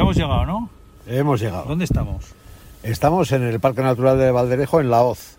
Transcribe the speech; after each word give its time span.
Ya 0.00 0.04
hemos 0.04 0.16
llegado, 0.16 0.46
¿no? 0.46 0.70
Hemos 1.06 1.40
llegado. 1.42 1.66
¿Dónde 1.66 1.84
estamos? 1.84 2.24
Estamos 2.82 3.32
en 3.32 3.42
el 3.42 3.60
Parque 3.60 3.82
Natural 3.82 4.16
de 4.18 4.30
Valderejo, 4.30 4.80
en 4.80 4.88
La 4.88 5.02
Hoz. 5.02 5.36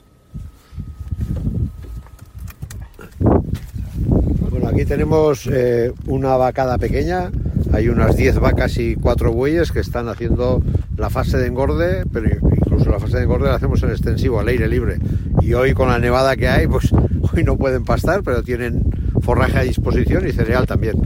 Bueno, 4.52 4.68
aquí 4.68 4.86
tenemos 4.86 5.47
eh, 5.47 5.92
una 6.05 6.38
vacada 6.38 6.78
pequeña. 6.78 7.32
Hay 7.74 7.89
unas 7.89 8.16
10 8.16 8.38
vacas 8.39 8.78
y 8.78 8.94
4 8.94 9.32
bueyes 9.32 9.71
que 9.71 9.79
están 9.79 10.07
haciendo 10.09 10.62
la 10.96 11.09
fase 11.09 11.39
de 11.39 11.48
engorde, 11.48 12.05
pero 12.14 12.28
incluso 12.30 12.91
la 12.91 13.00
fase 13.00 13.18
de 13.18 13.23
engorde 13.23 13.50
la 13.50 13.55
hacemos 13.55 13.82
en 13.82 13.89
extensivo, 13.89 14.39
al 14.39 14.48
aire 14.48 14.68
libre. 14.68 15.00
Y 15.41 15.55
hoy 15.55 15.73
con 15.73 15.89
la 15.89 15.98
nevada 15.98 16.36
que 16.36 16.48
hay, 16.48 16.68
pues 16.68 16.93
hoy 17.34 17.43
no 17.43 17.57
pueden 17.57 17.84
pastar, 17.84 18.21
pero 18.21 18.43
tienen 18.43 18.84
forraje 19.21 19.57
a 19.57 19.64
disposición 19.64 20.28
y 20.28 20.34
cereal 20.34 20.68
también. 20.68 21.02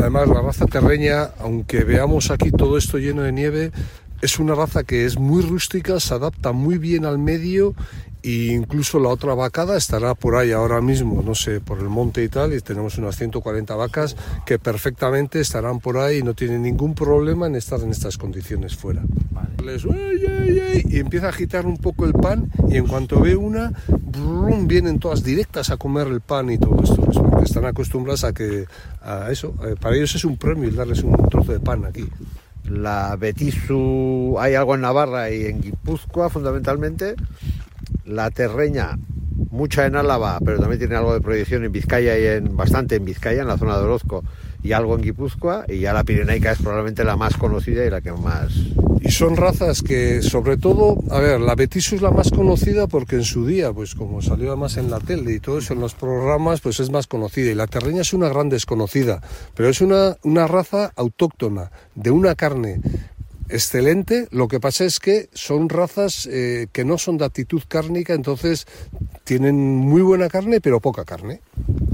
Además, 0.00 0.28
la 0.28 0.40
raza 0.40 0.64
terreña, 0.64 1.30
aunque 1.40 1.84
veamos 1.84 2.30
aquí 2.30 2.50
todo 2.50 2.78
esto 2.78 2.96
lleno 2.96 3.22
de 3.22 3.32
nieve, 3.32 3.70
es 4.22 4.38
una 4.38 4.54
raza 4.54 4.82
que 4.82 5.04
es 5.04 5.18
muy 5.18 5.42
rústica, 5.42 6.00
se 6.00 6.14
adapta 6.14 6.52
muy 6.52 6.78
bien 6.78 7.04
al 7.04 7.18
medio 7.18 7.74
e 8.22 8.52
incluso 8.52 8.98
la 8.98 9.08
otra 9.08 9.34
vacada 9.34 9.76
estará 9.76 10.14
por 10.14 10.36
ahí 10.36 10.52
ahora 10.52 10.80
mismo, 10.80 11.22
no 11.22 11.34
sé, 11.34 11.60
por 11.60 11.78
el 11.78 11.88
monte 11.88 12.22
y 12.22 12.28
tal, 12.28 12.52
y 12.54 12.60
tenemos 12.60 12.98
unas 12.98 13.16
140 13.16 13.74
vacas 13.74 14.16
que 14.46 14.58
perfectamente 14.58 15.40
estarán 15.40 15.80
por 15.80 15.98
ahí 15.98 16.18
y 16.18 16.22
no 16.22 16.34
tienen 16.34 16.62
ningún 16.62 16.94
problema 16.94 17.46
en 17.46 17.56
estar 17.56 17.80
en 17.80 17.90
estas 17.90 18.18
condiciones 18.18 18.76
fuera. 18.76 19.02
Les, 19.64 19.84
"Ey, 19.84 20.24
ey, 20.26 20.58
ey", 20.58 20.84
y 20.88 20.98
empieza 20.98 21.26
a 21.26 21.30
agitar 21.30 21.66
un 21.66 21.76
poco 21.76 22.06
el 22.06 22.12
pan 22.12 22.50
y 22.68 22.76
en 22.76 22.86
cuanto 22.86 23.20
ve 23.20 23.36
una, 23.36 23.72
brum, 23.88 24.66
vienen 24.66 24.98
todas 24.98 25.22
directas 25.22 25.70
a 25.70 25.76
comer 25.76 26.06
el 26.08 26.20
pan 26.20 26.50
y 26.50 26.58
todo 26.58 26.82
esto, 26.82 26.96
pues, 27.02 27.18
porque 27.18 27.44
están 27.44 27.64
acostumbradas 27.66 28.24
a 28.24 28.32
que 28.32 28.66
a 29.02 29.30
eso, 29.30 29.54
eh, 29.64 29.76
para 29.80 29.96
ellos 29.96 30.14
es 30.14 30.24
un 30.24 30.36
premio 30.36 30.68
el 30.68 30.76
darles 30.76 31.02
un 31.02 31.16
trozo 31.28 31.52
de 31.52 31.60
pan 31.60 31.84
aquí. 31.84 32.08
La 32.64 33.16
Betisu, 33.16 34.36
hay 34.38 34.54
algo 34.54 34.74
en 34.74 34.82
Navarra 34.82 35.30
y 35.30 35.46
en 35.46 35.60
Guipúzcoa 35.60 36.28
fundamentalmente. 36.30 37.16
La 38.04 38.30
terreña, 38.30 38.98
mucha 39.50 39.86
en 39.86 39.96
Álava, 39.96 40.38
pero 40.44 40.58
también 40.58 40.78
tiene 40.78 40.96
algo 40.96 41.14
de 41.14 41.20
proyección 41.20 41.64
en 41.64 41.72
Vizcaya 41.72 42.18
y 42.18 42.26
en 42.26 42.56
bastante 42.56 42.96
en 42.96 43.04
Vizcaya, 43.04 43.42
en 43.42 43.48
la 43.48 43.58
zona 43.58 43.76
de 43.76 43.84
Orozco, 43.84 44.24
y 44.62 44.72
algo 44.72 44.94
en 44.94 45.02
Guipúzcoa. 45.02 45.64
Y 45.68 45.80
ya 45.80 45.92
la 45.92 46.04
pirenaica 46.04 46.52
es 46.52 46.58
probablemente 46.58 47.04
la 47.04 47.16
más 47.16 47.36
conocida 47.36 47.84
y 47.84 47.90
la 47.90 48.00
que 48.00 48.12
más. 48.12 48.52
Y 49.02 49.10
son 49.12 49.36
razas 49.36 49.82
que, 49.82 50.20
sobre 50.20 50.58
todo, 50.58 50.98
a 51.10 51.18
ver, 51.20 51.40
la 51.40 51.54
Betisu 51.54 51.96
es 51.96 52.02
la 52.02 52.10
más 52.10 52.30
conocida 52.30 52.86
porque 52.86 53.16
en 53.16 53.24
su 53.24 53.46
día, 53.46 53.72
pues 53.72 53.94
como 53.94 54.20
salió 54.20 54.48
además 54.48 54.76
en 54.76 54.90
la 54.90 55.00
tele 55.00 55.32
y 55.32 55.40
todo 55.40 55.58
eso 55.58 55.72
en 55.72 55.80
los 55.80 55.94
programas, 55.94 56.60
pues 56.60 56.80
es 56.80 56.90
más 56.90 57.06
conocida. 57.06 57.50
Y 57.50 57.54
la 57.54 57.66
terreña 57.66 58.02
es 58.02 58.12
una 58.12 58.28
gran 58.28 58.50
desconocida, 58.50 59.22
pero 59.54 59.70
es 59.70 59.80
una, 59.80 60.16
una 60.22 60.46
raza 60.46 60.92
autóctona, 60.96 61.70
de 61.94 62.10
una 62.10 62.34
carne 62.34 62.80
excelente. 63.50 64.28
Lo 64.30 64.48
que 64.48 64.60
pasa 64.60 64.84
es 64.84 65.00
que 65.00 65.28
son 65.32 65.68
razas 65.68 66.26
eh, 66.30 66.68
que 66.72 66.84
no 66.84 66.98
son 66.98 67.18
de 67.18 67.24
actitud 67.24 67.62
cárnica, 67.68 68.14
entonces 68.14 68.66
tienen 69.24 69.56
muy 69.56 70.02
buena 70.02 70.28
carne, 70.28 70.60
pero 70.60 70.80
poca 70.80 71.04
carne. 71.04 71.40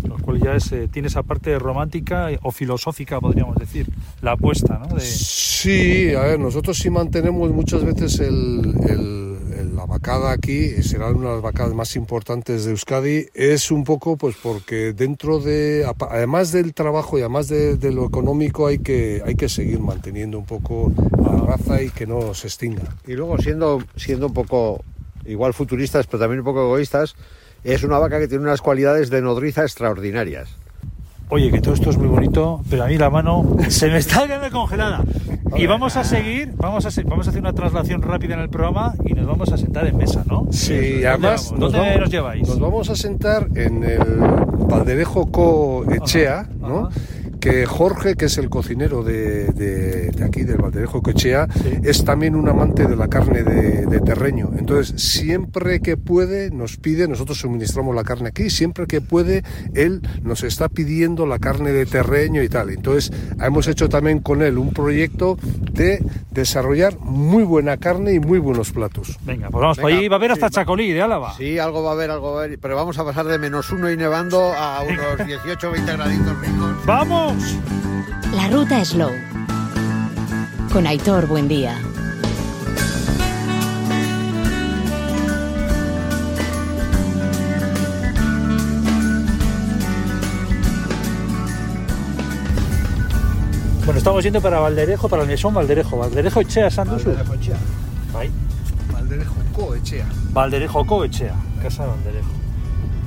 Lo 0.09 0.17
cual 0.19 0.41
ya 0.41 0.55
es, 0.57 0.71
eh, 0.73 0.89
tiene 0.93 1.09
esa 1.09 1.23
parte 1.23 1.59
romántica 1.59 2.29
o 2.43 2.51
filosófica, 2.51 3.21
podríamos 3.21 3.57
decir, 3.57 3.87
la 4.23 4.33
apuesta, 4.33 4.79
¿no? 4.79 4.95
De, 4.95 5.01
Sí, 5.01 6.15
a 6.15 6.21
ver, 6.21 6.39
nosotros 6.39 6.79
sí 6.79 6.91
mantenemos 6.91 7.51
muchas 7.51 7.85
veces 7.85 8.21
el, 8.21 8.75
el- 8.89 9.37
el- 9.59 9.77
la 9.77 9.85
vacada 9.87 10.33
aquí, 10.33 10.69
será 10.83 11.09
una 11.11 11.29
de 11.29 11.35
las 11.35 11.43
vacadas 11.43 11.75
más 11.75 11.97
importantes 11.97 12.65
de 12.65 12.71
Euskadi, 12.73 13.27
es 13.35 13.71
un 13.71 13.85
poco 13.85 14.17
pues 14.17 14.37
porque 14.43 14.93
dentro 14.93 15.39
de, 15.39 15.85
además 16.11 16.53
del 16.53 16.73
trabajo 16.75 17.19
y 17.19 17.23
además 17.23 17.49
de, 17.49 17.77
de 17.77 17.93
lo 17.93 18.07
económico 18.07 18.67
hay 18.67 18.79
que, 18.79 19.23
hay 19.25 19.35
que 19.35 19.49
seguir 19.49 19.81
manteniendo 19.81 20.39
un 20.39 20.45
poco 20.47 20.93
la 21.23 21.37
raza 21.47 21.83
y 21.83 21.91
que 21.91 22.07
no 22.07 22.33
se 22.35 22.47
extinga. 22.49 22.83
Y 23.07 23.13
luego 23.15 23.39
siendo, 23.39 23.83
siendo 23.97 24.27
un 24.29 24.35
poco 24.35 24.83
igual 25.27 25.53
futuristas, 25.55 26.07
pero 26.07 26.21
también 26.21 26.41
un 26.41 26.45
poco 26.47 26.63
egoístas, 26.63 27.17
es 27.75 27.83
una 27.85 27.99
vaca 27.99 28.19
que 28.19 28.29
tiene 28.29 28.45
unas 28.45 28.61
cualidades 28.63 29.11
de 29.11 29.23
nodriza 29.23 29.63
extraordinarias. 29.63 30.49
Oye, 31.29 31.51
que 31.51 31.61
todo 31.61 31.75
esto 31.75 31.91
es 31.91 31.97
muy 31.99 32.07
bonito, 32.07 32.61
pero 32.71 32.85
a 32.85 32.87
mí 32.87 32.97
la 32.99 33.11
mano 33.11 33.57
se 33.69 33.89
me 33.89 33.99
está 33.99 34.27
quedando 34.27 34.49
congelada. 34.51 35.03
Y 35.57 35.67
vamos 35.67 35.97
a 35.97 36.05
seguir, 36.05 36.53
vamos 36.57 36.87
a, 36.87 36.91
se- 36.93 37.03
vamos 37.03 37.27
a 37.27 37.31
hacer 37.31 37.41
una 37.41 37.53
traslación 37.53 38.03
rápida 38.03 38.35
en 38.35 38.41
el 38.41 38.49
programa 38.49 38.95
y 39.05 39.13
nos 39.15 39.27
vamos 39.27 39.53
a 39.53 39.57
sentar 39.57 39.87
en 39.89 39.97
mesa, 39.97 40.23
¿no? 40.29 40.47
Sí, 40.53 40.75
y 40.75 40.91
¿Dónde 40.93 41.09
además 41.09 41.47
vamos? 41.47 41.61
¿Dónde 41.61 41.79
vamos- 41.81 42.01
nos 42.01 42.11
lleváis? 42.11 42.49
Nos 42.49 42.61
vamos 42.61 42.91
a 42.91 42.95
sentar 42.97 43.49
en 43.57 43.83
el 43.83 43.99
Valderejo 44.69 45.31
Co 45.33 45.85
Echea, 45.93 46.41
Ajá, 46.41 46.49
¿no? 46.61 46.87
ajá. 46.87 46.97
Que 47.41 47.67
Jorge, 47.67 48.15
que 48.17 48.25
es 48.27 48.39
el 48.39 48.49
cocinero 48.51 49.03
de, 49.03 49.47
de- 49.53 50.11
de 50.11 50.25
aquí, 50.25 50.43
del 50.43 50.57
Valderejo 50.59 51.03
Cochea, 51.03 51.47
es 51.85 52.05
también 52.05 52.35
un 52.35 52.49
amante 52.49 52.87
de 52.87 52.97
la 52.97 53.09
carne 53.09 53.43
de, 53.43 53.87
de 53.87 54.01
terreño. 54.01 54.51
Entonces, 54.59 55.01
siempre 55.01 55.81
que 55.81 55.97
puede, 55.97 56.51
nos 56.51 56.77
pide, 56.77 57.07
nosotros 57.09 57.39
suministramos 57.39 57.95
la 57.95 58.03
carne 58.05 58.29
aquí, 58.31 58.51
siempre 58.51 58.87
que 58.87 59.01
puede, 59.01 59.43
él 59.75 60.01
nos 60.23 60.43
está 60.43 60.69
pidiendo 60.69 61.27
la 61.27 61.39
carne 61.39 61.73
de 61.73 61.87
terreño 61.87 62.43
y 62.43 62.49
tal. 62.49 62.71
Entonces, 62.71 63.13
hemos 63.41 63.69
hecho 63.69 63.89
también 63.89 64.19
con 64.21 64.43
él 64.43 64.59
un 64.59 64.73
proyecto 64.73 65.39
de 65.73 66.03
desarrollar 66.31 66.99
muy 67.01 67.45
buena 67.45 67.77
carne 67.77 68.13
y 68.15 68.21
muy 68.21 68.39
buenos 68.39 68.73
platos. 68.73 69.19
Venga, 69.25 69.51
pues 69.51 69.61
vamos, 69.61 69.79
por 69.79 69.87
Venga, 69.87 70.01
ahí 70.01 70.09
va 70.09 70.17
a 70.17 70.19
haber 70.19 70.33
hasta 70.33 70.49
sí, 70.49 70.55
Chacolí 70.55 70.93
de 70.93 71.03
Álava. 71.03 71.35
Sí, 71.37 71.59
algo 71.59 71.83
va 71.83 71.91
a 71.91 71.93
haber, 71.95 72.11
algo 72.11 72.33
va 72.33 72.41
a 72.41 72.45
haber, 72.45 72.59
pero 72.59 72.77
vamos 72.77 72.99
a 72.99 73.05
pasar 73.05 73.27
de 73.27 73.39
menos 73.39 73.71
uno 73.71 73.91
y 73.91 73.97
nevando 73.97 74.41
a 74.53 74.83
unos 74.83 75.27
18 75.27 75.71
20 75.71 75.93
graditos 75.93 76.41
ricos. 76.41 76.87
¡Vamos! 76.87 77.26
La 77.27 78.49
ruta 78.49 78.85
Slow. 78.85 79.11
Con 80.73 80.87
Aitor 80.87 81.27
Buendía. 81.27 81.77
Bueno, 93.85 93.99
estamos 93.99 94.23
yendo 94.23 94.41
para 94.41 94.61
Valderejo, 94.61 95.09
para 95.09 95.23
el 95.23 95.29
mesón 95.29 95.53
Valderejo. 95.53 95.99
Valderejo 95.99 96.41
Echea, 96.43 96.71
Sandusu. 96.71 97.11
Ahí. 98.17 98.31
Valderejo 98.93 99.35
Co 99.53 99.75
Echea. 99.75 100.07
Valderejo 100.33 100.87
Coechea, 100.87 101.35
casa 101.61 101.83
de 101.83 101.89
Valderejo. 101.89 102.31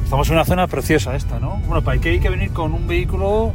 Estamos 0.03 0.27
en 0.27 0.33
una 0.33 0.43
zona 0.43 0.67
preciosa 0.67 1.15
esta, 1.15 1.39
¿no? 1.39 1.61
Bueno, 1.67 1.81
para 1.83 2.01
que 2.01 2.09
hay 2.09 2.19
que 2.19 2.29
venir 2.29 2.51
con 2.51 2.73
un 2.73 2.85
vehículo 2.85 3.53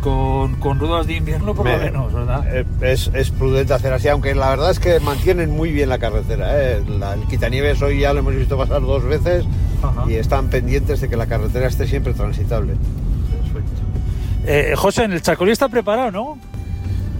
con, 0.00 0.56
con 0.56 0.78
ruedas 0.78 1.06
de 1.06 1.14
invierno 1.14 1.54
por 1.54 1.66
lo 1.66 1.72
Me- 1.76 1.84
menos, 1.84 2.12
¿verdad? 2.12 2.44
Eh, 2.54 2.64
Es, 2.80 3.10
es 3.14 3.30
prudente 3.30 3.72
hacer 3.74 3.92
así, 3.92 4.08
aunque 4.08 4.34
la 4.34 4.50
verdad 4.50 4.70
es 4.70 4.78
que 4.80 4.98
mantienen 5.00 5.50
muy 5.50 5.70
bien 5.72 5.88
la 5.88 5.98
carretera. 5.98 6.46
¿eh? 6.60 6.82
La- 6.88 7.14
el 7.14 7.22
quitanieves 7.22 7.80
hoy 7.82 8.00
ya 8.00 8.12
lo 8.12 8.20
hemos 8.20 8.34
visto 8.34 8.56
pasar 8.58 8.80
dos 8.82 9.04
veces 9.04 9.44
Ajá. 9.82 10.04
y 10.08 10.14
están 10.14 10.48
pendientes 10.48 11.00
de 11.00 11.08
que 11.08 11.16
la 11.16 11.26
carretera 11.26 11.68
esté 11.68 11.86
siempre 11.86 12.12
transitable. 12.14 12.74
Eh, 14.46 14.72
José, 14.76 15.04
en 15.04 15.12
el 15.12 15.22
Chacolí 15.22 15.52
está 15.52 15.68
preparado, 15.68 16.10
¿no? 16.10 16.38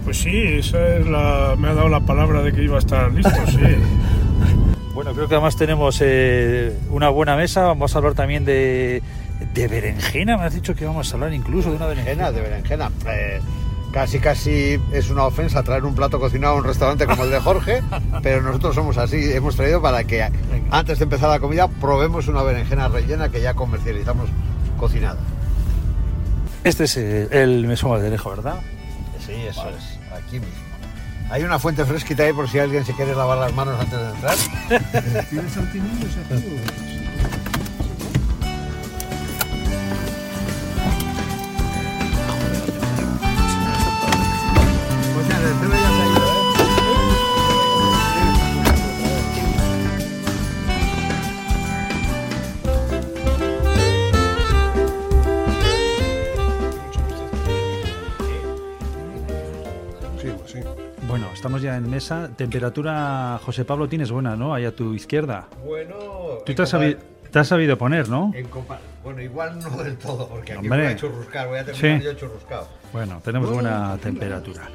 Pues 0.03 0.17
sí, 0.17 0.31
esa 0.35 0.95
es 0.97 1.07
la, 1.07 1.55
me 1.57 1.67
ha 1.69 1.73
dado 1.75 1.87
la 1.89 1.99
palabra 1.99 2.41
de 2.41 2.51
que 2.51 2.63
iba 2.63 2.77
a 2.77 2.79
estar 2.79 3.11
listo, 3.11 3.29
sí. 3.47 3.59
Bueno, 4.93 5.13
creo 5.13 5.27
que 5.29 5.35
además 5.35 5.55
tenemos 5.55 5.99
eh, 6.03 6.77
una 6.89 7.07
buena 7.09 7.37
mesa. 7.37 7.63
Vamos 7.63 7.95
a 7.95 7.97
hablar 7.99 8.13
también 8.13 8.43
de, 8.43 9.01
de 9.53 9.67
berenjena. 9.67 10.37
Me 10.37 10.43
has 10.43 10.53
dicho 10.53 10.75
que 10.75 10.85
vamos 10.85 11.11
a 11.11 11.15
hablar 11.15 11.33
incluso 11.33 11.69
de 11.69 11.77
una 11.77 11.87
berenjena. 11.87 12.31
De 12.31 12.41
berenjena. 12.41 12.91
Eh, 13.07 13.39
casi, 13.91 14.19
casi 14.19 14.79
es 14.91 15.09
una 15.09 15.25
ofensa 15.25 15.63
traer 15.63 15.85
un 15.85 15.95
plato 15.95 16.19
cocinado 16.19 16.55
a 16.55 16.57
un 16.57 16.63
restaurante 16.63 17.05
como 17.05 17.23
el 17.23 17.31
de 17.31 17.39
Jorge, 17.39 17.81
pero 18.23 18.41
nosotros 18.41 18.75
somos 18.75 18.97
así. 18.97 19.31
Hemos 19.33 19.55
traído 19.55 19.81
para 19.81 20.03
que 20.03 20.27
antes 20.69 20.99
de 20.99 21.03
empezar 21.03 21.29
la 21.29 21.39
comida 21.39 21.67
probemos 21.67 22.27
una 22.27 22.43
berenjena 22.43 22.87
rellena 22.87 23.29
que 23.29 23.41
ya 23.41 23.53
comercializamos 23.53 24.29
cocinada. 24.77 25.19
Este 26.63 26.83
es 26.83 26.97
eh, 26.97 27.27
el 27.31 27.65
mesón 27.65 27.91
Valderejo, 27.91 28.29
¿verdad? 28.29 28.59
Sí, 29.25 29.33
eso 29.33 29.67
es, 29.69 29.99
aquí 30.15 30.39
mismo. 30.39 30.71
Hay 31.31 31.43
una 31.43 31.59
fuente 31.59 31.85
fresquita 31.85 32.23
ahí 32.23 32.33
por 32.33 32.49
si 32.49 32.59
alguien 32.59 32.85
se 32.85 32.93
quiere 32.93 33.15
lavar 33.15 33.37
las 33.37 33.53
manos 33.53 33.79
antes 33.79 33.99
de 33.99 34.09
entrar. 34.09 34.35
¿Tienes 35.29 35.57
Ya 61.61 61.77
en 61.77 61.89
mesa. 61.89 62.29
Temperatura, 62.35 63.39
José 63.45 63.65
Pablo, 63.65 63.87
tienes 63.87 64.09
buena, 64.11 64.35
¿no? 64.35 64.53
Ahí 64.53 64.65
a 64.65 64.75
tu 64.75 64.93
izquierda. 64.95 65.47
Bueno, 65.63 65.95
Tú 66.45 66.55
te 66.55 66.61
has, 66.63 66.69
sabi- 66.69 66.97
te 67.31 67.37
has 67.39 67.47
sabido 67.47 67.77
poner, 67.77 68.09
¿no? 68.09 68.31
En 68.33 68.47
Bueno, 69.03 69.21
igual 69.21 69.59
no 69.59 69.69
del 69.83 69.97
todo, 69.97 70.27
porque 70.27 70.53
aquí 70.53 70.65
Hombre. 70.65 70.83
voy 70.85 70.93
a 70.93 70.95
churruscar, 70.95 71.47
voy 71.47 71.59
a 71.59 71.65
terminar 71.65 71.99
Sí. 71.99 72.05
yo 72.05 72.13
churruscado. 72.13 72.67
Bueno, 72.91 73.21
tenemos 73.23 73.51
buena 73.51 73.95
temperatura. 74.01 74.69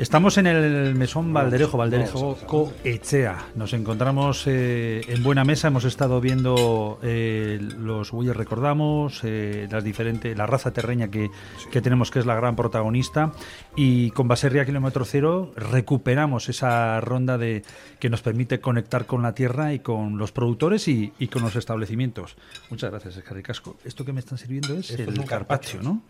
Estamos 0.00 0.38
en 0.38 0.46
el 0.46 0.94
mesón 0.94 1.30
Valderejo, 1.30 1.76
Valderejo 1.76 2.34
Coechea. 2.46 3.36
Nos 3.54 3.74
encontramos 3.74 4.46
eh, 4.46 5.02
en 5.06 5.22
buena 5.22 5.44
mesa. 5.44 5.68
Hemos 5.68 5.84
estado 5.84 6.22
viendo 6.22 6.98
eh, 7.02 7.58
los 7.60 8.10
bueyes, 8.10 8.34
recordamos, 8.34 9.20
eh, 9.24 9.68
las 9.70 9.84
diferentes, 9.84 10.34
la 10.38 10.46
raza 10.46 10.72
terreña 10.72 11.10
que, 11.10 11.30
que, 11.70 11.82
tenemos, 11.82 12.10
que 12.10 12.18
es 12.18 12.24
la 12.24 12.34
gran 12.34 12.56
protagonista. 12.56 13.32
Y 13.76 14.10
con 14.12 14.26
Baserria 14.26 14.64
Kilómetro 14.64 15.04
Cero 15.04 15.52
recuperamos 15.54 16.48
esa 16.48 16.98
ronda 17.02 17.36
de 17.36 17.62
que 17.98 18.08
nos 18.08 18.22
permite 18.22 18.58
conectar 18.58 19.04
con 19.04 19.20
la 19.20 19.34
tierra 19.34 19.74
y 19.74 19.80
con 19.80 20.16
los 20.16 20.32
productores 20.32 20.88
y, 20.88 21.12
y 21.18 21.28
con 21.28 21.42
los 21.42 21.56
establecimientos. 21.56 22.38
Muchas 22.70 22.90
gracias, 22.90 23.18
Escarricasco. 23.18 23.76
Esto 23.84 24.06
que 24.06 24.14
me 24.14 24.20
están 24.20 24.38
sirviendo 24.38 24.72
es 24.78 24.92
el 24.92 25.10
es 25.10 25.18
un 25.18 25.26
carpaccio, 25.26 25.82
¿no? 25.82 26.00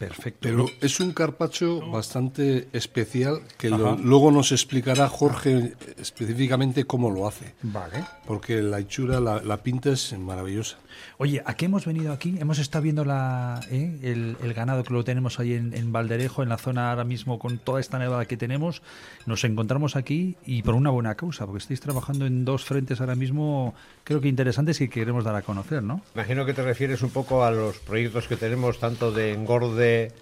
Perfecto. 0.00 0.38
Pero 0.40 0.66
es 0.80 0.98
un 0.98 1.12
carpacho 1.12 1.88
bastante 1.90 2.68
especial 2.72 3.42
que 3.58 3.68
lo- 3.68 3.96
luego 3.98 4.30
nos 4.32 4.50
explicará 4.50 5.08
Jorge 5.10 5.74
específicamente 5.98 6.84
cómo 6.86 7.10
lo 7.10 7.28
hace. 7.28 7.54
Vale. 7.62 8.04
Porque 8.26 8.62
la 8.62 8.78
hechura, 8.80 9.20
la, 9.20 9.42
la 9.42 9.62
pinta 9.62 9.90
es 9.90 10.18
maravillosa. 10.18 10.78
Oye, 11.18 11.42
¿a 11.44 11.54
qué 11.54 11.66
hemos 11.66 11.84
venido 11.84 12.12
aquí? 12.12 12.36
Hemos 12.40 12.58
estado 12.58 12.82
viendo 12.82 13.04
la, 13.04 13.60
¿eh? 13.70 13.98
el, 14.02 14.36
el 14.42 14.54
ganado 14.54 14.82
que 14.84 14.92
lo 14.92 15.04
tenemos 15.04 15.38
ahí 15.38 15.52
en, 15.54 15.92
Valderejo, 15.92 16.42
en 16.42 16.48
la 16.48 16.56
zona 16.56 16.90
ahora 16.90 17.04
mismo 17.04 17.38
con 17.38 17.58
toda 17.58 17.80
esta 17.80 17.98
nevada 17.98 18.24
que 18.24 18.36
tenemos. 18.36 18.82
Nos 19.26 19.44
encontramos 19.44 19.96
aquí 19.96 20.36
y 20.46 20.62
por 20.62 20.74
una 20.74 20.90
buena 20.90 21.14
causa, 21.14 21.46
porque 21.46 21.58
estáis 21.58 21.80
trabajando 21.80 22.26
en 22.26 22.44
dos 22.44 22.64
frentes 22.64 23.00
ahora 23.00 23.14
mismo, 23.14 23.74
creo 24.04 24.20
que 24.20 24.28
interesantes 24.28 24.78
que 24.78 24.88
queremos 24.88 25.24
dar 25.24 25.36
a 25.36 25.42
conocer, 25.42 25.82
¿no? 25.82 26.00
Imagino 26.14 26.46
que 26.46 26.54
te 26.54 26.62
refieres 26.62 27.02
un 27.02 27.10
poco 27.10 27.44
a 27.44 27.50
los 27.50 27.78
proyectos 27.78 28.26
que 28.26 28.36
tenemos 28.36 28.78
tanto 28.78 29.12
de 29.12 29.32
engorde 29.32 30.12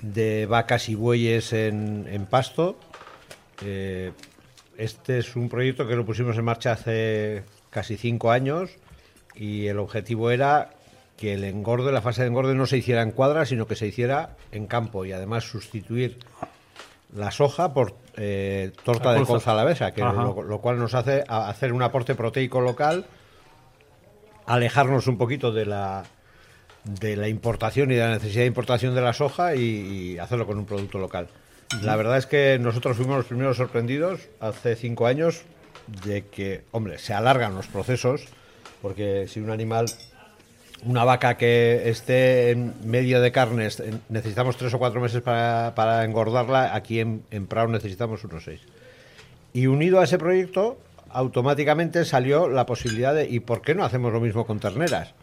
de 0.00 0.46
vacas 0.46 0.88
y 0.88 0.94
bueyes 0.94 1.52
en, 1.52 2.06
en 2.10 2.26
pasto. 2.26 2.78
Eh, 3.64 4.12
este 4.76 5.18
es 5.18 5.34
un 5.36 5.48
proyecto 5.48 5.86
que 5.86 5.96
lo 5.96 6.06
pusimos 6.06 6.36
en 6.38 6.44
marcha 6.44 6.72
hace 6.72 7.42
casi 7.70 7.96
cinco 7.96 8.30
años 8.30 8.70
y 9.38 9.68
el 9.68 9.78
objetivo 9.78 10.30
era 10.30 10.70
que 11.16 11.34
el 11.34 11.44
engorde, 11.44 11.92
la 11.92 12.02
fase 12.02 12.22
de 12.22 12.28
engorde 12.28 12.54
no 12.54 12.66
se 12.66 12.76
hiciera 12.76 13.02
en 13.02 13.12
cuadra, 13.12 13.46
sino 13.46 13.66
que 13.66 13.76
se 13.76 13.86
hiciera 13.86 14.36
en 14.52 14.66
campo 14.66 15.04
y 15.04 15.12
además 15.12 15.44
sustituir 15.44 16.18
la 17.14 17.30
soja 17.30 17.72
por 17.72 17.94
eh, 18.16 18.72
torta 18.84 19.12
de 19.12 19.24
colza. 19.24 19.52
alavesa, 19.52 19.92
que 19.92 20.02
lo, 20.02 20.42
lo 20.42 20.60
cual 20.60 20.78
nos 20.78 20.94
hace 20.94 21.24
hacer 21.28 21.72
un 21.72 21.82
aporte 21.82 22.14
proteico 22.14 22.60
local 22.60 23.06
alejarnos 24.46 25.06
un 25.06 25.18
poquito 25.18 25.52
de 25.52 25.66
la 25.66 26.04
de 26.84 27.16
la 27.16 27.28
importación 27.28 27.90
y 27.90 27.94
de 27.94 28.00
la 28.00 28.10
necesidad 28.10 28.42
de 28.42 28.46
importación 28.46 28.94
de 28.94 29.00
la 29.02 29.12
soja 29.12 29.54
y, 29.54 29.60
y 29.60 30.18
hacerlo 30.18 30.46
con 30.46 30.58
un 30.58 30.64
producto 30.64 30.98
local. 30.98 31.28
La 31.82 31.96
verdad 31.96 32.16
es 32.16 32.26
que 32.26 32.58
nosotros 32.58 32.96
fuimos 32.96 33.18
los 33.18 33.26
primeros 33.26 33.58
sorprendidos 33.58 34.28
hace 34.40 34.74
cinco 34.74 35.06
años 35.06 35.42
de 36.04 36.24
que, 36.26 36.64
hombre, 36.70 36.98
se 36.98 37.12
alargan 37.12 37.54
los 37.54 37.66
procesos, 37.66 38.26
porque 38.82 39.26
si 39.28 39.40
un 39.40 39.50
animal, 39.50 39.86
una 40.84 41.04
vaca 41.04 41.36
que 41.36 41.88
esté 41.88 42.50
en 42.50 42.74
medio 42.84 43.20
de 43.20 43.32
carnes, 43.32 43.82
necesitamos 44.08 44.56
tres 44.56 44.72
o 44.74 44.78
cuatro 44.78 45.00
meses 45.00 45.22
para, 45.22 45.74
para 45.74 46.04
engordarla, 46.04 46.74
aquí 46.74 47.00
en, 47.00 47.22
en 47.30 47.46
Prado 47.46 47.68
necesitamos 47.68 48.24
unos 48.24 48.44
seis. 48.44 48.60
Y 49.52 49.66
unido 49.66 50.00
a 50.00 50.04
ese 50.04 50.18
proyecto, 50.18 50.78
automáticamente 51.10 52.04
salió 52.04 52.48
la 52.48 52.66
posibilidad 52.66 53.14
de, 53.14 53.28
¿y 53.28 53.40
por 53.40 53.62
qué 53.62 53.74
no 53.74 53.84
hacemos 53.84 54.12
lo 54.12 54.20
mismo 54.20 54.46
con 54.46 54.60
terneras? 54.60 55.14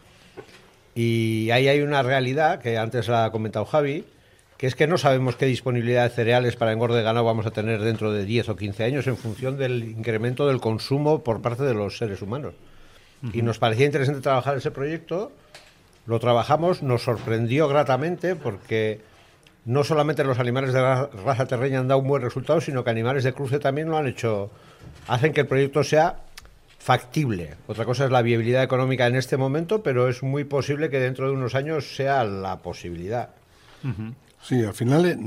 Y 0.96 1.50
ahí 1.52 1.68
hay 1.68 1.82
una 1.82 2.02
realidad 2.04 2.60
que 2.60 2.78
antes 2.78 3.08
la 3.08 3.26
ha 3.26 3.32
comentado 3.32 3.66
Javi, 3.66 4.06
que 4.58 4.68
es 4.68 4.76
que 4.76 4.88
no 4.88 4.98
sabemos 4.98 5.36
qué 5.36 5.46
disponibilidad 5.46 6.04
de 6.04 6.16
cereales 6.16 6.56
para 6.56 6.72
engorde 6.72 6.98
de 6.98 7.04
ganado 7.04 7.26
vamos 7.26 7.46
a 7.46 7.52
tener 7.52 7.82
dentro 7.82 8.14
de 8.14 8.24
10 8.24 8.50
o 8.50 8.56
15 8.56 8.84
años 8.86 9.08
en 9.08 9.18
función 9.18 9.58
del 9.58 9.84
incremento 9.84 10.48
del 10.48 10.62
consumo 10.62 11.24
por 11.24 11.42
parte 11.42 11.64
de 11.64 11.74
los 11.74 11.98
seres 11.98 12.22
humanos. 12.22 12.54
Y 13.34 13.42
nos 13.42 13.58
parecía 13.60 13.86
interesante 13.86 14.22
trabajar 14.22 14.58
ese 14.58 14.72
proyecto, 14.72 15.32
lo 16.06 16.20
trabajamos, 16.20 16.84
nos 16.84 17.04
sorprendió 17.04 17.68
gratamente 17.68 18.36
porque 18.36 19.02
no 19.66 19.84
solamente 19.84 20.24
los 20.24 20.38
animales 20.38 20.74
de 20.74 20.82
ra- 20.82 21.10
raza 21.26 21.48
terreña 21.48 21.80
han 21.80 21.88
dado 21.88 22.02
un 22.02 22.08
buen 22.08 22.22
resultado, 22.22 22.62
sino 22.62 22.84
que 22.84 22.92
animales 22.92 23.24
de 23.24 23.34
cruce 23.34 23.58
también 23.60 23.90
lo 23.90 23.98
han 23.98 24.06
hecho, 24.08 24.52
hacen 25.08 25.34
que 25.34 25.42
el 25.42 25.48
proyecto 25.48 25.84
sea 25.84 26.18
factible. 26.78 27.56
Otra 27.68 27.84
cosa 27.86 28.06
es 28.06 28.12
la 28.12 28.22
viabilidad 28.22 28.62
económica 28.62 29.08
en 29.08 29.16
este 29.16 29.38
momento, 29.38 29.82
pero 29.82 30.08
es 30.08 30.22
muy 30.22 30.44
posible 30.44 30.92
que 30.92 31.00
dentro 31.00 31.26
de 31.28 31.34
unos 31.34 31.56
años 31.56 31.96
sea 31.96 32.24
la 32.24 32.58
posibilidad. 32.58 33.30
Sí, 34.44 34.64
al 34.64 34.74
final 34.76 35.06
eh, 35.08 35.18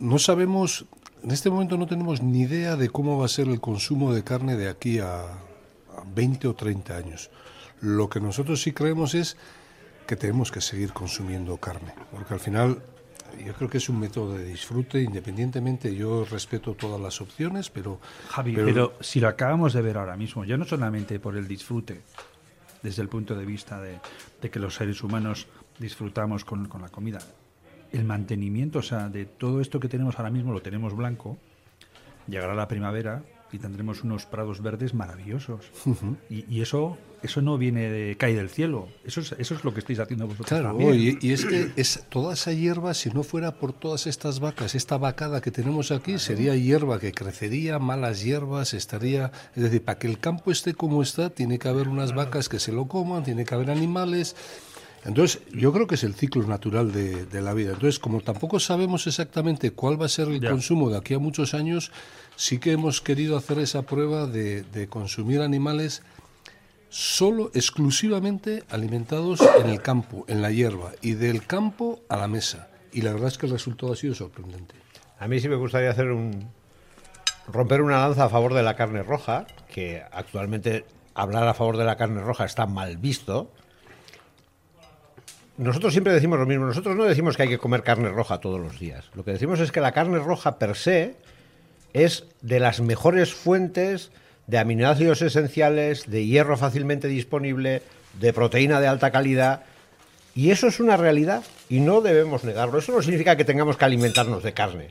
no 0.00 0.18
sabemos, 0.18 0.86
en 1.22 1.30
este 1.30 1.50
momento 1.50 1.76
no 1.76 1.86
tenemos 1.86 2.20
ni 2.22 2.40
idea 2.42 2.74
de 2.74 2.88
cómo 2.90 3.18
va 3.18 3.26
a 3.26 3.28
ser 3.28 3.46
el 3.46 3.60
consumo 3.60 4.12
de 4.12 4.24
carne 4.24 4.56
de 4.56 4.68
aquí 4.68 4.98
a 4.98 5.22
20 6.14 6.48
o 6.48 6.54
30 6.54 6.96
años. 6.96 7.30
Lo 7.80 8.08
que 8.08 8.20
nosotros 8.20 8.62
sí 8.62 8.72
creemos 8.72 9.14
es 9.14 9.36
que 10.06 10.16
tenemos 10.16 10.50
que 10.50 10.60
seguir 10.60 10.92
consumiendo 10.92 11.56
carne, 11.58 11.92
porque 12.10 12.34
al 12.34 12.40
final 12.40 12.82
yo 13.44 13.52
creo 13.54 13.68
que 13.68 13.78
es 13.78 13.88
un 13.88 14.00
método 14.00 14.34
de 14.34 14.44
disfrute, 14.44 15.02
independientemente, 15.02 15.94
yo 15.94 16.24
respeto 16.24 16.74
todas 16.74 17.00
las 17.00 17.20
opciones, 17.20 17.70
pero... 17.70 18.00
Javi, 18.30 18.54
pero, 18.54 18.94
si 19.00 19.20
lo 19.20 19.28
acabamos 19.28 19.74
de 19.74 19.82
ver 19.82 19.98
ahora 19.98 20.16
mismo, 20.16 20.44
ya 20.44 20.56
no 20.56 20.64
solamente 20.64 21.20
por 21.20 21.36
el 21.36 21.46
disfrute, 21.46 22.00
desde 22.82 23.02
el 23.02 23.08
punto 23.08 23.34
de 23.34 23.44
vista 23.44 23.80
de, 23.80 23.98
de 24.40 24.50
que 24.50 24.58
los 24.58 24.74
seres 24.74 25.02
humanos 25.02 25.46
disfrutamos 25.78 26.44
con, 26.44 26.68
con 26.68 26.82
la 26.82 26.88
comida, 26.88 27.18
el 27.92 28.04
mantenimiento, 28.04 28.80
o 28.80 28.82
sea, 28.82 29.08
de 29.08 29.24
todo 29.24 29.60
esto 29.60 29.80
que 29.80 29.88
tenemos 29.88 30.18
ahora 30.18 30.30
mismo 30.30 30.52
lo 30.52 30.62
tenemos 30.62 30.94
blanco, 30.96 31.38
llegará 32.26 32.54
la 32.54 32.68
primavera 32.68 33.22
y 33.52 33.58
tendremos 33.58 34.02
unos 34.04 34.26
prados 34.26 34.62
verdes 34.62 34.94
maravillosos. 34.94 35.70
y, 36.30 36.44
y 36.52 36.60
eso 36.62 36.96
eso 37.22 37.42
no 37.42 37.58
viene 37.58 37.90
de 37.90 38.16
cae 38.16 38.34
del 38.36 38.48
cielo. 38.48 38.88
Eso 39.04 39.20
es, 39.20 39.32
eso 39.38 39.54
es 39.56 39.64
lo 39.64 39.74
que 39.74 39.80
estáis 39.80 39.98
haciendo 39.98 40.26
vosotros 40.26 40.46
Claro, 40.48 40.68
también. 40.68 41.18
y, 41.20 41.26
y 41.26 41.32
es 41.32 41.44
que 41.44 41.72
es, 41.76 42.04
toda 42.10 42.34
esa 42.34 42.52
hierba, 42.52 42.94
si 42.94 43.10
no 43.10 43.24
fuera 43.24 43.58
por 43.58 43.72
todas 43.72 44.06
estas 44.06 44.38
vacas, 44.38 44.76
esta 44.76 44.98
vacada 44.98 45.40
que 45.40 45.50
tenemos 45.50 45.90
aquí, 45.90 46.18
sería 46.20 46.54
hierba 46.54 47.00
que 47.00 47.12
crecería, 47.12 47.78
malas 47.80 48.22
hierbas, 48.22 48.72
estaría... 48.72 49.32
Es 49.56 49.64
decir, 49.64 49.82
para 49.84 49.98
que 49.98 50.06
el 50.06 50.20
campo 50.20 50.52
esté 50.52 50.74
como 50.74 51.02
está, 51.02 51.30
tiene 51.30 51.58
que 51.58 51.68
haber 51.68 51.88
unas 51.88 52.14
vacas 52.14 52.48
que 52.48 52.60
se 52.60 52.70
lo 52.70 52.86
coman, 52.86 53.24
tiene 53.24 53.44
que 53.44 53.54
haber 53.54 53.70
animales... 53.70 54.36
Entonces, 55.08 55.40
yo 55.54 55.72
creo 55.72 55.86
que 55.86 55.94
es 55.96 56.04
el 56.04 56.14
ciclo 56.14 56.46
natural 56.46 56.92
de, 56.92 57.24
de 57.24 57.40
la 57.42 57.54
vida. 57.54 57.72
Entonces, 57.72 57.98
como 57.98 58.20
tampoco 58.20 58.60
sabemos 58.60 59.06
exactamente 59.06 59.70
cuál 59.72 60.00
va 60.00 60.06
a 60.06 60.08
ser 60.10 60.28
el 60.28 60.38
Ya. 60.40 60.50
consumo 60.50 60.90
de 60.90 60.98
aquí 60.98 61.14
a 61.14 61.18
muchos 61.18 61.54
años, 61.54 61.90
sí 62.36 62.58
que 62.58 62.72
hemos 62.72 63.00
querido 63.00 63.36
hacer 63.36 63.58
esa 63.58 63.82
prueba 63.82 64.26
de, 64.26 64.62
de 64.62 64.86
consumir 64.86 65.40
animales 65.40 66.02
solo, 66.90 67.50
exclusivamente 67.54 68.64
alimentados 68.70 69.40
en 69.62 69.68
el 69.70 69.80
campo, 69.82 70.24
en 70.28 70.42
la 70.42 70.50
hierba, 70.50 70.92
y 71.02 71.12
del 71.14 71.46
campo 71.46 72.00
a 72.08 72.16
la 72.16 72.28
mesa. 72.28 72.68
Y 72.92 73.02
la 73.02 73.12
verdad 73.12 73.28
es 73.28 73.38
que 73.38 73.46
el 73.46 73.52
resultado 73.52 73.92
ha 73.92 73.96
sido 73.96 74.14
sorprendente. 74.14 74.74
A 75.18 75.26
mí 75.26 75.40
sí 75.40 75.48
me 75.48 75.56
gustaría 75.56 75.90
hacer 75.90 76.10
un 76.10 76.48
romper 77.50 77.80
una 77.82 77.98
lanza 77.98 78.24
a 78.24 78.28
favor 78.28 78.52
de 78.54 78.62
la 78.62 78.76
carne 78.76 79.02
roja, 79.02 79.46
que 79.72 80.02
actualmente 80.12 80.84
hablar 81.14 81.48
a 81.48 81.54
favor 81.54 81.76
de 81.78 81.84
la 81.84 81.96
carne 81.96 82.20
roja 82.20 82.44
está 82.44 82.66
mal 82.66 82.98
visto. 82.98 83.50
Nosotros 85.58 85.92
siempre 85.92 86.12
decimos 86.12 86.38
lo 86.38 86.46
mismo, 86.46 86.66
nosotros 86.66 86.94
no 86.94 87.02
decimos 87.02 87.36
que 87.36 87.42
hay 87.42 87.48
que 87.48 87.58
comer 87.58 87.82
carne 87.82 88.08
roja 88.10 88.38
todos 88.38 88.60
los 88.60 88.78
días. 88.78 89.10
Lo 89.14 89.24
que 89.24 89.32
decimos 89.32 89.58
es 89.58 89.72
que 89.72 89.80
la 89.80 89.90
carne 89.90 90.20
roja 90.20 90.56
per 90.56 90.76
se 90.76 91.16
es 91.92 92.26
de 92.42 92.60
las 92.60 92.80
mejores 92.80 93.34
fuentes 93.34 94.12
de 94.46 94.58
aminoácidos 94.58 95.20
esenciales, 95.20 96.08
de 96.08 96.24
hierro 96.24 96.56
fácilmente 96.56 97.08
disponible, 97.08 97.82
de 98.20 98.32
proteína 98.32 98.80
de 98.80 98.86
alta 98.86 99.10
calidad. 99.10 99.64
Y 100.32 100.52
eso 100.52 100.68
es 100.68 100.78
una 100.78 100.96
realidad 100.96 101.42
y 101.68 101.80
no 101.80 102.02
debemos 102.02 102.44
negarlo. 102.44 102.78
Eso 102.78 102.92
no 102.92 103.02
significa 103.02 103.34
que 103.34 103.44
tengamos 103.44 103.76
que 103.76 103.84
alimentarnos 103.84 104.44
de 104.44 104.54
carne. 104.54 104.90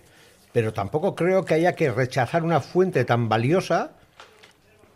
Pero 0.52 0.74
tampoco 0.74 1.16
creo 1.16 1.46
que 1.46 1.54
haya 1.54 1.76
que 1.76 1.92
rechazar 1.92 2.44
una 2.44 2.60
fuente 2.60 3.06
tan 3.06 3.30
valiosa 3.30 3.92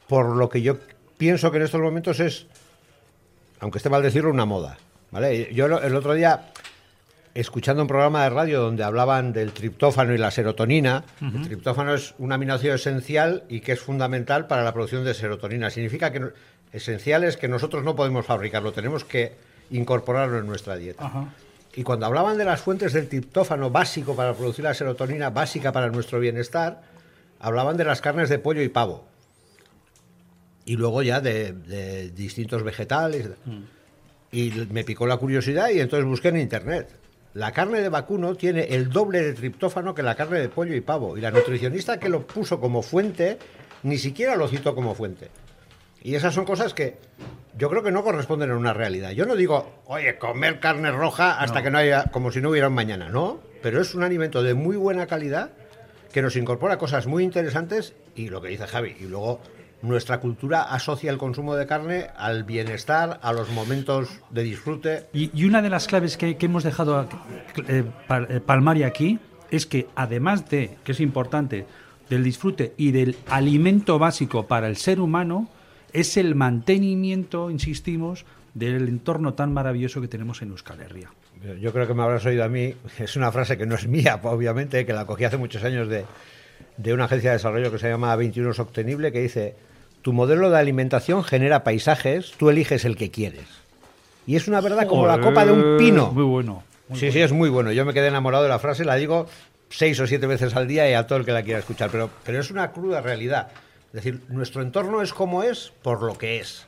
por 0.10 0.36
lo 0.36 0.50
que 0.50 0.62
yo 0.62 0.80
pienso 1.18 1.50
que 1.50 1.58
en 1.58 1.64
estos 1.64 1.80
momentos 1.80 2.20
es, 2.20 2.48
aunque 3.62 3.78
esté 3.78 3.90
mal 3.90 4.04
decirlo, 4.04 4.32
una 4.32 4.46
moda. 4.46 4.78
¿Vale? 5.12 5.54
Yo 5.54 5.66
el 5.66 5.96
otro 5.96 6.14
día, 6.14 6.52
escuchando 7.34 7.82
un 7.82 7.88
programa 7.88 8.24
de 8.24 8.30
radio 8.30 8.62
donde 8.62 8.84
hablaban 8.84 9.34
del 9.34 9.52
triptófano 9.52 10.14
y 10.14 10.18
la 10.18 10.32
serotonina, 10.32 11.04
el 11.22 11.44
triptófano 11.44 11.94
es 11.94 12.14
un 12.18 12.32
aminoácido 12.32 12.74
esencial 12.76 13.44
y 13.50 13.62
que 13.62 13.74
es 13.74 13.80
fundamental 13.80 14.48
para 14.48 14.64
la 14.64 14.74
producción 14.74 15.04
de 15.06 15.14
serotonina. 15.14 15.70
Significa 15.70 16.12
que 16.12 16.20
no- 16.20 16.30
esencial 16.74 17.24
es 17.26 17.36
que 17.38 17.48
nosotros 17.48 17.84
no 17.84 17.96
podemos 17.96 18.26
fabricarlo, 18.26 18.72
tenemos 18.72 19.04
que 19.04 19.34
incorporarlo 19.72 20.40
en 20.40 20.48
nuestra 20.48 20.76
dieta. 20.78 21.06
Y 21.76 21.84
cuando 21.84 22.06
hablaban 22.06 22.38
de 22.38 22.44
las 22.44 22.60
fuentes 22.62 22.92
del 22.94 23.08
triptófano 23.08 23.70
básico 23.70 24.16
para 24.16 24.34
producir 24.34 24.64
la 24.66 24.74
serotonina 24.74 25.30
básica 25.30 25.72
para 25.72 25.88
nuestro 25.90 26.20
bienestar, 26.20 26.82
hablaban 27.40 27.78
de 27.78 27.86
las 27.86 28.02
carnes 28.02 28.28
de 28.30 28.40
pollo 28.40 28.62
y 28.62 28.68
pavo. 28.70 29.06
Y 30.66 30.76
luego 30.76 31.02
ya 31.02 31.22
de, 31.22 31.54
de 31.54 32.10
distintos 32.12 32.64
vegetales. 32.64 33.30
Y 34.32 34.52
me 34.72 34.84
picó 34.84 35.06
la 35.06 35.18
curiosidad 35.18 35.70
y 35.70 35.80
entonces 35.80 36.08
busqué 36.08 36.30
en 36.30 36.38
internet. 36.38 36.88
la 37.34 37.52
carne 37.52 37.82
de 37.82 37.90
vacuno 37.90 38.36
tiene 38.36 38.64
el 38.64 38.90
doble 38.90 39.22
de 39.22 39.34
triptófano 39.34 39.96
que 39.96 40.04
la 40.04 40.16
carne 40.16 40.40
de 40.40 40.50
pollo 40.50 40.76
y 40.76 40.82
pavo. 40.82 41.18
Y 41.18 41.22
la 41.22 41.32
nutricionista 41.32 42.00
que 42.00 42.10
lo 42.10 42.28
puso 42.28 42.60
como 42.60 42.82
fuente, 42.82 43.38
ni 43.84 43.98
siquiera 43.98 44.36
lo 44.36 44.48
citó 44.48 44.76
como 44.76 44.96
fuente. 44.96 45.30
Y 46.04 46.16
esas 46.16 46.34
son 46.34 46.46
cosas 46.46 46.74
que 46.74 46.98
yo 47.58 47.70
creo 47.70 47.84
que 47.84 47.92
no 47.92 48.04
corresponden 48.04 48.52
a 48.52 48.58
una 48.58 48.74
realidad. 48.74 49.12
Yo 49.12 49.26
no 49.26 49.36
digo, 49.36 49.82
oye, 49.86 50.18
comer 50.18 50.60
carne 50.60 50.92
roja 50.92 51.40
hasta 51.40 51.62
que 51.62 51.70
no 51.70 51.78
haya, 51.78 52.06
como 52.12 52.32
si 52.32 52.42
no 52.42 52.50
hubiera 52.50 52.70
un 52.70 52.74
mañana, 52.74 53.10
no. 53.10 53.40
Pero 53.62 53.82
es 53.82 53.94
un 53.94 54.04
alimento 54.04 54.42
de 54.42 54.54
muy 54.54 54.76
buena 54.78 55.08
calidad 55.08 55.52
que 56.12 56.22
nos 56.22 56.36
incorpora 56.36 56.78
cosas 56.78 57.08
muy 57.08 57.24
interesantes 57.24 57.94
y 58.16 58.30
lo 58.30 58.42
que 58.42 58.50
dice 58.50 58.68
Javi. 58.68 58.96
Y 59.00 59.06
luego 59.06 59.40
nuestra 59.82 60.20
cultura 60.20 60.64
asocia 60.64 61.12
el 61.12 61.18
consumo 61.18 61.56
de 61.56 61.66
carne 61.66 62.08
al 62.18 62.44
bienestar, 62.44 63.20
a 63.24 63.34
los 63.34 63.50
momentos 63.52 64.10
de 64.30 64.44
disfrute. 64.44 65.08
Y, 65.14 65.32
y 65.34 65.46
una 65.46 65.62
de 65.62 65.70
las 65.70 65.88
claves 65.88 66.18
que, 66.18 66.38
que 66.38 66.46
hemos 66.46 66.64
dejado 66.64 67.08
eh, 67.68 67.84
pal- 68.08 68.28
eh, 68.30 68.40
palmar 68.40 68.78
y 68.78 68.84
aquí 68.84 69.20
es 69.50 69.66
que 69.66 69.88
además 69.96 70.50
de, 70.50 70.78
que 70.84 70.92
es 70.94 71.00
importante, 71.00 71.66
del 72.10 72.24
disfrute 72.24 72.74
y 72.78 72.92
del 72.92 73.16
alimento 73.30 73.98
básico 74.00 74.46
para 74.48 74.68
el 74.68 74.78
ser 74.78 75.00
humano, 75.00 75.50
es 75.94 76.16
el 76.18 76.36
mantenimiento, 76.36 77.50
insistimos, 77.50 78.26
del 78.54 78.88
entorno 78.88 79.34
tan 79.34 79.54
maravilloso 79.54 80.02
que 80.02 80.08
tenemos 80.08 80.42
en 80.42 80.50
Euskal 80.52 80.82
Herria. 80.82 81.10
Yo 81.60 81.74
creo 81.74 81.88
que 81.88 81.94
me 81.94 82.04
habrás 82.04 82.26
oído 82.26 82.44
a 82.44 82.50
mí, 82.50 82.76
es 83.00 83.16
una 83.16 83.32
frase 83.32 83.58
que 83.58 83.66
no 83.66 83.76
es 83.76 83.88
mía, 83.88 84.20
obviamente, 84.24 84.86
que 84.86 84.94
la 84.94 85.06
cogí 85.06 85.24
hace 85.24 85.38
muchos 85.38 85.64
años 85.64 85.88
de, 85.88 86.06
de 86.78 86.94
una 86.94 87.06
agencia 87.06 87.32
de 87.32 87.38
desarrollo 87.38 87.72
que 87.72 87.80
se 87.80 87.90
llama 87.90 88.16
21 88.16 88.54
Sostenible, 88.54 89.12
que 89.12 89.22
dice, 89.22 89.56
tu 90.02 90.14
modelo 90.14 90.50
de 90.50 90.58
alimentación 90.58 91.24
genera 91.24 91.64
paisajes, 91.64 92.34
tú 92.38 92.50
eliges 92.50 92.86
el 92.86 92.96
que 92.96 93.12
quieres. 93.12 93.46
Y 94.26 94.36
es 94.36 94.48
una 94.48 94.62
verdad 94.62 94.88
como 94.88 95.08
la 95.08 95.20
copa 95.20 95.46
de 95.46 95.52
un 95.52 95.78
pino. 95.78 96.12
Muy 96.12 96.24
bueno. 96.24 96.64
muy 96.88 97.00
Sí, 97.00 97.12
sí, 97.12 97.22
es 97.22 97.32
muy 97.32 97.50
bueno. 97.50 97.72
Yo 97.72 97.86
me 97.86 97.94
quedé 97.94 98.08
enamorado 98.08 98.44
de 98.44 98.50
la 98.50 98.60
frase, 98.60 98.86
la 98.86 98.96
digo 98.96 99.28
seis 99.70 100.00
o 100.00 100.08
siete 100.08 100.28
veces 100.28 100.56
al 100.56 100.68
día 100.68 100.90
y 100.90 100.94
a 100.94 101.08
todo 101.08 101.20
el 101.20 101.26
que 101.26 101.32
la 101.32 101.44
quiera 101.44 101.60
escuchar, 101.60 101.90
pero, 101.92 102.10
pero 102.24 102.40
es 102.40 102.52
una 102.52 102.72
cruda 102.72 103.02
realidad. 103.02 103.48
Es 103.88 103.94
decir, 103.94 104.22
nuestro 104.30 104.62
entorno 104.62 105.02
es 105.02 105.14
como 105.14 105.44
es 105.44 105.74
por 105.82 106.04
lo 106.04 106.18
que 106.18 106.40
es. 106.40 106.68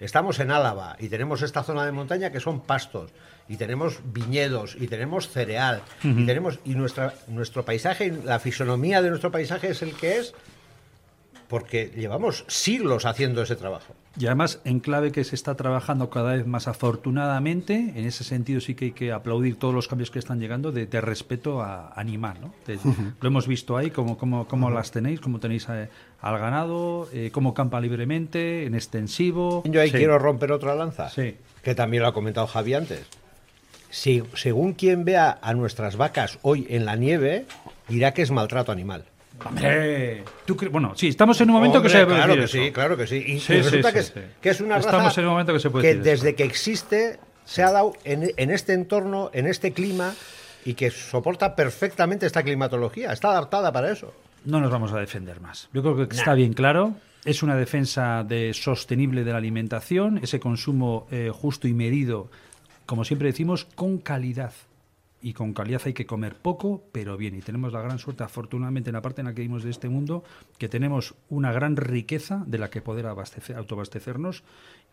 Estamos 0.00 0.38
en 0.38 0.50
Álava 0.50 0.96
y 1.00 1.08
tenemos 1.08 1.42
esta 1.42 1.64
zona 1.64 1.84
de 1.84 1.92
montaña 1.92 2.30
que 2.30 2.40
son 2.40 2.60
pastos 2.60 3.10
y 3.48 3.56
tenemos 3.56 4.00
viñedos 4.04 4.76
y 4.78 4.86
tenemos 4.86 5.28
cereal 5.28 5.82
y 6.04 6.24
tenemos 6.24 6.60
y 6.64 6.74
nuestra 6.74 7.14
nuestro 7.26 7.64
paisaje, 7.64 8.12
la 8.24 8.38
fisonomía 8.38 9.02
de 9.02 9.08
nuestro 9.08 9.32
paisaje 9.32 9.70
es 9.70 9.82
el 9.82 9.94
que 9.94 10.18
es 10.18 10.34
porque 11.48 11.90
llevamos 11.96 12.44
siglos 12.46 13.06
haciendo 13.06 13.42
ese 13.42 13.56
trabajo. 13.56 13.94
Y 14.18 14.26
además, 14.26 14.60
en 14.64 14.80
clave 14.80 15.12
que 15.12 15.24
se 15.24 15.34
está 15.34 15.54
trabajando 15.54 16.10
cada 16.10 16.34
vez 16.34 16.46
más 16.46 16.68
afortunadamente, 16.68 17.92
en 17.96 18.04
ese 18.04 18.24
sentido 18.24 18.60
sí 18.60 18.74
que 18.74 18.86
hay 18.86 18.90
que 18.92 19.12
aplaudir 19.12 19.56
todos 19.58 19.72
los 19.74 19.88
cambios 19.88 20.10
que 20.10 20.18
están 20.18 20.40
llegando 20.40 20.72
de, 20.72 20.86
de 20.86 21.00
respeto 21.00 21.62
a 21.62 21.92
animal. 21.94 22.36
¿no? 22.40 22.52
De- 22.66 22.78
Lo 23.20 23.28
hemos 23.28 23.46
visto 23.46 23.76
ahí, 23.76 23.90
cómo, 23.90 24.18
cómo, 24.18 24.46
cómo 24.46 24.70
las 24.70 24.90
tenéis, 24.90 25.20
cómo 25.20 25.38
tenéis 25.40 25.66
eh, 25.70 25.88
al 26.20 26.38
ganado, 26.38 27.08
eh, 27.12 27.30
cómo 27.32 27.54
campa 27.54 27.80
libremente, 27.80 28.66
en 28.66 28.74
extensivo. 28.74 29.62
Yo 29.66 29.80
ahí 29.80 29.90
Sí. 29.90 29.96
quiero 29.98 30.18
romper 30.18 30.52
otra 30.52 30.74
lanza, 30.74 31.08
Sí. 31.10 31.36
que 31.62 31.74
también 31.74 32.02
lo 32.02 32.08
ha 32.08 32.14
comentado 32.14 32.46
Javi 32.46 32.74
antes. 32.74 33.06
Si, 33.90 34.22
según 34.34 34.74
quien 34.74 35.04
vea 35.06 35.38
a 35.40 35.54
nuestras 35.54 35.96
vacas 35.96 36.38
hoy 36.42 36.66
en 36.68 36.84
la 36.84 36.94
nieve, 36.96 37.46
dirá 37.88 38.12
que 38.12 38.20
es 38.22 38.30
maltrato 38.30 38.70
animal. 38.70 39.04
Hombre, 39.44 40.24
¿tú 40.46 40.56
cre- 40.56 40.70
bueno, 40.70 40.92
sí, 40.96 41.08
estamos 41.08 41.40
en 41.40 41.48
un 41.50 41.56
momento 41.56 41.78
Hombre, 41.78 41.92
que 41.92 41.98
se 41.98 42.04
puede 42.04 42.16
Claro 42.18 42.34
que 42.36 42.48
sí, 42.48 42.70
claro 42.72 42.96
que 42.96 43.06
sí. 43.06 43.16
Y, 43.26 43.40
Sí, 43.40 43.54
y 43.54 43.62
resulta 43.62 43.88
sí, 43.88 43.94
que, 43.94 44.00
es, 44.50 44.56
que 44.58 44.62
una 44.62 44.76
raza 44.76 44.90
Estamos 44.90 45.18
en 45.18 45.24
un 45.24 45.30
momento 45.30 45.52
que 45.52 45.60
se 45.60 45.70
puede 45.70 45.86
decir 45.88 46.02
desde 46.02 46.28
eso. 46.30 46.36
que 46.36 46.44
existe 46.44 47.18
se 47.44 47.62
ha 47.62 47.70
dado 47.70 47.92
en, 48.04 48.30
en 48.36 48.50
este 48.50 48.74
entorno, 48.74 49.30
en 49.32 49.46
este 49.46 49.72
clima, 49.72 50.12
y 50.64 50.74
que 50.74 50.90
soporta 50.90 51.56
perfectamente 51.56 52.26
esta 52.26 52.42
climatología. 52.42 53.12
Está 53.12 53.30
adaptada 53.30 53.72
para 53.72 53.90
eso. 53.90 54.12
No 54.44 54.60
nos 54.60 54.70
vamos 54.70 54.92
a 54.92 54.98
defender 54.98 55.40
más. 55.40 55.68
Yo 55.72 55.82
creo 55.82 55.96
que 56.08 56.14
está 56.14 56.34
bien 56.34 56.52
claro. 56.52 56.94
Es 57.24 57.42
una 57.42 57.56
defensa 57.56 58.22
de 58.24 58.52
sostenible 58.54 59.24
de 59.24 59.32
la 59.32 59.38
alimentación, 59.38 60.18
ese 60.22 60.38
consumo 60.40 61.06
eh, 61.10 61.30
justo 61.32 61.66
y 61.68 61.74
medido, 61.74 62.30
como 62.86 63.04
siempre 63.04 63.28
decimos, 63.28 63.66
con 63.74 63.98
calidad. 63.98 64.52
Y 65.20 65.32
con 65.32 65.52
calidad 65.52 65.82
hay 65.84 65.94
que 65.94 66.06
comer 66.06 66.36
poco, 66.36 66.84
pero 66.92 67.16
bien. 67.16 67.34
Y 67.34 67.42
tenemos 67.42 67.72
la 67.72 67.80
gran 67.80 67.98
suerte, 67.98 68.22
afortunadamente, 68.22 68.90
en 68.90 68.94
la 68.94 69.02
parte 69.02 69.20
en 69.20 69.26
la 69.26 69.34
que 69.34 69.42
vivimos 69.42 69.64
de 69.64 69.70
este 69.70 69.88
mundo, 69.88 70.22
que 70.58 70.68
tenemos 70.68 71.14
una 71.28 71.52
gran 71.52 71.76
riqueza 71.76 72.44
de 72.46 72.58
la 72.58 72.70
que 72.70 72.82
poder 72.82 73.06
abastecer, 73.06 73.56
autoabastecernos 73.56 74.44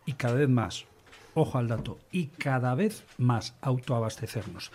y 0.04 0.14
cada 0.14 0.34
vez 0.34 0.48
más, 0.48 0.86
ojo 1.34 1.58
al 1.58 1.68
dato, 1.68 1.98
y 2.10 2.26
cada 2.26 2.74
vez 2.74 3.04
más 3.18 3.54
autoabastecernos. 3.60 4.72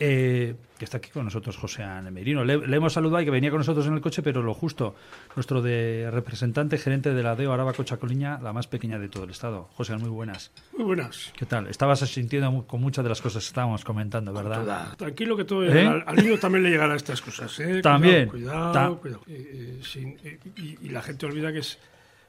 Eh, 0.00 0.56
que 0.76 0.84
está 0.84 0.96
aquí 0.98 1.10
con 1.10 1.24
nosotros 1.24 1.56
José 1.56 1.84
Ana 1.84 2.10
Merino. 2.10 2.44
Le, 2.44 2.66
le 2.66 2.76
hemos 2.76 2.92
saludado 2.92 3.22
y 3.22 3.24
que 3.24 3.30
venía 3.30 3.50
con 3.50 3.58
nosotros 3.58 3.86
en 3.86 3.94
el 3.94 4.00
coche, 4.00 4.22
pero 4.22 4.42
lo 4.42 4.52
justo, 4.52 4.96
nuestro 5.36 5.62
de 5.62 6.10
representante 6.10 6.78
gerente 6.78 7.14
de 7.14 7.22
la 7.22 7.36
DEO 7.36 7.52
Araba 7.52 7.72
Cochacoliña, 7.74 8.40
la 8.42 8.52
más 8.52 8.66
pequeña 8.66 8.98
de 8.98 9.08
todo 9.08 9.22
el 9.22 9.30
estado. 9.30 9.68
José, 9.74 9.96
muy 9.96 10.08
buenas. 10.08 10.50
Muy 10.76 10.82
buenas. 10.84 11.32
¿Qué 11.36 11.46
tal? 11.46 11.68
Estabas 11.68 12.00
sintiendo 12.00 12.66
con 12.66 12.80
muchas 12.80 13.04
de 13.04 13.08
las 13.08 13.22
cosas 13.22 13.44
que 13.44 13.48
estábamos 13.48 13.84
comentando, 13.84 14.32
¿verdad? 14.32 14.96
Tranquilo 14.96 15.36
que 15.36 15.44
todo 15.44 15.64
¿Eh? 15.64 15.86
al, 15.86 16.02
al 16.06 16.16
niño 16.16 16.38
también 16.40 16.64
le 16.64 16.70
llegarán 16.70 16.96
estas 16.96 17.22
cosas. 17.22 17.58
¿eh? 17.60 17.80
También. 17.80 18.28
Cuidado, 18.28 18.72
cuidado. 18.72 18.98
cuidado. 19.00 19.22
Eh, 19.28 19.78
eh, 19.78 19.80
sin- 19.84 20.18
eh, 20.24 20.40
y, 20.56 20.86
y 20.86 20.88
la 20.88 21.02
gente 21.02 21.24
olvida 21.26 21.52
que 21.52 21.60
es 21.60 21.78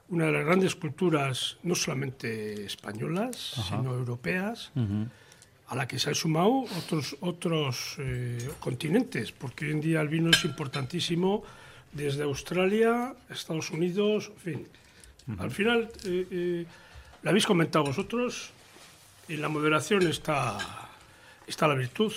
una 0.08 0.26
de 0.26 0.32
las 0.32 0.44
grandes 0.44 0.76
culturas, 0.76 1.58
no 1.64 1.74
solamente 1.74 2.64
españolas, 2.64 3.36
sino 3.68 3.92
europeas, 3.92 4.70
a 5.68 5.74
la 5.74 5.88
que 5.88 5.98
se 5.98 6.10
han 6.10 6.14
sumado 6.14 6.64
otros, 6.78 7.16
otros 7.20 7.96
eh, 7.98 8.50
continentes, 8.60 9.32
porque 9.32 9.66
hoy 9.66 9.72
en 9.72 9.80
día 9.80 10.00
el 10.00 10.08
vino 10.08 10.30
es 10.30 10.44
importantísimo 10.44 11.42
desde 11.92 12.22
Australia, 12.22 13.14
Estados 13.30 13.70
Unidos, 13.70 14.30
en 14.34 14.40
fin. 14.40 14.68
Al 15.38 15.50
final, 15.50 15.90
eh, 16.04 16.26
eh, 16.30 16.66
lo 17.22 17.30
habéis 17.30 17.46
comentado 17.46 17.86
vosotros, 17.86 18.50
en 19.28 19.42
la 19.42 19.48
moderación 19.48 20.06
está, 20.06 20.56
está 21.48 21.66
la 21.66 21.74
virtud 21.74 22.12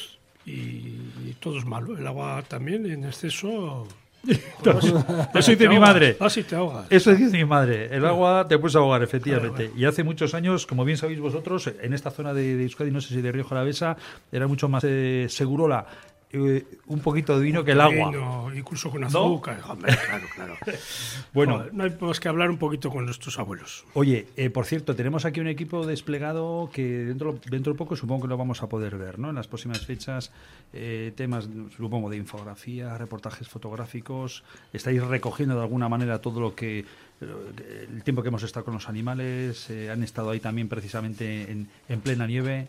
y, 0.46 0.52
y 0.52 1.36
todo 1.40 1.58
es 1.58 1.66
malo. 1.66 1.98
El 1.98 2.06
agua 2.06 2.44
también 2.48 2.86
en 2.86 3.06
exceso... 3.06 3.88
Eso 5.34 5.52
dice 5.52 5.70
mi 5.70 5.80
madre. 5.80 6.18
Así 6.20 6.44
te 6.44 6.56
ahogas. 6.56 6.86
Eso 6.90 7.14
dice 7.16 7.38
mi 7.38 7.46
madre. 7.46 7.96
El 7.96 8.06
agua 8.06 8.48
te 8.48 8.58
puedes 8.58 8.76
ahogar, 8.76 9.02
efectivamente. 9.04 9.72
Y 9.76 9.86
hace 9.86 10.04
muchos 10.04 10.34
años, 10.34 10.66
como 10.66 10.84
bien 10.86 10.98
sabéis 10.98 11.20
vosotros, 11.20 11.72
en 11.82 11.94
esta 11.94 12.12
zona 12.12 12.34
de, 12.34 12.56
de 12.56 12.64
Euskadi, 12.64 12.92
no 12.92 13.02
sé 13.02 13.10
si 13.14 13.22
de 13.22 13.32
Río 13.32 13.46
Jalavesa, 13.46 13.98
era 14.32 14.48
mucho 14.48 14.68
más 14.68 14.84
eh, 14.86 15.28
segurola 15.30 15.86
eh, 15.88 16.19
un 16.32 17.00
poquito 17.00 17.40
de 17.40 17.44
vino 17.46 17.64
que 17.64 17.72
el 17.72 17.82
agua. 17.82 18.12
Vino, 18.12 18.52
incluso 18.56 18.92
con 18.92 19.04
azúcar. 19.04 19.62
Hombre, 19.68 19.96
claro, 20.06 20.28
claro. 20.36 20.56
Bueno, 21.34 21.58
Joder, 21.58 21.74
no 21.74 21.84
hay 21.84 21.98
más 22.00 22.20
que 22.20 22.28
hablar 22.30 22.50
un 22.52 22.58
poquito 22.58 22.90
con 22.92 23.06
nuestros 23.06 23.40
abuelos. 23.40 23.86
Oye, 23.94 24.28
eh, 24.38 24.50
por 24.50 24.66
cierto, 24.66 24.96
tenemos 24.96 25.26
aquí 25.26 25.40
un 25.40 25.48
equipo 25.48 25.86
desplegado 25.88 26.70
que 26.72 26.84
dentro, 26.84 27.40
dentro 27.50 27.74
de 27.74 27.78
poco 27.78 27.96
supongo 27.96 28.24
que 28.24 28.28
lo 28.28 28.38
vamos 28.38 28.62
a 28.62 28.70
poder 28.70 28.96
ver, 28.98 29.18
¿no? 29.18 29.30
En 29.30 29.36
las 29.36 29.48
próximas 29.48 29.86
fechas, 29.86 30.32
eh, 30.74 31.14
temas, 31.16 31.50
supongo, 31.76 32.10
de 32.10 32.18
infografía, 32.18 32.96
reportajes 32.98 33.48
fotográficos. 33.48 34.44
Estáis 34.72 35.04
recogiendo 35.04 35.56
de 35.56 35.62
alguna 35.62 35.90
manera 35.90 36.20
todo 36.22 36.40
lo 36.42 36.54
que. 36.56 36.80
eh, 37.22 37.88
El 37.92 38.04
tiempo 38.04 38.22
que 38.22 38.28
hemos 38.28 38.44
estado 38.44 38.66
con 38.66 38.76
los 38.76 38.88
animales, 38.88 39.70
eh, 39.72 39.90
han 39.90 40.04
estado 40.04 40.30
ahí 40.30 40.40
también 40.40 40.70
precisamente 40.70 41.52
en, 41.52 41.70
en 41.88 42.02
plena 42.02 42.28
nieve. 42.28 42.68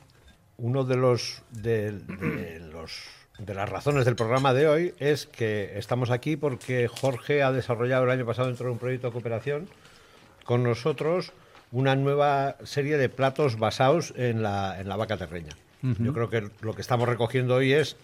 Uno 0.56 0.84
de 0.84 0.96
los 0.96 1.42
de, 1.50 1.92
de 1.92 2.60
los 2.70 2.92
de 3.44 3.54
las 3.54 3.68
razones 3.68 4.04
del 4.04 4.16
programa 4.16 4.52
de 4.52 4.68
hoy 4.68 4.94
es 4.98 5.26
que 5.26 5.78
estamos 5.78 6.10
aquí 6.10 6.36
porque 6.36 6.88
Jorge 6.88 7.42
ha 7.42 7.52
desarrollado 7.52 8.04
el 8.04 8.10
año 8.10 8.26
pasado 8.26 8.48
dentro 8.48 8.66
de 8.66 8.72
un 8.72 8.78
proyecto 8.78 9.08
de 9.08 9.12
cooperación 9.12 9.68
con 10.44 10.62
nosotros 10.62 11.32
una 11.72 11.96
nueva 11.96 12.56
serie 12.64 12.98
de 12.98 13.08
platos 13.08 13.58
basados 13.58 14.12
en 14.16 14.42
la, 14.42 14.78
en 14.80 14.88
la 14.88 14.96
vaca 14.96 15.16
terreña. 15.16 15.56
Yo 15.82 16.12
creo 16.12 16.28
que 16.28 16.50
lo 16.60 16.74
que 16.74 16.82
estamos 16.82 17.08
recogiendo 17.08 17.54
hoy 17.54 17.72
es 17.72 17.96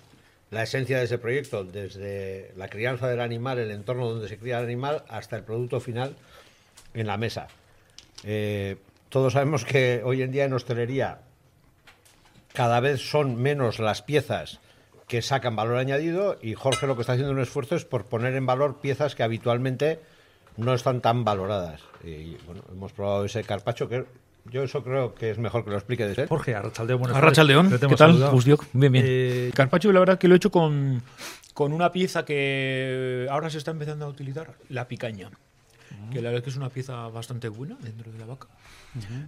la 0.50 0.62
esencia 0.62 0.98
de 0.98 1.04
ese 1.04 1.18
proyecto, 1.18 1.62
desde 1.62 2.52
la 2.56 2.68
crianza 2.68 3.06
del 3.06 3.20
animal, 3.20 3.58
el 3.58 3.70
entorno 3.70 4.08
donde 4.08 4.28
se 4.28 4.38
cría 4.38 4.60
el 4.60 4.64
animal, 4.64 5.04
hasta 5.08 5.36
el 5.36 5.42
producto 5.42 5.80
final 5.80 6.16
en 6.94 7.06
la 7.06 7.18
mesa. 7.18 7.48
Eh, 8.24 8.76
todos 9.10 9.34
sabemos 9.34 9.66
que 9.66 10.00
hoy 10.02 10.22
en 10.22 10.30
día 10.30 10.44
en 10.44 10.54
hostelería 10.54 11.18
cada 12.54 12.80
vez 12.80 13.02
son 13.02 13.36
menos 13.36 13.78
las 13.78 14.00
piezas 14.00 14.60
que 15.06 15.22
sacan 15.22 15.56
valor 15.56 15.76
añadido 15.76 16.38
y 16.42 16.54
Jorge 16.54 16.86
lo 16.86 16.96
que 16.96 17.02
está 17.02 17.12
haciendo 17.12 17.32
un 17.32 17.40
esfuerzo 17.40 17.76
es 17.76 17.84
por 17.84 18.06
poner 18.06 18.34
en 18.34 18.46
valor 18.46 18.80
piezas 18.80 19.14
que 19.14 19.22
habitualmente 19.22 20.00
no 20.56 20.74
están 20.74 21.00
tan 21.00 21.24
valoradas. 21.24 21.82
Y 22.02 22.36
bueno, 22.46 22.62
hemos 22.70 22.92
probado 22.92 23.24
ese 23.24 23.44
carpacho 23.44 23.88
que 23.88 24.06
yo 24.50 24.62
eso 24.62 24.82
creo 24.82 25.14
que 25.14 25.30
es 25.30 25.38
mejor 25.38 25.64
que 25.64 25.70
lo 25.70 25.76
explique 25.76 26.06
de 26.06 26.22
él. 26.22 26.28
Jorge, 26.28 26.54
Arrachaldeón, 26.54 27.00
buenas 27.00 27.16
Arrachaldeón, 27.16 27.70
¿qué 27.70 27.78
tal? 27.78 27.96
saludado. 27.96 28.32
Gusdiok, 28.32 28.64
bien, 28.72 28.92
bien. 28.92 29.04
Eh, 29.06 29.50
Carpaccio, 29.54 29.92
la 29.92 30.00
verdad 30.00 30.18
que 30.18 30.28
lo 30.28 30.34
he 30.34 30.36
hecho 30.36 30.50
con, 30.50 31.02
con 31.54 31.72
una 31.72 31.92
pieza 31.92 32.24
que 32.24 33.26
ahora 33.30 33.50
se 33.50 33.58
está 33.58 33.70
empezando 33.70 34.06
a 34.06 34.08
utilizar, 34.08 34.54
la 34.68 34.88
picaña. 34.88 35.30
Que 36.12 36.20
la 36.20 36.28
verdad 36.28 36.44
que 36.44 36.50
es 36.50 36.56
una 36.56 36.68
pieza 36.68 37.08
bastante 37.08 37.48
buena 37.48 37.76
dentro 37.80 38.12
de 38.12 38.18
la 38.18 38.26
vaca. 38.26 38.48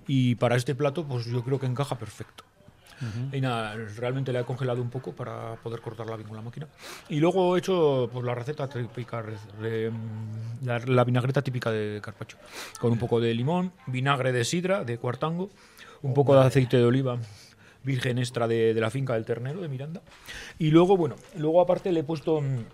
Y 0.06 0.34
para 0.36 0.56
este 0.56 0.74
plato, 0.74 1.04
pues 1.04 1.26
yo 1.26 1.42
creo 1.42 1.58
que 1.58 1.66
encaja 1.66 1.98
perfecto. 1.98 2.44
Y 3.32 3.40
nada, 3.40 3.74
realmente 3.96 4.32
la 4.32 4.40
he 4.40 4.44
congelado 4.44 4.82
un 4.82 4.90
poco 4.90 5.12
para 5.12 5.56
poder 5.56 5.80
cortarla 5.80 6.16
bien 6.16 6.28
con 6.28 6.36
la 6.36 6.42
máquina. 6.42 6.66
Y 7.08 7.20
luego 7.20 7.56
he 7.56 7.60
hecho 7.60 8.08
pues, 8.12 8.24
la 8.24 8.34
receta 8.34 8.68
típica, 8.68 9.24
la, 10.62 11.04
vinagreta 11.04 11.42
típica 11.42 11.70
de 11.70 12.00
carpacho, 12.00 12.38
con 12.80 12.92
un 12.92 12.98
poco 12.98 13.20
de 13.20 13.34
limón, 13.34 13.72
vinagre 13.86 14.32
de 14.32 14.44
sidra, 14.44 14.84
de 14.84 14.98
cuartango, 14.98 15.50
un 16.02 16.14
poco 16.14 16.34
de 16.34 16.46
aceite 16.46 16.76
de 16.76 16.84
oliva 16.84 17.18
virgen 17.84 18.18
extra 18.18 18.46
de, 18.48 18.74
de 18.74 18.80
la 18.80 18.90
finca 18.90 19.14
del 19.14 19.24
ternero 19.24 19.60
de 19.60 19.68
Miranda. 19.68 20.02
Y 20.58 20.70
luego, 20.70 20.96
bueno, 20.96 21.16
luego 21.36 21.60
aparte 21.60 21.92
le 21.92 22.00
he 22.00 22.04
puesto 22.04 22.40
mm, 22.40 22.64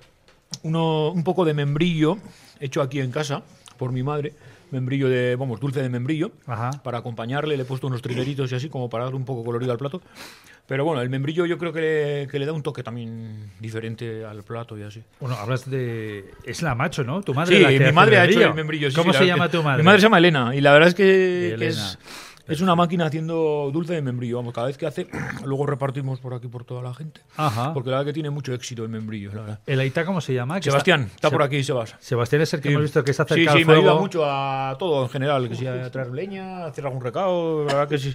uno, 0.62 1.11
un 1.11 1.25
poco 1.25 1.45
de 1.45 1.54
membrillo 1.54 2.19
hecho 2.61 2.83
aquí 2.83 3.00
en 3.00 3.11
casa 3.11 3.43
por 3.76 3.93
mi 3.93 4.02
madre 4.02 4.35
membrillo 4.75 5.09
de, 5.09 5.37
vamos, 5.37 5.59
dulce 5.61 5.81
de 5.83 5.88
membrillo, 5.88 6.33
Ajá. 6.47 6.71
para 6.83 6.99
acompañarle, 6.99 7.57
le 7.57 7.62
he 7.62 7.66
puesto 7.66 7.87
unos 7.87 8.02
trileritos 8.02 8.52
y 8.52 8.54
así, 8.54 8.69
como 8.69 8.90
para 8.90 9.04
darle 9.04 9.16
un 9.16 9.25
poco 9.25 9.45
colorido 9.45 9.73
al 9.73 9.78
plato. 9.78 10.02
Pero 10.66 10.85
bueno, 10.85 11.02
el 11.02 11.11
membrillo 11.11 11.45
yo 11.45 11.59
creo 11.59 11.73
que 11.73 11.81
le, 11.81 12.28
que 12.28 12.38
le 12.38 12.47
da 12.47 12.52
un 12.52 12.62
toque 12.62 12.83
también 12.83 13.50
diferente 13.61 14.25
al 14.25 14.43
plato 14.43 14.78
y 14.78 14.83
así. 14.83 15.02
Bueno, 15.21 15.37
hablas 15.37 15.71
de. 15.71 16.25
Es 16.45 16.62
la 16.62 16.75
macho, 16.75 17.04
¿no? 17.04 17.23
Tu 17.23 17.35
madre. 17.35 17.57
Sí, 17.57 17.62
la 17.62 17.69
que 17.69 17.78
mi 17.78 17.85
hace 17.85 17.93
madre 17.93 18.19
ha 18.19 18.25
hecho 18.25 18.40
el 18.40 18.54
membrillo. 18.54 18.90
sí, 18.90 18.97
¿Cómo 18.97 19.12
sí, 19.12 19.19
se 19.19 19.25
la 19.25 19.35
llama 19.35 19.50
tu 19.50 19.62
madre? 19.62 19.83
Mi 19.83 19.85
madre 19.85 19.99
se 20.00 20.04
llama 20.04 20.19
Elena 20.19 20.54
y 20.54 20.61
la 20.62 20.73
verdad 20.73 20.88
es 20.88 20.95
que, 20.95 21.57
que 21.59 21.66
es, 21.66 21.99
es 22.47 22.61
una 22.61 22.75
máquina 22.75 23.07
haciendo 23.07 23.71
dulce 23.73 23.95
de 23.95 24.03
membrillo. 24.03 24.37
Vamos, 24.37 24.53
cada 24.55 24.67
vez 24.67 24.77
que 24.79 24.87
hace, 24.87 25.07
luego 25.45 25.67
repartimos 25.67 26.21
por 26.21 26.35
aquí 26.35 26.49
por 26.49 26.65
toda 26.65 26.83
la 26.83 26.93
gente. 26.95 27.21
Ajá. 27.37 27.73
Porque 27.73 27.91
la 27.91 27.97
verdad 27.99 28.11
que 28.11 28.13
tiene 28.15 28.31
mucho 28.31 28.53
éxito 28.55 28.83
el 28.83 28.89
membrillo, 28.89 29.31
la 29.35 29.41
verdad. 29.41 29.61
¿El 29.67 29.81
Aita 29.81 30.05
cómo 30.05 30.21
se 30.21 30.35
llama? 30.35 30.61
Sebastián, 30.63 31.11
está, 31.15 31.31
por 31.31 31.41
Se- 31.43 31.47
aquí, 31.47 31.63
Sebas. 31.65 31.97
Sebastián 31.99 32.43
es 32.43 32.55
el 32.55 32.61
que 32.61 32.69
Sí. 32.69 32.73
hemos 32.73 32.83
visto 32.85 33.05
que 33.05 33.11
está 33.11 33.25
Sí, 33.25 33.35
cerca 33.35 33.53
sí, 33.53 33.59
al 33.61 33.67
me 33.67 33.73
ayuda 33.75 33.85
fuego. 33.91 34.01
mucho 34.01 34.25
a 34.25 34.77
todo 34.79 35.03
en 35.05 35.09
general, 35.11 35.49
que 35.49 35.55
sea 35.55 35.91
traer 35.91 36.11
leña, 36.13 36.67
hacer 36.67 36.85
algún 36.87 37.01
recado, 37.03 37.65
la 37.65 37.75
verdad 37.75 37.89
que 37.89 37.99
sí. 37.99 38.15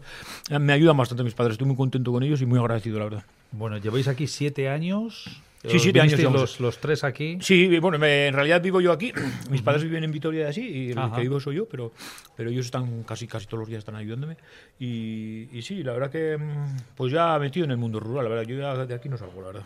Me 0.60 0.74
ayudan 0.74 0.96
bastante 0.98 1.24
mis 1.24 1.34
padres, 1.34 1.54
estoy 1.54 1.68
muy 1.68 1.76
contento 1.76 2.12
con 2.12 2.24
ellos 2.24 2.42
y 2.42 2.46
muy 2.46 2.60
agradecido, 2.60 3.00
la 3.00 3.06
verdad. 3.06 3.24
Bueno, 3.52 3.78
lleváis 3.78 4.08
aquí 4.08 4.28
siete 4.28 4.70
años. 4.70 5.42
Sí, 5.62 5.76
Os 5.76 5.84
siete 5.84 6.00
años. 6.00 6.22
Los, 6.22 6.60
los 6.62 6.78
tres 6.78 7.04
aquí. 7.04 7.38
Sí, 7.42 7.78
bueno, 7.80 8.00
me- 8.00 8.28
en 8.28 8.34
realidad 8.34 8.62
vivo 8.62 8.80
yo 8.80 8.94
aquí, 8.94 9.12
mis 9.52 9.62
padres 9.62 9.84
viven 9.84 10.06
en 10.06 10.12
Vitoria 10.12 10.44
y 10.44 10.50
así, 10.50 10.62
y 10.62 10.92
el 10.92 10.98
Ajá. 10.98 11.16
que 11.18 11.22
vivo 11.22 11.38
soy 11.42 11.58
yo, 11.58 11.66
pero, 11.68 11.92
pero 12.38 12.50
ellos 12.50 12.66
están 12.66 13.04
casi, 13.04 13.28
casi 13.28 13.46
todos 13.46 13.60
los 13.60 13.68
días 13.68 13.80
están 13.80 13.96
ayudándome. 13.98 14.38
Y, 14.80 15.50
y 15.52 15.62
sí, 15.62 15.84
la 15.84 15.92
verdad 15.92 16.10
que 16.10 16.38
mm, 16.38 16.78
pues 16.96 17.12
ya 17.12 17.38
metido 17.40 17.66
en 17.66 17.72
el 17.72 17.78
mundo 17.78 18.00
rural, 18.00 18.24
la 18.24 18.30
verdad, 18.30 18.46
yo 18.46 18.58
ya 18.58 18.86
de 18.86 18.94
aquí 18.96 19.10
no 19.10 19.18
salgo, 19.18 19.42
la 19.42 19.48
verdad. 19.48 19.64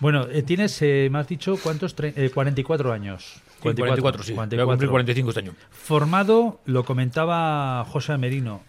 Bueno, 0.00 0.26
eh, 0.30 0.42
tienes, 0.42 0.80
eh, 0.80 1.08
me 1.10 1.18
has 1.18 1.28
dicho, 1.28 1.58
¿cuántos? 1.62 1.94
Tre- 1.94 2.14
eh, 2.16 2.30
44 2.30 2.90
años. 2.92 3.34
44, 3.60 4.22
sí, 4.22 4.32
voy 4.34 4.44
a 4.60 4.64
cumplir 4.64 4.90
45 4.90 5.28
este 5.30 5.40
año. 5.40 5.54
Formado, 5.70 6.60
lo 6.64 6.84
comentaba 6.84 7.84
José 7.84 8.16
Merino, 8.18 8.62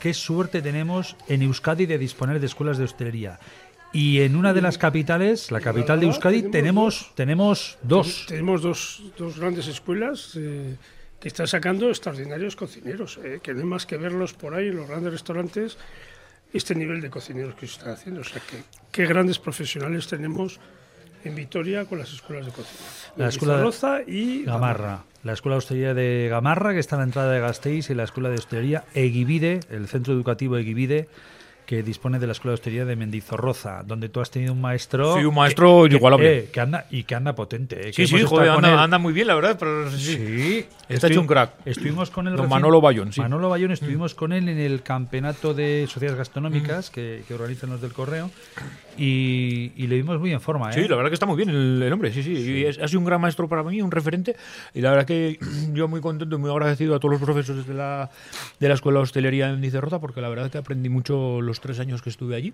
qué 0.00 0.14
suerte 0.14 0.62
tenemos 0.62 1.16
en 1.28 1.42
Euskadi 1.42 1.86
de 1.86 1.98
disponer 1.98 2.40
de 2.40 2.46
escuelas 2.46 2.78
de 2.78 2.84
hostelería. 2.84 3.38
Y 3.92 4.20
en 4.22 4.36
una 4.36 4.52
de 4.54 4.62
las 4.62 4.78
capitales, 4.78 5.50
la 5.50 5.60
capital 5.60 6.00
de 6.00 6.06
Euskadi, 6.06 6.44
tenemos, 6.44 7.12
tenemos 7.14 7.78
dos. 7.82 8.24
Tenemos 8.26 8.62
dos, 8.62 9.02
dos 9.18 9.38
grandes 9.38 9.66
escuelas 9.66 10.32
eh, 10.36 10.76
que 11.20 11.28
están 11.28 11.46
sacando 11.46 11.88
extraordinarios 11.90 12.56
cocineros, 12.56 13.18
eh, 13.22 13.40
que 13.42 13.52
no 13.52 13.60
hay 13.60 13.66
más 13.66 13.84
que 13.86 13.98
verlos 13.98 14.32
por 14.32 14.54
ahí 14.54 14.68
en 14.68 14.76
los 14.76 14.88
grandes 14.88 15.12
restaurantes, 15.12 15.76
este 16.54 16.74
nivel 16.74 17.00
de 17.02 17.10
cocineros 17.10 17.54
que 17.54 17.66
se 17.66 17.74
están 17.74 17.90
haciendo. 17.92 18.22
O 18.22 18.24
sea, 18.24 18.40
que 18.40 18.62
qué 18.90 19.04
grandes 19.06 19.38
profesionales 19.38 20.06
tenemos 20.06 20.58
en 21.24 21.34
Vitoria 21.34 21.84
con 21.84 21.98
las 21.98 22.12
escuelas 22.12 22.46
de 22.46 22.52
cocina. 22.52 22.80
La 23.16 23.28
escuela 23.28 23.56
de- 23.58 23.62
Roza 23.62 24.00
y 24.06 24.42
Gamarra, 24.44 25.04
la 25.22 25.34
Escuela 25.34 25.54
de 25.54 25.58
Hostelería 25.58 25.94
de 25.94 26.28
Gamarra, 26.30 26.72
que 26.72 26.80
está 26.80 26.96
a 26.96 26.98
la 27.00 27.04
entrada 27.04 27.30
de 27.30 27.40
Gasteiz, 27.40 27.90
y 27.90 27.94
la 27.94 28.04
Escuela 28.04 28.28
de 28.30 28.36
Hostelería 28.36 28.84
Eguivide, 28.94 29.60
el 29.70 29.86
centro 29.86 30.14
educativo 30.14 30.56
Eguivide, 30.56 31.08
que 31.66 31.82
dispone 31.82 32.18
de 32.18 32.26
la 32.26 32.32
Escuela 32.32 32.50
de 32.50 32.54
Hostelería 32.54 32.84
de 32.84 32.96
Mendizorroza, 32.96 33.82
donde 33.84 34.08
tú 34.08 34.20
has 34.20 34.30
tenido 34.30 34.52
un 34.52 34.60
maestro... 34.60 35.16
Sí, 35.16 35.24
un 35.24 35.34
maestro 35.34 35.82
que- 35.84 35.90
inigualable. 35.94 36.38
eh, 36.38 36.48
que 36.52 36.60
anda, 36.60 36.86
y 36.90 37.04
que 37.04 37.14
anda 37.14 37.34
potente. 37.34 37.76
eh, 37.76 37.84
que 37.92 37.92
Sí, 37.92 38.06
sí, 38.08 38.16
hemos 38.16 38.30
joder, 38.30 38.50
anda, 38.50 38.98
muy 38.98 39.12
bien, 39.12 39.26
la 39.28 39.34
verdad, 39.34 39.56
pero 39.58 39.90
sí. 39.90 40.16
Sí, 40.16 40.66
Está 40.88 41.06
hecho 41.06 41.20
un 41.20 41.26
crack. 41.26 41.52
Estuvimos 41.64 42.10
con 42.10 42.26
él 42.26 42.32
Don 42.34 42.46
recién- 42.46 42.50
Manolo 42.50 42.80
Bayón, 42.80 43.12
sí. 43.12 43.20
Mm. 43.20 43.24
Manolo 43.24 43.48
Bayón, 43.48 43.70
estuvimos 43.70 44.14
con 44.14 44.32
él 44.32 44.48
en 44.48 44.58
el 44.58 44.82
campeonato 44.82 45.54
de 45.54 45.86
sociedades 45.88 46.18
gastronómicas 46.18 46.90
que, 46.90 47.22
que 47.26 47.34
organizan 47.34 47.70
los 47.70 47.80
del 47.80 47.92
Correo 47.92 48.30
y, 48.98 49.72
y 49.76 49.86
le 49.86 49.96
vimos 49.96 50.18
muy 50.20 50.32
en 50.32 50.40
forma. 50.40 50.70
¿eh? 50.70 50.74
Sí, 50.74 50.88
la 50.88 50.96
verdad 50.96 51.10
que 51.10 51.14
está 51.14 51.26
muy 51.26 51.36
bien 51.36 51.48
el, 51.50 51.82
el 51.82 51.92
hombre, 51.92 52.12
sí, 52.12 52.22
sí. 52.22 52.32
Y 52.32 52.64
es- 52.64 52.78
ha 52.78 52.88
sido 52.88 53.00
un 53.00 53.06
gran 53.06 53.20
maestro 53.20 53.48
para 53.48 53.62
mí, 53.62 53.80
un 53.82 53.90
referente. 53.90 54.36
Y 54.74 54.80
la 54.80 54.90
verdad 54.90 55.06
que 55.06 55.38
yo 55.72 55.88
muy 55.88 56.00
contento 56.00 56.36
y 56.36 56.38
muy 56.38 56.50
agradecido 56.50 56.94
a 56.94 56.98
todos 57.00 57.12
los 57.12 57.22
profesores 57.22 57.66
de 57.66 57.74
la, 57.74 58.10
de 58.60 58.68
la 58.68 58.74
Escuela 58.74 58.98
de 58.98 59.02
Hostelería 59.04 59.50
en 59.50 59.60
Nicerrota, 59.60 59.98
porque 59.98 60.20
la 60.20 60.28
verdad 60.28 60.50
que 60.50 60.58
aprendí 60.58 60.88
mucho 60.88 61.40
los 61.40 61.60
tres 61.60 61.78
años 61.80 62.02
que 62.02 62.10
estuve 62.10 62.36
allí. 62.36 62.52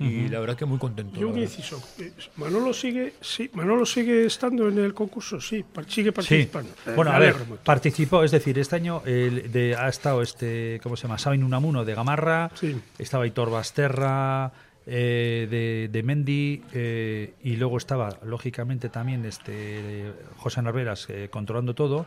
Y 0.00 0.28
la 0.28 0.38
verdad 0.38 0.56
que 0.56 0.64
muy 0.64 0.78
contento. 0.78 1.18
Y 1.18 1.24
un 1.24 1.36
inciso. 1.38 1.82
eh, 1.98 2.12
Manolo 2.36 2.72
sigue, 2.72 3.14
sí, 3.20 3.50
Manolo 3.54 3.84
sigue 3.84 4.26
estando 4.26 4.68
en 4.68 4.78
el 4.78 4.94
concurso, 4.94 5.40
sí, 5.40 5.64
par- 5.64 5.90
sigue 5.90 6.10
Sí. 6.10 6.12
participando. 6.12 6.70
Eh, 6.86 6.92
Bueno, 6.94 7.10
a 7.10 7.18
ver, 7.18 7.34
participó, 7.64 8.22
es 8.22 8.30
decir, 8.30 8.56
este 8.60 8.76
año 8.76 9.02
el 9.06 9.50
de, 9.50 9.74
ha 9.74 9.88
estado 9.88 10.22
este, 10.22 10.78
¿cómo 10.84 10.96
se 10.96 11.02
llama? 11.08 11.18
Sabin 11.18 11.42
Unamuno 11.42 11.84
de 11.84 11.94
Gamarra, 11.94 12.50
Sí. 12.54 12.76
estaba 12.98 13.26
Hitor 13.26 13.50
Basterra 13.50 14.52
eh, 14.90 15.46
de, 15.50 15.88
de 15.92 16.02
Mendi 16.02 16.62
eh, 16.72 17.34
y 17.42 17.56
luego 17.56 17.76
estaba, 17.76 18.18
lógicamente, 18.24 18.88
también 18.88 19.26
este 19.26 20.10
José 20.38 20.62
Narveras 20.62 21.06
eh, 21.10 21.28
controlando 21.30 21.74
todo. 21.74 22.06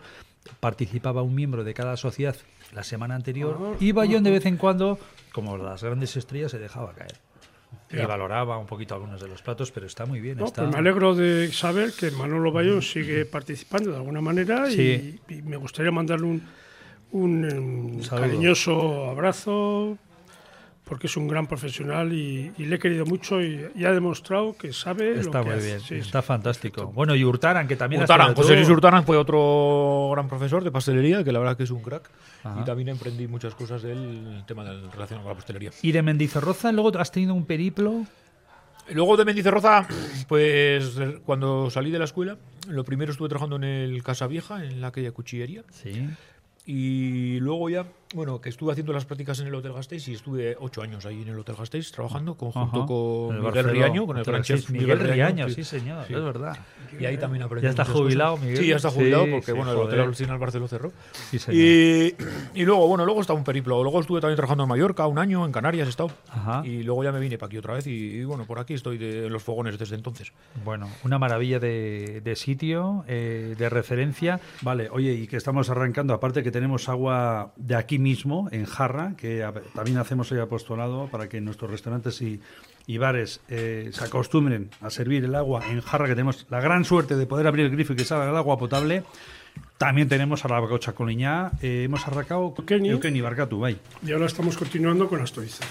Participaba 0.59 1.21
un 1.21 1.35
miembro 1.35 1.63
de 1.63 1.75
cada 1.75 1.95
sociedad 1.95 2.35
la 2.73 2.83
semana 2.83 3.13
anterior 3.13 3.77
y 3.79 3.91
Bayón 3.91 4.23
de 4.23 4.31
vez 4.31 4.47
en 4.47 4.57
cuando, 4.57 4.97
como 5.31 5.57
las 5.57 5.83
grandes 5.83 6.17
estrellas, 6.17 6.49
se 6.49 6.57
dejaba 6.57 6.93
caer. 6.93 7.13
Y 7.91 7.97
valoraba 7.97 8.57
un 8.57 8.65
poquito 8.65 8.95
algunos 8.95 9.21
de 9.21 9.27
los 9.27 9.43
platos, 9.43 9.71
pero 9.71 9.85
está 9.85 10.07
muy 10.07 10.19
bien. 10.19 10.39
No, 10.39 10.45
está... 10.45 10.63
pues 10.63 10.73
me 10.73 10.79
alegro 10.79 11.13
de 11.13 11.51
saber 11.51 11.91
que 11.93 12.09
Manolo 12.09 12.51
Bayón 12.51 12.81
sigue 12.81 13.25
participando 13.25 13.91
de 13.91 13.97
alguna 13.97 14.21
manera 14.21 14.71
Sí. 14.71 15.19
y, 15.29 15.33
y 15.35 15.41
me 15.43 15.57
gustaría 15.57 15.91
mandarle 15.91 16.41
un, 17.11 18.01
cariñoso 18.09 19.09
abrazo 19.09 19.99
porque 20.91 21.07
es 21.07 21.15
un 21.15 21.25
gran 21.25 21.47
profesional 21.47 22.11
y, 22.11 22.51
y 22.57 22.65
le 22.65 22.75
he 22.75 22.79
querido 22.79 23.05
mucho 23.05 23.41
y, 23.41 23.65
y 23.75 23.85
ha 23.85 23.93
demostrado 23.93 24.57
que 24.57 24.73
sabe 24.73 25.17
Está 25.21 25.37
lo 25.37 25.45
que 25.45 25.49
muy 25.51 25.57
hace. 25.59 25.65
bien, 25.67 25.79
Sí, 25.79 25.87
sí. 25.87 25.95
está 25.95 26.21
fantástico. 26.21 26.87
Bueno, 26.87 27.15
y 27.15 27.23
Hurtaran, 27.23 27.65
que 27.65 27.77
también 27.77 28.01
Hurtaran, 28.01 28.35
José. 28.35 28.57
Luis 28.57 28.67
Hurtaran 28.67 29.05
fue 29.05 29.15
otro 29.15 30.09
gran 30.11 30.27
profesor 30.27 30.65
de 30.65 30.69
pastelería, 30.69 31.23
que 31.23 31.31
la 31.31 31.39
verdad 31.39 31.55
que 31.55 31.63
es 31.63 31.71
un 31.71 31.81
crack. 31.81 32.09
Ajá. 32.43 32.59
Y 32.61 32.65
también 32.65 32.89
emprendí 32.89 33.25
muchas 33.25 33.55
cosas 33.55 33.81
del 33.83 34.43
tema 34.45 34.65
del, 34.65 34.91
relacionado 34.91 35.23
con 35.23 35.29
la 35.31 35.35
pastelería. 35.35 35.71
Y 35.81 35.93
de 35.93 36.01
Mendizorroza, 36.01 36.73
luego 36.73 36.91
has 36.99 37.09
tenido 37.09 37.33
un 37.35 37.45
periplo. 37.45 38.03
Luego 38.91 39.15
de 39.15 39.23
Mendizorroza, 39.23 39.87
pues 40.27 40.99
cuando 41.25 41.69
salí 41.69 41.89
de 41.91 41.99
la 41.99 42.05
escuela, 42.05 42.35
lo 42.67 42.83
primero 42.83 43.13
estuve 43.13 43.29
trabajando 43.29 43.55
en 43.55 43.63
el 43.63 44.03
Casa 44.03 44.27
Vieja, 44.27 44.65
en 44.65 44.81
la 44.81 44.87
aquella 44.87 45.13
cuchillería. 45.13 45.63
Sí. 45.71 46.09
Y 46.65 47.39
luego 47.39 47.69
ya, 47.69 47.85
bueno, 48.13 48.41
que 48.41 48.49
estuve 48.49 48.71
haciendo 48.71 48.91
las 48.93 49.05
prácticas 49.05 49.39
en 49.39 49.47
el 49.47 49.55
Hotel 49.55 49.73
Gasteiz 49.73 50.07
y 50.07 50.13
estuve 50.13 50.55
ocho 50.59 50.81
años 50.81 51.05
ahí 51.05 51.21
en 51.21 51.29
el 51.29 51.39
Hotel 51.39 51.55
Gasteiz 51.57 51.91
trabajando 51.91 52.35
conjunto 52.35 52.77
Ajá. 52.79 52.85
con 52.85 53.35
El 53.35 53.41
Miguel 53.41 53.53
Barceló, 53.63 53.71
Riaño, 53.73 54.05
con 54.07 54.17
el 54.17 54.23
gran 54.23 54.41
chef 54.43 54.59
Gasteiz. 54.61 54.81
Miguel 54.81 54.99
Riaño, 54.99 55.47
sí, 55.49 55.55
sí. 55.55 55.63
señor, 55.63 56.05
Sí. 56.07 56.13
es 56.13 56.23
verdad. 56.23 56.57
Y 56.99 57.05
ahí 57.05 57.17
también 57.17 57.43
aprendí 57.43 57.63
Ya 57.63 57.69
está 57.69 57.85
jubilado, 57.85 58.31
cosas. 58.33 58.45
Miguel. 58.47 58.63
Sí, 58.63 58.67
ya 58.69 58.75
está 58.75 58.91
jubilado 58.91 59.23
Sí, 59.25 59.31
porque, 59.31 59.45
sí, 59.45 59.51
bueno, 59.53 59.71
el. 59.71 59.77
Hotel 59.77 59.99
Alcina 60.01 60.33
Albar 60.33 60.53
lo 60.55 60.67
cerró. 60.67 60.91
Y, 61.51 62.13
y 62.53 62.65
luego, 62.65 62.87
bueno, 62.87 63.05
luego 63.05 63.21
está 63.21 63.33
un 63.33 63.43
periplo. 63.43 63.81
Luego 63.81 64.01
estuve 64.01 64.19
también 64.19 64.35
trabajando 64.35 64.63
en 64.63 64.69
Mallorca 64.69 65.07
un 65.07 65.17
año, 65.17 65.45
en 65.45 65.51
Canarias 65.51 65.87
he 65.87 65.89
estado. 65.89 66.11
Ajá. 66.29 66.63
Y 66.65 66.83
luego 66.83 67.03
ya 67.03 67.11
me 67.11 67.19
vine 67.19 67.37
para 67.37 67.47
aquí 67.47 67.57
otra 67.57 67.73
vez 67.75 67.87
y, 67.87 67.91
y, 67.91 68.23
bueno, 68.25 68.45
por 68.45 68.59
aquí 68.59 68.73
estoy 68.73 68.97
de, 68.97 69.27
en 69.27 69.33
los 69.33 69.41
fogones 69.41 69.77
desde 69.79 69.95
entonces. 69.95 70.33
Bueno, 70.65 70.89
una 71.03 71.17
maravilla 71.17 71.59
de, 71.59 72.21
de 72.21 72.35
sitio, 72.35 73.05
eh, 73.07 73.55
de 73.57 73.69
referencia. 73.69 74.39
Vale, 74.61 74.89
oye, 74.91 75.13
y 75.13 75.27
que 75.27 75.37
estamos 75.37 75.69
arrancando, 75.69 76.13
aparte 76.13 76.43
que 76.43 76.51
tenemos 76.51 76.89
agua 76.89 77.53
de 77.55 77.75
aquí 77.75 77.99
mismo, 78.01 78.49
en 78.51 78.65
jarra, 78.65 79.13
que 79.17 79.45
también 79.73 79.97
hacemos 79.97 80.31
hoy 80.31 80.39
apostolado 80.39 81.07
para 81.07 81.29
que 81.29 81.41
nuestros 81.41 81.71
restaurantes 81.71 82.21
y, 82.21 82.41
y 82.87 82.97
bares 82.97 83.41
eh, 83.49 83.89
se 83.93 84.03
acostumbren 84.03 84.69
a 84.81 84.89
servir 84.89 85.23
el 85.23 85.35
agua 85.35 85.63
en 85.69 85.81
jarra, 85.81 86.07
que 86.07 86.13
tenemos 86.13 86.45
la 86.49 86.61
gran 86.61 86.85
suerte 86.85 87.15
de 87.15 87.25
poder 87.25 87.47
abrir 87.47 87.65
el 87.65 87.71
grifo 87.71 87.93
y 87.93 87.95
que 87.95 88.05
salga 88.05 88.29
el 88.29 88.35
agua 88.35 88.57
potable. 88.57 89.03
También 89.77 90.07
tenemos 90.07 90.45
a 90.45 90.47
la 90.47 90.61
cocha 90.67 90.93
coliñá, 90.93 91.51
eh, 91.61 91.83
hemos 91.85 92.07
arrancado 92.07 92.53
Eukeni. 92.57 92.89
Eukeni 92.89 93.21
Barkatu, 93.21 93.59
bai. 93.59 93.77
Y 94.05 94.11
ahora 94.11 94.25
estamos 94.25 94.57
continuando 94.57 95.07
con 95.09 95.17
la 95.17 95.25
Astoriza. 95.25 95.65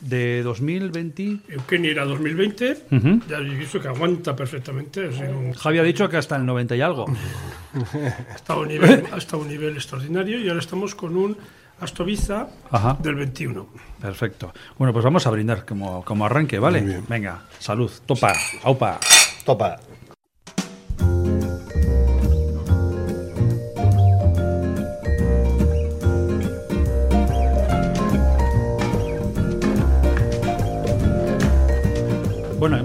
De 0.00 0.42
2020. 0.42 1.38
Eukeni 1.48 1.88
era 1.88 2.04
2020, 2.04 2.84
Ujú. 2.90 3.20
ya 3.28 3.36
habéis 3.38 3.58
visto 3.58 3.80
que 3.80 3.88
aguanta 3.88 4.34
perfectamente. 4.34 5.08
un- 5.08 5.52
Javi 5.52 5.78
ha 5.78 5.82
dicho 5.82 6.08
que 6.08 6.16
hasta 6.16 6.36
el 6.36 6.46
90 6.46 6.74
y 6.76 6.80
algo. 6.80 7.06
ha 8.30 8.34
estado 8.34 8.60
a 8.60 8.62
un 8.62 8.68
nivel, 8.68 9.04
un 9.32 9.48
nivel 9.48 9.74
extraordinario 9.76 10.38
y 10.40 10.48
ahora 10.48 10.60
estamos 10.60 10.94
con 10.94 11.16
un 11.16 11.36
Astoviza 11.80 12.46
Ajá. 12.70 12.98
del 13.02 13.14
21. 13.14 13.66
Perfecto. 14.00 14.52
Bueno, 14.76 14.92
pues 14.92 15.02
vamos 15.02 15.26
a 15.26 15.30
brindar 15.30 15.64
como, 15.64 16.04
como 16.04 16.26
arranque, 16.26 16.58
¿vale? 16.58 17.00
Venga, 17.08 17.44
salud. 17.58 17.90
Topa, 18.04 18.34
aupa. 18.64 18.98
Topa. 19.46 19.80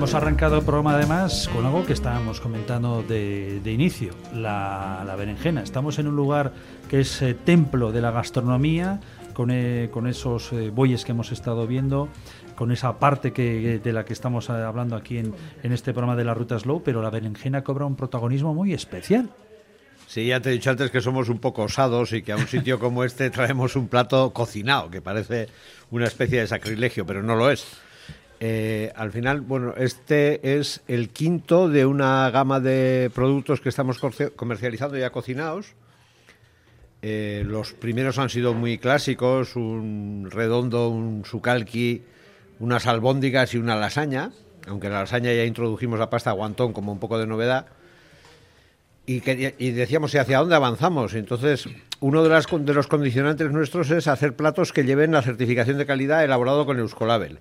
Hemos 0.05 0.13
arrancado 0.13 0.59
el 0.59 0.63
programa 0.63 0.93
además 0.93 1.49
con 1.51 1.65
algo 1.65 1.83
que 1.83 1.93
estábamos 1.93 2.39
comentando 2.39 3.01
de, 3.01 3.59
inicio, 3.65 4.13
la, 4.35 5.15
berenjena. 5.17 5.63
Estamos 5.63 5.97
en 5.97 6.05
un 6.05 6.15
lugar 6.15 6.53
que 6.87 6.99
es 6.99 7.23
eh, 7.23 7.33
templo 7.33 7.91
de 7.91 8.01
la 8.01 8.11
gastronomía, 8.11 8.99
con, 9.33 9.49
eh, 9.49 9.89
con 9.91 10.05
esos 10.05 10.53
eh, 10.53 10.69
bueyes 10.69 11.05
que 11.05 11.13
hemos 11.13 11.31
estado 11.31 11.65
viendo, 11.65 12.07
con 12.55 12.71
esa 12.71 12.99
parte 12.99 13.33
que, 13.33 13.79
de 13.83 13.93
la 13.93 14.05
que 14.05 14.13
estamos 14.13 14.51
hablando 14.51 14.95
aquí 14.95 15.17
en, 15.17 15.33
en 15.63 15.71
este 15.71 15.91
programa 15.91 16.15
de 16.15 16.23
la 16.23 16.35
Ruta 16.35 16.59
Slow, 16.59 16.83
pero 16.83 17.01
la 17.01 17.09
berenjena 17.09 17.63
cobra 17.63 17.85
un 17.85 17.95
protagonismo 17.95 18.53
muy 18.53 18.73
especial. 18.73 19.31
Sí, 20.05 20.27
ya 20.27 20.39
te 20.39 20.49
he 20.49 20.53
dicho 20.53 20.69
antes 20.69 20.91
que 20.91 21.01
somos 21.01 21.29
un 21.29 21.39
poco 21.39 21.63
osados 21.63 22.13
y 22.13 22.21
que 22.21 22.31
a 22.31 22.35
un 22.35 22.47
sitio 22.47 22.77
como 22.77 23.03
este 23.03 23.31
traemos 23.31 23.75
un 23.75 23.87
plato 23.87 24.31
cocinado, 24.33 24.91
que 24.91 25.01
parece 25.01 25.47
una 25.89 26.05
especie 26.05 26.41
de 26.41 26.45
sacrilegio, 26.45 27.07
pero 27.07 27.23
no 27.23 27.35
lo 27.35 27.49
es. 27.49 27.65
Eh, 28.39 28.91
al 28.95 29.11
final, 29.11 29.41
bueno, 29.41 29.73
este 29.77 30.57
es 30.57 30.81
el 30.87 31.09
quinto 31.09 31.69
de 31.69 31.85
una 31.85 32.29
gama 32.31 32.59
de 32.59 33.09
productos 33.13 33.61
que 33.61 33.69
estamos 33.69 33.99
comercializando 34.35 34.97
ya 34.97 35.11
cocinados. 35.11 35.75
Eh, 37.01 37.43
los 37.45 37.73
primeros 37.73 38.17
han 38.17 38.29
sido 38.29 38.53
muy 38.53 38.77
clásicos, 38.77 39.55
un 39.55 40.27
redondo, 40.29 40.89
un 40.89 41.23
sucalqui, 41.23 42.03
unas 42.59 42.87
albóndigas 42.87 43.53
y 43.53 43.57
una 43.57 43.75
lasaña, 43.75 44.31
aunque 44.67 44.87
en 44.87 44.93
la 44.93 45.01
lasaña 45.01 45.31
ya 45.31 45.45
introdujimos 45.45 45.99
la 45.99 46.09
pasta 46.09 46.31
guantón 46.31 46.73
como 46.73 46.91
un 46.91 46.99
poco 46.99 47.17
de 47.19 47.27
novedad. 47.27 47.67
Y, 49.07 49.19
decíamos, 49.19 50.15
¿y 50.15 50.17
hacia 50.17 50.39
dónde 50.39 50.55
avanzamos? 50.55 51.13
Entonces, 51.13 51.69
uno 51.99 52.23
de, 52.23 52.29
las, 52.29 52.47
de 52.49 52.73
los 52.73 52.87
condicionantes 52.87 53.51
nuestros 53.51 53.91
es 53.91 54.07
hacer 54.07 54.35
platos 54.35 54.73
que 54.73 54.83
lleven 54.83 55.11
la 55.11 55.21
certificación 55.21 55.77
de 55.77 55.85
calidad 55.85 56.23
elaborado 56.23 56.65
con 56.65 56.79
Euskolabel. 56.79 57.39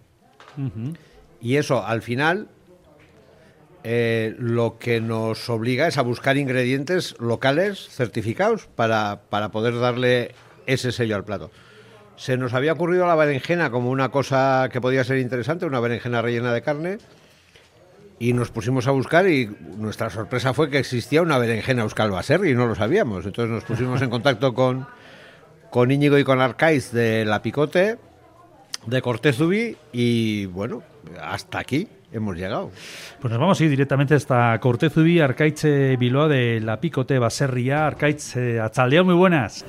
Y 1.41 1.57
eso, 1.57 1.85
al 1.85 2.03
final, 2.03 2.49
eh, 3.83 4.35
lo 4.39 4.79
que 4.79 5.01
nos 5.01 5.51
obliga 5.51 5.87
es 5.87 5.99
a 5.99 6.03
buscar 6.03 6.37
ingredientes 6.37 7.17
locales 7.21 7.89
certificados 7.91 8.67
para, 8.75 9.21
para, 9.29 9.51
poder 9.51 9.79
darle 9.79 10.35
ese 10.67 10.91
sello 10.91 11.17
al 11.17 11.25
plato. 11.25 11.51
Se 12.17 12.37
nos 12.37 12.55
había 12.55 12.73
ocurrido 12.73 13.07
la 13.07 13.15
berenjena 13.15 13.71
como 13.71 13.91
una 13.91 14.11
cosa 14.11 14.69
que 14.73 14.81
podía 14.81 15.05
ser 15.05 15.19
interesante, 15.19 15.67
una 15.67 15.81
berenjena 15.81 16.23
rellena 16.23 16.53
de 16.55 16.63
carne, 16.63 16.99
y 18.19 18.33
nos 18.33 18.51
pusimos 18.51 18.87
a 18.87 18.93
buscar 18.93 19.29
y 19.29 19.51
nuestra 19.77 20.09
sorpresa 20.09 20.55
fue 20.55 20.71
que 20.71 20.79
existía 20.79 21.21
una 21.21 21.37
berenjena 21.39 21.83
Euskal 21.83 22.11
Baserri 22.11 22.53
y 22.53 22.55
no 22.55 22.67
lo 22.67 22.75
sabíamos. 22.75 23.27
Entonces 23.27 23.51
nos 23.53 23.65
pusimos 23.65 24.01
en 24.03 24.11
contacto 24.11 24.55
con, 24.55 24.87
con 25.71 25.91
Íñigo 25.91 26.19
y 26.19 26.25
con 26.25 26.41
Arcaiz 26.41 26.91
de 26.93 27.25
La 27.25 27.43
Picote 27.43 27.99
de 28.87 29.03
Cortés 29.03 29.41
Ubi 29.41 29.77
y 29.93 30.47
bueno, 30.47 30.83
hasta 31.21 31.59
aquí 31.59 31.89
hemos 32.15 32.37
llegado. 32.37 32.71
Pues 33.21 33.31
nos 33.31 33.41
vamos 33.41 33.61
a 33.61 33.65
ir 33.65 33.71
directamente 33.71 34.15
hasta 34.15 34.59
Cortés 34.61 34.97
Ubi, 34.97 35.21
Arcaiche 35.21 35.97
Biloa 35.97 36.29
de 36.29 36.61
la 36.61 36.81
Picote 36.81 37.19
Baserria. 37.19 37.87
Arcaiche, 37.87 38.61
Achaleón, 38.61 39.07
muy 39.07 39.15
buenas. 39.15 39.65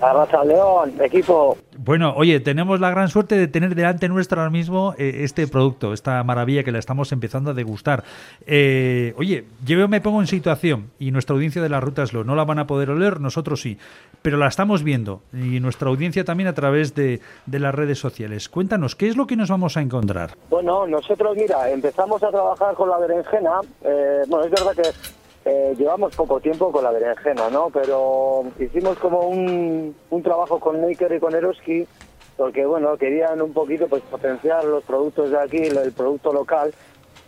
León, 0.45 0.93
equipo. 1.01 1.57
Bueno, 1.77 2.13
oye, 2.15 2.39
tenemos 2.39 2.79
la 2.79 2.89
gran 2.89 3.09
suerte 3.09 3.35
de 3.35 3.47
tener 3.47 3.75
delante 3.75 4.07
nuestro 4.07 4.39
ahora 4.41 4.51
mismo 4.51 4.93
eh, 4.97 5.23
este 5.23 5.47
producto, 5.47 5.93
esta 5.93 6.23
maravilla 6.23 6.63
que 6.63 6.71
la 6.71 6.79
estamos 6.79 7.11
empezando 7.11 7.51
a 7.51 7.53
degustar. 7.53 8.03
Eh, 8.45 9.13
oye, 9.17 9.45
yo 9.65 9.87
me 9.87 10.01
pongo 10.01 10.21
en 10.21 10.27
situación 10.27 10.91
y 10.99 11.11
nuestra 11.11 11.35
audiencia 11.35 11.61
de 11.61 11.69
las 11.69 11.83
rutas 11.83 12.13
lo 12.13 12.23
no 12.23 12.35
la 12.35 12.45
van 12.45 12.59
a 12.59 12.67
poder 12.67 12.89
oler, 12.89 13.19
nosotros 13.19 13.61
sí, 13.61 13.77
pero 14.21 14.37
la 14.37 14.47
estamos 14.47 14.83
viendo 14.83 15.21
y 15.33 15.59
nuestra 15.59 15.89
audiencia 15.89 16.23
también 16.23 16.47
a 16.47 16.53
través 16.53 16.95
de, 16.95 17.21
de 17.45 17.59
las 17.59 17.73
redes 17.75 17.99
sociales. 17.99 18.49
Cuéntanos, 18.49 18.95
¿qué 18.95 19.07
es 19.07 19.17
lo 19.17 19.27
que 19.27 19.35
nos 19.35 19.49
vamos 19.49 19.77
a 19.77 19.81
encontrar? 19.81 20.31
Bueno, 20.49 20.87
nosotros, 20.87 21.35
mira, 21.35 21.69
empezamos 21.69 22.23
a 22.23 22.31
trabajar 22.35 22.75
con 22.75 22.89
la 22.89 22.97
berenjena. 22.97 23.61
Eh, 23.81 24.23
bueno, 24.27 24.45
es 24.45 24.51
verdad 24.51 24.75
que 24.75 25.49
eh, 25.49 25.73
llevamos 25.77 26.15
poco 26.15 26.39
tiempo 26.39 26.71
con 26.71 26.83
la 26.83 26.91
berenjena, 26.91 27.49
¿no? 27.49 27.69
Pero 27.69 28.43
hicimos 28.59 28.97
como 28.99 29.21
un, 29.21 29.95
un 30.09 30.23
trabajo 30.23 30.59
con 30.59 30.81
Naker 30.81 31.13
y 31.13 31.19
con 31.19 31.33
Eroski, 31.33 31.87
porque, 32.35 32.65
bueno, 32.65 32.97
querían 32.97 33.41
un 33.41 33.53
poquito 33.53 33.87
pues 33.87 34.03
potenciar 34.03 34.65
los 34.65 34.83
productos 34.83 35.31
de 35.31 35.39
aquí, 35.39 35.57
el 35.57 35.93
producto 35.93 36.33
local, 36.33 36.73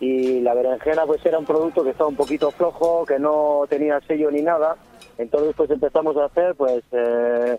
y 0.00 0.40
la 0.40 0.54
berenjena 0.54 1.06
pues 1.06 1.24
era 1.24 1.38
un 1.38 1.46
producto 1.46 1.82
que 1.82 1.90
estaba 1.90 2.08
un 2.08 2.16
poquito 2.16 2.50
flojo, 2.50 3.04
que 3.06 3.18
no 3.18 3.64
tenía 3.68 4.00
sello 4.06 4.30
ni 4.30 4.42
nada, 4.42 4.76
entonces 5.16 5.54
pues 5.56 5.70
empezamos 5.70 6.16
a 6.16 6.26
hacer 6.26 6.54
pues 6.54 6.84
eh, 6.92 7.58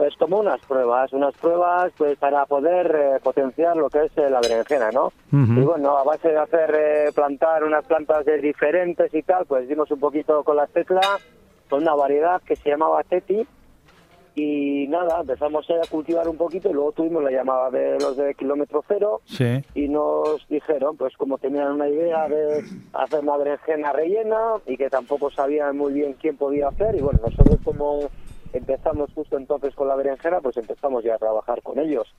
pues 0.00 0.16
como 0.16 0.38
unas 0.38 0.58
pruebas, 0.62 1.12
unas 1.12 1.34
pruebas 1.34 1.92
pues 1.98 2.16
para 2.16 2.46
poder 2.46 2.86
eh, 2.86 3.20
potenciar 3.22 3.76
lo 3.76 3.90
que 3.90 4.06
es 4.06 4.16
eh, 4.16 4.30
la 4.30 4.40
berenjena, 4.40 4.90
¿no? 4.90 5.12
Y 5.30 5.60
bueno, 5.60 5.94
a 5.94 6.04
base 6.04 6.28
de 6.28 6.38
hacer 6.38 6.74
eh, 6.74 7.12
plantar 7.14 7.64
unas 7.64 7.84
plantas 7.84 8.24
diferentes 8.40 9.12
y 9.12 9.22
tal, 9.22 9.44
pues 9.44 9.68
dimos 9.68 9.90
un 9.90 10.00
poquito 10.00 10.42
con 10.42 10.56
la 10.56 10.66
tecla, 10.68 11.02
con 11.68 11.82
una 11.82 11.94
variedad 11.94 12.40
que 12.40 12.56
se 12.56 12.70
llamaba 12.70 13.02
Teti, 13.02 13.46
y 14.34 14.86
nada, 14.88 15.20
empezamos 15.20 15.68
a 15.68 15.86
cultivar 15.90 16.26
un 16.28 16.38
poquito 16.38 16.70
y 16.70 16.72
luego 16.72 16.92
tuvimos 16.92 17.22
la 17.22 17.30
llamada 17.30 17.70
de 17.70 17.98
los 18.00 18.16
de 18.16 18.34
kilómetro 18.34 18.82
cero 18.88 19.20
y 19.74 19.86
nos 19.86 20.48
dijeron, 20.48 20.96
pues 20.96 21.14
como 21.18 21.36
tenían 21.36 21.72
una 21.72 21.88
idea 21.88 22.26
de 22.26 22.64
hacer 22.94 23.20
una 23.20 23.36
berenjena 23.36 23.92
rellena 23.92 24.54
y 24.66 24.78
que 24.78 24.88
tampoco 24.88 25.30
sabían 25.30 25.76
muy 25.76 25.92
bien 25.92 26.16
quién 26.18 26.38
podía 26.38 26.68
hacer 26.68 26.94
y 26.94 27.02
bueno, 27.02 27.20
nosotros 27.22 27.58
como 27.62 28.08
empezamos 28.52 29.10
justo 29.14 29.36
entonces 29.36 29.74
con 29.74 29.88
la 29.88 29.96
berenjena, 29.96 30.40
pues 30.40 30.56
empezamos 30.56 31.04
ya 31.04 31.14
a 31.14 31.18
trabajar 31.18 31.62
con 31.62 31.78
ellos. 31.78 32.12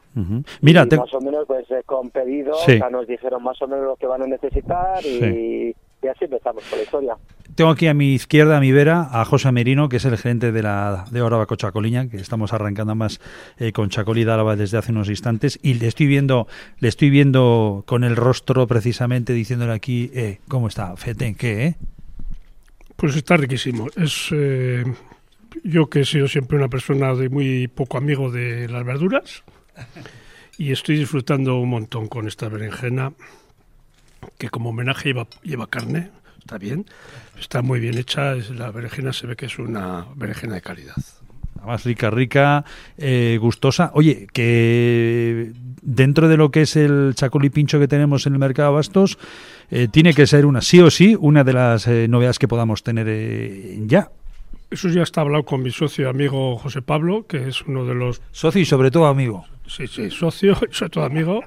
Mira, 0.62 0.86
más 0.86 1.14
o 1.14 1.22
menos 1.22 1.46
pues 1.48 1.70
eh, 1.72 1.84
con 1.86 2.10
pedidos, 2.10 2.66
ya 2.68 2.90
nos 2.90 3.08
dijeron 3.08 3.44
más 3.44 3.62
o 3.62 3.68
menos 3.68 3.86
lo 3.86 3.96
que 3.96 4.08
van 4.08 4.22
a 4.22 4.28
necesitar 4.28 5.06
y, 5.06 5.76
así 6.10 6.26
empezamos 6.26 6.64
con 6.70 6.80
la 6.80 6.84
historia. 6.84 7.18
Tengo 7.56 7.70
aquí 7.70 7.88
a 7.88 7.94
mi 7.94 8.14
izquierda, 8.14 8.58
a 8.58 8.60
mi 8.60 8.72
vera, 8.72 9.10
a 9.12 9.26
José 9.26 9.52
Merino, 9.52 9.90
que 9.90 9.98
es 9.98 10.06
el 10.06 10.18
gerente 10.18 10.52
de 10.52 10.64
la 10.64 11.06
de 11.12 11.22
Orabaco 11.22 11.56
Chacoliña, 11.56 12.10
que 12.10 12.18
estamos 12.18 12.54
arrancando 12.54 12.96
más 12.96 13.20
eh, 13.60 13.72
con 13.72 13.90
Chacolí 13.90 14.24
Álava 14.24 14.56
desde 14.56 14.78
hace 14.78 14.92
unos 14.92 15.10
instantes, 15.10 15.60
y 15.62 15.76
le 15.76 15.88
estoy 15.88 16.08
viendo, 16.08 16.48
le 16.80 16.88
estoy 16.88 17.10
viendo 17.10 17.84
con 17.86 18.04
el 18.04 18.16
rostro 18.16 18.68
precisamente 18.68 19.34
diciéndole 19.34 19.74
aquí, 19.74 20.12
eh, 20.14 20.40
¿cómo 20.48 20.70
está? 20.70 20.96
Feten, 20.96 21.36
¿qué? 21.36 21.66
Eh? 21.66 21.76
Pues 23.02 23.16
está 23.16 23.36
riquísimo. 23.36 23.88
Es 23.96 24.30
eh, 24.32 24.84
yo 25.64 25.90
que 25.90 26.02
he 26.02 26.06
sido 26.06 26.28
siempre 26.28 26.58
una 26.58 26.70
persona 26.70 27.14
de 27.14 27.30
muy 27.30 27.68
poco 27.68 27.98
amigo 27.98 28.32
de 28.32 28.68
las 28.68 28.86
verduras 28.86 29.44
y 30.58 30.72
estoy 30.72 30.98
disfrutando 30.98 31.58
un 31.60 31.70
montón 31.70 32.08
con 32.08 32.28
esta 32.28 32.50
berenjena 32.50 33.14
que 34.38 34.50
como 34.50 34.70
homenaje 34.70 35.10
lleva, 35.10 35.28
lleva 35.44 35.68
carne, 35.68 36.10
está 36.40 36.58
bien, 36.58 36.86
está 37.40 37.62
muy 37.62 37.80
bien 37.80 37.98
hecha, 37.98 38.36
la 38.36 38.72
berenjena 38.72 39.14
se 39.14 39.28
ve 39.28 39.36
que 39.36 39.48
es 39.48 39.58
una 39.58 40.06
berenjena 40.16 40.56
de 40.56 40.62
calidad. 40.62 40.96
Más 41.66 41.84
rica, 41.84 42.10
rica, 42.10 42.66
eh, 42.98 43.38
gustosa. 43.40 43.92
Oye, 43.94 44.28
que 44.34 45.52
dentro 45.82 46.28
de 46.28 46.38
lo 46.38 46.50
que 46.50 46.64
es 46.64 46.76
el 46.76 47.14
chacoli 47.16 47.52
pincho 47.52 47.80
que 47.80 47.88
tenemos 47.88 48.26
en 48.26 48.34
el 48.34 48.40
mercado 48.40 48.74
Bastos, 48.74 49.20
eh, 49.70 49.88
tiene 49.88 50.14
que 50.14 50.26
ser 50.26 50.48
una, 50.48 50.62
sí 50.62 50.80
o 50.80 50.90
sí, 50.90 51.16
una 51.20 51.44
de 51.44 51.54
las 51.54 51.88
eh, 51.88 52.08
novedades 52.08 52.40
que 52.40 52.48
podamos 52.48 52.82
tener 52.84 53.08
ya. 53.88 54.10
Eso 54.72 54.88
ya 54.88 55.04
está 55.04 55.20
hablado 55.20 55.44
con 55.44 55.62
mi 55.62 55.70
socio 55.70 56.06
y 56.06 56.10
amigo 56.10 56.58
José 56.58 56.82
Pablo, 56.82 57.28
que 57.28 57.50
es 57.50 57.62
uno 57.64 57.86
de 57.86 57.94
los... 57.94 58.22
Socio 58.32 58.62
y 58.62 58.66
sobre 58.66 58.90
todo 58.90 59.06
amigo. 59.06 59.46
Sí, 59.68 59.86
sí, 59.86 60.10
socio 60.10 60.58
y 60.72 60.74
sobre 60.74 60.90
todo 60.90 61.04
amigo. 61.04 61.44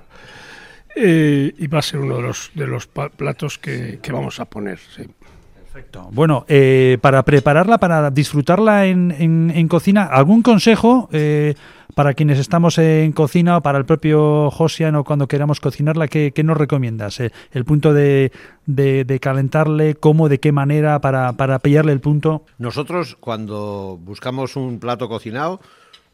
Eh, 0.94 1.54
y 1.56 1.66
va 1.66 1.78
a 1.78 1.82
ser 1.82 2.00
uno 2.00 2.16
de 2.16 2.22
los, 2.22 2.50
de 2.54 2.66
los 2.66 2.86
platos 2.86 3.58
que, 3.58 3.98
vamos 4.12 4.40
a 4.40 4.44
poner, 4.44 4.78
sí. 4.78 5.08
Perfecto. 5.54 6.06
Bueno, 6.12 6.44
eh, 6.48 6.98
para 7.00 7.22
prepararla, 7.24 7.78
para 7.78 8.10
disfrutarla 8.10 8.86
en, 8.86 9.10
en, 9.10 9.68
cocina, 9.68 10.04
¿algún 10.04 10.42
consejo 10.42 11.08
eh, 11.10 11.54
para 11.94 12.14
quienes 12.14 12.38
estamos 12.38 12.78
en 12.78 13.12
cocina 13.12 13.58
o 13.58 13.62
para 13.62 13.78
el 13.78 13.84
propio 13.84 14.50
Josian 14.50 14.96
o 14.96 15.04
cuando 15.04 15.28
queramos 15.28 15.60
cocinarla, 15.60 16.08
¿qué, 16.08 16.32
nos 16.44 16.56
recomiendas? 16.56 17.20
Eh, 17.20 17.32
el 17.52 17.64
punto 17.64 17.94
de, 17.94 18.32
de, 18.66 19.18
calentarle, 19.20 19.94
cómo, 19.94 20.28
de 20.28 20.40
qué 20.40 20.52
manera, 20.52 21.00
para, 21.00 21.32
para 21.34 21.58
pillarle 21.58 21.92
el 21.92 22.00
punto. 22.00 22.44
Nosotros 22.58 23.16
cuando 23.20 23.98
buscamos 24.02 24.56
un 24.56 24.80
plato 24.80 25.08
cocinado, 25.08 25.60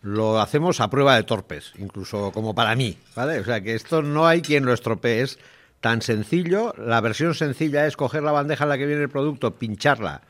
lo 0.03 0.41
hacemos 0.41 0.81
a 0.81 0.91
prueba 0.91 1.17
de 1.17 1.25
torpes, 1.25 1.73
incluso 1.79 2.31
como 2.33 2.55
para 2.55 2.75
mí, 2.77 2.97
¿vale? 3.15 3.41
O 3.41 3.45
sea 3.45 3.61
que 3.61 3.75
esto 3.75 4.03
no 4.03 4.27
hay 4.27 4.43
quien 4.43 4.65
lo 4.65 4.73
estropee, 4.73 5.23
es 5.23 5.39
tan 5.81 6.03
sencillo. 6.03 6.75
La 6.79 7.01
versión 7.01 7.35
sencilla 7.35 7.87
es 7.87 7.97
coger 7.97 8.23
la 8.23 8.33
bandeja 8.33 8.65
en 8.65 8.71
la 8.71 8.79
que 8.79 8.87
viene 8.87 9.03
el 9.03 9.09
producto, 9.09 9.55
pincharla 9.55 10.23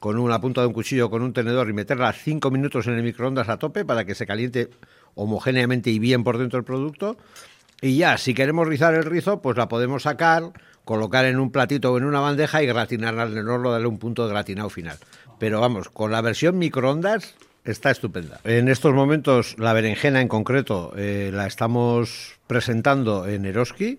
con 0.00 0.18
una 0.18 0.40
punta 0.40 0.60
de 0.60 0.68
un 0.68 0.72
cuchillo 0.72 1.10
con 1.10 1.22
un 1.22 1.32
tenedor 1.32 1.68
y 1.68 1.72
meterla 1.72 2.12
cinco 2.12 2.50
minutos 2.50 2.86
en 2.86 2.94
el 2.94 3.02
microondas 3.02 3.48
a 3.48 3.58
tope 3.58 3.84
para 3.84 4.04
que 4.04 4.14
se 4.14 4.26
caliente 4.26 4.70
homogéneamente 5.14 5.90
y 5.90 5.98
bien 5.98 6.24
por 6.24 6.38
dentro 6.38 6.58
el 6.58 6.64
producto. 6.64 7.16
Y 7.80 7.96
ya, 7.96 8.18
si 8.18 8.34
queremos 8.34 8.66
rizar 8.66 8.94
el 8.94 9.04
rizo, 9.04 9.40
pues 9.40 9.56
la 9.56 9.68
podemos 9.68 10.02
sacar, 10.02 10.52
colocar 10.84 11.24
en 11.26 11.38
un 11.38 11.52
platito 11.52 11.92
o 11.92 11.98
en 11.98 12.04
una 12.04 12.20
bandeja 12.20 12.62
y 12.62 12.66
gratinarla 12.66 13.24
en 13.24 13.38
el 13.38 13.48
horno, 13.48 13.70
darle 13.70 13.86
un 13.86 13.98
punto 13.98 14.24
de 14.26 14.30
gratinado 14.30 14.68
final. 14.68 14.96
Pero 15.38 15.60
vamos, 15.60 15.88
con 15.88 16.10
la 16.10 16.20
versión 16.20 16.58
microondas 16.58 17.36
está 17.64 17.90
estupenda. 17.90 18.40
En 18.44 18.68
estos 18.68 18.94
momentos 18.94 19.56
la 19.58 19.72
berenjena 19.72 20.20
en 20.20 20.28
concreto 20.28 20.92
eh, 20.96 21.30
la 21.32 21.46
estamos 21.46 22.38
presentando 22.46 23.26
en 23.26 23.44
Eroski, 23.44 23.98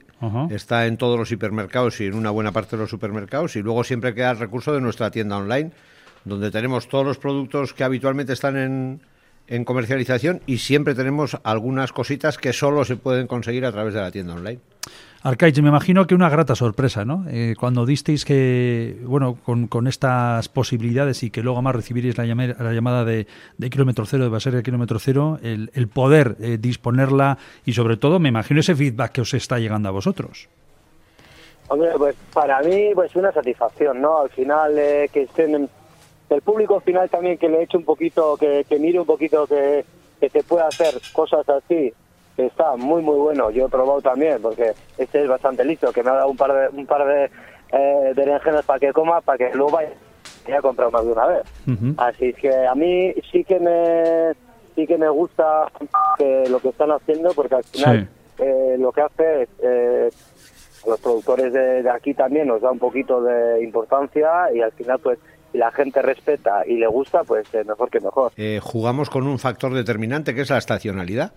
está 0.50 0.88
en 0.88 0.98
todos 0.98 1.18
los 1.18 1.32
hipermercados 1.32 2.02
y 2.02 2.06
en 2.06 2.16
una 2.16 2.32
buena 2.32 2.52
parte 2.52 2.76
de 2.76 2.82
los 2.82 2.90
supermercados 2.90 3.56
y 3.56 3.62
luego 3.62 3.84
siempre 3.84 4.14
queda 4.16 4.32
el 4.32 4.40
recurso 4.40 4.74
de 4.74 4.82
nuestra 4.82 5.12
tienda 5.12 5.38
online 5.38 5.72
donde 6.26 6.52
tenemos 6.52 6.88
todos 6.88 7.06
los 7.06 7.18
productos 7.18 7.74
que 7.74 7.84
habitualmente 7.84 8.34
están 8.34 8.58
en, 8.58 9.02
en 9.48 9.66
comercialización 9.66 10.42
y 10.46 10.60
siempre 10.60 10.96
tenemos 10.96 11.38
algunas 11.44 11.92
cositas 11.92 12.38
que 12.38 12.54
solo 12.54 12.86
se 12.86 12.96
pueden 12.96 13.28
conseguir 13.28 13.66
a 13.66 13.72
través 13.72 13.94
de 13.94 14.02
la 14.02 14.12
tienda 14.12 14.36
online. 14.36 14.60
Arcaich, 15.22 15.60
me 15.62 15.68
imagino 15.68 16.08
que 16.08 16.16
una 16.16 16.30
grata 16.30 16.56
sorpresa, 16.56 17.04
¿no? 17.04 17.26
Eh, 17.30 17.56
cuando 17.60 17.86
disteis 17.86 18.24
que, 18.24 18.98
bueno, 19.04 19.38
con, 19.44 19.68
con, 19.68 19.88
estas 19.88 20.48
posibilidades 20.48 21.24
y 21.24 21.30
que 21.30 21.44
luego 21.44 21.62
más 21.62 21.76
recibiréis 21.76 22.18
la, 22.18 22.26
llamada, 22.26 22.56
la 22.58 22.72
llamada 22.72 23.04
de, 23.04 23.28
de, 23.58 23.70
kilómetro 23.70 24.06
cero, 24.06 24.24
de 24.24 24.30
Baseria 24.30 24.64
kilómetro 24.64 24.98
cero, 24.98 25.38
el, 25.44 25.72
el 25.74 25.90
poder 25.90 26.38
eh, 26.40 26.58
disponerla 26.58 27.38
y 27.66 27.74
sobre 27.74 27.98
todo, 27.98 28.20
me 28.20 28.30
imagino 28.30 28.62
ese 28.62 28.76
feedback 28.76 29.12
que 29.12 29.22
os 29.22 29.34
está 29.34 29.60
llegando 29.60 29.90
a 29.90 29.92
vosotros. 29.92 30.48
Hombre, 31.68 31.90
pues 31.98 32.16
para 32.34 32.62
mí, 32.62 32.92
pues 32.96 33.14
una 33.16 33.34
satisfacción, 33.34 34.02
¿no? 34.02 34.22
Al 34.22 34.30
final, 34.30 34.74
eh, 34.78 35.10
que 35.12 35.24
estén 35.24 35.70
en 36.30 36.36
el 36.36 36.42
público 36.42 36.80
final 36.80 37.10
también 37.10 37.38
que 37.38 37.50
le 37.50 37.64
eche 37.64 37.78
un 37.78 37.86
poquito, 37.86 38.38
que, 38.38 38.66
que 38.68 38.80
mire 38.80 39.00
un 39.00 39.06
poquito 39.06 39.48
que, 39.48 39.84
que 40.20 40.30
se 40.30 40.44
pueda 40.44 40.68
hacer 40.68 40.94
cosas 41.14 41.48
así, 41.50 41.94
está 42.38 42.76
muy 42.76 43.02
muy 43.02 43.18
bueno. 43.18 43.50
Yo 43.52 43.66
he 43.66 43.70
probado 43.70 44.02
también, 44.02 44.42
porque 44.42 44.74
este 44.98 45.24
es 45.24 45.28
bastante 45.28 45.64
listo, 45.66 45.92
que 45.92 46.04
me 46.04 46.10
ha 46.12 46.14
dado 46.14 46.30
un 46.30 46.38
par 46.38 46.54
de 46.54 46.78
un 46.78 46.86
par 46.86 47.06
de 47.06 47.30
eh, 47.72 48.14
berenjenas 48.16 48.66
para 48.66 48.80
que 48.80 48.94
coma, 48.94 49.22
para 49.22 49.38
que 49.38 49.56
luego 49.56 49.72
vaya 49.72 49.90
a 50.58 50.62
comprar 50.62 50.92
más 50.92 51.06
de 51.06 51.12
una 51.12 51.26
vez. 51.28 51.44
Uh 51.68 51.72
-huh. 51.72 51.96
Así 51.98 52.34
que 52.34 52.54
a 52.66 52.76
mí 52.76 53.14
sí 53.32 53.44
que 53.44 53.60
me 53.60 54.34
sí 54.76 54.88
que 54.88 54.98
me 54.98 55.10
gusta 55.10 55.68
que 56.18 56.46
lo 56.50 56.60
que 56.60 56.70
están 56.70 56.92
haciendo, 56.92 57.34
porque 57.34 57.56
al 57.56 57.64
final 57.64 58.08
sí. 58.38 58.44
eh, 58.44 58.76
lo 58.80 58.92
que 58.92 59.02
hace 59.02 59.42
es 59.44 59.50
eh, 59.62 60.10
los 60.88 61.00
productores 61.02 61.52
de, 61.52 61.84
de 61.84 61.90
aquí 61.90 62.14
también 62.14 62.48
nos 62.48 62.62
da 62.62 62.72
un 62.72 62.80
poquito 62.80 63.22
de 63.22 63.62
importancia 63.64 64.30
y 64.54 64.62
al 64.62 64.72
final 64.72 65.00
pues 65.00 65.20
la 65.54 65.72
gente 65.72 66.02
respeta 66.02 66.64
y 66.66 66.78
le 66.78 66.88
gusta, 66.88 67.24
pues 67.24 67.48
eh, 67.54 67.64
mejor 67.64 67.90
que 67.90 68.00
mejor. 68.00 68.32
Eh, 68.38 68.60
jugamos 68.62 69.10
con 69.10 69.28
un 69.28 69.40
factor 69.40 69.74
determinante 69.74 70.36
que 70.36 70.42
es 70.42 70.50
la 70.50 70.58
estacionalidad. 70.58 71.34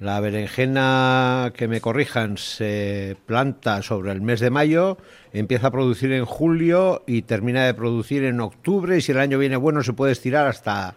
La 0.00 0.20
berenjena, 0.20 1.52
que 1.56 1.66
me 1.66 1.80
corrijan, 1.80 2.38
se 2.38 3.16
planta 3.26 3.82
sobre 3.82 4.12
el 4.12 4.20
mes 4.20 4.38
de 4.38 4.50
mayo, 4.50 4.96
empieza 5.32 5.68
a 5.68 5.70
producir 5.72 6.12
en 6.12 6.24
julio 6.24 7.02
y 7.06 7.22
termina 7.22 7.66
de 7.66 7.74
producir 7.74 8.22
en 8.22 8.40
octubre 8.40 8.96
y 8.96 9.00
si 9.00 9.10
el 9.10 9.18
año 9.18 9.38
viene 9.38 9.56
bueno 9.56 9.82
se 9.82 9.92
puede 9.92 10.12
estirar 10.12 10.46
hasta, 10.46 10.94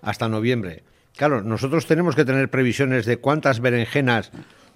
hasta 0.00 0.28
noviembre. 0.28 0.82
Claro, 1.14 1.42
nosotros 1.42 1.84
tenemos 1.86 2.16
que 2.16 2.24
tener 2.24 2.48
previsiones 2.48 3.04
de 3.04 3.18
cuántas 3.18 3.60
berenjenas 3.60 4.30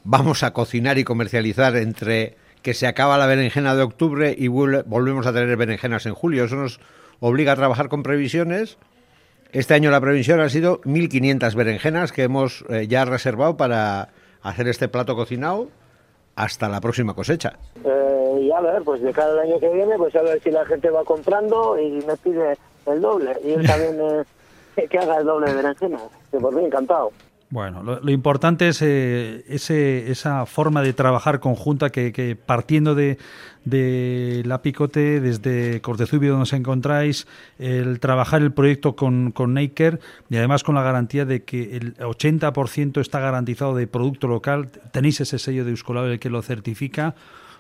vamos 0.05 0.43
a 0.43 0.53
cocinar 0.53 0.99
y 0.99 1.05
comercializar 1.05 1.77
entre 1.77 2.37
que 2.63 2.75
se 2.75 2.87
acaba 2.87 3.17
la 3.17 3.27
berenjena 3.27 3.75
de 3.75 3.83
octubre 3.83 4.35
y 4.37 4.49
volvemos 4.49 5.27
a 5.27 5.33
tener 5.33 5.57
berenjenas 5.57 6.05
en 6.07 6.15
julio. 6.15 6.45
Eso 6.45 6.57
nos 6.57 6.81
obliga 7.23 7.53
a 7.53 7.57
trabajar 7.57 7.89
con 7.89 8.03
previsiones. 8.03 8.79
Este 9.53 9.75
año 9.75 9.91
la 9.91 10.01
previsión 10.01 10.41
ha 10.41 10.49
sido 10.49 10.81
1.500 10.83 11.55
berenjenas 11.55 12.13
que 12.13 12.25
hemos 12.25 12.65
eh, 12.69 12.87
ya 12.89 13.05
reservado 13.05 13.57
para 13.57 14.09
hacer 14.43 14.67
este 14.67 14.89
plato 14.89 15.15
cocinado 15.15 15.69
hasta 16.35 16.69
la 16.69 16.81
próxima 16.81 17.15
cosecha. 17.15 17.59
Eh, 17.85 18.41
y 18.43 18.51
a 18.51 18.61
ver, 18.61 18.83
pues 18.83 19.03
de 19.03 19.13
cada 19.13 19.41
año 19.41 19.61
que 19.61 19.69
viene, 19.69 19.97
pues 19.97 20.15
a 20.17 20.23
ver 20.23 20.43
si 20.43 20.51
la 20.51 20.65
gente 20.65 20.91
va 20.91 21.05
comprando 21.05 21.79
y 21.79 22.05
me 22.05 22.17
pide 22.17 22.57
el 22.87 23.01
doble. 23.01 23.37
Y 23.45 23.53
él 23.53 23.67
también 23.67 24.01
eh, 24.77 24.89
que 24.89 24.99
haga 24.99 25.19
el 25.19 25.27
doble 25.27 25.51
de 25.51 25.57
berenjenas. 25.57 26.03
Que 26.31 26.39
por 26.39 26.53
mí 26.55 26.65
encantado. 26.65 27.13
Bueno, 27.51 27.83
lo, 27.83 28.01
lo, 28.01 28.11
importante 28.11 28.69
es 28.69 28.81
eh, 28.81 29.45
ese, 29.47 30.11
esa 30.11 30.47
forma 30.47 30.81
de 30.81 30.95
trabajar 30.95 31.39
conjunta 31.39 31.91
que, 31.91 32.11
que 32.11 32.35
partiendo 32.35 32.95
de, 32.95 33.19
de, 33.65 34.43
la 34.45 34.63
Picote, 34.63 35.21
desde 35.21 35.81
Cortezubio 35.81 36.31
donde 36.31 36.45
os 36.45 36.53
encontráis, 36.53 37.27
el 37.59 38.01
trabajar 38.01 38.43
el 38.43 38.53
proyecto 38.53 38.97
con, 38.97 39.33
con 39.33 39.55
Naker 39.55 40.01
y 40.31 40.37
además 40.37 40.63
con 40.63 40.75
la 40.75 40.83
garantía 40.83 41.25
de 41.25 41.45
que 41.45 41.77
el 41.77 41.97
80% 41.97 43.01
está 43.01 43.21
garantizado 43.21 43.75
de 43.75 43.87
producto 43.87 44.29
local, 44.29 44.71
tenéis 44.93 45.21
ese 45.21 45.39
sello 45.39 45.65
de 45.65 45.71
Euskolabel 45.71 46.19
que 46.19 46.31
lo 46.31 46.43
certifica, 46.43 47.15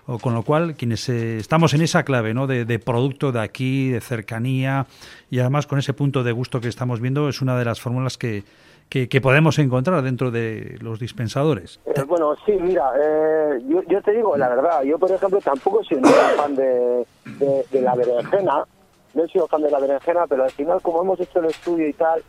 o 0.06 0.18
con 0.18 0.34
lo 0.34 0.42
cual 0.42 0.74
quienes 0.74 1.08
eh, 1.08 1.38
estamos 1.38 1.74
en 1.74 1.82
esa 1.82 2.02
clave 2.02 2.34
¿no? 2.34 2.46
de, 2.46 2.64
de, 2.64 2.78
producto 2.78 3.30
de 3.30 3.40
aquí, 3.40 3.90
de 3.90 4.00
cercanía 4.00 4.86
y 5.30 5.38
además 5.38 5.68
con 5.68 5.78
ese 5.78 5.92
punto 5.92 6.24
de 6.24 6.32
gusto 6.32 6.60
que 6.60 6.68
estamos 6.68 7.00
viendo 7.00 7.28
es 7.28 7.40
una 7.40 7.56
de 7.56 7.64
las 7.64 7.80
fórmulas 7.80 8.18
que, 8.18 8.42
que, 8.92 9.08
que, 9.08 9.22
podemos 9.22 9.58
encontrar 9.58 10.02
dentro 10.02 10.30
de 10.30 10.76
los 10.82 11.00
dispensadores. 11.00 11.80
Eh, 11.86 12.02
bueno, 12.06 12.36
sí, 12.44 12.52
mira, 12.60 12.92
eh, 13.02 13.58
yo, 13.66 13.82
yo, 13.84 14.02
te 14.02 14.12
digo 14.12 14.36
la 14.36 14.50
verdad, 14.50 14.82
yo 14.82 14.98
por 14.98 15.10
ejemplo 15.10 15.40
tampoco 15.42 15.82
soy 15.82 15.96
un 15.96 16.04
fan 16.04 16.54
de, 16.54 17.06
de, 17.24 17.64
de, 17.70 17.80
la 17.80 17.94
berenjena, 17.94 18.66
no 19.14 19.24
he 19.24 19.28
sido 19.28 19.48
fan 19.48 19.62
de 19.62 19.70
la 19.70 19.78
berenjena, 19.78 20.26
pero 20.26 20.44
al 20.44 20.50
final 20.50 20.82
como 20.82 21.00
hemos 21.00 21.18
hecho 21.18 21.38
el 21.38 21.46
estudio 21.46 21.88
y 21.88 21.94
tal, 21.94 22.22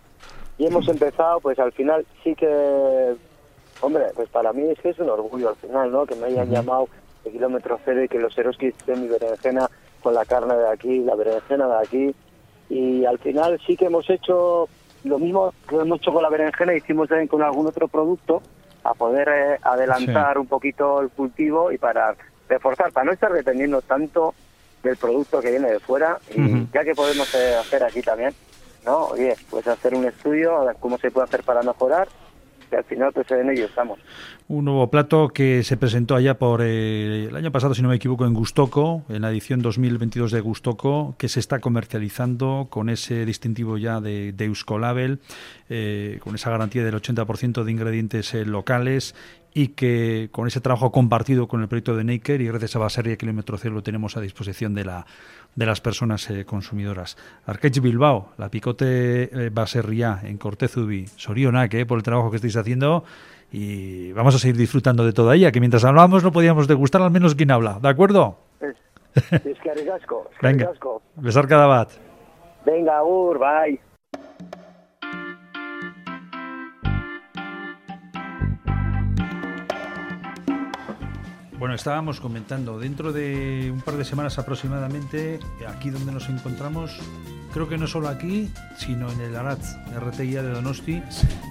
y 0.57 0.67
hemos 0.67 0.87
empezado, 0.87 1.41
pues 1.41 1.59
al 1.59 1.73
final 1.73 2.05
sí 2.23 2.33
que, 2.33 3.13
hombre, 3.81 4.05
pues 4.15 4.29
para 4.29 4.53
mí 4.53 4.63
es 4.69 4.79
que 4.79 4.91
es 4.91 4.99
un 4.99 5.09
orgullo 5.09 5.49
al 5.49 5.57
final, 5.57 5.91
¿no? 5.91 6.05
Que 6.05 6.15
me 6.15 6.27
hayan 6.27 6.49
llamado 6.49 6.87
de 7.25 7.31
kilómetro 7.31 7.77
cero 7.83 8.05
y 8.05 8.07
que 8.07 8.19
los 8.19 8.37
Eroski 8.37 8.67
estén 8.67 9.01
mi 9.01 9.09
berenjena 9.09 9.69
con 10.01 10.13
la 10.13 10.23
carne 10.23 10.55
de 10.55 10.69
aquí, 10.69 10.99
la 10.99 11.15
berenjena 11.15 11.67
de 11.67 11.77
aquí, 11.85 12.15
y 12.69 13.03
al 13.03 13.19
final 13.19 13.59
sí 13.67 13.75
que 13.75 13.87
hemos 13.87 14.09
hecho 14.09 14.69
lo 15.03 15.19
mismo 15.19 15.53
que 15.67 15.75
hemos 15.75 15.99
hecho 15.99 16.13
con 16.13 16.23
la 16.23 16.29
berenjena, 16.29 16.73
hicimos 16.73 17.09
también 17.09 17.27
con 17.27 17.41
algún 17.41 17.67
otro 17.67 17.87
producto 17.87 18.41
a 18.83 18.93
poder 18.93 19.29
eh, 19.29 19.59
adelantar 19.61 20.33
sí. 20.33 20.39
un 20.39 20.47
poquito 20.47 21.01
el 21.01 21.09
cultivo 21.09 21.71
y 21.71 21.77
para 21.77 22.15
reforzar, 22.49 22.91
para 22.91 23.05
no 23.05 23.11
estar 23.11 23.31
dependiendo 23.31 23.81
tanto 23.81 24.33
del 24.83 24.97
producto 24.97 25.39
que 25.39 25.51
viene 25.51 25.71
de 25.71 25.79
fuera 25.79 26.17
y 26.35 26.41
uh 26.41 26.43
-huh. 26.43 26.67
ya 26.73 26.83
que 26.83 26.93
podemos 26.93 27.33
eh, 27.35 27.55
hacer 27.55 27.83
aquí 27.83 28.01
también, 28.01 28.33
¿no? 28.85 29.05
Oye, 29.07 29.35
pues 29.49 29.67
hacer 29.67 29.95
un 29.95 30.05
estudio, 30.05 30.57
a 30.57 30.65
ver 30.65 30.75
cómo 30.79 30.97
se 30.97 31.11
puede 31.11 31.25
hacer 31.25 31.43
para 31.43 31.63
mejorar 31.63 32.07
al 32.75 32.83
final 32.83 33.11
pues 33.13 33.29
en 33.31 33.49
ello 33.49 33.65
estamos. 33.65 33.99
Un 34.47 34.65
nuevo 34.65 34.89
plato 34.89 35.29
que 35.29 35.63
se 35.63 35.77
presentó 35.77 36.15
allá 36.15 36.37
por 36.37 36.61
eh, 36.61 37.27
el 37.29 37.35
año 37.35 37.51
pasado, 37.51 37.73
si 37.73 37.81
no 37.81 37.89
me 37.89 37.95
equivoco, 37.95 38.25
en 38.25 38.33
Gustoco, 38.33 39.03
en 39.09 39.21
la 39.21 39.31
edición 39.31 39.61
2022 39.61 40.31
de 40.31 40.41
Gustoco, 40.41 41.15
que 41.17 41.29
se 41.29 41.39
está 41.39 41.59
comercializando 41.59 42.67
con 42.69 42.89
ese 42.89 43.25
distintivo 43.25 43.77
ya 43.77 44.01
de, 44.01 44.33
de 44.33 44.45
Euskolabel, 44.45 45.19
eh, 45.69 46.19
con 46.21 46.35
esa 46.35 46.49
garantía 46.51 46.83
del 46.83 46.95
80% 46.95 47.63
de 47.63 47.71
ingredientes 47.71 48.33
eh, 48.33 48.45
locales 48.45 49.15
y 49.53 49.69
que 49.69 50.29
con 50.31 50.47
ese 50.47 50.61
trabajo 50.61 50.91
compartido 50.91 51.47
con 51.47 51.61
el 51.61 51.67
proyecto 51.67 51.95
de 51.95 52.03
Naker 52.03 52.41
y 52.41 52.47
gracias 52.47 52.75
a 52.75 52.79
Baseria 52.79 53.17
Kilómetro 53.17 53.57
Cero 53.57 53.75
lo 53.75 53.83
tenemos 53.83 54.17
a 54.17 54.21
disposición 54.21 54.73
de 54.73 54.85
la 54.85 55.05
de 55.55 55.65
las 55.65 55.81
personas 55.81 56.27
eh, 56.31 56.45
consumidoras. 56.45 57.15
Arquech 57.45 57.79
Bilbao, 57.79 58.29
la 58.37 58.49
picote 58.49 59.23
eh, 59.23 59.49
Baserria 59.51 60.19
en 60.23 60.37
Cortezubi, 60.37 61.05
Sorionak, 61.05 61.73
eh, 61.75 61.85
por 61.85 61.99
el 61.99 62.03
trabajo 62.03 62.31
que 62.31 62.37
estáis 62.37 62.57
haciendo 62.57 63.03
y 63.51 64.11
vamos 64.13 64.33
a 64.33 64.39
seguir 64.39 64.57
disfrutando 64.57 65.05
de 65.05 65.13
toda 65.13 65.35
ella, 65.35 65.51
que 65.51 65.59
mientras 65.59 65.85
hablábamos 65.85 66.23
no 66.23 66.31
podíamos 66.31 66.67
degustar 66.67 67.03
al 67.03 67.11
menos 67.11 67.35
quien 67.35 67.51
habla, 67.51 67.77
¿de 67.79 67.89
acuerdo? 67.89 68.37
Es, 68.59 68.75
es 69.15 69.41
que 69.41 69.49
es 69.51 69.59
que 69.59 70.15
Venga, 70.41 70.71
besar 71.17 71.47
cada 71.47 71.67
bat. 71.67 71.91
Venga, 72.65 73.03
Ur, 73.03 73.37
bye. 73.37 73.92
Bueno, 81.63 81.75
estábamos 81.75 82.19
comentando, 82.19 82.77
dentro 82.77 83.13
de 83.13 83.71
un 83.73 83.79
par 83.79 83.95
de 83.95 84.03
semanas 84.03 84.37
aproximadamente, 84.37 85.39
aquí 85.65 85.91
donde 85.91 86.11
nos 86.11 86.27
encontramos, 86.27 86.91
creo 87.53 87.69
que 87.69 87.77
no 87.77 87.87
solo 87.87 88.09
aquí, 88.09 88.49
sino 88.77 89.09
en 89.09 89.21
el 89.21 89.33
Aratz 89.33 89.77
RTIA 89.97 90.43
de 90.43 90.49
Donosti, 90.49 91.01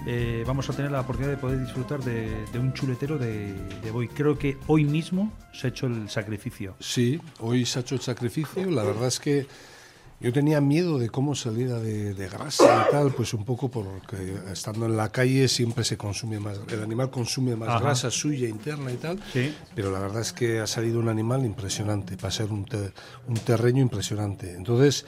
eh, 0.05 0.43
vamos 0.45 0.69
a 0.69 0.73
tener 0.73 0.91
la 0.91 1.01
oportunidad 1.01 1.31
de 1.31 1.37
poder 1.37 1.59
disfrutar 1.59 2.03
de, 2.03 2.45
de 2.45 2.59
un 2.59 2.73
chuletero 2.73 3.17
de, 3.17 3.55
de 3.55 3.89
Boy. 3.89 4.07
Creo 4.07 4.37
que 4.37 4.59
hoy 4.67 4.85
mismo 4.85 5.33
se 5.51 5.65
ha 5.65 5.69
hecho 5.71 5.87
el 5.87 6.07
sacrificio. 6.07 6.75
Sí, 6.79 7.19
hoy 7.39 7.65
se 7.65 7.79
ha 7.79 7.81
hecho 7.81 7.95
el 7.95 8.01
sacrificio. 8.01 8.69
La 8.69 8.83
verdad 8.83 9.07
es 9.07 9.19
que 9.19 9.47
yo 10.23 10.31
tenía 10.31 10.61
miedo 10.61 10.97
de 10.97 11.09
cómo 11.09 11.35
saliera 11.35 11.79
de, 11.79 12.13
de, 12.13 12.29
grasa 12.29 12.87
y 12.87 12.91
tal, 12.91 13.11
pues 13.11 13.33
un 13.33 13.43
poco 13.43 13.69
porque 13.69 14.35
estando 14.51 14.85
en 14.85 14.95
la 14.95 15.09
calle 15.09 15.49
siempre 15.49 15.83
se 15.83 15.97
consume 15.97 16.39
más, 16.39 16.61
el 16.69 16.81
animal 16.81 17.11
consume 17.11 17.57
más 17.57 17.67
Ajá. 17.67 17.79
grasa 17.79 18.09
suya 18.09 18.47
interna 18.47 18.89
y 18.91 18.95
tal, 18.95 19.19
sí. 19.33 19.53
pero 19.75 19.91
la 19.91 19.99
verdad 19.99 20.21
es 20.21 20.31
que 20.31 20.61
ha 20.61 20.67
salido 20.67 20.99
un 21.01 21.09
animal 21.09 21.45
impresionante, 21.45 22.15
para 22.15 22.31
ser 22.31 22.51
un, 22.51 22.63
te, 22.63 22.93
un 23.27 23.35
terreño 23.35 23.81
impresionante. 23.81 24.53
Entonces, 24.55 25.05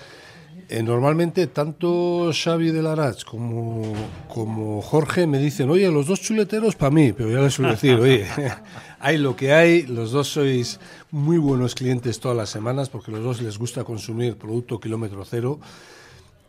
eh, 0.68 0.82
normalmente 0.82 1.46
tanto 1.48 2.32
Xavi 2.34 2.72
de 2.72 2.82
Larach 2.82 3.24
como, 3.24 3.84
como 4.28 4.82
Jorge 4.82 5.28
me 5.28 5.38
dicen, 5.38 5.70
oye, 5.70 5.90
los 5.92 6.08
dos 6.08 6.22
chuleteros 6.22 6.76
para 6.76 6.90
mí, 6.92 7.14
pero 7.14 7.30
ya 7.30 7.40
les 7.40 7.54
suelo 7.54 7.72
decir, 7.72 7.96
oye, 7.96 8.26
hay 9.00 9.18
lo 9.18 9.36
que 9.36 9.54
hay, 9.54 9.84
los 9.84 10.12
dos 10.12 10.30
sois 10.30 10.80
muy 11.12 11.38
buenos 11.38 11.76
clientes 11.76 12.20
todas 12.20 12.36
las 12.36 12.50
semanas 12.50 12.90
porque 12.90 13.12
los 13.12 13.24
dos 13.24 13.42
les 13.42 13.58
gusta 13.58 13.84
consumir 13.84 14.38
producto 14.38 14.80
kilómetro 14.80 15.24
cero 15.24 15.60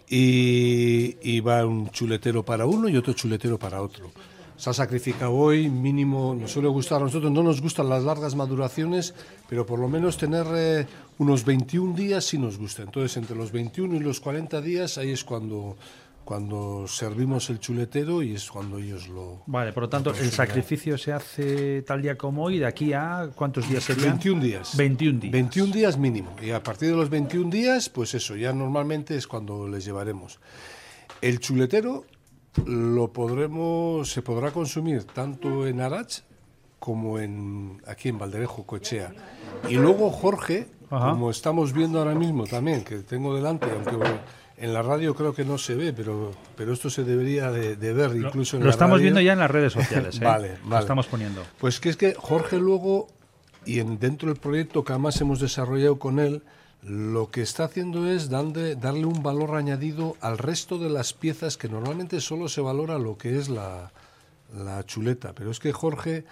y, 0.09 1.17
y 1.23 1.41
va 1.41 1.67
un 1.67 1.91
chuletero 1.91 2.43
para 2.43 2.65
uno 2.65 2.89
y 2.89 2.97
otro 2.97 3.13
chuletero 3.13 3.59
para 3.59 3.83
otro. 3.83 4.11
Se 4.57 4.71
ha 4.71 4.73
sacrificado 4.73 5.33
hoy, 5.33 5.69
mínimo, 5.69 6.35
nos 6.35 6.53
suele 6.53 6.69
gustar 6.69 7.03
a 7.03 7.05
nosotros, 7.05 7.31
no 7.31 7.43
nos 7.43 7.61
gustan 7.61 7.91
las 7.91 8.05
largas 8.05 8.35
maduraciones, 8.35 9.15
pero 9.49 9.65
por 9.65 9.79
lo 9.79 9.89
menos 9.89 10.17
tener 10.17 10.47
eh, 10.55 10.87
unos 11.19 11.45
21 11.45 11.95
días 11.95 12.25
sí 12.25 12.39
nos 12.39 12.59
gusta. 12.59 12.83
Entonces, 12.83 13.17
entre 13.17 13.37
los 13.37 13.53
21 13.53 13.97
y 13.97 14.01
los 14.01 14.21
40 14.21 14.61
días, 14.61 14.99
ahí 14.99 15.13
es 15.13 15.25
cuando, 15.25 15.77
cuando 16.25 16.87
servimos 16.89 17.49
el 17.51 17.61
chuletero 17.61 18.23
y 18.23 18.35
es 18.35 18.51
cuando 18.51 18.79
ellos 18.79 19.09
lo... 19.09 19.43
Vale, 19.47 19.73
por 19.73 19.85
lo 19.85 19.89
tanto, 19.89 20.11
el 20.11 20.31
sacrificio 20.31 20.99
se 20.99 21.13
hace 21.13 21.83
tal 21.83 22.03
día 22.03 22.17
como 22.17 22.45
hoy, 22.45 22.59
de 22.59 22.67
aquí 22.67 22.93
a 22.93 23.31
¿cuántos 23.35 23.69
días 23.69 23.85
serían? 23.85 24.11
21 24.11 24.43
días. 24.43 24.77
21 24.77 25.21
días. 25.21 25.33
21 25.33 25.73
días 25.73 25.99
mínimo. 25.99 26.37
Y 26.43 26.51
a 26.51 26.63
partir 26.63 26.91
de 26.91 26.97
los 26.97 27.09
21 27.09 27.51
días, 27.51 27.89
pues 27.89 28.15
eso, 28.15 28.37
ya 28.37 28.53
normalmente 28.53 29.17
es 29.17 29.27
cuando 29.27 29.69
les 29.69 29.85
llevaremos. 29.85 30.41
El 31.21 31.41
chuletero 31.41 32.05
lo 32.65 33.13
podremos, 33.13 34.11
se 34.11 34.23
podrá 34.23 34.51
consumir 34.51 35.05
tanto 35.05 35.67
en 35.67 35.81
Arach 35.81 36.21
como 36.79 37.19
en 37.19 37.81
aquí 37.87 38.09
en 38.09 38.19
Valderejo, 38.19 38.65
Cochea. 38.65 39.13
Y 39.69 39.75
luego 39.75 40.11
Jorge, 40.11 40.69
Ajá. 40.91 41.11
como 41.11 41.31
estamos 41.31 41.73
viendo 41.73 41.99
ahora 41.99 42.15
mismo 42.15 42.45
también, 42.47 42.85
que 42.85 42.97
tengo 42.99 43.35
delante, 43.35 43.67
aunque 43.71 43.97
bueno, 43.97 44.19
en 44.59 44.73
la 44.73 44.83
radio 44.83 45.15
creo 45.15 45.35
que 45.35 45.45
no 45.45 45.59
se 45.59 45.75
ve, 45.75 45.93
pero, 45.93 46.31
pero 46.57 46.73
esto 46.73 46.89
se 46.91 47.05
debería 47.05 47.51
de, 47.51 47.77
de 47.77 47.93
ver 47.93 48.15
incluso 48.17 48.57
en 48.57 48.61
Lo 48.63 48.67
la 48.67 48.73
estamos 48.73 48.95
radio. 48.99 49.03
viendo 49.05 49.21
ya 49.21 49.33
en 49.33 49.39
las 49.41 49.51
redes 49.51 49.73
sociales. 49.73 50.17
¿eh? 50.21 50.25
Vale, 50.25 50.59
Lo 50.63 50.69
vale. 50.71 50.81
estamos 50.83 51.07
poniendo. 51.07 51.43
Pues 51.59 51.81
que 51.81 51.89
es 51.91 51.97
que 51.97 52.15
Jorge 52.15 52.59
luego, 52.59 53.09
y 53.65 53.81
en, 53.81 53.99
dentro 53.99 54.29
del 54.29 54.39
proyecto 54.39 54.85
que 54.85 54.93
además 54.93 55.21
hemos 55.21 55.41
desarrollado 55.41 55.99
con 55.99 56.19
él, 56.21 56.43
lo 56.83 57.31
que 57.31 57.43
está 57.43 57.65
haciendo 57.65 58.07
es 58.09 58.31
darle, 58.31 58.77
darle 58.77 59.07
un 59.07 59.23
valor 59.23 59.57
añadido 59.57 60.15
al 60.21 60.39
resto 60.39 60.79
de 60.79 60.89
las 60.89 61.13
piezas 61.15 61.57
que 61.57 61.69
normalmente 61.69 62.21
solo 62.21 62.49
se 62.49 62.61
valora 62.61 62.99
lo 62.99 63.19
que 63.19 63.39
es 63.39 63.49
la, 63.49 63.91
la 64.55 64.85
chuleta. 64.87 65.33
Pero 65.35 65.51
es 65.51 65.59
que 65.59 65.73
Jorge, 65.73 66.25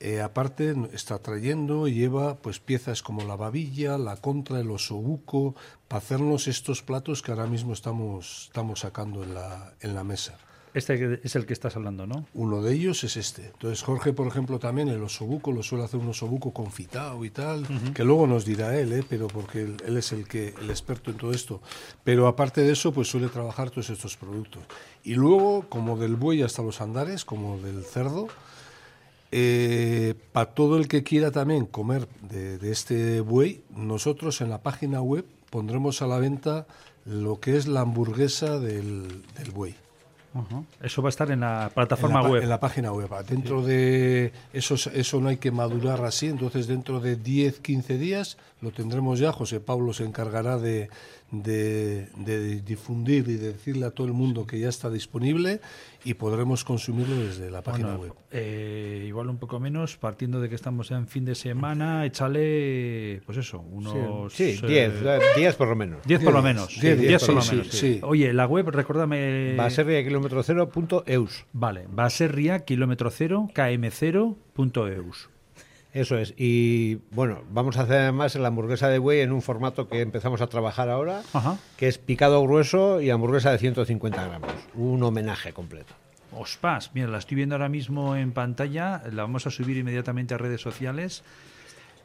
eh, 0.00 0.20
aparte, 0.20 0.74
está 0.92 1.18
trayendo 1.18 1.88
y 1.88 1.94
lleva 1.94 2.36
pues 2.36 2.60
piezas 2.60 3.02
como 3.02 3.24
la 3.24 3.36
babilla, 3.36 3.98
la 3.98 4.16
contra, 4.16 4.60
el 4.60 4.70
osobuco, 4.70 5.54
para 5.88 5.98
hacernos 5.98 6.48
estos 6.48 6.82
platos 6.82 7.22
que 7.22 7.30
ahora 7.32 7.46
mismo 7.46 7.72
estamos, 7.72 8.46
estamos 8.48 8.80
sacando 8.80 9.22
en 9.22 9.34
la, 9.34 9.74
en 9.80 9.94
la 9.94 10.04
mesa. 10.04 10.38
Este 10.74 11.20
es 11.22 11.36
el 11.36 11.46
que 11.46 11.52
estás 11.52 11.76
hablando, 11.76 12.04
¿no? 12.04 12.26
Uno 12.34 12.60
de 12.60 12.74
ellos 12.74 13.04
es 13.04 13.16
este. 13.16 13.46
Entonces 13.46 13.80
Jorge, 13.84 14.12
por 14.12 14.26
ejemplo, 14.26 14.58
también 14.58 14.88
el 14.88 15.00
osobuco 15.04 15.52
lo 15.52 15.62
suele 15.62 15.84
hacer 15.84 16.00
un 16.00 16.08
osobuco 16.08 16.52
confitado 16.52 17.24
y 17.24 17.30
tal, 17.30 17.64
que 17.94 18.02
luego 18.02 18.26
nos 18.26 18.44
dirá 18.44 18.76
él, 18.76 18.92
¿eh? 18.92 19.04
pero 19.08 19.28
porque 19.28 19.62
él, 19.62 19.76
él 19.86 19.96
es 19.96 20.10
el 20.10 20.26
que 20.26 20.52
el 20.60 20.70
experto 20.70 21.12
en 21.12 21.16
todo 21.16 21.30
esto. 21.30 21.62
Pero 22.02 22.26
aparte 22.26 22.62
de 22.62 22.72
eso, 22.72 22.92
pues 22.92 23.06
suele 23.06 23.28
trabajar 23.28 23.70
todos 23.70 23.88
estos 23.88 24.16
productos. 24.16 24.64
Y 25.04 25.14
luego, 25.14 25.64
como 25.68 25.96
del 25.96 26.16
buey 26.16 26.42
hasta 26.42 26.62
los 26.62 26.80
andares, 26.80 27.24
como 27.24 27.56
del 27.60 27.84
cerdo, 27.84 28.26
para 30.32 30.54
todo 30.54 30.76
el 30.76 30.88
que 30.88 31.02
quiera 31.02 31.30
también 31.30 31.66
comer 31.66 32.08
de, 32.22 32.58
de 32.58 32.70
este 32.70 33.20
buey, 33.20 33.62
nosotros 33.74 34.40
en 34.40 34.50
la 34.50 34.62
página 34.62 35.00
web 35.00 35.24
pondremos 35.50 36.02
a 36.02 36.06
la 36.06 36.18
venta 36.18 36.66
lo 37.04 37.40
que 37.40 37.56
es 37.56 37.66
la 37.66 37.80
hamburguesa 37.80 38.58
del, 38.58 39.22
del 39.36 39.50
buey. 39.50 39.74
Ajá. 40.34 40.64
Eso 40.82 41.00
va 41.00 41.08
a 41.08 41.10
estar 41.10 41.30
en 41.30 41.40
la 41.40 41.70
plataforma 41.72 42.18
en 42.18 42.24
la, 42.24 42.30
web. 42.30 42.42
En 42.42 42.48
la 42.48 42.58
página 42.58 42.92
web. 42.92 43.08
Dentro 43.28 43.62
de 43.62 44.32
eso, 44.52 44.74
eso 44.92 45.20
no 45.20 45.28
hay 45.28 45.36
que 45.36 45.52
madurar 45.52 46.04
así, 46.04 46.26
entonces 46.26 46.66
dentro 46.66 46.98
de 46.98 47.14
10, 47.14 47.60
15 47.60 47.98
días 47.98 48.36
lo 48.60 48.72
tendremos 48.72 49.20
ya. 49.20 49.32
José 49.32 49.60
Pablo 49.60 49.92
se 49.92 50.04
encargará 50.04 50.58
de, 50.58 50.90
de- 51.42 52.06
de 52.16 52.60
difundir 52.62 53.28
y 53.28 53.34
de 53.36 53.52
decirle 53.52 53.86
a 53.86 53.90
todo 53.90 54.06
el 54.06 54.12
mundo 54.12 54.46
que 54.46 54.58
ya 54.58 54.68
está 54.68 54.90
disponible 54.90 55.60
y 56.04 56.14
podremos 56.14 56.64
consumirlo 56.64 57.16
desde 57.16 57.50
la 57.50 57.62
página 57.62 57.96
Bueno, 57.96 58.12
web. 58.14 58.22
eh, 58.30 59.04
igual 59.08 59.28
un 59.30 59.38
poco 59.38 59.58
menos, 59.58 59.96
partiendo 59.96 60.40
de 60.40 60.48
que 60.50 60.54
estamos 60.54 60.90
en 60.90 61.06
fin 61.08 61.24
de 61.24 61.34
semana, 61.34 62.04
échale, 62.04 63.22
pues 63.24 63.38
eso, 63.38 63.60
unos... 63.60 64.32
Sí, 64.32 64.58
eh, 64.62 64.66
10, 64.66 64.92
10 65.36 65.54
por 65.56 65.68
lo 65.68 65.76
menos. 65.76 66.00
10 66.06 66.22
por 66.22 66.32
lo 66.34 66.42
Diez, 66.42 66.54
menos. 66.54 66.68
diez, 66.80 66.98
10 66.98 67.08
diez, 67.08 67.24
por 67.24 67.34
lo 67.36 67.42
menos. 67.44 67.66
sí, 67.68 67.78
sí. 67.94 68.00
Oye, 68.02 68.32
la 68.34 68.46
web, 68.46 68.68
recuérdame... 68.68 69.54
Baserria 69.56 70.04
kilómetro 70.04 70.42
cero 70.42 70.68
punto 70.68 71.04
eus. 71.06 71.46
Vale, 71.52 71.86
baserria 71.88 72.64
kilómetro 72.64 73.10
cero, 73.10 73.48
km0.eus. 73.54 75.30
Eso 75.94 76.18
es. 76.18 76.34
Y 76.36 76.96
bueno, 77.12 77.42
vamos 77.50 77.76
a 77.76 77.82
hacer 77.82 77.98
además 77.98 78.34
la 78.34 78.48
hamburguesa 78.48 78.88
de 78.88 78.98
buey 78.98 79.20
en 79.20 79.30
un 79.32 79.40
formato 79.42 79.88
que 79.88 80.00
empezamos 80.00 80.40
a 80.40 80.48
trabajar 80.48 80.90
ahora, 80.90 81.22
Ajá. 81.32 81.56
que 81.76 81.86
es 81.86 81.98
picado 81.98 82.42
grueso 82.42 83.00
y 83.00 83.10
hamburguesa 83.10 83.52
de 83.52 83.58
150 83.58 84.26
gramos. 84.26 84.50
Un 84.74 85.02
homenaje 85.04 85.52
completo. 85.52 85.94
Ospas, 86.32 86.90
mira, 86.94 87.06
la 87.06 87.18
estoy 87.18 87.36
viendo 87.36 87.54
ahora 87.54 87.68
mismo 87.68 88.16
en 88.16 88.32
pantalla, 88.32 89.02
la 89.12 89.22
vamos 89.22 89.46
a 89.46 89.50
subir 89.50 89.76
inmediatamente 89.76 90.34
a 90.34 90.38
redes 90.38 90.60
sociales. 90.60 91.22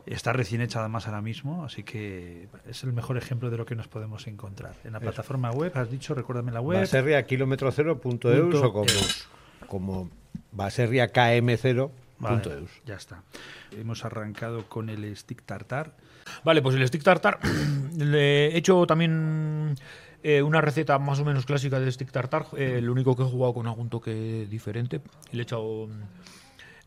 Está 0.06 0.34
recién 0.34 0.62
hecha 0.62 0.80
además 0.80 1.08
ahora 1.08 1.22
mismo, 1.22 1.66
así 1.66 1.82
que 1.84 2.48
es 2.70 2.84
el 2.84 2.94
mejor 2.94 3.18
ejemplo 3.18 3.50
de 3.50 3.58
lo 3.58 3.66
que 3.66 3.76
nos 3.76 3.88
podemos 3.88 4.28
encontrar. 4.28 4.76
En 4.84 4.94
la 4.94 5.00
plataforma 5.00 5.50
web, 5.52 5.72
has 5.76 5.90
dicho, 5.90 6.14
recuérdame 6.14 6.52
la 6.52 6.62
web. 6.62 6.80
Baserria 6.80 7.26
kilómetro 7.26 7.72
cero 7.72 8.00
punto 8.00 8.32
eus 8.32 8.52
Punto 8.52 8.68
o 8.68 8.72
como, 8.74 8.86
eus. 8.86 9.28
como 9.68 10.10
Baserria 10.52 11.12
KM0 11.12 11.90
Vale, 12.20 12.42
eus. 12.54 12.72
ya 12.86 12.96
está. 12.96 13.24
Hemos 13.72 14.04
arrancado 14.06 14.68
con 14.68 14.90
el 14.90 15.16
stick 15.16 15.44
tartar. 15.44 15.96
Vale, 16.44 16.62
pues 16.62 16.76
el 16.76 16.88
stick 16.88 17.04
tartar. 17.04 17.40
Le 17.98 18.48
he 18.48 18.58
hecho 18.58 18.86
también 18.86 19.76
eh, 20.24 20.42
una 20.42 20.62
receta 20.62 21.00
más 21.00 21.20
o 21.20 21.26
menos 21.26 21.46
clásica 21.46 21.80
de 21.80 21.92
stick 21.92 22.12
tartar. 22.12 22.46
eh, 22.58 22.80
lo 22.82 22.92
único 22.92 23.16
que 23.16 23.24
he 23.24 23.26
jugado 23.26 23.54
con 23.54 23.68
algún 23.68 23.90
toque 23.90 24.48
diferente. 24.50 25.02
Le 25.32 25.40
he 25.40 25.44
echado. 25.44 25.88
mm, 25.88 26.02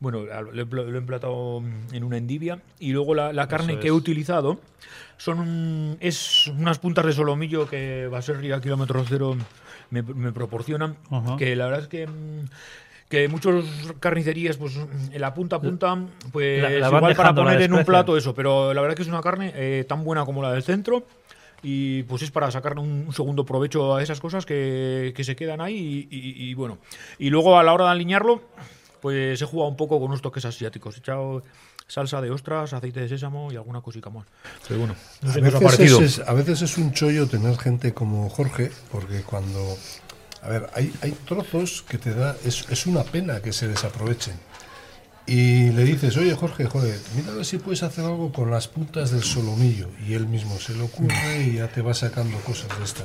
Bueno, 0.00 0.22
lo 0.24 0.62
he, 0.92 0.96
emplatado 0.98 1.62
en 1.92 2.02
una 2.04 2.16
endivia. 2.16 2.60
Y 2.80 2.92
luego 2.92 3.14
la, 3.14 3.32
la 3.32 3.46
carne 3.48 3.78
que 3.78 3.88
he 3.88 3.92
utilizado 3.92 4.60
son 5.16 5.38
un- 5.38 5.96
es 6.00 6.48
unas 6.48 6.78
puntas 6.80 7.06
de 7.06 7.12
solomillo 7.12 7.68
que 7.68 8.08
va 8.08 8.18
a 8.18 8.22
ser 8.22 8.42
ya 8.42 8.60
kilómetro 8.60 9.04
cero 9.08 9.36
me, 9.90 10.02
me 10.02 10.32
proporcionan. 10.32 10.96
Que 11.38 11.54
la 11.54 11.66
verdad 11.66 11.82
es 11.82 11.88
que. 11.88 12.08
Que 13.12 13.28
muchos 13.28 13.66
carnicerías, 14.00 14.56
pues 14.56 14.74
en 15.12 15.20
la 15.20 15.34
punta 15.34 15.56
a 15.56 15.60
punta, 15.60 15.98
pues 16.32 16.62
La- 16.62 16.70
igual 16.88 17.14
para 17.14 17.34
poner 17.34 17.60
en 17.60 17.74
un 17.74 17.84
plato 17.84 18.16
eso, 18.16 18.34
pero 18.34 18.72
la 18.72 18.80
verdad 18.80 18.96
que 18.96 19.02
es 19.02 19.08
una 19.08 19.20
carne 19.20 19.52
eh, 19.54 19.84
tan 19.86 20.02
buena 20.02 20.24
como 20.24 20.40
la 20.42 20.50
del 20.50 20.62
centro 20.62 21.04
y 21.62 22.04
pues 22.04 22.22
es 22.22 22.30
para 22.30 22.50
sacar 22.50 22.78
un, 22.78 23.04
un 23.06 23.12
segundo 23.12 23.44
provecho 23.44 23.94
a 23.94 24.02
esas 24.02 24.18
cosas 24.18 24.46
que, 24.46 25.12
que 25.14 25.24
se 25.24 25.36
quedan 25.36 25.60
ahí 25.60 26.08
y, 26.10 26.16
y- 26.16 26.50
y 26.50 26.54
bueno. 26.54 26.78
Y 27.18 27.28
luego 27.28 27.58
a 27.58 27.62
la 27.62 27.74
hora 27.74 27.84
de 27.84 27.90
alinearlo, 27.90 28.40
pues 29.02 29.42
he 29.42 29.44
jugado 29.44 29.68
un 29.70 29.76
poco 29.76 29.98
con 30.00 30.08
unos 30.08 30.22
toques 30.22 30.46
asiáticos. 30.46 30.96
He 30.96 31.00
echado 31.00 31.42
salsa 31.86 32.22
de 32.22 32.30
ostras, 32.30 32.72
aceite 32.72 33.00
de 33.00 33.08
sésamo 33.10 33.52
y 33.52 33.56
alguna 33.56 33.82
cosica 33.82 34.08
más. 34.08 34.24
Pero 34.66 34.80
bueno, 34.80 34.94
no 35.20 35.28
A 35.30 35.32
sé 35.34 35.40
veces, 35.42 36.00
es, 36.00 36.18
a 36.26 36.32
veces 36.32 36.62
es 36.62 36.78
un 36.78 36.92
chollo 36.92 37.26
tener 37.28 37.58
gente 37.58 37.92
como 37.92 38.30
Jorge, 38.30 38.70
porque 38.90 39.20
cuando... 39.20 39.76
A 40.42 40.48
ver, 40.48 40.68
hay, 40.74 40.92
hay 41.02 41.12
trozos 41.26 41.82
que 41.88 41.98
te 41.98 42.12
da... 42.14 42.36
Es, 42.44 42.66
es 42.68 42.86
una 42.86 43.04
pena 43.04 43.40
que 43.40 43.52
se 43.52 43.68
desaprovechen. 43.68 44.34
Y 45.24 45.70
le 45.70 45.84
dices, 45.84 46.16
oye 46.16 46.34
Jorge, 46.34 46.66
joder, 46.66 46.98
mira 47.14 47.30
a 47.30 47.36
ver 47.36 47.44
si 47.44 47.58
puedes 47.58 47.84
hacer 47.84 48.04
algo 48.04 48.32
con 48.32 48.50
las 48.50 48.66
puntas 48.66 49.12
del 49.12 49.22
solomillo. 49.22 49.88
Y 50.06 50.14
él 50.14 50.26
mismo 50.26 50.58
se 50.58 50.74
le 50.74 50.82
ocurre 50.82 51.44
y 51.46 51.54
ya 51.54 51.68
te 51.68 51.80
va 51.80 51.94
sacando 51.94 52.36
cosas 52.40 52.76
de 52.76 52.84
estas. 52.84 53.04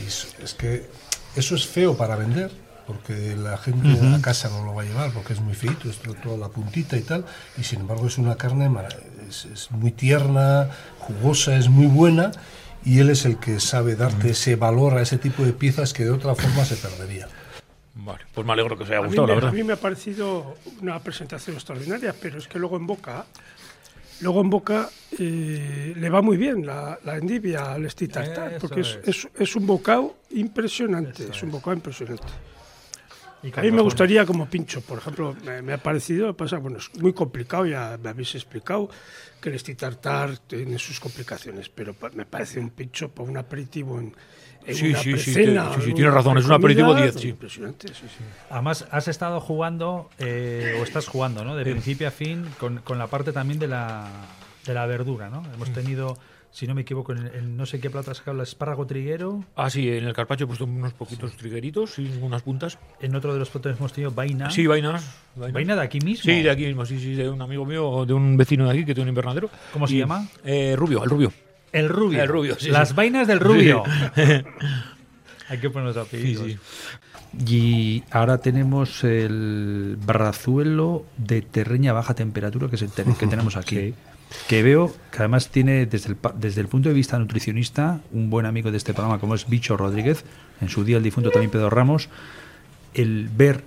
Y 0.00 0.06
es, 0.06 0.28
es 0.42 0.54
que 0.54 0.88
eso 1.34 1.56
es 1.56 1.66
feo 1.66 1.96
para 1.96 2.14
vender, 2.14 2.52
porque 2.86 3.34
la 3.34 3.58
gente 3.58 3.88
a 4.14 4.20
casa 4.22 4.48
no 4.48 4.64
lo 4.64 4.74
va 4.74 4.82
a 4.82 4.84
llevar, 4.84 5.10
porque 5.10 5.32
es 5.32 5.40
muy 5.40 5.54
feito, 5.54 5.90
es 5.90 5.96
to- 5.96 6.14
toda 6.14 6.36
la 6.36 6.48
puntita 6.50 6.96
y 6.96 7.00
tal. 7.02 7.24
Y 7.58 7.64
sin 7.64 7.80
embargo 7.80 8.06
es 8.06 8.16
una 8.16 8.36
carne, 8.36 8.70
es, 9.28 9.46
es 9.46 9.70
muy 9.72 9.90
tierna, 9.90 10.70
jugosa, 11.00 11.56
es 11.56 11.68
muy 11.68 11.86
buena. 11.86 12.30
Y 12.84 12.98
él 13.00 13.10
es 13.10 13.24
el 13.24 13.38
que 13.38 13.60
sabe 13.60 13.96
darte 13.96 14.30
ese 14.30 14.56
valor 14.56 14.94
a 14.98 15.02
ese 15.02 15.16
tipo 15.18 15.42
de 15.42 15.52
piezas 15.52 15.92
que 15.92 16.04
de 16.04 16.10
otra 16.10 16.34
forma 16.34 16.64
se 16.64 16.76
perdería. 16.76 17.28
Vale, 17.94 18.24
pues 18.34 18.46
me 18.46 18.52
alegro 18.52 18.76
que 18.76 18.82
os 18.82 18.90
haya 18.90 18.98
A 18.98 19.06
gustado, 19.06 19.26
la 19.26 19.32
me, 19.34 19.38
a 19.38 19.40
verdad. 19.44 19.52
mí 19.52 19.62
me 19.64 19.72
ha 19.72 19.76
parecido 19.76 20.56
una 20.82 20.98
presentación 21.00 21.56
extraordinaria, 21.56 22.14
pero 22.20 22.38
es 22.38 22.48
que 22.48 22.58
luego 22.58 22.76
en 22.76 22.86
Boca, 22.86 23.24
luego 24.20 24.40
en 24.40 24.50
Boca 24.50 24.90
eh, 25.18 25.94
le 25.96 26.10
va 26.10 26.20
muy 26.20 26.36
bien 26.36 26.66
la, 26.66 26.98
la 27.04 27.16
endivia 27.16 27.72
al 27.72 27.88
stick 27.90 28.12
tartar, 28.12 28.54
Eso 28.54 28.60
porque 28.68 28.80
es, 28.80 28.98
es. 29.04 29.08
es- 29.24 29.28
es 29.38 29.56
un 29.56 29.66
bocado 29.66 30.16
impresionante, 30.30 31.28
es 31.30 31.42
un 31.42 31.52
bocado 31.52 31.74
impresionante. 31.76 32.24
A 33.56 33.60
mí 33.60 33.70
me 33.70 33.82
gustaría 33.82 34.24
como 34.24 34.46
pincho, 34.46 34.80
por 34.80 34.98
ejemplo, 34.98 35.36
me, 35.44 35.60
me 35.62 35.72
ha 35.74 35.78
parecido, 35.78 36.34
pasa, 36.36 36.58
bueno, 36.58 36.78
es 36.78 36.94
muy 37.00 37.12
complicado, 37.12 37.66
ya 37.66 37.98
me 38.02 38.08
habéis 38.10 38.34
explicado 38.34 38.88
que 39.40 39.50
el 39.50 39.58
stick 39.58 39.76
tartar 39.76 40.38
tiene 40.38 40.78
sus 40.78 40.98
complicaciones, 40.98 41.68
pero 41.68 41.94
me 42.14 42.24
parece 42.24 42.60
un 42.60 42.70
pincho 42.70 43.10
para 43.10 43.28
un 43.28 43.36
aperitivo 43.36 43.98
en, 44.00 44.14
en 44.66 44.74
Sí, 44.74 44.88
una 44.88 44.98
sí, 44.98 45.18
sí, 45.18 45.32
precena, 45.32 45.74
sí, 45.74 45.80
sí, 45.82 45.88
en 45.90 45.94
tienes 45.96 46.14
razón, 46.14 46.38
es 46.38 46.46
un 46.46 46.52
aperitivo 46.52 46.94
10, 46.94 47.14
sí. 47.14 47.28
Impresionante, 47.28 47.88
sí, 47.88 47.94
sí. 48.08 48.24
Además, 48.48 48.86
has 48.90 49.08
estado 49.08 49.40
jugando, 49.40 50.08
eh, 50.18 50.78
o 50.80 50.82
estás 50.82 51.06
jugando, 51.06 51.44
¿no? 51.44 51.54
De 51.54 51.64
principio 51.64 52.08
a 52.08 52.10
fin, 52.10 52.46
con, 52.58 52.78
con 52.78 52.98
la 52.98 53.08
parte 53.08 53.32
también 53.32 53.58
de 53.58 53.68
la, 53.68 54.08
de 54.64 54.72
la 54.72 54.86
verdura, 54.86 55.28
¿no? 55.28 55.42
Hemos 55.52 55.70
tenido 55.72 56.16
si 56.54 56.68
no 56.68 56.74
me 56.76 56.82
equivoco, 56.82 57.10
en, 57.10 57.26
en 57.34 57.56
no 57.56 57.66
sé 57.66 57.80
qué 57.80 57.90
plato 57.90 58.12
has 58.12 58.18
sacado 58.18 58.36
el 58.36 58.42
espárrago 58.44 58.86
triguero. 58.86 59.44
Ah, 59.56 59.68
sí, 59.68 59.88
en 59.90 60.04
el 60.04 60.12
carpacho 60.14 60.44
he 60.44 60.46
puesto 60.46 60.64
unos 60.64 60.92
poquitos 60.92 61.36
trigueritos 61.36 61.98
y 61.98 62.06
unas 62.22 62.42
puntas. 62.42 62.78
En 63.00 63.12
otro 63.16 63.32
de 63.32 63.40
los 63.40 63.50
platos 63.50 63.76
hemos 63.76 63.92
tenido 63.92 64.12
vaina. 64.12 64.52
Sí, 64.52 64.64
vainas. 64.68 65.04
vainas. 65.34 65.52
¿Vaina 65.52 65.74
de 65.74 65.82
aquí 65.82 65.98
mismo? 65.98 66.22
Sí, 66.22 66.42
de 66.42 66.50
aquí 66.50 66.64
mismo, 66.66 66.86
sí, 66.86 67.00
sí, 67.00 67.14
de 67.14 67.28
un 67.28 67.42
amigo 67.42 67.66
mío, 67.66 68.06
de 68.06 68.14
un 68.14 68.36
vecino 68.36 68.66
de 68.66 68.70
aquí 68.70 68.84
que 68.84 68.94
tiene 68.94 69.02
un 69.02 69.08
invernadero. 69.08 69.50
¿Cómo 69.72 69.88
se 69.88 69.96
Y, 69.96 69.98
llama? 69.98 70.28
Eh, 70.44 70.76
Rubio, 70.78 71.02
el 71.02 71.10
Rubio. 71.10 71.32
El 71.72 71.88
rubio. 71.88 72.22
El 72.22 72.28
rubio, 72.28 72.56
sí, 72.56 72.70
Las 72.70 72.90
sí. 72.90 72.94
vainas 72.94 73.26
del 73.26 73.40
rubio. 73.40 73.82
Sí. 74.14 74.22
Hay 75.48 75.58
que 75.58 75.70
ponernos 75.70 75.96
apellidos. 75.96 76.46
Sí, 76.46 76.58
Y 77.46 78.04
ahora 78.12 78.38
tenemos 78.38 79.02
el 79.02 79.98
brazuelo 80.06 81.04
de 81.16 81.42
terreña 81.42 81.90
a 81.90 81.94
baja 81.94 82.14
temperatura 82.14 82.68
que, 82.68 82.76
es 82.76 82.82
el 82.82 82.90
que 82.92 83.26
tenemos 83.26 83.56
aquí. 83.56 83.92
Que 84.48 84.62
veo 84.62 84.94
que 85.10 85.18
además 85.18 85.48
tiene, 85.48 85.86
desde 85.86 86.10
el, 86.10 86.16
desde 86.36 86.60
el 86.60 86.68
punto 86.68 86.88
de 86.88 86.94
vista 86.94 87.18
nutricionista, 87.18 88.00
un 88.12 88.30
buen 88.30 88.46
amigo 88.46 88.70
de 88.70 88.76
este 88.76 88.92
programa 88.92 89.18
como 89.18 89.34
es 89.34 89.48
Bicho 89.48 89.76
Rodríguez, 89.76 90.24
en 90.60 90.68
su 90.68 90.84
día 90.84 90.98
el 90.98 91.02
difunto 91.02 91.30
también 91.30 91.50
Pedro 91.50 91.70
Ramos, 91.70 92.08
el 92.94 93.28
ver 93.34 93.64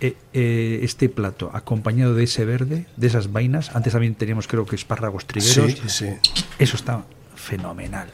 eh, 0.00 0.16
eh, 0.32 0.80
este 0.82 1.08
plato 1.08 1.50
acompañado 1.54 2.14
de 2.14 2.24
ese 2.24 2.44
verde, 2.44 2.86
de 2.96 3.06
esas 3.06 3.32
vainas, 3.32 3.74
antes 3.74 3.92
también 3.92 4.14
teníamos 4.14 4.48
creo 4.48 4.66
que 4.66 4.76
espárragos 4.76 5.26
trigueros, 5.26 5.72
Sí, 5.72 5.88
sí. 5.88 6.06
eso 6.58 6.76
está 6.76 7.04
fenomenal. 7.36 8.08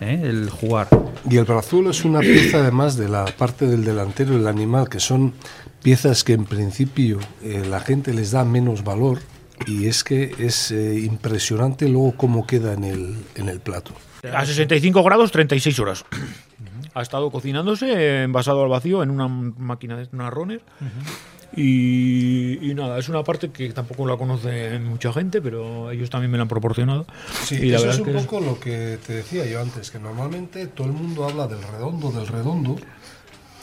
¿eh? 0.00 0.20
El 0.24 0.50
jugar. 0.50 0.88
Y 1.28 1.36
el 1.36 1.44
brazuelo 1.44 1.90
es 1.90 2.04
una 2.04 2.20
pieza 2.20 2.58
además 2.58 2.96
de 2.96 3.08
la 3.08 3.24
parte 3.26 3.66
del 3.66 3.84
delantero 3.84 4.36
del 4.36 4.46
animal, 4.46 4.88
que 4.88 5.00
son 5.00 5.34
piezas 5.82 6.24
que 6.24 6.32
en 6.32 6.46
principio 6.46 7.18
la 7.42 7.80
gente 7.80 8.12
les 8.12 8.32
da 8.32 8.44
menos 8.44 8.82
valor 8.82 9.20
y 9.66 9.86
es 9.86 10.04
que 10.04 10.34
es 10.38 10.70
eh, 10.70 10.98
impresionante 11.00 11.88
luego 11.88 12.14
cómo 12.16 12.46
queda 12.46 12.72
en 12.74 12.84
el, 12.84 13.16
en 13.36 13.48
el 13.48 13.60
plato. 13.60 13.92
A 14.32 14.44
65 14.44 15.02
grados, 15.04 15.30
36 15.32 15.78
horas. 15.78 16.04
Ha 16.94 17.02
estado 17.02 17.30
cocinándose, 17.30 17.92
eh, 17.92 18.22
envasado 18.24 18.62
al 18.62 18.68
vacío 18.68 19.02
en 19.02 19.10
una 19.10 19.28
máquina 19.28 19.96
de 19.96 20.08
una 20.12 20.30
runner. 20.30 20.60
y, 21.54 22.70
y 22.70 22.74
nada, 22.74 22.98
es 22.98 23.08
una 23.08 23.22
parte 23.22 23.50
que 23.50 23.70
tampoco 23.72 24.06
la 24.06 24.16
conoce 24.16 24.78
mucha 24.78 25.12
gente, 25.12 25.40
pero 25.40 25.90
ellos 25.90 26.10
también 26.10 26.30
me 26.30 26.38
la 26.38 26.42
han 26.42 26.48
proporcionado. 26.48 27.06
Sí, 27.44 27.54
y 27.56 27.66
la 27.70 27.78
eso 27.78 27.88
es 27.88 27.94
es 27.94 28.00
un 28.00 28.04
que 28.06 28.16
es- 28.18 28.24
poco 28.24 28.40
lo 28.40 28.58
que 28.60 28.98
te 29.06 29.14
decía 29.14 29.46
yo 29.46 29.60
antes, 29.60 29.90
que 29.90 29.98
normalmente 29.98 30.66
todo 30.66 30.86
el 30.88 30.92
mundo 30.92 31.24
habla 31.28 31.46
del 31.46 31.62
redondo, 31.62 32.10
del 32.10 32.26
redondo, 32.26 32.76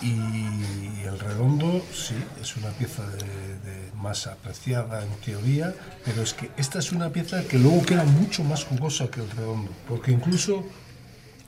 y 0.02 1.04
el 1.06 1.18
redondo 1.20 1.82
sí, 1.94 2.16
es 2.42 2.56
una 2.58 2.70
pieza 2.70 3.06
de, 3.08 3.18
de 3.18 3.92
más 4.04 4.28
apreciada 4.28 5.02
en 5.02 5.10
teoría, 5.26 5.74
pero 6.04 6.22
es 6.22 6.34
que 6.34 6.52
esta 6.58 6.80
es 6.80 6.92
una 6.92 7.10
pieza 7.10 7.44
que 7.46 7.58
luego 7.58 7.82
queda 7.84 8.04
mucho 8.04 8.44
más 8.44 8.66
jugosa 8.66 9.10
que 9.10 9.22
el 9.22 9.32
redondo, 9.32 9.72
porque 9.88 10.12
incluso 10.12 10.66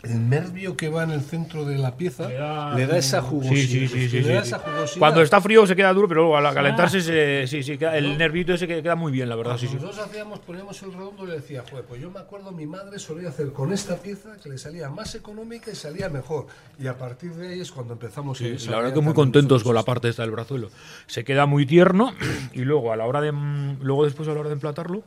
el 0.05 0.29
nervio 0.29 0.77
que 0.77 0.89
va 0.89 1.03
en 1.03 1.11
el 1.11 1.21
centro 1.21 1.65
de 1.65 1.77
la 1.77 1.95
pieza 1.97 2.27
le 2.75 2.87
da, 2.87 2.97
esa 2.97 3.21
jugosidad. 3.21 3.55
Sí, 3.55 3.87
sí, 3.87 4.09
sí, 4.09 4.21
le 4.21 4.33
da 4.35 4.41
esa 4.41 4.59
jugosidad. 4.59 4.99
Cuando 4.99 5.21
está 5.21 5.41
frío 5.41 5.65
se 5.67 5.75
queda 5.75 5.91
duro, 5.93 6.07
pero 6.07 6.21
luego 6.21 6.37
al 6.37 6.53
calentarse 6.53 7.01
se- 7.01 7.47
sí, 7.47 7.63
sí, 7.63 7.77
queda- 7.77 7.97
el 7.97 8.17
nervito 8.17 8.53
ese 8.53 8.67
que- 8.67 8.81
queda 8.81 8.95
muy 8.95 9.11
bien, 9.11 9.27
la 9.29 9.35
verdad. 9.35 9.57
Sí, 9.57 9.67
sí. 9.67 9.75
Nosotros 9.75 9.99
hacíamos, 9.99 10.39
poníamos 10.39 10.81
el 10.83 10.93
redondo 10.93 11.23
y 11.25 11.27
le 11.27 11.33
decía, 11.35 11.63
joder, 11.69 11.85
pues 11.85 12.01
yo 12.01 12.09
me 12.11 12.19
acuerdo, 12.19 12.51
mi 12.51 12.65
madre 12.65 12.99
solía 12.99 13.29
hacer 13.29 13.51
con 13.51 13.73
esta 13.73 13.95
pieza 13.97 14.37
que 14.41 14.49
le 14.49 14.57
salía 14.57 14.89
más 14.89 15.15
económica 15.15 15.71
y 15.71 15.75
salía 15.75 16.09
mejor. 16.09 16.47
Y 16.79 16.87
a 16.87 16.97
partir 16.97 17.33
de 17.33 17.49
ahí 17.49 17.59
es 17.61 17.71
cuando 17.71 17.93
empezamos 17.93 18.39
a 18.39 18.43
Sí, 18.43 18.57
la 18.69 18.77
verdad 18.77 18.93
que 18.93 19.01
muy 19.01 19.13
contentos 19.13 19.63
con 19.63 19.75
la 19.75 19.83
parte 19.83 20.09
esta 20.09 20.21
del 20.21 20.31
brazuelo. 20.31 20.69
Se 21.07 21.23
queda 21.23 21.45
muy 21.45 21.65
tierno 21.65 22.13
y 22.53 22.61
luego 22.61 22.91
a 22.93 22.95
la 22.95 23.05
hora 23.05 23.21
de 23.21 23.31
mm, 23.31 23.79
luego 23.81 24.05
después 24.05 24.27
a 24.29 24.33
la 24.33 24.39
hora 24.41 24.49
de 24.49 24.53
emplatarlo 24.55 25.03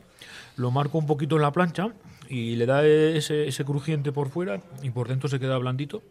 lo 0.59 0.71
marco 0.71 0.97
un 0.97 1.07
poquito 1.07 1.37
en 1.37 1.41
la 1.41 1.53
plancha 1.53 1.93
y 2.27 2.57
le 2.57 2.65
da 2.65 2.85
ese, 2.85 3.47
ese 3.47 3.63
crujiente 3.63 4.11
por 4.11 4.29
fuera 4.29 4.61
y 4.83 4.89
por 4.89 5.07
dentro 5.07 5.29
se 5.29 5.39
queda 5.39 5.57
blandito. 5.57 6.03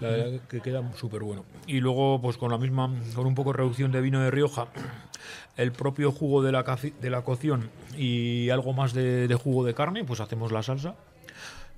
La 0.00 0.08
verdad 0.08 0.40
que 0.48 0.60
queda 0.60 0.82
súper 0.96 1.22
bueno. 1.22 1.44
Y 1.68 1.78
luego, 1.78 2.20
pues 2.20 2.36
con 2.38 2.50
la 2.50 2.58
misma, 2.58 2.92
con 3.14 3.24
un 3.24 3.36
poco 3.36 3.52
de 3.52 3.58
reducción 3.58 3.92
de 3.92 4.00
vino 4.00 4.20
de 4.20 4.32
Rioja, 4.32 4.66
el 5.56 5.70
propio 5.70 6.10
jugo 6.10 6.42
de 6.42 6.50
la, 6.50 6.64
de 7.00 7.08
la 7.08 7.22
cocción 7.22 7.70
y 7.96 8.50
algo 8.50 8.72
más 8.72 8.94
de, 8.94 9.28
de 9.28 9.34
jugo 9.36 9.64
de 9.64 9.74
carne, 9.74 10.04
pues 10.04 10.18
hacemos 10.18 10.50
la 10.50 10.64
salsa. 10.64 10.96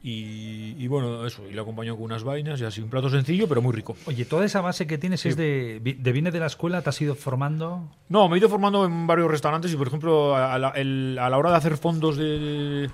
Y, 0.01 0.77
y 0.79 0.87
bueno, 0.87 1.27
eso, 1.27 1.43
y 1.51 1.53
le 1.55 1.61
acompaño 1.61 1.97
con 1.97 2.05
unas 2.05 2.23
vainas 2.23 2.61
y 2.61 2.65
así, 2.65 2.81
un 2.81 2.89
plato 2.89 3.11
sencillo 3.11 3.49
pero 3.49 3.61
muy 3.61 3.73
rico. 3.75 3.97
Oye, 4.07 4.25
toda 4.25 4.45
esa 4.45 4.61
base 4.61 4.87
que 4.87 4.97
tienes 4.97 5.27
es 5.27 5.37
de, 5.37 5.81
de 5.99 6.13
viene 6.13 6.31
de 6.31 6.39
la 6.39 6.47
escuela, 6.47 6.83
te 6.83 6.91
has 6.91 7.01
ido 7.01 7.17
formando. 7.17 7.91
No, 8.09 8.29
me 8.29 8.37
he 8.37 8.39
ido 8.39 8.49
formando 8.49 8.85
en 8.85 9.07
varios 9.09 9.29
restaurantes 9.31 9.73
y, 9.73 9.77
por 9.77 9.89
ejemplo, 9.89 10.37
a 10.37 10.57
la, 10.59 10.69
el- 10.71 11.19
a 11.21 11.29
la 11.29 11.37
hora 11.37 11.51
de 11.51 11.57
hacer 11.57 11.77
fondos 11.77 12.17
de, 12.17 12.89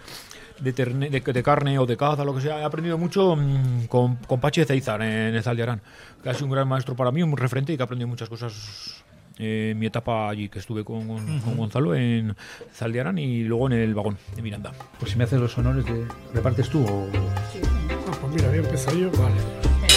de, 0.61 0.75
terne- 0.75 1.11
de- 1.11 1.21
de 1.33 1.43
carne 1.43 1.79
o 1.79 1.85
de 1.85 1.97
caza, 1.99 2.25
lo 2.25 2.35
que 2.35 2.41
sea, 2.41 2.61
he 2.61 2.65
aprendido 2.65 2.97
mucho 2.97 3.37
mm, 3.37 3.85
con, 3.87 4.17
con 4.17 4.41
Pachi 4.41 4.65
Ceizar 4.65 5.03
en 5.03 5.35
el 5.35 5.43
Zaldiarán, 5.43 5.83
que 6.23 6.31
ha 6.31 6.35
sido 6.35 6.47
un 6.47 6.53
gran 6.53 6.67
maestro 6.67 6.97
para 6.97 7.11
mí, 7.13 7.23
un 7.23 7.37
referente 7.37 7.73
y 7.73 7.77
que 7.77 7.83
he 7.83 7.85
aprendido 7.85 8.09
muchas 8.09 8.31
cosas 8.31 9.05
eh, 9.39 9.71
en 9.73 9.79
mi 9.79 9.87
etapa 9.87 10.29
allí, 10.29 10.49
que 10.49 10.59
estuve 10.59 10.85
con, 10.85 11.07
con 11.07 11.57
Gonzalo 11.57 11.95
en 11.95 12.37
Zaldiarán 12.73 13.19
y 13.19 13.43
luego 13.43 13.67
en 13.67 13.75
el 13.75 13.95
vagón 13.95 14.17
de 14.37 14.43
Miranda. 14.43 14.73
Pues 14.99 15.13
si 15.13 15.19
me 15.19 15.25
haces 15.25 15.41
los 15.41 15.57
honores, 15.59 15.85
de, 15.85 16.07
¿repartes 16.33 16.69
tú 16.69 16.85
o...? 16.85 17.09
Ah, 17.13 18.17
pues 18.21 18.35
mira, 18.35 18.49
voy 18.49 18.59
a 18.59 18.63
empezar 18.63 18.95
yo. 18.95 19.11
Vale. 19.13 19.37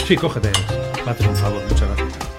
Sí, 0.05 0.15
cógete. 0.15 0.51
Me 1.05 1.11
haces 1.11 1.27
un 1.27 1.35
favor, 1.35 1.61
muchas 1.69 1.87
gracias. 1.87 2.36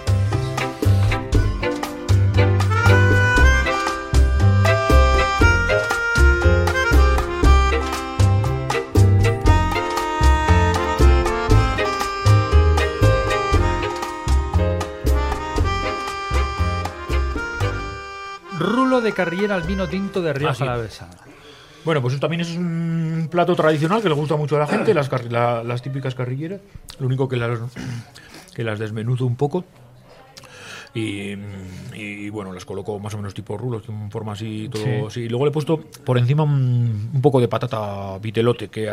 De 19.00 19.12
carrillera 19.12 19.54
al 19.54 19.62
vino 19.62 19.88
tinto 19.88 20.20
de 20.22 20.32
Rioja 20.32 20.64
Ah. 20.64 20.72
Alavesa. 20.72 21.08
Bueno, 21.84 22.02
pues 22.02 22.14
eso 22.14 22.20
también 22.20 22.40
es 22.40 22.50
un 22.56 23.28
plato 23.30 23.54
tradicional 23.54 24.02
que 24.02 24.08
le 24.08 24.14
gusta 24.14 24.36
mucho 24.36 24.56
a 24.56 24.58
la 24.60 24.66
gente, 24.66 24.92
las, 24.92 25.10
la- 25.30 25.76
típicas 25.82 26.14
carrilleras. 26.14 26.60
Lo 26.98 27.06
único 27.06 27.28
que 27.28 27.36
las, 27.36 27.58
que 28.54 28.64
las 28.64 28.78
desmenuzo 28.78 29.24
un 29.26 29.36
poco. 29.36 29.64
Y, 30.94 31.34
y, 31.94 32.30
bueno, 32.30 32.52
las 32.52 32.64
coloco 32.64 32.98
más 32.98 33.14
o 33.14 33.18
menos 33.18 33.34
tipo 33.34 33.56
rulos, 33.56 33.84
en 33.88 34.10
forma 34.10 34.32
así. 34.32 34.68
Todo, 34.70 35.10
sí. 35.10 35.20
Y 35.22 35.28
luego 35.28 35.44
le 35.44 35.50
he 35.50 35.52
puesto 35.52 35.78
por 36.04 36.18
encima 36.18 36.42
un, 36.42 37.10
un 37.14 37.22
poco 37.22 37.40
de 37.40 37.46
patata 37.48 38.18
vitelote, 38.18 38.68
que 38.68 38.90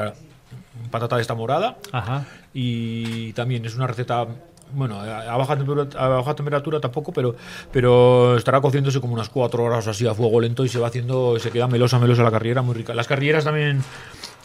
patata 0.92 1.16
de 1.16 1.22
esta 1.24 1.34
morada. 1.34 1.78
Ajá. 1.92 2.26
Y 2.54 3.34
también 3.34 3.66
es 3.66 3.76
una 3.76 3.88
receta, 3.88 4.28
bueno, 4.76 5.00
a 5.00 5.38
baja 5.38 5.58
temperatura, 5.58 6.00
a 6.00 6.08
baja 6.08 6.36
temperatura 6.36 6.80
tampoco, 6.80 7.12
pero, 7.12 7.36
pero 7.72 8.38
estará 8.38 8.62
cociéndose 8.62 9.00
como 9.02 9.14
unas 9.14 9.30
cuatro 9.30 9.64
horas 9.64 9.88
así 9.88 10.06
a 10.06 10.14
fuego 10.14 10.40
lento 10.42 10.66
y 10.66 10.70
se 10.70 10.80
va 10.80 10.88
haciendo, 10.88 11.40
se 11.40 11.52
queda 11.52 11.68
melosa, 11.68 11.98
melosa 12.00 12.24
la 12.24 12.32
carrillera, 12.32 12.62
muy 12.62 12.76
rica. 12.76 12.94
Las 12.94 13.08
carrilleras 13.08 13.46
también, 13.46 13.82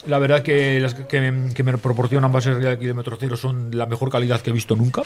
la 0.06 0.18
verdad 0.18 0.42
que 0.42 0.80
las 0.80 0.94
que, 0.94 1.06
que 1.54 1.62
me 1.62 1.78
proporcionan 1.78 2.32
bases 2.32 2.58
de 2.58 2.70
aquí 2.70 2.86
de 2.86 2.94
Metro 2.94 3.16
Cero 3.18 3.36
son 3.36 3.70
la 3.76 3.86
mejor 3.86 4.10
calidad 4.10 4.40
que 4.40 4.50
he 4.50 4.52
visto 4.52 4.76
nunca. 4.76 5.02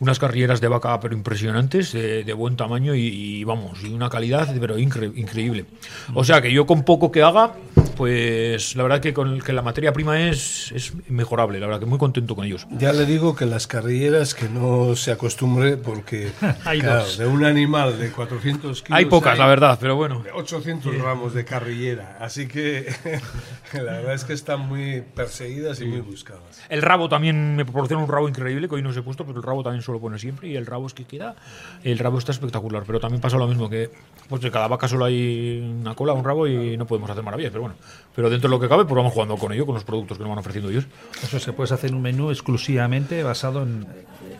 Unas 0.00 0.18
carrilleras 0.18 0.60
de 0.60 0.68
vaca 0.68 0.98
pero 1.00 1.14
impresionantes, 1.14 1.92
de, 1.92 2.24
de 2.24 2.32
buen 2.32 2.56
tamaño 2.56 2.94
y, 2.94 3.00
y, 3.06 3.44
vamos, 3.44 3.82
y 3.84 3.92
una 3.92 4.08
calidad 4.10 4.54
pero 4.60 4.78
incre- 4.78 5.12
increíble. 5.16 5.66
O 6.14 6.24
sea 6.24 6.40
que 6.42 6.52
yo 6.52 6.66
con 6.66 6.84
poco 6.84 7.10
que 7.12 7.22
haga, 7.22 7.52
pues 7.96 8.76
la 8.76 8.82
verdad 8.82 9.00
que 9.00 9.14
con 9.14 9.40
que 9.40 9.52
la 9.52 9.62
materia 9.62 9.92
prima 9.92 10.20
es, 10.28 10.72
es 10.72 10.92
mejorable, 11.08 11.60
la 11.60 11.66
verdad 11.66 11.80
que 11.80 11.86
muy 11.86 11.98
contento 11.98 12.34
con 12.34 12.44
ellos. 12.44 12.66
Ya 12.70 12.92
le 12.92 13.06
digo 13.06 13.34
que 13.36 13.46
las 13.46 13.66
carrilleras 13.66 14.34
que 14.34 14.48
no 14.48 14.94
se 14.96 15.12
acostumbre 15.12 15.76
porque 15.76 16.30
Hay 16.64 16.80
claro, 16.80 17.00
dos. 17.00 17.18
de 17.18 17.26
un 17.26 17.44
animal 17.44 17.98
de 17.98 18.10
400 18.10 18.82
kilos 18.82 18.96
Hay 18.98 19.06
pocas, 19.06 19.38
la 19.38 19.46
verdad, 19.46 19.78
pero 19.80 19.96
bueno. 19.96 20.22
800 20.34 20.94
gramos 20.96 21.34
de 21.34 21.44
carrillera, 21.44 22.16
así 22.20 22.46
que 22.46 22.86
la 23.72 23.82
verdad 23.98 24.14
es 24.14 24.24
que 24.24 24.32
están 24.32 24.60
muy 24.60 25.02
perseguidas 25.14 25.80
y 25.80 25.86
muy 25.86 26.00
buscadas. 26.00 26.42
El 26.68 26.82
rabo 26.82 27.08
también 27.08 27.56
me 27.56 27.64
proporciona 27.64 28.02
un 28.02 28.08
rabo 28.10 28.28
increíble, 28.28 28.68
que 28.68 28.74
hoy 28.76 28.82
no 28.82 28.90
os 28.90 28.96
he 28.96 29.02
puesto, 29.02 29.24
pero 29.24 29.38
el 29.38 29.42
rabo 29.44 29.62
también 29.62 29.73
suelo 29.82 30.00
poner 30.00 30.20
siempre. 30.20 30.48
Y 30.48 30.56
el 30.56 30.66
rabo 30.66 30.86
es 30.86 30.94
que 30.94 31.04
queda. 31.04 31.34
El 31.82 31.98
rabo 31.98 32.18
está 32.18 32.32
espectacular, 32.32 32.84
pero 32.86 33.00
también 33.00 33.20
pasa 33.20 33.36
lo 33.36 33.46
mismo 33.48 33.68
que. 33.70 33.90
Pues 34.28 34.40
de 34.42 34.50
cada 34.50 34.68
vaca 34.68 34.88
solo 34.88 35.04
hay 35.04 35.60
una 35.80 35.94
cola, 35.94 36.12
un 36.14 36.24
rabo 36.24 36.46
y 36.46 36.76
no 36.76 36.86
podemos 36.86 37.10
hacer 37.10 37.22
maravillas, 37.22 37.50
pero 37.50 37.62
bueno. 37.62 37.76
Pero 38.14 38.30
dentro 38.30 38.48
de 38.48 38.56
lo 38.56 38.60
que 38.60 38.68
cabe, 38.68 38.84
pues 38.84 38.94
vamos 38.96 39.12
jugando 39.12 39.36
con 39.36 39.52
ello, 39.52 39.66
con 39.66 39.74
los 39.74 39.84
productos 39.84 40.16
que 40.16 40.22
nos 40.24 40.30
van 40.30 40.38
ofreciendo 40.38 40.70
ellos. 40.70 40.86
Eso 41.22 41.38
se 41.38 41.52
puede 41.52 41.74
hacer 41.74 41.94
un 41.94 42.00
menú 42.02 42.30
exclusivamente 42.30 43.22
basado 43.22 43.62
en, 43.62 43.86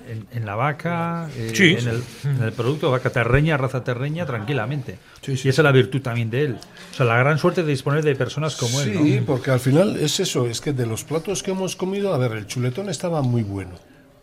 en- 0.09 0.27
en 0.33 0.47
la 0.47 0.55
vaca, 0.55 1.29
eh, 1.37 1.51
Sí. 1.55 1.77
en, 1.79 1.89
el, 1.89 2.03
en 2.25 2.43
el 2.43 2.53
producto 2.53 2.91
vaca 2.91 3.11
terreña, 3.11 3.57
raza 3.57 3.83
terreña, 3.85 4.25
tranquilamente. 4.27 4.99
y 5.27 5.33
esa 5.33 5.49
es 5.49 5.59
la 5.59 5.73
virtud 5.73 6.01
también 6.03 6.31
de 6.31 6.43
él. 6.45 6.57
O 6.93 6.95
sea, 6.95 7.05
la 7.07 7.19
gran 7.19 7.39
suerte 7.39 7.63
de 7.63 7.71
disponer 7.71 8.05
de 8.05 8.15
personas 8.15 8.57
como 8.57 8.81
él. 8.81 8.93
Sí, 8.97 9.17
¿no? 9.21 9.27
porque 9.27 9.51
al 9.51 9.61
final 9.61 9.97
es 9.97 10.21
eso, 10.21 10.47
es 10.47 10.61
que 10.61 10.73
de 10.73 10.87
los 10.87 11.05
platos 11.05 11.43
que 11.43 11.51
hemos 11.51 11.75
comido, 11.77 12.15
a 12.15 12.19
ver, 12.19 12.33
el 12.33 12.47
chuletón 12.47 12.89
estaba 12.89 13.21
muy 13.23 13.43
bueno. 13.43 13.73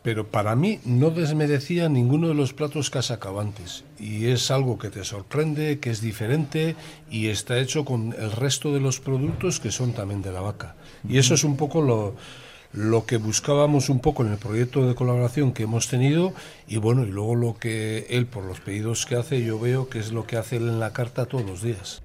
Pero 0.03 0.27
para 0.27 0.55
mí 0.55 0.79
no 0.83 1.11
desmerecía 1.11 1.87
ninguno 1.87 2.27
de 2.27 2.33
los 2.33 2.53
platos 2.53 2.89
que 2.89 2.99
has 2.99 3.11
antes. 3.11 3.83
Y 3.99 4.27
es 4.27 4.49
algo 4.49 4.79
que 4.79 4.89
te 4.89 5.03
sorprende, 5.03 5.79
que 5.79 5.91
es 5.91 6.01
diferente 6.01 6.75
y 7.09 7.27
está 7.27 7.59
hecho 7.59 7.85
con 7.85 8.15
el 8.17 8.31
resto 8.31 8.73
de 8.73 8.79
los 8.79 8.99
productos 8.99 9.59
que 9.59 9.71
son 9.71 9.93
también 9.93 10.21
de 10.21 10.31
la 10.31 10.41
vaca. 10.41 10.75
Y 11.07 11.17
eso 11.17 11.35
es 11.35 11.43
un 11.43 11.55
poco 11.55 11.81
lo, 11.81 12.15
lo 12.73 13.05
que 13.05 13.17
buscábamos 13.17 13.89
un 13.89 13.99
poco 13.99 14.23
en 14.23 14.31
el 14.31 14.37
proyecto 14.37 14.87
de 14.87 14.95
colaboración 14.95 15.51
que 15.51 15.63
hemos 15.63 15.87
tenido 15.87 16.33
y 16.67 16.77
bueno, 16.77 17.03
y 17.03 17.11
luego 17.11 17.35
lo 17.35 17.57
que 17.57 18.07
él, 18.09 18.25
por 18.25 18.43
los 18.43 18.59
pedidos 18.59 19.05
que 19.05 19.15
hace, 19.15 19.43
yo 19.43 19.59
veo 19.59 19.87
que 19.89 19.99
es 19.99 20.11
lo 20.11 20.25
que 20.25 20.37
hace 20.37 20.57
él 20.57 20.67
en 20.67 20.79
la 20.79 20.93
carta 20.93 21.25
todos 21.25 21.45
los 21.45 21.61
días. 21.61 22.01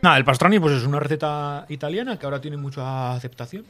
Nada, 0.00 0.16
el 0.16 0.24
pastrani 0.24 0.60
pues 0.60 0.74
es 0.74 0.84
una 0.84 1.00
receta 1.00 1.66
italiana 1.68 2.18
que 2.18 2.24
ahora 2.24 2.40
tiene 2.40 2.56
mucha 2.56 3.12
aceptación. 3.12 3.64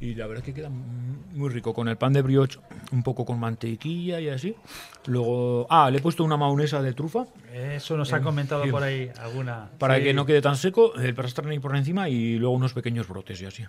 Y 0.00 0.14
la 0.14 0.26
verdad 0.26 0.42
es 0.42 0.46
que 0.46 0.54
queda 0.54 0.70
muy 0.70 1.50
rico 1.50 1.74
con 1.74 1.86
el 1.88 1.96
pan 1.98 2.14
de 2.14 2.22
brioche, 2.22 2.58
un 2.90 3.02
poco 3.02 3.26
con 3.26 3.38
mantequilla 3.38 4.18
y 4.18 4.30
así. 4.30 4.54
Luego, 5.06 5.66
ah, 5.68 5.90
le 5.90 5.98
he 5.98 6.00
puesto 6.00 6.24
una 6.24 6.38
maonesa 6.38 6.80
de 6.80 6.94
trufa. 6.94 7.26
Eso 7.52 7.98
nos 7.98 8.10
ha 8.14 8.16
Eh, 8.18 8.22
comentado 8.22 8.64
sí. 8.64 8.70
por 8.70 8.82
ahí 8.82 9.10
alguna. 9.18 9.68
Para 9.78 9.96
Sí. 9.98 10.04
que 10.04 10.14
no 10.14 10.24
quede 10.24 10.40
tan 10.40 10.56
seco, 10.56 10.94
el 10.94 11.14
pastrani 11.14 11.58
por 11.58 11.76
encima 11.76 12.08
y 12.08 12.36
luego 12.36 12.54
unos 12.54 12.72
pequeños 12.72 13.06
brotes 13.08 13.42
y 13.42 13.46
así. 13.46 13.64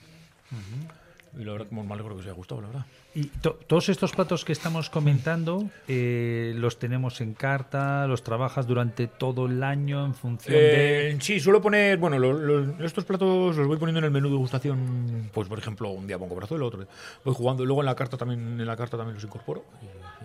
Y 1.38 1.46
la 1.46 1.54
verdad 1.54 1.68
que 1.68 1.76
me 1.76 1.94
alegro 1.94 2.14
que 2.16 2.20
os 2.20 2.26
haya 2.26 2.34
gustado, 2.36 2.60
la 2.62 2.68
verdad. 2.68 2.86
Y 3.16 3.26
to- 3.26 3.58
todos 3.68 3.88
estos 3.90 4.12
platos 4.12 4.44
que 4.44 4.52
estamos 4.52 4.90
comentando 4.90 5.70
eh, 5.88 6.54
los 6.58 6.78
tenemos 6.78 7.22
en 7.22 7.34
carta, 7.34 8.06
los 8.08 8.22
trabajas 8.24 8.68
durante 8.68 9.08
todo 9.08 9.46
el 9.46 9.64
año 9.64 10.06
en 10.06 10.14
función 10.14 10.54
de. 10.56 11.12
Eh, 11.12 11.18
sí, 11.22 11.40
suelo 11.40 11.62
poner, 11.62 11.98
bueno, 11.98 12.20
lo- 12.20 12.34
lo- 12.34 12.86
estos 12.86 13.06
platos 13.06 13.56
los 13.56 13.66
voy 13.68 13.78
poniendo 13.78 14.00
en 14.00 14.06
el 14.06 14.12
menú 14.12 14.30
de 14.30 14.36
gustación, 14.36 15.30
pues 15.34 15.48
por 15.48 15.58
ejemplo, 15.58 15.90
un 15.90 16.06
día 16.06 16.18
pongo 16.20 16.36
brazuelo, 16.36 16.68
otro 16.68 16.82
día 16.82 16.90
voy 17.24 17.34
jugando, 17.34 17.64
y 17.64 17.66
luego 17.66 17.82
en 17.82 17.86
la 17.86 17.96
carta 17.96 18.18
también, 18.18 18.60
en 18.60 18.66
la 18.68 18.76
carta 18.76 18.98
también 18.98 19.16
los 19.16 19.24
incorporo. 19.24 19.64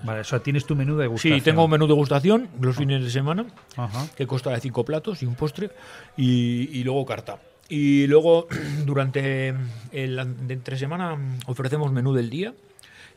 Vale, 0.03 0.21
o 0.21 0.25
sea, 0.25 0.41
tienes 0.41 0.67
tu 0.67 0.75
menú 0.77 0.97
de 0.97 1.07
gustación. 1.07 1.39
Sí, 1.39 1.45
tengo 1.45 1.65
un 1.65 1.71
menú 1.71 1.87
de 1.87 1.95
gustación 1.95 2.49
los 2.61 2.77
fines 2.77 3.03
de 3.03 3.11
semana, 3.11 3.47
Ajá. 3.77 4.07
que 4.17 4.27
consta 4.27 4.51
de 4.51 4.61
cinco 4.61 4.85
platos 4.85 5.23
y 5.23 5.27
un 5.27 5.35
postre, 5.37 5.71
y, 6.17 6.69
y 6.79 6.85
luego 6.85 7.07
carta. 7.07 7.39
Y 7.69 8.07
luego, 8.07 8.47
durante 8.85 9.55
el 9.93 10.17
de 10.47 10.55
entre 10.55 10.79
semana, 10.79 11.19
ofrecemos 11.47 11.93
menú 11.93 12.12
del 12.12 12.31
día 12.31 12.55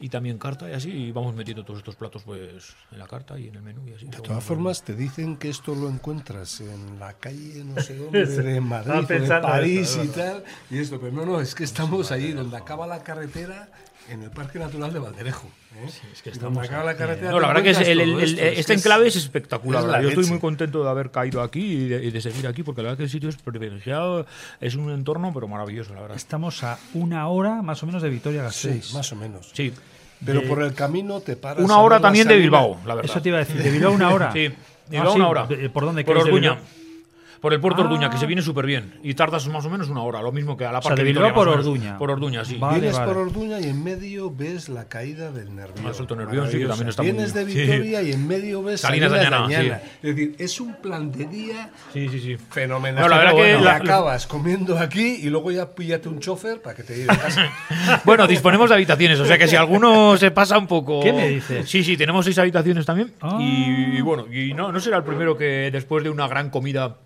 y 0.01 0.09
también 0.09 0.37
carta 0.37 0.69
y 0.69 0.73
así, 0.73 0.89
y 0.89 1.11
vamos 1.11 1.35
metiendo 1.35 1.65
todos 1.65 1.79
estos 1.79 1.95
platos 1.95 2.23
pues 2.23 2.73
en 2.91 2.99
la 2.99 3.07
carta 3.07 3.37
y 3.37 3.47
en 3.49 3.55
el 3.55 3.61
menú 3.61 3.81
y 3.87 3.93
así. 3.93 4.05
De 4.05 4.17
todas 4.19 4.43
formas, 4.43 4.83
te 4.83 4.95
dicen 4.95 5.37
que 5.37 5.49
esto 5.49 5.75
lo 5.75 5.89
encuentras 5.89 6.61
en 6.61 6.99
la 6.99 7.13
calle, 7.13 7.63
no 7.65 7.81
sé 7.81 7.95
dónde, 7.97 8.25
de 8.25 8.61
Madrid, 8.61 9.03
o 9.03 9.19
de 9.19 9.27
París 9.41 9.99
y 10.01 10.07
tal. 10.07 10.43
Y 10.69 10.79
esto, 10.79 10.99
pero 10.99 11.11
no, 11.11 11.25
no, 11.25 11.41
es 11.41 11.53
que 11.53 11.63
estamos 11.65 12.11
ahí 12.11 12.31
donde 12.31 12.55
acaba 12.55 12.87
la 12.87 13.03
carretera, 13.03 13.69
en 14.11 14.23
el 14.23 14.31
Parque 14.31 14.59
Natural 14.59 14.91
de 14.91 14.99
Valderejo. 14.99 15.47
¿eh? 15.75 15.89
es 16.13 16.21
que 16.21 16.29
estamos 16.31 16.65
acaba 16.65 16.83
la 16.83 16.95
carretera. 16.97 17.31
No, 17.31 17.39
la 17.39 17.47
verdad 17.47 17.63
que 17.63 17.69
es 17.71 17.79
el, 17.79 17.99
el- 18.01 18.09
todo 18.11 18.19
el- 18.19 18.29
esto, 18.29 18.41
es 18.41 18.59
este 18.59 18.73
enclave 18.73 19.07
es- 19.07 19.15
es 19.15 19.23
espectacular. 19.23 19.83
es. 19.97 20.01
Yo 20.03 20.09
estoy 20.09 20.25
muy 20.25 20.39
contento 20.39 20.83
de 20.83 20.89
haber 20.89 21.11
caído 21.11 21.41
aquí 21.41 21.61
y 21.61 21.87
de, 21.87 22.03
y 22.05 22.11
de 22.11 22.21
seguir 22.21 22.47
aquí, 22.47 22.63
porque 22.63 22.81
la 22.81 22.87
verdad 22.89 22.97
que 22.97 23.03
el 23.03 23.09
sitio 23.09 23.29
es 23.29 23.35
privilegiado, 23.37 24.25
es 24.59 24.75
un 24.75 24.89
entorno 24.91 25.31
pero 25.33 25.47
maravilloso, 25.47 25.93
la 25.93 26.01
verdad. 26.01 26.17
Estamos 26.17 26.63
a 26.63 26.77
una 26.93 27.27
hora 27.27 27.61
más 27.61 27.81
o 27.83 27.85
menos 27.85 28.01
de 28.01 28.09
Vitoria 28.09 28.49
Sí, 28.51 28.67
Gasteiz. 28.69 28.93
más 28.93 29.11
o 29.11 29.15
menos. 29.15 29.49
Sí, 29.53 29.73
Pero 30.25 30.41
de- 30.41 30.47
por 30.47 30.61
el 30.63 30.73
camino 30.73 31.21
te 31.21 31.35
paras. 31.35 31.63
una 31.63 31.77
hora 31.79 31.99
también 31.99 32.27
de. 32.27 32.37
Bilbao, 32.37 32.79
la 32.85 32.95
verdad. 32.95 33.11
Eso 33.11 33.21
te 33.21 33.29
iba 33.29 33.37
a 33.37 33.45
decir, 33.45 33.61
de 33.61 33.71
Bilbao 33.71 33.91
una 33.93 34.09
hora. 34.09 34.31
Sí, 34.33 34.39
de 34.39 34.47
Ah, 34.49 34.55
Bilbao 34.89 35.13
sí, 35.13 35.19
una 35.19 35.27
hora. 35.29 35.47
¿Por 35.71 35.85
dónde 35.85 36.03
Por 36.03 36.17
Orduña. 36.17 36.59
Por 37.41 37.53
el 37.53 37.59
puerto 37.61 37.81
Ah. 37.81 37.85
Orduña, 37.85 38.09
que 38.09 38.17
se 38.17 38.25
viene 38.25 38.41
súper 38.41 38.65
bien. 38.65 38.99
Y 39.01 39.13
tardas 39.13 39.47
más 39.47 39.65
o 39.65 39.69
menos 39.69 39.89
una 39.89 40.01
hora, 40.01 40.21
lo 40.21 40.31
mismo 40.31 40.57
que 40.57 40.65
a 40.65 40.71
la 40.71 40.79
O 40.79 40.81
sea, 40.81 40.89
parte 40.89 41.03
de 41.03 41.09
Vitoria, 41.09 41.29
Bilbao 41.29 41.45
por. 41.45 41.53
Orduña. 41.59 41.97
Por 41.97 42.11
Orduña, 42.11 42.43
sí. 42.43 42.57
Vale, 42.57 42.79
Vienes 42.79 42.97
vale. 42.99 43.07
por 43.13 43.17
Orduña 43.21 43.59
y 43.59 43.63
en 43.65 43.83
medio 43.83 44.29
ves 44.29 44.67
la 44.69 44.89
caída 44.89 45.31
del 45.31 45.55
Nervión. 45.55 45.85
Ah, 45.87 45.93
Salto 45.93 46.15
Nervión, 46.15 46.49
sí, 46.51 46.59
que 46.59 46.65
también 46.65 46.89
está 46.89 47.01
muy 47.01 47.11
Vienes 47.11 47.33
de 47.33 47.45
bien. 47.45 47.57
Sí. 47.57 47.71
Vitoria 47.71 48.01
y 48.01 48.11
en 48.11 48.27
medio 48.27 48.61
ves 48.63 48.81
Salinas 48.81 49.11
Salinas, 49.11 49.29
de 49.31 49.35
Añana, 49.55 49.75
de 49.75 49.79
sí. 49.81 49.87
Es 50.03 50.15
decir, 50.15 50.35
es 50.37 50.59
un 50.59 50.73
plan 50.75 51.11
de 51.11 51.25
día 51.25 51.69
Sí, 51.93 52.09
sí, 52.09 52.19
sí. 52.19 52.37
fenomenal. 52.49 53.01
No, 53.03 53.07
la 53.09 53.17
verdad 53.17 53.35
que 53.35 53.57
la- 53.59 53.75
acabas 53.75 54.27
comiendo 54.27 54.77
aquí 54.77 55.19
y 55.21 55.29
luego 55.29 55.51
ya 55.51 55.73
píllate 55.73 56.09
un 56.09 56.19
chofer 56.19 56.61
para 56.61 56.75
que 56.75 56.83
te 56.83 56.95
lleve 56.97 57.13
a 57.13 57.17
casa. 57.17 57.49
Bueno, 58.03 58.27
disponemos 58.27 58.69
de 58.69 58.75
habitaciones, 58.75 59.19
o 59.19 59.25
sea 59.25 59.37
que 59.37 59.47
si 59.47 59.55
alguno 59.55 60.17
se 60.17 60.31
pasa 60.31 60.57
un 60.57 60.67
poco. 60.67 60.99
¿Qué 61.01 61.13
me 61.13 61.27
dices? 61.29 61.69
Sí, 61.69 61.83
sí, 61.83 61.95
tenemos 61.95 62.25
seis 62.25 62.37
habitaciones 62.37 62.85
también. 62.85 63.13
Ah. 63.21 63.37
Y, 63.39 63.97
y 63.97 64.01
bueno, 64.01 64.25
y 64.31 64.53
no, 64.53 64.71
no 64.71 64.79
será 64.79 64.97
el 64.97 65.03
primero 65.03 65.37
que 65.37 65.69
después 65.71 66.03
de 66.03 66.09
una 66.09 66.27
gran 66.27 66.49
comida 66.49 66.97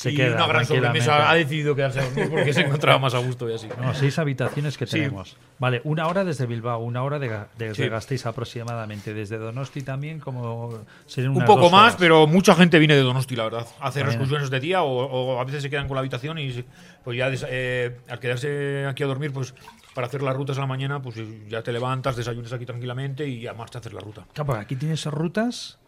Se 0.00 0.12
y 0.12 0.16
queda 0.16 0.36
una 0.36 0.46
gran 0.46 0.64
sobremesa 0.64 1.30
ha 1.30 1.34
decidido 1.34 1.76
quedarse 1.76 2.00
a 2.00 2.04
dormir 2.04 2.30
porque 2.30 2.54
se 2.54 2.62
encontraba 2.62 2.98
más 2.98 3.12
a 3.12 3.18
gusto 3.18 3.50
y 3.50 3.54
así. 3.54 3.68
No, 3.80 3.92
seis 3.92 4.18
habitaciones 4.18 4.78
que 4.78 4.86
Sí. 4.86 4.92
tenemos. 4.92 5.36
Vale, 5.58 5.82
una 5.84 6.06
hora 6.06 6.24
desde 6.24 6.46
Bilbao, 6.46 6.78
una 6.78 7.02
hora 7.02 7.18
de, 7.18 7.28
desde 7.58 7.74
Sí. 7.84 7.88
Gasteiz 7.90 8.24
aproximadamente. 8.24 9.12
Desde 9.12 9.36
Donosti 9.36 9.82
también, 9.82 10.18
como 10.18 10.78
serían 11.04 11.32
Un 11.32 11.36
unas 11.38 11.46
poco 11.46 11.62
dos 11.64 11.72
más, 11.72 11.82
horas. 11.82 11.96
pero 11.98 12.26
mucha 12.26 12.54
gente 12.54 12.78
viene 12.78 12.94
de 12.96 13.02
Donosti, 13.02 13.36
la 13.36 13.44
verdad, 13.44 13.66
a 13.78 13.88
hacer 13.88 14.06
excursiones 14.06 14.48
de 14.48 14.58
día 14.60 14.82
o, 14.82 14.88
o 15.04 15.38
a 15.38 15.44
veces 15.44 15.62
se 15.62 15.68
quedan 15.68 15.86
con 15.86 15.96
la 15.96 16.00
habitación 16.00 16.38
y 16.38 16.64
pues 17.04 17.18
ya 17.18 17.28
des- 17.28 17.44
eh, 17.48 17.98
al 18.08 18.18
quedarse 18.20 18.86
aquí 18.86 19.02
a 19.02 19.06
dormir, 19.06 19.32
pues 19.34 19.54
para 19.94 20.06
hacer 20.06 20.22
las 20.22 20.34
rutas 20.36 20.56
a 20.56 20.60
la 20.60 20.66
mañana, 20.68 21.02
pues 21.02 21.16
ya 21.48 21.62
te 21.62 21.72
levantas, 21.72 22.14
desayunas 22.16 22.52
aquí 22.52 22.64
tranquilamente 22.64 23.26
y 23.26 23.40
ya 23.40 23.52
marcha 23.54 23.78
a 23.78 23.80
hacer 23.80 23.92
la 23.92 24.00
ruta. 24.00 24.24
Claro, 24.32 24.54
aquí 24.54 24.76
tienes 24.76 25.04
rutas. 25.06 25.78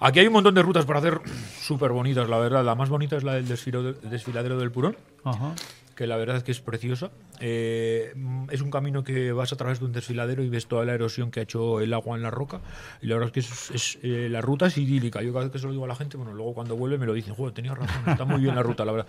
Aquí 0.00 0.20
hay 0.20 0.26
un 0.26 0.32
montón 0.32 0.54
de 0.54 0.62
rutas 0.62 0.84
para 0.84 0.98
hacer 0.98 1.20
súper 1.60 1.92
bonitas, 1.92 2.28
la 2.28 2.38
verdad. 2.38 2.64
La 2.64 2.74
más 2.74 2.88
bonita 2.88 3.16
es 3.16 3.24
la 3.24 3.34
del 3.34 3.46
desfiladero 3.48 4.58
del 4.58 4.70
Purón, 4.70 4.96
Ajá. 5.24 5.54
que 5.94 6.06
la 6.06 6.16
verdad 6.16 6.36
es 6.36 6.42
que 6.42 6.52
es 6.52 6.60
preciosa. 6.60 7.10
Eh, 7.40 8.14
es 8.50 8.60
un 8.60 8.70
camino 8.70 9.02
que 9.02 9.32
vas 9.32 9.52
a 9.52 9.56
través 9.56 9.80
de 9.80 9.86
un 9.86 9.92
desfiladero 9.92 10.42
y 10.44 10.48
ves 10.48 10.66
toda 10.66 10.84
la 10.84 10.94
erosión 10.94 11.30
que 11.30 11.40
ha 11.40 11.42
hecho 11.42 11.80
el 11.80 11.92
agua 11.92 12.16
en 12.16 12.22
la 12.22 12.30
roca. 12.30 12.60
Y 13.00 13.06
la 13.06 13.16
verdad 13.16 13.28
es 13.28 13.32
que 13.32 13.40
es, 13.40 13.70
es, 13.70 13.98
eh, 14.02 14.28
la 14.30 14.40
ruta 14.40 14.66
es 14.66 14.78
idílica. 14.78 15.22
Yo 15.22 15.32
cada 15.32 15.44
vez 15.44 15.52
que 15.52 15.58
se 15.58 15.66
lo 15.66 15.72
digo 15.72 15.84
a 15.84 15.88
la 15.88 15.96
gente, 15.96 16.16
bueno, 16.16 16.32
luego 16.32 16.54
cuando 16.54 16.76
vuelve 16.76 16.98
me 16.98 17.06
lo 17.06 17.12
dicen, 17.14 17.34
joder, 17.34 17.52
tenías 17.52 17.76
razón, 17.76 18.02
está 18.06 18.24
muy 18.24 18.40
bien 18.40 18.54
la 18.54 18.62
ruta, 18.62 18.84
la 18.84 18.92
verdad. 18.92 19.08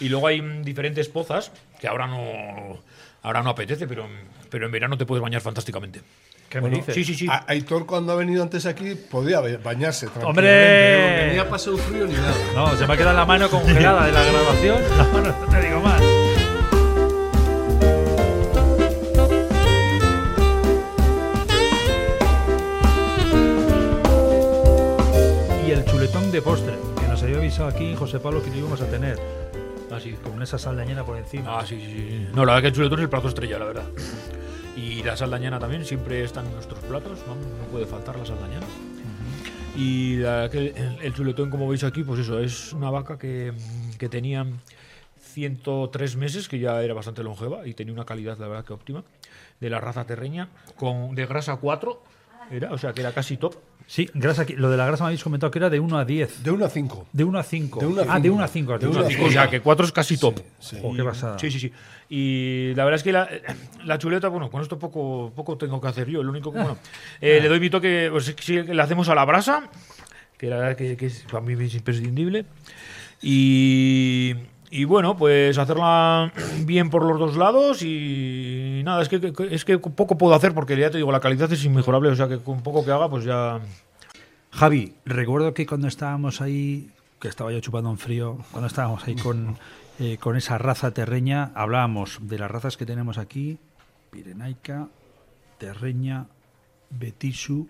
Y 0.00 0.08
luego 0.08 0.26
hay 0.26 0.40
mm, 0.40 0.62
diferentes 0.62 1.08
pozas 1.08 1.52
que 1.78 1.86
ahora 1.88 2.06
no, 2.06 2.78
ahora 3.24 3.42
no 3.42 3.50
apetece, 3.50 3.88
pero, 3.88 4.06
pero 4.48 4.66
en 4.66 4.72
verano 4.72 4.96
te 4.96 5.04
puedes 5.04 5.20
bañar 5.22 5.40
fantásticamente. 5.40 6.00
¿Qué 6.48 6.60
me 6.60 6.70
dices? 6.70 6.94
Sí, 6.94 7.02
sí, 7.04 7.14
sí. 7.16 7.26
A- 7.28 7.44
Aitor 7.48 7.84
cuando 7.86 8.12
ha 8.12 8.14
venido 8.14 8.42
antes 8.42 8.64
aquí 8.66 8.94
podía 8.94 9.40
ba- 9.40 9.48
bañarse. 9.62 10.06
¡Hombre! 10.22 11.16
No 11.22 11.26
venía 11.26 11.48
pasado 11.48 11.76
frío 11.78 12.06
ni 12.06 12.12
nada. 12.14 12.34
No, 12.54 12.76
se 12.76 12.86
me 12.86 12.94
ha 12.94 12.96
quedado 12.96 13.16
la 13.16 13.26
mano 13.26 13.48
congelada 13.50 14.06
de 14.06 14.12
la 14.12 14.22
grabación. 14.22 14.78
No, 15.14 15.20
no 15.22 15.46
te 15.50 15.60
digo 15.66 15.80
más. 15.80 16.00
Y 25.66 25.70
el 25.70 25.84
chuletón 25.84 26.30
de 26.30 26.42
postre, 26.42 26.74
que 27.00 27.06
nos 27.08 27.22
había 27.22 27.38
avisado 27.38 27.68
aquí 27.68 27.94
José 27.96 28.18
Pablo 28.20 28.42
que 28.42 28.50
lo 28.50 28.56
íbamos 28.56 28.80
a 28.80 28.86
tener. 28.86 29.18
Así, 29.90 30.12
Con 30.12 30.42
esa 30.42 30.58
saldañera 30.58 31.04
por 31.04 31.16
encima. 31.16 31.58
Ah, 31.58 31.66
sí, 31.66 31.78
sí, 31.80 31.92
sí. 31.92 32.28
No, 32.34 32.44
la 32.44 32.54
verdad 32.54 32.62
que 32.62 32.68
el 32.68 32.74
chuletón 32.74 32.98
es 32.98 33.04
el 33.04 33.10
plato 33.10 33.28
estrella, 33.28 33.58
la 33.58 33.64
verdad. 33.66 33.86
Y 34.76 35.02
la 35.02 35.16
saldañana 35.16 35.58
también, 35.58 35.84
siempre 35.84 36.24
están 36.24 36.46
en 36.46 36.54
nuestros 36.54 36.80
platos, 36.80 37.20
¿no? 37.26 37.34
No 37.34 37.64
puede 37.70 37.86
faltar 37.86 38.16
la 38.16 38.26
saldañana. 38.26 38.66
Y 39.76 40.16
la 40.16 40.48
que 40.50 40.68
el, 40.68 40.98
el 41.02 41.14
chuletón, 41.14 41.50
como 41.50 41.68
veis 41.68 41.84
aquí, 41.84 42.02
pues 42.02 42.20
eso, 42.20 42.40
es 42.40 42.72
una 42.72 42.90
vaca 42.90 43.18
que, 43.18 43.52
que 43.98 44.08
tenía 44.08 44.46
103 45.34 46.16
meses, 46.16 46.48
que 46.48 46.58
ya 46.58 46.80
era 46.82 46.94
bastante 46.94 47.22
longeva 47.22 47.66
y 47.66 47.74
tenía 47.74 47.92
una 47.92 48.04
calidad, 48.04 48.38
la 48.38 48.48
verdad, 48.48 48.64
que 48.64 48.72
óptima, 48.72 49.04
de 49.60 49.70
la 49.70 49.80
raza 49.80 50.04
terreña, 50.06 50.48
con, 50.76 51.14
de 51.14 51.26
grasa 51.26 51.56
4, 51.56 52.02
era, 52.50 52.72
o 52.72 52.78
sea, 52.78 52.92
que 52.92 53.00
era 53.00 53.12
casi 53.12 53.36
top. 53.36 53.56
Sí, 53.86 54.08
grasa, 54.14 54.46
lo 54.56 54.70
de 54.70 54.76
la 54.78 54.86
grasa 54.86 55.04
me 55.04 55.08
habéis 55.08 55.22
comentado 55.22 55.50
que 55.50 55.58
era 55.58 55.68
de 55.68 55.78
1 55.78 55.98
a 55.98 56.04
10. 56.04 56.42
De 56.42 56.50
1 56.50 56.64
a 56.64 56.70
5. 56.70 57.06
De 57.12 57.24
1 57.24 57.38
a 57.38 57.42
5. 57.42 57.80
De 57.80 57.86
uno 57.86 58.00
a 58.00 58.04
Ah, 58.08 58.16
de 58.18 58.22
cinco. 58.22 58.34
1 58.36 58.44
a 58.44 58.48
5. 58.48 58.78
De 58.78 58.86
uno 58.88 59.00
a 59.00 59.02
O 59.26 59.30
sea, 59.30 59.50
que 59.50 59.60
4 59.60 59.86
es 59.86 59.92
casi 59.92 60.16
top. 60.16 60.40
sí. 60.58 60.78
Oh, 60.82 60.94
qué 60.94 61.04
pasada. 61.04 61.38
Sí, 61.38 61.50
sí, 61.50 61.60
sí. 61.60 61.72
Y 62.08 62.72
la 62.74 62.84
verdad 62.84 62.96
es 62.96 63.02
que 63.02 63.12
la, 63.12 63.28
la 63.84 63.98
chuleta, 63.98 64.28
bueno, 64.28 64.50
con 64.50 64.62
esto 64.62 64.78
poco, 64.78 65.32
poco 65.36 65.58
tengo 65.58 65.80
que 65.80 65.88
hacer 65.88 66.08
yo. 66.08 66.22
Lo 66.22 66.30
único 66.30 66.50
que, 66.52 66.58
bueno, 66.58 66.78
eh, 67.20 67.40
le 67.42 67.48
doy 67.48 67.60
mi 67.60 67.68
toque, 67.70 68.08
pues 68.10 68.24
sí, 68.24 68.34
que 68.34 68.74
le 68.74 68.82
hacemos 68.82 69.08
a 69.10 69.14
la 69.14 69.24
brasa, 69.26 69.68
que 70.38 70.46
la 70.46 70.56
verdad 70.56 70.76
que, 70.76 70.96
que 70.96 71.06
es, 71.06 71.24
para 71.30 71.42
mí 71.44 71.52
es 71.62 71.74
imprescindible. 71.74 72.46
Y, 73.20 74.34
y 74.70 74.84
bueno, 74.84 75.16
pues 75.16 75.58
hacerla 75.58 76.32
bien 76.64 76.90
por 76.90 77.04
los 77.04 77.18
dos 77.18 77.36
lados 77.36 77.82
y 77.82 78.82
nada, 78.84 79.02
es 79.02 79.08
que, 79.08 79.32
es 79.50 79.64
que 79.64 79.78
poco 79.78 80.18
puedo 80.18 80.34
hacer 80.34 80.54
porque 80.54 80.76
ya 80.76 80.90
te 80.90 80.98
digo, 80.98 81.12
la 81.12 81.20
calidad 81.20 81.52
es 81.52 81.64
inmejorable, 81.64 82.10
o 82.10 82.16
sea 82.16 82.28
que 82.28 82.38
con 82.38 82.62
poco 82.62 82.84
que 82.84 82.90
haga, 82.90 83.08
pues 83.08 83.24
ya... 83.24 83.60
Javi, 84.50 84.94
recuerdo 85.04 85.52
que 85.52 85.66
cuando 85.66 85.88
estábamos 85.88 86.40
ahí, 86.40 86.90
que 87.20 87.28
estaba 87.28 87.52
yo 87.52 87.60
chupando 87.60 87.90
un 87.90 87.98
frío, 87.98 88.38
cuando 88.52 88.68
estábamos 88.68 89.06
ahí 89.06 89.16
con, 89.16 89.58
eh, 89.98 90.16
con 90.18 90.36
esa 90.36 90.58
raza 90.58 90.92
terreña, 90.92 91.50
hablábamos 91.54 92.18
de 92.22 92.38
las 92.38 92.50
razas 92.50 92.76
que 92.76 92.86
tenemos 92.86 93.18
aquí, 93.18 93.58
Pirenaica, 94.10 94.88
Terreña, 95.58 96.26
Betisu 96.90 97.66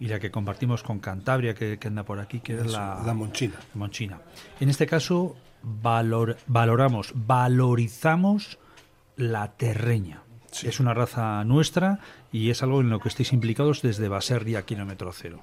y 0.00 0.06
la 0.08 0.18
que 0.18 0.30
compartimos 0.30 0.82
con 0.82 0.98
Cantabria, 0.98 1.54
que, 1.54 1.78
que 1.78 1.88
anda 1.88 2.02
por 2.02 2.18
aquí, 2.18 2.40
que 2.40 2.54
es 2.54 2.72
la, 2.72 3.02
La 3.04 3.14
monchina. 3.14 3.54
Monchina. 3.74 4.18
En 4.58 4.68
este 4.68 4.86
caso, 4.86 5.36
valor- 5.62 6.36
valoramos, 6.46 7.12
valorizamos 7.14 8.58
la 9.16 9.52
terreña. 9.52 10.22
Es 10.62 10.80
una 10.80 10.92
raza 10.92 11.44
nuestra 11.44 12.00
y 12.30 12.50
es 12.50 12.62
algo 12.62 12.80
en 12.80 12.90
lo 12.90 13.00
que 13.00 13.08
estáis 13.08 13.32
implicados 13.32 13.80
desde 13.80 14.08
Baserria 14.08 14.62
Kilómetro 14.62 15.12
Cero. 15.12 15.40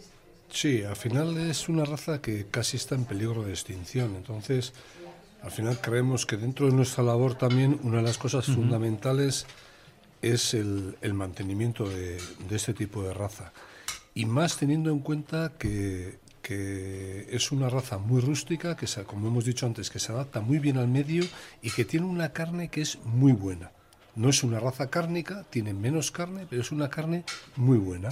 Sí, 0.52 0.84
al 0.84 0.96
final 0.96 1.38
es 1.38 1.70
una 1.70 1.86
raza 1.86 2.22
que 2.22 2.48
casi 2.50 2.78
está 2.78 2.96
en 2.96 3.06
peligro 3.06 3.44
de 3.44 3.52
extinción. 3.52 4.16
Entonces, 4.16 4.74
al 5.42 5.52
final 5.52 5.80
creemos 5.80 6.26
que 6.26 6.38
dentro 6.38 6.68
de 6.68 6.74
nuestra 6.74 7.04
labor 7.04 7.36
también 7.36 7.80
una 7.84 7.98
de 7.98 8.04
las 8.04 8.18
cosas 8.18 8.46
fundamentales 8.46 9.46
es 10.22 10.54
el, 10.54 10.96
mantenimiento 11.14 11.88
de, 11.88 12.20
este 12.52 12.74
tipo 12.74 13.04
de 13.04 13.14
raza. 13.14 13.52
Y 14.14 14.26
más 14.26 14.58
teniendo 14.58 14.92
en 14.92 15.00
cuenta 15.00 15.54
que, 15.58 16.19
que 16.42 17.28
es 17.30 17.52
una 17.52 17.70
raza 17.70 17.98
muy 17.98 18.22
rústica, 18.22 18.76
que 18.76 18.88
se, 18.88 19.04
como 19.04 19.28
hemos 19.28 19.46
dicho 19.46 19.66
antes, 19.66 19.90
que 19.90 20.00
se 20.00 20.12
adapta 20.12 20.42
muy 20.42 20.60
bien 20.60 20.78
al 20.78 20.88
medio 20.88 21.24
y 21.62 21.72
que 21.72 21.86
tiene 21.86 22.06
una 22.06 22.34
carne 22.34 22.70
que 22.70 22.82
es 22.82 23.00
muy 23.04 23.34
buena. 23.34 23.72
No 24.16 24.30
es 24.30 24.44
una 24.44 24.60
raza 24.60 24.90
cárnica, 24.90 25.46
tiene 25.50 25.74
menos 25.74 26.12
carne, 26.12 26.46
pero 26.50 26.62
es 26.62 26.72
una 26.72 26.90
carne 26.90 27.24
muy 27.56 27.78
buena. 27.78 28.10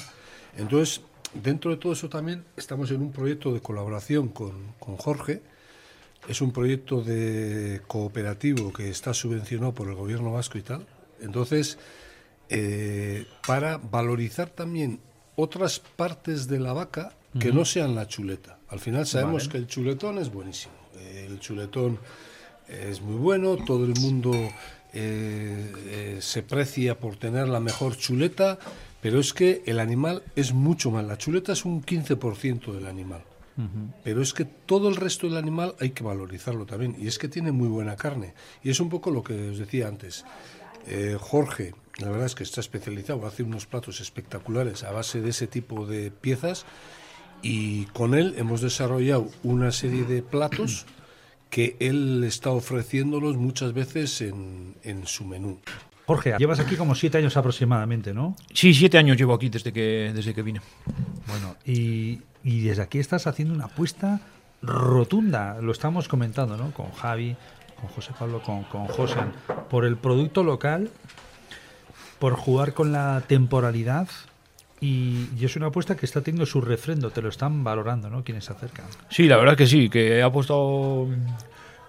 Entonces, 0.58 1.02
dentro 1.34 1.72
de 1.72 1.78
todo 1.78 1.94
eso 1.94 2.10
también 2.10 2.46
estamos 2.56 2.92
en 2.92 3.02
un 3.02 3.12
proyecto 3.12 3.54
de 3.54 3.62
colaboración 3.62 4.30
con, 4.30 4.74
Jorge. 4.80 5.42
Es 6.28 6.42
un 6.42 6.52
proyecto 6.52 7.02
de 7.02 7.82
cooperativo 7.88 8.74
que 8.74 8.90
está 8.90 9.14
subvencionado 9.14 9.74
por 9.74 9.88
el 9.88 9.96
gobierno 9.96 10.32
vasco 10.32 10.58
y 10.58 10.62
tal. 10.62 10.86
Entonces, 11.22 11.78
eh, 12.50 13.26
para 13.46 13.78
valorizar 13.78 14.50
también 14.50 15.00
otras 15.36 15.80
partes 15.80 16.48
de 16.48 16.60
la 16.60 16.74
vaca 16.74 17.14
que 17.40 17.52
no 17.52 17.66
sean 17.66 17.96
la 17.96 18.08
chuleta. 18.08 18.60
Al 18.70 18.80
final 18.80 19.06
sabemos 19.06 19.48
que 19.48 19.58
el 19.58 19.68
chuletón 19.68 20.18
es 20.18 20.32
buenísimo. 20.32 20.74
El 21.16 21.40
chuletón 21.40 22.00
es 22.68 23.02
muy 23.02 23.16
bueno, 23.16 23.56
todo 23.56 23.86
el 23.86 23.94
mundo 24.00 24.32
eh, 24.94 25.72
eh, 25.88 26.18
se 26.22 26.44
precia 26.44 27.00
por 27.00 27.18
tener 27.18 27.48
la 27.48 27.60
mejor 27.60 27.96
chuleta, 27.98 28.58
pero 29.02 29.20
es 29.20 29.34
que 29.34 29.62
el 29.66 29.80
animal 29.80 30.24
es 30.36 30.54
mucho 30.54 30.92
más. 30.92 31.06
La 31.06 31.18
chuleta 31.18 31.54
es 31.54 31.66
un 31.66 31.84
15% 31.84 32.74
del 32.74 32.88
animal. 32.88 33.24
Pero 34.04 34.22
es 34.22 34.36
que 34.36 34.46
todo 34.46 34.88
el 34.88 34.96
resto 34.96 35.26
del 35.26 35.36
animal 35.36 35.74
hay 35.80 35.90
que 35.90 36.04
valorizarlo 36.04 36.68
también. 36.68 36.96
Y 37.00 37.08
es 37.08 37.18
que 37.18 37.28
tiene 37.28 37.52
muy 37.52 37.68
buena 37.68 37.96
carne. 37.96 38.36
Y 38.64 38.70
es 38.70 38.80
un 38.80 38.88
poco 38.88 39.10
lo 39.10 39.24
que 39.24 39.50
os 39.50 39.58
decía 39.58 39.88
antes. 39.88 40.26
Eh, 40.86 41.18
Jorge, 41.20 41.74
la 41.98 42.10
verdad 42.10 42.28
es 42.28 42.36
que 42.36 42.44
está 42.44 42.62
especializado, 42.62 43.26
hace 43.26 43.42
unos 43.42 43.66
platos 43.66 44.00
espectaculares 44.00 44.84
a 44.84 44.92
base 44.92 45.22
de 45.22 45.32
ese 45.32 45.48
tipo 45.48 45.88
de 45.88 46.12
piezas. 46.12 46.66
Y 47.42 47.86
con 47.86 48.14
él 48.14 48.36
hemos 48.38 48.62
desarrollado 48.62 49.30
una 49.44 49.72
serie 49.72 50.04
de 50.04 50.22
platos 50.22 50.86
que 51.50 51.78
él 51.80 52.24
está 52.24 52.50
ofreciéndolos 52.52 53.38
muchas 53.38 53.74
veces 53.74 54.22
en, 54.22 54.76
en 54.84 55.06
su 55.06 55.26
menú. 55.26 55.60
Jorge, 56.08 56.36
llevas 56.40 56.62
aquí 56.62 56.78
como 56.78 56.96
siete 56.96 57.18
años 57.18 57.36
aproximadamente, 57.36 58.14
¿no? 58.14 58.34
Sí, 58.54 58.74
siete 58.74 58.98
años 58.98 59.18
llevo 59.18 59.34
aquí 59.34 59.50
desde 59.50 59.74
que, 59.74 60.14
desde 60.16 60.34
que 60.34 60.42
vine. 60.42 60.62
Bueno, 61.28 61.58
y, 61.66 62.22
desde 62.44 62.82
aquí 62.82 63.00
estás 63.00 63.28
haciendo 63.28 63.54
una 63.54 63.66
apuesta 63.66 64.22
rotunda, 64.62 65.60
lo 65.62 65.74
estamos 65.74 66.08
comentando, 66.08 66.56
¿no? 66.56 66.72
Con 66.72 66.92
Javi, 66.94 67.36
con 67.80 67.90
José 67.90 68.14
Pablo, 68.18 68.42
con, 68.42 68.64
con 68.64 68.88
José, 68.88 69.20
por 69.70 69.84
el 69.84 69.98
producto 69.98 70.46
local, 70.46 70.92
por 72.20 72.36
jugar 72.36 72.74
con 72.74 72.94
la 72.94 73.22
temporalidad. 73.28 74.08
Y, 74.80 75.44
es 75.44 75.56
una 75.56 75.68
apuesta 75.68 75.96
que 75.96 76.06
está 76.06 76.22
teniendo 76.22 76.46
su 76.46 76.62
refrendo, 76.62 77.10
te 77.10 77.22
lo 77.22 77.30
están 77.30 77.64
valorando, 77.64 78.10
¿no? 78.10 78.24
Quienes 78.24 78.46
se 78.46 78.54
acercan. 78.54 78.86
Sí, 79.10 79.28
la 79.28 79.38
verdad 79.38 79.58
que 79.58 79.66
sí, 79.66 79.90
que 79.90 80.22
ha 80.22 80.26
apostado 80.26 81.08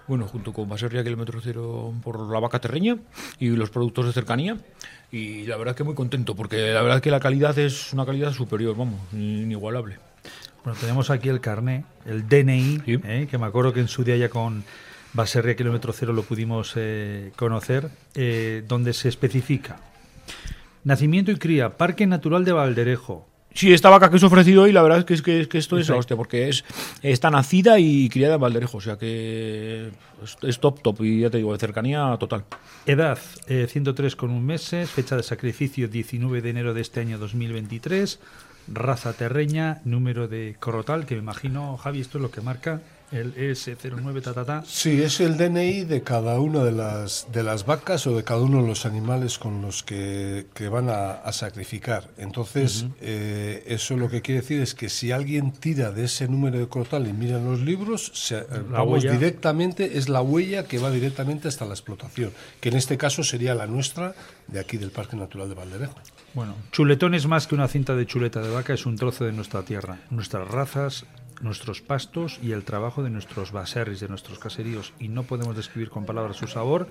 bueno, 0.07 0.27
junto 0.27 0.51
con 0.53 0.67
Baserria 0.67 1.03
Kilómetro 1.03 1.39
Cero 1.39 1.93
por 2.03 2.19
la 2.31 2.39
vaca 2.39 2.59
terreña 2.59 2.97
y 3.37 3.49
los 3.49 3.69
productos 3.69 4.07
de 4.07 4.13
cercanía. 4.13 4.57
Y 5.11 5.45
la 5.45 5.55
verdad 5.55 5.75
que 5.75 5.83
muy 5.83 5.93
contento, 5.93 6.35
porque 6.35 6.73
la 6.73 6.81
verdad 6.81 6.99
que 6.99 7.11
la 7.11 7.19
calidad 7.19 7.57
es 7.59 7.93
una 7.93 8.07
calidad 8.07 8.33
superior, 8.33 8.75
vamos, 8.75 8.99
inigualable. 9.13 9.99
Bueno, 10.63 10.79
tenemos 10.79 11.11
aquí 11.11 11.29
el 11.29 11.39
carné, 11.39 11.85
el 12.05 12.27
DNI, 12.27 12.81
¿eh? 12.87 13.27
que 13.29 13.37
me 13.37 13.45
acuerdo 13.45 13.71
que 13.71 13.81
en 13.81 13.87
su 13.87 14.03
día 14.03 14.17
ya 14.17 14.29
con 14.29 14.63
Baserria 15.13 15.55
Kilómetro 15.55 15.93
Cero 15.93 16.11
lo 16.11 16.23
pudimos 16.23 16.73
eh, 16.75 17.31
conocer, 17.35 17.89
eh, 18.15 18.63
donde 18.67 18.93
se 18.93 19.09
especifica 19.09 19.77
Nacimiento 20.83 21.31
y 21.31 21.37
cría, 21.37 21.77
Parque 21.77 22.07
Natural 22.07 22.45
de 22.45 22.53
Valderejo, 22.53 23.29
Sí, 23.53 23.73
esta 23.73 23.89
vaca 23.89 24.09
que 24.09 24.17
os 24.17 24.23
he 24.23 24.25
ofrecido 24.27 24.63
hoy, 24.63 24.71
la 24.71 24.83
verdad 24.83 24.99
es 24.99 25.05
que, 25.05 25.13
es 25.15 25.21
que, 25.21 25.47
que 25.49 25.57
esto 25.57 25.77
es 25.77 25.89
la 25.89 25.95
hostia, 25.95 26.15
porque 26.15 26.49
es, 26.49 26.63
está 27.01 27.31
nacida 27.31 27.79
y 27.79 28.07
criada 28.07 28.35
en 28.35 28.41
Valderejo, 28.41 28.77
o 28.77 28.81
sea 28.81 28.97
que 28.97 29.89
es, 30.43 30.59
top, 30.59 30.81
top, 30.81 31.01
y 31.01 31.21
ya 31.21 31.29
te 31.29 31.37
digo, 31.37 31.51
de 31.51 31.59
cercanía 31.59 32.15
total. 32.19 32.45
Edad, 32.85 33.17
103 33.47 34.13
eh, 34.13 34.15
con 34.15 34.29
un 34.29 34.45
meses, 34.45 34.89
fecha 34.91 35.17
de 35.17 35.23
sacrificio 35.23 35.87
19 35.87 36.41
de 36.41 36.49
enero 36.49 36.73
de 36.73 36.81
este 36.81 36.99
año 36.99 37.17
2023, 37.17 38.19
raza 38.67 39.13
terreña, 39.13 39.81
número 39.83 40.27
de 40.27 40.55
corrotal, 40.59 41.07
que 41.07 41.15
me 41.15 41.21
imagino, 41.21 41.75
Javi, 41.77 42.01
esto 42.01 42.19
es 42.19 42.21
lo 42.21 42.31
que 42.31 42.41
marca 42.41 42.81
el 43.11 43.35
S09 43.35 44.21
tatata. 44.21 44.63
Sí, 44.65 45.01
es 45.01 45.19
el 45.19 45.37
DNI 45.37 45.85
de 45.85 46.01
cada 46.03 46.39
una 46.39 46.63
de 46.63 46.71
las, 46.71 47.27
de 47.31 47.43
las 47.43 47.65
vacas 47.65 48.05
o 48.07 48.15
de 48.15 48.23
cada 48.23 48.41
uno 48.41 48.61
de 48.61 48.67
los 48.67 48.85
animales 48.85 49.39
con 49.39 49.61
los 49.61 49.83
que, 49.83 50.45
van 50.71 50.89
a, 50.89 51.31
sacrificar. 51.31 52.09
Entonces, 52.17 52.85
eh, 53.01 53.63
eso 53.67 53.95
lo 53.95 54.09
que 54.09 54.21
quiere 54.21 54.41
decir 54.41 54.61
es 54.61 54.75
que 54.75 54.89
si 54.89 55.11
alguien 55.11 55.51
tira 55.51 55.91
de 55.91 56.05
ese 56.05 56.27
número 56.27 56.59
de 56.59 56.67
crotal 56.67 57.07
y 57.07 57.13
mira 57.13 57.39
los 57.39 57.61
libros, 57.61 58.11
se, 58.13 58.43
vamos 58.69 59.03
directamente, 59.03 59.97
es 59.97 60.09
la 60.09 60.21
huella 60.21 60.63
que 60.63 60.79
va 60.79 60.91
directamente 60.91 61.47
hasta 61.47 61.65
la 61.65 61.73
explotación, 61.73 62.31
que 62.59 62.69
en 62.69 62.75
este 62.75 62.97
caso 62.97 63.23
sería 63.23 63.55
la 63.55 63.67
nuestra 63.67 64.15
de 64.47 64.59
aquí 64.59 64.77
del 64.77 64.91
Parque 64.91 65.15
Natural 65.15 65.47
de 65.49 65.55
Valderejo. 65.55 65.95
Bueno, 66.33 66.55
chuletón 66.71 67.15
es 67.15 67.25
más 67.25 67.47
que 67.47 67.55
una 67.55 67.67
cinta 67.67 67.95
de 67.95 68.05
chuleta 68.05 68.41
de 68.41 68.49
vaca, 68.49 68.73
es 68.73 68.85
un 68.85 68.95
trozo 68.95 69.25
de 69.25 69.31
nuestra 69.31 69.63
tierra. 69.63 69.99
Nuestras 70.11 70.47
razas, 70.47 71.05
nuestros 71.41 71.81
pastos 71.81 72.39
y 72.41 72.51
el 72.51 72.63
trabajo 72.63 73.03
de 73.03 73.09
nuestros 73.09 73.51
baserris, 73.51 73.99
de 73.99 74.07
nuestros 74.07 74.39
caseríos. 74.39 74.93
Y 74.99 75.07
no 75.07 75.23
podemos 75.23 75.55
describir 75.55 75.89
con 75.89 76.05
palabras 76.05 76.37
su 76.37 76.47
sabor, 76.47 76.87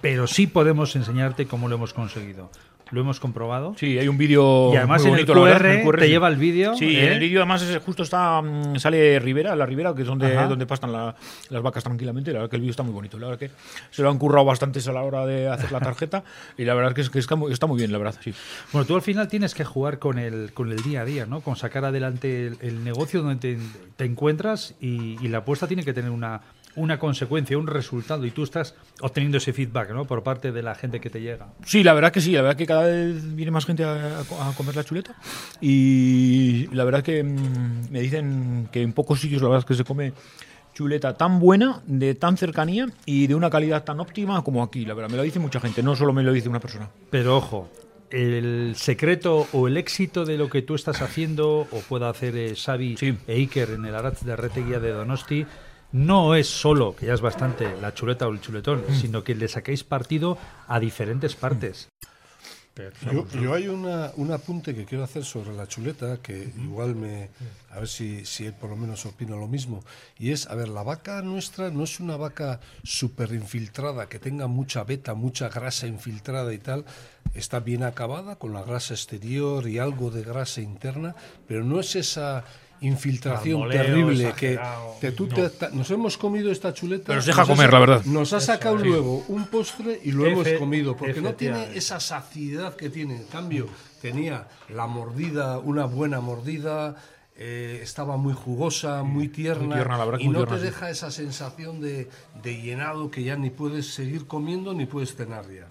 pero 0.00 0.26
sí 0.26 0.46
podemos 0.46 0.96
enseñarte 0.96 1.46
cómo 1.46 1.68
lo 1.68 1.76
hemos 1.76 1.94
conseguido 1.94 2.50
lo 2.92 3.00
hemos 3.00 3.18
comprobado. 3.18 3.74
Sí, 3.78 3.98
hay 3.98 4.06
un 4.06 4.18
vídeo. 4.18 4.70
Y 4.72 4.76
además 4.76 5.04
en, 5.04 5.14
el 5.14 5.26
QR, 5.26 5.98
te 5.98 6.08
lleva 6.08 6.28
el 6.28 6.36
vídeo. 6.36 6.76
Sí, 6.76 6.96
en 6.96 7.12
el 7.12 7.12
¿eh? 7.14 7.18
vídeo 7.18 7.40
además 7.40 7.66
justo 7.84 8.02
está 8.02 8.40
mm, 8.40 8.78
sale 8.78 9.18
Rivera, 9.18 9.56
la 9.56 9.66
Ribera, 9.66 9.94
que 9.94 10.02
es 10.02 10.08
donde, 10.08 10.32
donde 10.34 10.66
pastan 10.66 10.92
las 10.92 11.62
vacas 11.62 11.82
tranquilamente. 11.82 12.32
La 12.32 12.40
verdad 12.40 12.50
que 12.50 12.56
el 12.56 12.62
vídeo 12.62 12.72
está 12.72 12.82
muy 12.82 12.92
bonito. 12.92 13.18
La 13.18 13.28
verdad 13.28 13.40
que 13.40 13.50
se 13.90 14.02
lo 14.02 14.10
han 14.10 14.18
currado 14.18 14.44
bastante 14.44 14.80
a 14.86 14.92
la 14.92 15.02
hora 15.02 15.26
de 15.26 15.48
hacer 15.48 15.72
la 15.72 15.80
tarjeta. 15.80 16.22
y 16.58 16.64
la 16.64 16.74
verdad 16.74 16.92
que, 16.92 17.00
es, 17.00 17.10
que 17.10 17.18
está, 17.18 17.36
muy, 17.36 17.78
bien, 17.78 17.92
la 17.92 17.98
verdad. 17.98 18.14
Sí. 18.22 18.34
Bueno, 18.72 18.86
tú 18.86 18.94
al 18.94 19.02
final 19.02 19.28
tienes 19.28 19.54
que 19.54 19.64
jugar 19.64 19.98
con 19.98 20.18
el, 20.18 20.52
con 20.52 20.70
el 20.70 20.82
día 20.82 21.00
a 21.00 21.04
día, 21.04 21.26
¿no? 21.26 21.40
Con 21.40 21.56
sacar 21.56 21.84
adelante 21.84 22.52
el, 22.60 22.84
negocio 22.84 23.22
donde 23.22 23.58
te, 23.96 24.04
encuentras 24.04 24.74
y 24.80 25.16
la 25.28 25.38
apuesta 25.38 25.66
tiene 25.66 25.84
que 25.84 25.92
tener 25.92 26.10
una 26.10 26.42
una 26.76 26.98
consecuencia, 26.98 27.58
un 27.58 27.66
resultado, 27.66 28.24
y 28.24 28.30
tú 28.30 28.42
estás 28.42 28.74
obteniendo 29.00 29.38
ese 29.38 29.52
feedback 29.52 29.90
¿no? 29.90 30.04
por 30.04 30.22
parte 30.22 30.52
de 30.52 30.62
la 30.62 30.74
gente 30.74 31.00
que 31.00 31.10
te 31.10 31.20
llega. 31.20 31.48
Sí, 31.64 31.82
la 31.82 31.92
verdad 31.94 32.12
que 32.12 32.20
sí, 32.20 32.32
la 32.32 32.42
verdad 32.42 32.56
que 32.56 32.66
cada 32.66 32.82
vez 32.82 33.34
viene 33.34 33.50
más 33.50 33.66
gente 33.66 33.84
a, 33.84 34.22
comer 34.56 34.76
la 34.76 34.84
chuleta 34.84 35.14
y 35.60 36.66
la 36.72 36.84
verdad 36.84 37.02
que 37.02 37.22
mm, 37.22 37.90
me 37.90 38.00
dicen 38.00 38.68
que 38.72 38.82
en 38.82 38.92
pocos 38.92 39.20
sitios 39.20 39.42
la 39.42 39.48
verdad 39.48 39.60
es 39.60 39.64
que 39.66 39.74
se 39.74 39.84
come 39.84 40.12
chuleta 40.74 41.14
tan 41.16 41.38
buena, 41.38 41.82
de 41.86 42.14
tan 42.14 42.36
cercanía 42.36 42.88
y 43.04 43.26
de 43.26 43.34
una 43.34 43.50
calidad 43.50 43.84
tan 43.84 44.00
óptima 44.00 44.42
como 44.42 44.62
aquí, 44.62 44.84
la 44.84 44.94
verdad, 44.94 45.10
me 45.10 45.16
lo 45.16 45.22
dice 45.22 45.38
mucha 45.38 45.60
gente, 45.60 45.82
no 45.82 45.94
solo 45.96 46.12
me 46.12 46.22
lo 46.22 46.32
dice 46.32 46.48
una 46.48 46.60
persona. 46.60 46.88
Pero 47.10 47.36
ojo, 47.36 47.68
el 48.10 48.74
secreto 48.76 49.46
o 49.52 49.68
el 49.68 49.76
éxito 49.76 50.24
de 50.24 50.36
lo 50.36 50.48
que 50.48 50.62
tú 50.62 50.74
estás 50.74 51.02
haciendo 51.02 51.60
o 51.60 51.80
pueda 51.88 52.08
hacer 52.08 52.36
eh, 52.36 52.54
Xavi 52.54 52.96
e 53.26 53.32
Iker 53.34 53.70
en 53.70 53.84
el 53.84 53.94
Aratz 53.94 54.22
de 54.22 54.36
Reteguía 54.36 54.80
de 54.80 54.92
Donosti 54.92 55.46
no 55.92 56.34
es 56.34 56.48
solo, 56.48 56.96
que 56.96 57.06
ya 57.06 57.14
es 57.14 57.20
bastante, 57.20 57.76
la 57.80 57.94
chuleta 57.94 58.26
o 58.26 58.32
el 58.32 58.40
chuletón, 58.40 58.82
mm. 58.88 58.94
sino 59.00 59.22
que 59.22 59.34
le 59.34 59.48
saquéis 59.48 59.84
partido 59.84 60.38
a 60.66 60.80
diferentes 60.80 61.34
partes. 61.34 61.88
Yo, 63.34 63.52
hay 63.52 63.68
una, 63.68 64.12
un 64.16 64.32
apunte 64.32 64.74
que 64.74 64.86
quiero 64.86 65.04
hacer 65.04 65.26
sobre 65.26 65.52
la 65.52 65.68
chuleta, 65.68 66.22
que 66.22 66.54
igual 66.56 66.94
me. 66.94 67.28
A 67.70 67.80
ver 67.80 67.88
si, 67.88 68.24
si 68.24 68.46
él 68.46 68.54
por 68.54 68.70
lo 68.70 68.76
menos 68.76 69.04
opina 69.04 69.36
lo 69.36 69.46
mismo. 69.46 69.84
Y 70.18 70.30
es: 70.30 70.46
a 70.46 70.54
ver, 70.54 70.68
la 70.68 70.82
vaca 70.82 71.20
nuestra 71.20 71.70
no 71.70 71.84
es 71.84 72.00
una 72.00 72.16
vaca 72.16 72.60
súper 72.82 73.32
infiltrada, 73.32 74.08
que 74.08 74.18
tenga 74.18 74.46
mucha 74.46 74.84
beta, 74.84 75.12
mucha 75.12 75.50
grasa 75.50 75.86
infiltrada 75.86 76.54
y 76.54 76.58
tal. 76.58 76.86
Está 77.34 77.60
bien 77.60 77.82
acabada, 77.82 78.36
con 78.36 78.54
la 78.54 78.62
grasa 78.62 78.94
exterior 78.94 79.68
y 79.68 79.78
algo 79.78 80.10
de 80.10 80.22
grasa 80.22 80.62
interna, 80.62 81.14
pero 81.46 81.64
no 81.64 81.78
es 81.78 81.94
esa 81.94 82.44
infiltración 82.82 83.68
terrible 83.70 84.34
que, 84.36 84.58
tú 85.12 85.28
nos 85.72 85.90
hemos 85.90 86.18
comido 86.18 86.50
esta 86.50 86.74
chuleta. 86.74 87.04
Pero 87.06 87.16
nos 87.16 87.26
deja 87.26 87.46
comer, 87.46 87.72
la 87.72 87.78
verdad. 87.78 88.04
Nos 88.04 88.32
ha 88.32 88.40
sacado 88.40 88.76
luego 88.76 89.24
un 89.28 89.46
postre 89.46 90.00
y 90.02 90.12
lo 90.12 90.26
hemos 90.26 90.48
comido, 90.58 90.96
porque 90.96 91.20
no 91.20 91.34
tiene 91.34 91.76
esa 91.76 92.00
saciedad 92.00 92.76
que 92.76 92.90
tiene. 92.90 93.16
En 93.16 93.24
cambio, 93.24 93.68
tenía 94.00 94.48
la 94.68 94.86
mordida, 94.86 95.58
una 95.58 95.86
buena 95.86 96.20
mordida, 96.20 96.96
eh, 97.36 97.80
estaba 97.82 98.16
muy 98.16 98.34
jugosa, 98.34 99.02
muy 99.02 99.28
tierna, 99.28 99.86
y 100.18 100.28
no 100.28 100.46
te 100.46 100.58
deja 100.58 100.90
esa 100.90 101.10
sensación 101.10 101.80
de, 101.80 102.08
de, 102.42 102.60
llenado 102.60 103.10
que 103.10 103.22
ya 103.22 103.36
ni 103.36 103.50
puedes 103.50 103.94
seguir 103.94 104.26
comiendo 104.26 104.74
ni 104.74 104.86
puedes 104.86 105.16
cenar 105.16 105.46
ya. 105.50 105.66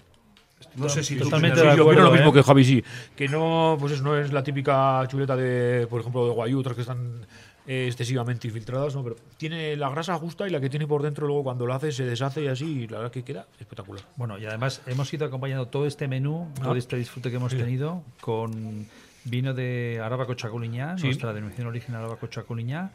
No 0.76 0.88
sé 0.88 1.02
si 1.04 1.16
tú 1.16 1.24
Totalmente 1.24 1.60
de 1.60 1.70
Sí, 1.70 1.76
yo 1.76 1.82
acuerdo, 1.82 2.02
lo 2.04 2.12
mismo 2.12 2.30
¿eh? 2.30 2.32
que 2.32 2.42
Javi, 2.42 2.64
sí. 2.64 2.84
Que 3.16 3.28
no, 3.28 3.76
pues 3.78 3.92
eso 3.92 4.02
no 4.02 4.16
es 4.18 4.32
la 4.32 4.42
típica 4.42 5.02
chuleta 5.08 5.36
de, 5.36 5.86
por 5.88 6.00
ejemplo, 6.00 6.26
de 6.26 6.32
guayú, 6.32 6.60
otras 6.60 6.74
que 6.76 6.80
están 6.82 7.26
eh, 7.66 7.86
excesivamente 7.88 8.48
infiltradas, 8.48 8.94
¿no? 8.96 9.04
Pero 9.04 9.16
tiene 9.36 9.76
la 9.76 9.88
grasa 9.90 10.14
justa 10.16 10.48
y 10.48 10.50
la 10.50 10.60
que 10.60 10.68
tiene 10.70 10.86
por 10.86 11.02
dentro 11.02 11.26
luego 11.26 11.44
cuando 11.44 11.64
lo 11.66 11.74
hace 11.74 11.92
se 11.92 12.04
deshace 12.04 12.42
y 12.42 12.48
así, 12.48 12.64
y 12.82 12.88
la 12.88 12.98
verdad 12.98 13.12
que 13.12 13.22
queda 13.22 13.46
espectacular. 13.60 14.02
Bueno, 14.16 14.38
y 14.38 14.46
además 14.46 14.80
hemos 14.86 15.12
ido 15.14 15.26
acompañando 15.26 15.66
todo 15.68 15.86
este 15.86 16.08
menú, 16.08 16.48
todo 16.60 16.72
Ah. 16.72 16.78
este 16.78 16.96
disfrute 16.96 17.30
que 17.30 17.36
hemos 17.36 17.52
tenido 17.54 18.02
con 18.20 18.86
vino 19.24 19.54
de 19.54 20.00
Arábaco 20.02 20.34
Chaculiñá, 20.34 20.98
Sí. 20.98 21.04
nuestra 21.06 21.32
denominación 21.32 21.68
original 21.68 22.00
Arábaco 22.00 22.26
Chaculiñá, 22.26 22.90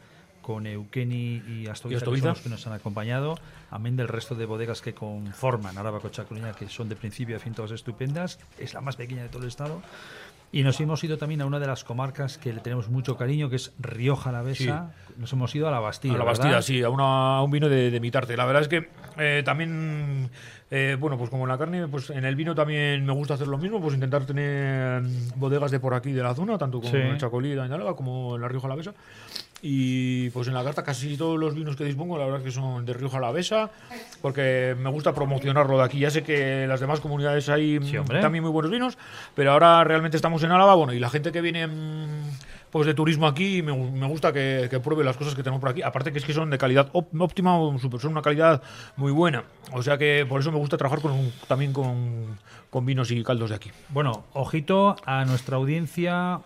con 0.48 0.66
Eukeni 0.66 1.42
y 1.46 1.66
Astoviza. 1.66 1.98
que 2.00 2.04
son 2.06 2.20
los 2.30 2.40
que 2.40 2.48
nos 2.48 2.66
han 2.66 2.72
acompañado, 2.72 3.34
amén 3.70 3.96
del 3.96 4.08
resto 4.08 4.34
de 4.34 4.46
bodegas 4.46 4.80
que 4.80 4.94
conforman 4.94 5.76
Arábaco 5.76 6.08
Chaculiñá, 6.08 6.54
que 6.54 6.70
son 6.70 6.88
de 6.88 6.96
principio 6.96 7.36
a 7.36 7.38
fin 7.38 7.52
todas 7.52 7.70
estupendas, 7.72 8.38
es 8.58 8.72
la 8.72 8.80
más 8.80 8.96
pequeña 8.96 9.24
de 9.24 9.28
todo 9.28 9.42
el 9.42 9.48
estado. 9.48 9.82
Y 10.50 10.62
nos 10.62 10.80
hemos 10.80 11.04
ido 11.04 11.18
también 11.18 11.42
a 11.42 11.44
una 11.44 11.58
de 11.60 11.66
las 11.66 11.84
comarcas 11.84 12.38
que 12.38 12.54
le 12.54 12.60
tenemos 12.62 12.88
mucho 12.88 13.18
cariño, 13.18 13.50
que 13.50 13.56
es 13.56 13.74
Rioja 13.78 14.30
Alavesa. 14.30 14.92
Nos 15.18 15.30
hemos 15.34 15.54
ido 15.54 15.68
a 15.68 15.70
la 15.70 15.80
Bastida. 15.80 16.14
a 16.14 16.16
la 16.16 16.24
¿verdad? 16.24 16.38
Bastida, 16.44 16.62
sí, 16.62 16.82
a, 16.82 16.88
una- 16.88 17.36
a 17.36 17.42
un 17.42 17.50
vino 17.50 17.68
de, 17.68 17.90
de 17.90 18.00
mi 18.00 18.10
tarte. 18.10 18.34
La 18.34 18.46
verdad 18.46 18.62
es 18.62 18.68
que 18.68 18.88
eh, 19.18 19.42
también, 19.44 20.30
eh, 20.70 20.96
bueno, 20.98 21.18
pues 21.18 21.28
como 21.28 21.42
en 21.44 21.50
la 21.50 21.58
carne, 21.58 21.86
pues 21.88 22.08
en 22.08 22.24
el 22.24 22.34
vino 22.34 22.54
también 22.54 23.04
me 23.04 23.12
gusta 23.12 23.34
hacer 23.34 23.46
lo 23.46 23.58
mismo, 23.58 23.78
pues 23.82 23.92
intentar 23.92 24.24
tener 24.24 25.02
bodegas 25.36 25.70
de 25.70 25.80
por 25.80 25.92
aquí 25.92 26.12
de 26.12 26.22
la 26.22 26.34
zona, 26.34 26.56
tanto 26.56 26.80
como 26.80 26.90
Sí. 26.92 26.96
en 26.96 27.18
Chacolí 27.18 27.52
Añalaba 27.58 27.94
como 27.94 28.36
en 28.36 28.40
la 28.40 28.48
Rioja 28.48 28.68
Alavesa. 28.68 28.94
Y 29.60 30.30
pues 30.30 30.46
en 30.46 30.54
la 30.54 30.62
carta 30.62 30.84
casi 30.84 31.16
todos 31.16 31.38
los 31.38 31.54
vinos 31.54 31.74
que 31.74 31.84
dispongo, 31.84 32.16
la 32.16 32.24
verdad 32.26 32.40
es 32.40 32.44
que 32.46 32.52
son 32.52 32.84
de 32.86 32.92
Rioja 32.92 33.18
Alavesa, 33.18 33.70
porque 34.22 34.76
me 34.78 34.88
gusta 34.90 35.12
promocionarlo 35.12 35.78
de 35.78 35.84
aquí. 35.84 35.98
Ya 35.98 36.10
sé 36.10 36.22
que 36.22 36.62
en 36.62 36.68
las 36.68 36.78
demás 36.80 37.00
comunidades 37.00 37.48
hay 37.48 37.78
Sí, 37.82 37.96
también 38.22 38.44
muy 38.44 38.52
buenos 38.52 38.70
vinos, 38.70 38.96
pero 39.34 39.50
ahora 39.52 39.82
realmente 39.82 40.16
estamos 40.16 40.42
en 40.44 40.52
Álava, 40.52 40.74
bueno, 40.76 40.92
y 40.92 41.00
la 41.00 41.10
gente 41.10 41.32
que 41.32 41.40
viene 41.40 41.66
mm, 41.66 42.30
pues 42.70 42.86
de 42.86 42.94
turismo 42.94 43.26
aquí, 43.26 43.62
me, 43.62 43.72
gu- 43.72 43.90
me 43.90 44.06
gusta 44.06 44.32
que, 44.32 44.68
que 44.70 44.78
pruebe 44.78 45.02
las 45.02 45.16
cosas 45.16 45.34
que 45.34 45.42
tenemos 45.42 45.60
por 45.60 45.70
aquí. 45.70 45.82
Aparte 45.82 46.12
que 46.12 46.18
es 46.18 46.24
que 46.24 46.32
son 46.34 46.50
de 46.50 46.58
calidad 46.58 46.90
óptima 46.92 47.58
son 47.98 48.12
una 48.12 48.22
calidad 48.22 48.62
muy 48.96 49.10
buena. 49.10 49.42
O 49.72 49.82
sea 49.82 49.98
que 49.98 50.24
por 50.28 50.40
eso 50.40 50.52
me 50.52 50.58
gusta 50.58 50.76
trabajar 50.76 51.00
con, 51.02 51.10
un- 51.12 51.32
también 51.48 51.72
con, 51.72 52.38
con 52.70 52.86
vinos 52.86 53.10
y 53.10 53.24
caldos 53.24 53.50
de 53.50 53.56
aquí. 53.56 53.70
Bueno, 53.88 54.24
ojito 54.34 54.94
a 55.04 55.24
nuestra 55.24 55.56
audiencia, 55.56 56.40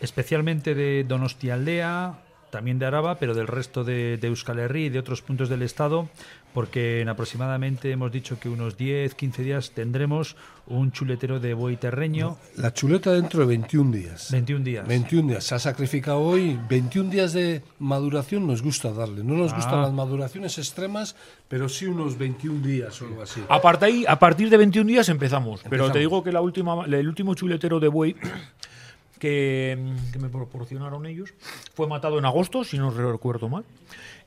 especialmente 0.00 0.74
de 0.74 1.04
Donostialdea, 1.04 2.14
también 2.50 2.78
de 2.78 2.86
Araba, 2.86 3.18
pero 3.18 3.34
del 3.34 3.46
resto 3.46 3.84
de, 3.84 4.16
de 4.16 4.28
Euskal 4.28 4.58
Herri 4.58 4.86
y 4.86 4.88
de 4.88 4.98
otros 4.98 5.22
puntos 5.22 5.48
del 5.48 5.62
estado, 5.62 6.08
porque 6.54 7.00
en 7.02 7.08
aproximadamente 7.08 7.90
hemos 7.92 8.10
dicho 8.10 8.40
que 8.40 8.48
unos 8.48 8.76
10, 8.76 9.14
15 9.14 9.42
días 9.42 9.70
tendremos 9.72 10.34
un 10.66 10.90
chuletero 10.92 11.40
de 11.40 11.54
buey 11.54 11.76
terreño, 11.76 12.36
La 12.56 12.72
chuleta 12.72 13.12
dentro 13.12 13.40
de 13.40 13.46
21 13.46 13.92
días. 13.92 14.28
21 14.32 14.64
días. 14.64 14.86
21 14.88 15.28
días. 15.28 15.44
Se 15.44 15.54
ha 15.54 15.58
sacrificado 15.58 16.20
hoy. 16.20 16.58
21 16.68 17.10
días 17.10 17.32
de 17.32 17.62
maduración 17.78 18.46
nos 18.46 18.62
gusta 18.62 18.92
darle. 18.92 19.22
No 19.24 19.34
nos 19.34 19.54
gustan 19.54 19.74
Ah. 19.80 19.82
las 19.82 19.92
maduraciones 19.92 20.58
extremas, 20.58 21.16
pero 21.48 21.68
sí 21.68 21.86
unos 21.86 22.18
21 22.18 22.66
días 22.66 23.00
o 23.02 23.06
algo 23.06 23.22
así. 23.22 23.42
A 23.48 23.60
partir, 23.60 23.84
ahí- 23.86 24.04
a 24.08 24.18
partir 24.18 24.50
de 24.50 24.56
21 24.56 24.88
días 24.88 25.08
empezamos. 25.08 25.60
Pero 25.60 25.66
Empezamos. 25.84 25.92
te 25.92 25.98
digo 26.00 26.22
que 26.24 26.32
la 26.32 26.40
última, 26.40 26.84
el 26.86 27.08
último 27.08 27.34
chuletero 27.34 27.78
de 27.80 27.88
buey 27.88 28.16
que, 29.18 29.78
que 30.12 30.18
me 30.18 30.28
proporcionaron 30.28 31.06
ellos 31.06 31.34
fue 31.74 31.86
matado 31.86 32.18
en 32.18 32.24
agosto, 32.24 32.64
si 32.64 32.78
no 32.78 32.90
recuerdo 32.90 33.48
mal. 33.48 33.64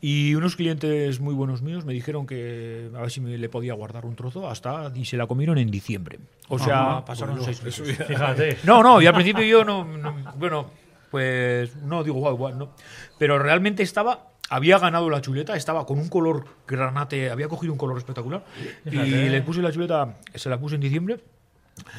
Y 0.04 0.34
unos 0.36 0.56
clientes 0.56 1.20
muy 1.20 1.34
buenos 1.36 1.62
míos 1.62 1.86
me 1.86 1.94
dijeron 1.94 2.26
que 2.26 2.90
a 2.96 3.02
ver 3.02 3.12
si 3.12 3.22
me 3.22 3.38
le 3.38 3.50
podía 3.50 3.74
guardar 3.76 4.06
un 4.06 4.16
trozo 4.16 4.50
hasta 4.50 4.92
y 4.96 5.06
se 5.06 5.16
la 5.18 5.28
comieron 5.28 5.58
en 5.60 5.70
diciembre. 5.70 6.20
O 6.50 6.58
sea, 6.58 7.06
pasaron 7.06 7.42
seis 7.44 7.62
meses. 7.64 7.98
Fíjate. 8.08 8.58
No, 8.64 8.82
no, 8.82 9.02
y 9.02 9.06
al 9.06 9.14
principio 9.14 9.44
yo 9.44 9.64
no, 9.64 9.86
no- 9.86 10.16
bueno, 10.38 10.66
pues 11.12 11.76
no 11.78 12.04
digo 12.04 12.18
guau, 12.20 12.36
guau, 12.36 12.56
no. 12.56 12.72
Pero 13.20 13.38
realmente 13.38 13.84
estaba, 13.84 14.30
había 14.50 14.80
ganado 14.80 15.08
la 15.10 15.22
chuleta, 15.22 15.56
estaba 15.56 15.86
con 15.86 16.00
un 16.00 16.10
color 16.10 16.46
granate, 16.68 17.30
había 17.30 17.48
cogido 17.48 17.72
un 17.74 17.78
color 17.78 17.98
espectacular. 18.00 18.44
Y 18.86 18.96
le 19.30 19.42
puse 19.44 19.62
la 19.62 19.72
chuleta, 19.72 20.18
se 20.34 20.50
la 20.50 20.60
puse 20.60 20.76
en 20.76 20.82
diciembre. 20.82 21.20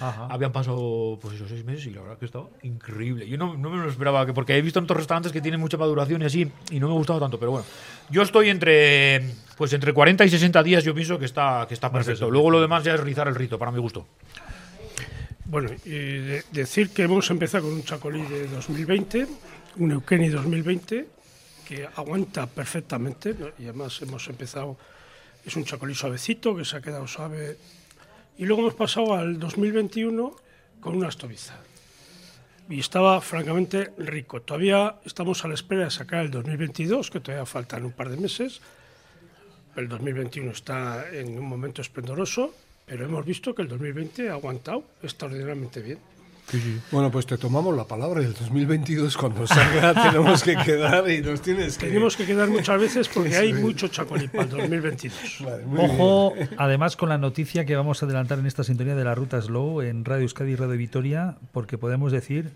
Ajá. 0.01 0.27
Habían 0.31 0.53
pasado 0.53 1.19
pues 1.21 1.35
esos 1.35 1.49
seis 1.49 1.65
meses 1.65 1.87
y 1.87 1.91
la 1.91 2.03
verdad 2.03 2.19
que 2.19 2.27
estaba 2.27 2.49
increíble. 2.63 3.29
Yo 3.29 3.37
no, 3.39 3.57
no 3.57 3.71
me 3.71 3.83
lo 3.83 3.89
esperaba, 3.89 4.25
que 4.27 4.33
porque 4.33 4.57
he 4.57 4.63
visto 4.63 4.79
en 4.79 4.85
otros 4.85 4.99
restaurantes 4.99 5.33
que 5.33 5.41
tienen 5.41 5.61
mucha 5.61 5.77
maduración 5.77 6.23
y 6.23 6.27
así, 6.27 6.51
y 6.71 6.79
no 6.81 6.89
me 6.89 6.95
ha 6.95 6.97
gustado 6.97 7.19
tanto, 7.21 7.39
pero 7.39 7.51
bueno. 7.53 7.67
Yo 8.11 8.23
estoy 8.23 8.49
entre 8.51 9.25
pues 9.57 9.73
entre 9.73 9.93
40 9.93 10.25
y 10.25 10.29
60 10.29 10.63
días, 10.63 10.85
yo 10.85 10.95
pienso 10.95 11.19
que 11.19 11.25
está, 11.25 11.65
que 11.69 11.75
está 11.75 11.91
perfecto. 11.91 12.31
Luego 12.31 12.51
lo 12.51 12.61
demás 12.61 12.85
ya 12.85 12.95
es 12.95 13.01
rizar 13.01 13.29
el 13.29 13.35
rito, 13.35 13.59
para 13.59 13.71
mi 13.71 13.79
gusto. 13.79 14.07
Bueno, 15.45 15.71
y 15.85 15.91
de- 15.91 16.45
decir 16.53 16.91
que 16.91 17.03
hemos 17.03 17.31
empezado 17.31 17.65
con 17.65 17.73
un 17.75 17.83
chacolí 17.85 18.23
de 18.23 18.49
2020, 18.49 19.27
un 19.77 19.93
Eukeni 19.93 20.29
2020, 20.29 21.07
que 21.67 21.87
aguanta 21.97 22.47
perfectamente, 22.47 23.35
¿no? 23.39 23.49
y 23.59 23.65
además 23.65 24.01
hemos 24.03 24.27
empezado, 24.29 24.77
es 25.45 25.55
un 25.57 25.65
chacolí 25.65 25.95
suavecito, 25.95 26.57
que 26.57 26.65
se 26.65 26.77
ha 26.77 26.81
quedado 26.81 27.07
suave, 27.07 27.57
y 28.39 28.45
luego 28.45 28.63
hemos 28.63 28.75
pasado 28.75 29.15
al 29.15 29.39
2021 29.39 30.37
con 30.81 30.97
una 30.97 31.09
estoviza. 31.09 31.55
Y 32.69 32.81
estaba 32.81 33.21
francamente 33.21 33.93
rico. 33.99 34.41
Todavía 34.41 34.97
estamos 35.05 35.45
a 35.45 35.49
la 35.49 35.55
espera 35.55 35.85
de 35.85 35.91
sacar 35.91 36.25
el 36.25 36.31
2022, 36.31 37.11
que 37.11 37.21
todavía 37.21 37.47
faltan 37.47 37.85
un 37.85 37.93
par 37.93 38.09
de 38.09 38.17
meses. 38.17 38.61
El 39.77 39.89
2021 39.89 40.51
está 40.51 41.09
en 41.13 41.39
un 41.39 41.47
momento 41.47 41.83
esplendoroso, 41.83 42.55
pero 42.87 43.05
hemos 43.05 43.25
visto 43.25 43.55
que 43.55 43.63
el 43.63 43.69
2020 43.69 44.31
ha 44.31 44.33
aguantado 44.33 44.85
extraordinariamente 45.03 45.81
bien. 45.83 45.99
Bueno, 46.91 47.11
pues 47.11 47.25
te 47.25 47.39
tomamos 47.39 47.75
la 47.77 47.87
palabra 47.87 48.21
y 48.21 48.27
el 48.27 48.35
2022 48.35 49.17
cuando 49.17 49.47
salga 49.47 49.95
tenemos 50.11 50.43
que 50.43 50.57
quedar 50.57 51.09
y 51.11 51.23
nos 51.23 51.41
tienes 51.41 51.79
que... 51.79 51.87
Tenemos 51.87 52.17
que 52.17 52.27
quedar 52.27 52.51
muchas 52.51 52.79
veces 52.79 53.09
porque 53.09 53.35
hay 53.37 53.55
mucho 53.55 53.89
chacolí 53.89 54.29
para 54.29 54.45
el 54.45 54.51
2022. 54.51 55.39
Vale, 55.45 55.65
muy 55.65 55.79
bien. 55.79 55.91
Ojo, 55.91 56.35
además 56.59 56.97
con 56.97 57.09
la 57.09 57.17
noticia 57.17 57.65
que 57.65 57.75
vamos 57.75 58.03
a 58.03 58.07
adelantar 58.07 58.39
en 58.39 58.47
esta 58.47 58.65
sintonía 58.65 58.95
de 58.95 59.05
la 59.05 59.15
ruta 59.15 59.41
Slow 59.41 59.81
en 59.81 60.05
Radio 60.05 60.23
Euskadi 60.25 60.53
y 60.53 60.57
Radio 60.57 60.77
Vitoria, 60.77 61.37
porque 61.53 61.79
podemos 61.79 62.13
decir 62.13 62.51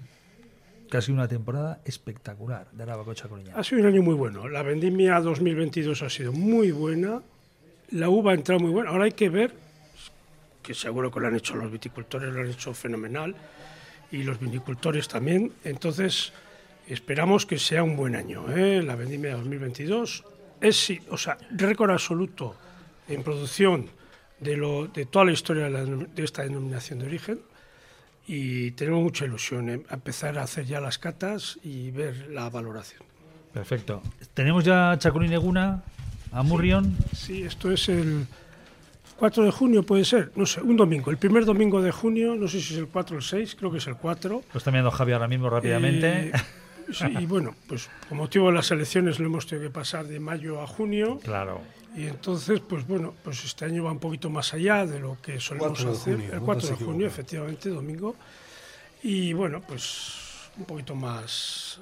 que 0.91 0.97
ha 0.97 1.01
sido 1.01 1.15
una 1.15 1.29
temporada 1.29 1.81
espectacular 1.85 2.69
de 2.73 2.83
Araba 2.83 3.15
Chacoreña. 3.15 3.53
Ha 3.57 3.65
sido 3.65 3.81
un 3.81 3.87
año 3.89 4.03
muy 4.03 4.15
bueno. 4.15 4.49
La 4.49 4.63
vendimia 4.63 5.21
2022 5.21 6.03
ha 6.03 6.11
sido 6.11 6.33
muy 6.33 6.71
buena. 6.71 7.23
La 7.91 8.09
uva 8.09 8.33
ha 8.33 8.35
entrado 8.35 8.61
muy 8.61 8.71
buena. 8.71 8.91
Ahora 8.91 9.05
hay 9.05 9.13
que 9.13 9.29
ver, 9.29 9.55
que 10.63 10.75
seguro 10.75 11.11
que 11.11 11.21
lo 11.21 11.29
han 11.29 11.37
hecho 11.37 11.57
los 11.57 11.71
viticultores, 11.71 12.33
lo 12.33 12.41
han 12.41 12.51
hecho 12.51 12.73
fenomenal, 12.75 13.35
y 14.11 14.23
los 14.23 14.41
vinicultores 14.41 15.09
también. 15.09 15.53
Entonces, 15.65 16.33
esperamos 16.87 17.47
que 17.47 17.59
sea 17.59 17.83
un 17.83 17.97
buen 17.97 18.17
año. 18.17 18.45
¿eh? 18.55 18.83
La 18.83 18.97
vendimia 18.97 19.37
2022 19.37 20.25
es, 20.61 20.77
sí, 20.77 21.01
o 21.11 21.19
sea, 21.19 21.39
récord 21.51 21.91
absoluto 21.91 22.57
en 23.09 23.23
producción 23.23 23.89
de, 24.41 24.57
lo, 24.57 24.87
de 24.87 25.07
toda 25.07 25.25
la 25.25 25.33
historia 25.33 25.65
de, 25.65 25.71
la 25.71 25.85
de 25.85 26.25
esta 26.25 26.43
denominación 26.43 26.99
de 27.01 27.07
origen. 27.07 27.41
Y 28.29 28.73
tenemos 28.73 29.03
mucha 29.03 29.25
ilusión 29.25 29.69
en 29.69 29.87
empezar 29.89 30.37
a 30.39 30.43
hacer 30.43 30.65
ya 30.67 30.81
las 30.81 30.99
catas 30.99 31.59
y 31.63 31.93
ver 31.93 32.29
la 32.31 32.51
valoración. 32.51 33.03
Perfecto. 33.53 34.03
Tenemos 34.35 34.65
ya 34.65 34.97
Chacolín 34.99 35.33
Eguna, 35.33 35.85
Amurrión. 36.33 36.97
Sí, 37.15 37.43
esto 37.45 37.71
es 37.71 37.89
el 37.89 38.27
4 39.17 39.45
de 39.45 39.51
junio, 39.51 39.83
puede 39.83 40.05
ser, 40.05 40.33
no 40.37 40.47
sé, 40.47 40.61
un 40.61 40.77
domingo, 40.77 41.11
el 41.11 41.17
primer 41.17 41.45
domingo 41.45 41.81
de 41.81 41.91
junio, 41.91 42.35
no 42.35 42.49
sé 42.49 42.61
si 42.61 42.75
es 42.75 42.81
el 42.81 42.89
4 42.89 43.17
o 43.17 43.19
el 43.19 43.25
6, 43.25 43.57
creo 43.59 43.71
que 43.71 43.79
es 43.79 43.87
el 43.87 43.97
4. 43.97 44.43
Lo 44.53 44.59
está 44.59 44.71
mirando 44.71 44.91
Javi 44.91 45.13
ahora 45.13 45.29
mismo 45.29 45.49
rápidamente. 45.49 46.29
Eh, 46.29 46.33
sí, 46.93 47.07
y 47.19 47.27
bueno, 47.27 47.55
pues 47.67 47.89
con 48.09 48.19
motivo 48.19 48.49
de 48.49 48.55
las 48.55 48.71
elecciones 48.71 49.19
lo 49.19 49.27
hemos 49.27 49.47
tenido 49.47 49.69
que 49.69 49.73
pasar 49.73 50.07
de 50.07 50.21
mayo 50.21 50.61
a 50.61 50.67
junio. 50.67 51.19
claro. 51.23 51.61
Y 51.97 52.09
entonces, 52.09 52.61
pues 52.61 52.87
bueno, 52.87 53.15
pues 53.25 53.43
este 53.43 53.65
año 53.65 53.85
va 53.85 53.91
un 53.91 53.99
poquito 53.99 54.29
más 54.29 54.53
allá 54.53 54.85
de 54.85 55.01
lo 55.01 55.17
que 55.23 55.41
solemos 55.41 55.83
4 55.83 55.87
de 55.87 55.97
hacer. 55.97 56.15
junio, 56.17 56.33
el 56.35 56.41
no 56.41 56.45
4 56.45 56.69
te 56.69 56.75
de 56.75 56.85
junio, 56.85 57.07
efectivamente, 57.07 57.69
domingo. 57.71 58.17
Y 59.03 59.33
bueno, 59.33 59.63
pues 59.67 60.51
un 60.59 60.67
poquito 60.67 60.95
más, 60.95 61.81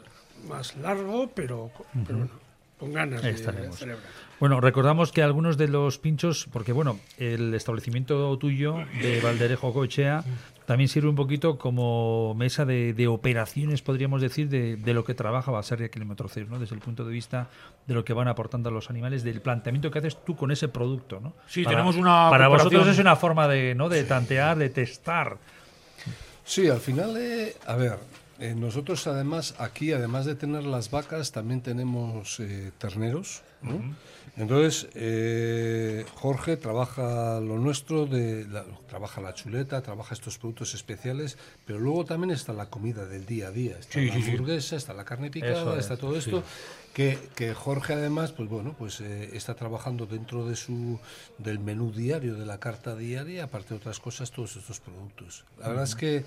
más 0.49 0.77
largo, 0.77 1.29
pero, 1.35 1.73
pero 2.07 2.19
bueno, 2.19 2.44
con 2.79 2.93
ganas 2.93 3.23
de, 3.23 3.31
estaremos. 3.31 3.77
celebrar. 3.79 4.05
Bueno, 4.41 4.61
recordamos 4.61 5.13
que 5.13 5.23
algunos 5.23 5.57
de 5.57 5.69
los 5.69 5.99
pinchos, 5.99 6.49
porque 6.53 6.73
bueno, 6.73 6.99
el 7.19 7.55
establecimiento 7.55 8.37
tuyo 8.39 8.77
de 9.01 9.21
Valderejo 9.21 9.73
Cochea 9.73 10.25
también 10.67 10.89
sirve 10.89 11.09
un 11.09 11.15
poquito 11.15 11.59
como 11.59 12.35
mesa 12.35 12.65
de, 12.65 12.95
de 12.95 13.07
operaciones, 13.07 13.83
podríamos 13.83 14.21
decir, 14.21 14.49
de, 14.49 14.77
de 14.77 14.95
lo 14.95 15.05
que 15.05 15.15
trabaja 15.15 15.51
Baserria 15.51 15.89
Kilómetro 15.89 16.29
Cero, 16.29 16.47
¿no? 16.51 16.59
Desde 16.59 16.75
el 16.75 16.81
punto 16.81 17.05
de 17.05 17.13
vista 17.13 17.49
de 17.87 17.95
lo 17.95 18.05
que 18.05 18.13
van 18.13 18.29
aportando 18.29 18.71
a 18.71 18.73
los 18.73 18.91
animales, 18.91 19.23
del 19.23 19.41
planteamiento 19.41 19.91
que 19.91 19.99
haces 19.99 20.17
tú 20.25 20.35
con 20.37 20.51
ese 20.51 20.69
producto, 20.69 21.21
¿no? 21.21 21.35
Sí, 21.47 21.65
tenemos 21.65 21.97
una 21.97 22.29
Para 22.31 22.49
vosotros 22.49 22.89
es 22.89 22.99
una 22.99 23.15
forma 23.15 23.47
de, 23.47 23.75
¿no? 23.75 23.89
de 23.89 24.05
tantear, 24.05 24.57
de 24.57 24.71
testar. 24.71 25.37
Sí, 26.45 26.69
al 26.69 26.81
final, 26.81 27.17
eh, 27.17 27.57
a 27.67 27.77
ver, 27.77 27.99
Eh, 28.41 28.55
nosotros 28.57 29.07
además 29.07 29.55
aquí, 29.59 29.93
además 29.93 30.25
de 30.27 30.35
tener 30.35 30.65
las 30.65 30.91
vacas, 30.91 31.31
también 31.33 31.61
tenemos 31.61 32.41
eh, 32.41 32.73
terneros. 32.79 33.43
¿no? 33.63 33.81
Entonces, 34.37 34.89
eh, 34.95 36.05
Jorge 36.17 36.57
trabaja 36.57 37.41
lo 37.41 37.59
nuestro, 37.59 38.05
de 38.07 38.45
la- 38.49 38.65
trabaja 38.89 39.21
la 39.21 39.33
chuleta, 39.33 39.81
trabaja 39.83 40.13
estos 40.15 40.37
productos 40.39 40.75
especiales, 40.75 41.39
pero 41.65 41.79
luego 41.79 42.05
también 42.05 42.31
está 42.33 42.53
la 42.53 42.67
comida 42.67 43.07
del 43.07 43.25
día 43.25 43.49
a 43.49 43.51
día. 43.53 43.79
Está 43.79 44.01
Sí, 44.01 44.07
la 44.09 44.15
sí, 44.15 44.23
sí. 44.23 44.31
hamburguesa, 44.33 44.77
está 44.77 44.93
la 44.93 45.05
carne 45.05 45.31
picada, 45.31 45.75
es, 45.75 45.79
está 45.81 45.97
todo 45.97 46.17
esto. 46.17 46.43
Que, 46.93 47.19
que 47.37 47.55
Jorge 47.55 47.95
además, 47.95 48.33
pues 48.33 48.49
bueno, 48.49 48.75
pues 48.79 49.01
eh, 49.01 49.31
está 49.33 49.55
trabajando 49.55 50.07
dentro 50.07 50.47
de 50.49 50.57
su 50.57 50.99
del 51.39 51.59
menú 51.61 51.93
diario, 51.93 52.35
de 52.35 52.45
la 52.47 52.59
carta 52.59 52.97
diaria, 52.97 53.45
aparte 53.45 53.71
de 53.71 53.77
otras 53.77 53.99
cosas, 54.01 54.31
todos 54.31 54.57
estos 54.57 54.81
productos. 54.81 55.45
La 55.61 55.69
verdad 55.69 55.85
es 55.85 55.95
que 55.95 56.25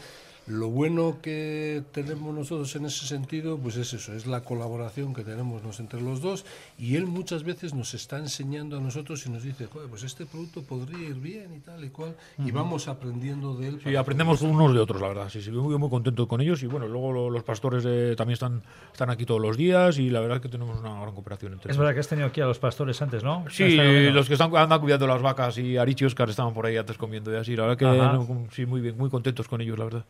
lo 0.47 0.69
bueno 0.69 1.17
que 1.21 1.83
tenemos 1.91 2.33
nosotros 2.33 2.73
en 2.77 2.85
ese 2.85 3.05
sentido, 3.05 3.57
pues 3.57 3.75
es 3.75 3.93
eso, 3.93 4.13
es 4.13 4.25
la 4.25 4.41
colaboración 4.41 5.13
que 5.13 5.23
tenemos 5.23 5.61
nos 5.63 5.79
entre 5.81 6.01
los 6.01 6.21
dos 6.21 6.45
y 6.79 6.95
él 6.95 7.05
muchas 7.05 7.43
veces 7.43 7.73
nos 7.73 7.93
está 7.93 8.17
enseñando 8.17 8.77
a 8.77 8.79
nosotros 8.79 9.25
y 9.25 9.29
nos 9.29 9.43
dice, 9.43 9.65
joder, 9.67 9.89
pues 9.89 10.03
este 10.03 10.25
producto 10.25 10.63
podría 10.63 11.09
ir 11.09 11.15
bien 11.15 11.53
y 11.55 11.59
tal 11.59 11.83
y 11.83 11.89
cual, 11.89 12.15
y 12.37 12.51
vamos 12.51 12.87
aprendiendo 12.87 13.55
de 13.55 13.67
él. 13.67 13.79
Sí, 13.83 13.95
aprendemos 13.95 14.41
unos 14.41 14.73
de 14.73 14.79
otros, 14.79 15.01
la 15.01 15.09
verdad. 15.09 15.29
Sí, 15.29 15.41
sí, 15.41 15.51
muy, 15.51 15.77
muy 15.77 15.89
contento 15.89 16.27
con 16.27 16.39
ellos. 16.39 16.63
Y 16.63 16.67
bueno, 16.67 16.87
luego 16.87 17.11
lo- 17.11 17.29
los 17.29 17.43
pastores 17.43 17.83
eh, 17.85 18.13
también 18.17 18.33
están, 18.33 18.61
están 18.91 19.09
aquí 19.09 19.25
todos 19.25 19.41
los 19.41 19.57
días 19.57 19.97
y 19.99 20.09
la 20.09 20.21
verdad 20.21 20.37
es 20.37 20.41
que 20.43 20.49
tenemos 20.49 20.79
una 20.79 20.99
gran 21.01 21.13
cooperación 21.13 21.53
entre 21.53 21.71
Es 21.71 21.77
verdad 21.77 21.93
que 21.93 21.99
has 21.99 22.07
tenido 22.07 22.27
aquí 22.27 22.39
a 22.41 22.45
los 22.45 22.59
pastores 22.59 23.01
antes, 23.01 23.21
¿no? 23.23 23.43
Sí, 23.49 23.75
los 24.11 24.27
que 24.27 24.33
están 24.33 24.55
andan 24.55 24.79
cuidando 24.79 25.07
las 25.07 25.21
vacas 25.21 25.57
y 25.57 25.75
Arichi 25.77 26.05
y 26.05 26.07
Oscar 26.07 26.29
estaban 26.29 26.53
por 26.53 26.65
ahí 26.65 26.77
antes 26.77 26.97
comiendo 26.97 27.33
y 27.33 27.35
así. 27.35 27.55
La 27.55 27.63
verdad 27.63 27.77
que 27.77 27.85
no, 27.85 28.47
sí, 28.53 28.65
muy 28.65 28.79
bien, 28.79 28.97
muy 28.97 29.09
contentos 29.09 29.47
con 29.47 29.59
ellos, 29.61 29.77
la 29.77 29.85
verdad. 29.85 30.05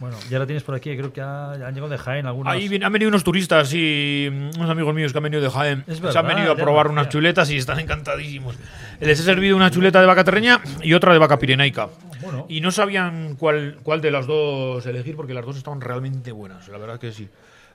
Bueno, 0.00 0.16
ya 0.28 0.38
la 0.40 0.46
tienes 0.46 0.62
por 0.64 0.74
aquí, 0.74 0.94
creo 0.96 1.12
que 1.12 1.20
ha- 1.20 1.56
ya 1.58 1.68
han 1.68 1.74
llegado 1.74 1.88
de 1.90 1.98
Jaén 1.98 2.26
algunos. 2.26 2.52
Ahí 2.52 2.68
viene- 2.68 2.84
han 2.84 2.92
venido 2.92 3.08
unos 3.08 3.22
turistas 3.22 3.72
y 3.72 4.26
unos 4.28 4.68
amigos 4.68 4.92
míos 4.94 5.12
que 5.12 5.18
han 5.18 5.24
venido 5.24 5.40
de 5.40 5.48
Jaén. 5.50 5.84
Es 5.86 5.98
Se 5.98 6.06
han 6.06 6.12
verdad, 6.14 6.24
venido 6.26 6.52
a 6.52 6.56
probar 6.56 6.88
unas 6.88 7.08
chuletas 7.08 7.48
y 7.50 7.56
están 7.56 7.78
encantadísimos. 7.78 8.56
Les 9.00 9.18
he 9.20 9.22
servido 9.22 9.56
una 9.56 9.70
chuleta 9.70 10.00
de 10.00 10.06
vaca 10.06 10.24
terreña 10.24 10.60
y 10.82 10.94
otra 10.94 11.12
de 11.12 11.18
vaca 11.20 11.38
pirenaica. 11.38 11.88
Bueno. 12.20 12.46
Y 12.48 12.60
no 12.60 12.70
sabían 12.72 13.36
cuál, 13.36 13.76
cuál 13.82 14.00
de 14.00 14.10
las 14.10 14.26
dos 14.26 14.84
elegir 14.86 15.14
porque 15.14 15.32
las 15.32 15.44
dos 15.46 15.56
estaban 15.56 15.80
realmente 15.80 16.32
buenas. 16.32 16.68
La 16.68 16.78
verdad 16.78 16.98
que 16.98 17.12
sí. 17.12 17.28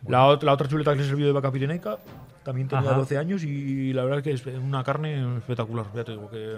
La, 0.08 0.26
ot- 0.28 0.44
la 0.44 0.54
otra 0.54 0.68
chuleta 0.68 0.92
que 0.92 0.98
les 0.98 1.08
he 1.08 1.10
servido 1.10 1.28
de 1.28 1.34
vaca 1.34 1.52
pirenaica 1.52 1.98
también 2.44 2.68
tenía 2.68 2.90
Ajá. 2.90 2.98
12 3.00 3.18
años 3.18 3.44
y 3.44 3.92
la 3.94 4.04
verdad 4.06 4.22
que 4.24 4.32
es 4.32 4.44
una 4.46 4.84
carne 4.84 5.38
espectacular. 5.38 5.86
Ya 5.96 6.04
te 6.04 6.12
digo 6.12 6.30
que. 6.30 6.58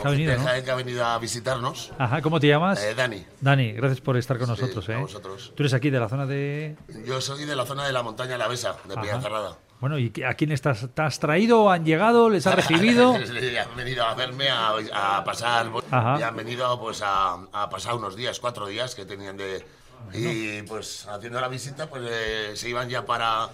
Que 0.00 0.08
ha 0.08 0.10
venido, 0.10 0.32
gente 0.32 0.50
de 0.52 0.58
¿no? 0.58 0.64
Que 0.64 0.70
ha 0.70 0.74
venido 0.74 1.04
a 1.04 1.18
visitarnos. 1.18 1.92
Ajá, 1.98 2.20
¿cómo 2.22 2.40
te 2.40 2.48
llamas? 2.48 2.82
Eh, 2.82 2.94
Dani, 2.94 3.24
Dani, 3.40 3.72
gracias 3.72 4.00
por 4.00 4.16
estar 4.16 4.38
con 4.38 4.48
nosotros. 4.48 4.88
¿eh? 4.88 4.96
vosotros. 4.96 5.52
Tú 5.56 5.62
eres 5.62 5.74
aquí 5.74 5.90
de 5.90 6.00
la 6.00 6.08
zona 6.08 6.26
de. 6.26 6.76
yo 7.06 7.20
soy 7.20 7.44
de 7.44 7.54
la 7.54 7.64
zona 7.64 7.86
de 7.86 7.92
la 7.92 8.02
montaña 8.02 8.36
La 8.36 8.48
Besa, 8.48 8.76
de 8.88 8.94
Peñacerrada. 8.96 9.58
Bueno, 9.80 9.98
¿y 9.98 10.12
a 10.26 10.34
quién 10.34 10.50
estás, 10.50 10.88
te 10.94 11.02
has 11.02 11.18
traído? 11.18 11.70
¿Han 11.70 11.84
llegado? 11.84 12.30
¿Les 12.30 12.46
has 12.46 12.54
recibido? 12.56 13.14
Sí, 13.18 13.56
han 13.56 13.76
venido 13.76 14.04
a 14.04 14.14
verme, 14.14 14.48
a, 14.48 15.18
a 15.18 15.24
pasar, 15.24 15.70
Ajá. 15.90 16.16
y 16.18 16.22
han 16.22 16.34
venido 16.36 16.80
pues 16.80 17.02
a, 17.02 17.34
a 17.52 17.68
pasar 17.68 17.94
unos 17.94 18.16
días, 18.16 18.40
cuatro 18.40 18.66
días 18.66 18.94
que 18.94 19.04
tenían 19.04 19.36
de... 19.36 19.64
Y 20.12 20.62
pues 20.62 21.06
haciendo 21.06 21.40
la 21.40 21.48
visita, 21.48 21.88
pues 21.88 22.02
eh, 22.06 22.52
se 22.54 22.68
iban 22.68 22.88
ya 22.88 23.04
para, 23.06 23.48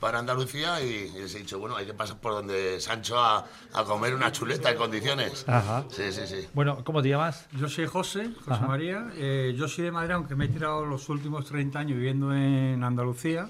para 0.00 0.18
Andalucía 0.18 0.80
y, 0.82 1.12
y 1.14 1.18
les 1.18 1.34
he 1.34 1.38
dicho, 1.38 1.58
bueno, 1.58 1.76
hay 1.76 1.86
que 1.86 1.94
pasar 1.94 2.18
por 2.18 2.32
donde 2.32 2.80
Sancho 2.80 3.18
a, 3.18 3.46
a 3.72 3.84
comer 3.84 4.14
una 4.14 4.30
chuleta 4.32 4.70
en 4.70 4.76
condiciones. 4.76 5.44
Ajá. 5.48 5.84
Sí, 5.90 6.12
sí, 6.12 6.26
sí. 6.26 6.46
Bueno, 6.54 6.82
¿cómo 6.84 7.02
te 7.02 7.08
llamas? 7.08 7.46
Yo 7.52 7.68
soy 7.68 7.86
José, 7.86 8.30
José 8.38 8.50
Ajá. 8.50 8.66
María. 8.66 9.06
Eh, 9.16 9.54
yo 9.56 9.68
soy 9.68 9.84
de 9.84 9.92
Madrid, 9.92 10.12
aunque 10.12 10.34
me 10.34 10.46
he 10.46 10.48
tirado 10.48 10.84
los 10.84 11.08
últimos 11.08 11.46
30 11.46 11.78
años 11.78 11.96
viviendo 11.96 12.34
en 12.34 12.82
Andalucía. 12.84 13.48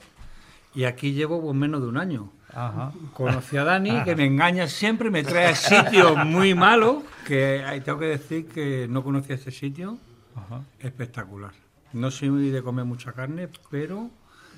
Y 0.75 0.85
aquí 0.85 1.13
llevo 1.13 1.41
pues, 1.41 1.55
menos 1.55 1.81
de 1.81 1.87
un 1.89 1.97
año. 1.97 2.31
Ajá. 2.53 2.93
Conocí 3.13 3.57
a 3.57 3.65
Dani, 3.65 4.05
que 4.05 4.15
me 4.15 4.27
engaña 4.27 4.69
siempre, 4.69 5.11
me 5.11 5.23
trae 5.23 5.47
a 5.47 5.55
sitios 5.55 6.17
muy 6.25 6.55
malos, 6.55 7.03
que 7.27 7.63
tengo 7.85 7.99
que 7.99 8.07
decir 8.07 8.47
que 8.49 8.87
no 8.89 9.03
conocía 9.03 9.35
este 9.35 9.51
sitio. 9.51 9.99
Ajá. 10.35 10.61
Espectacular. 10.79 11.53
No 11.93 12.11
soy 12.11 12.31
muy 12.31 12.51
de 12.51 12.63
comer 12.63 12.85
mucha 12.85 13.13
carne, 13.13 13.49
pero 13.71 14.11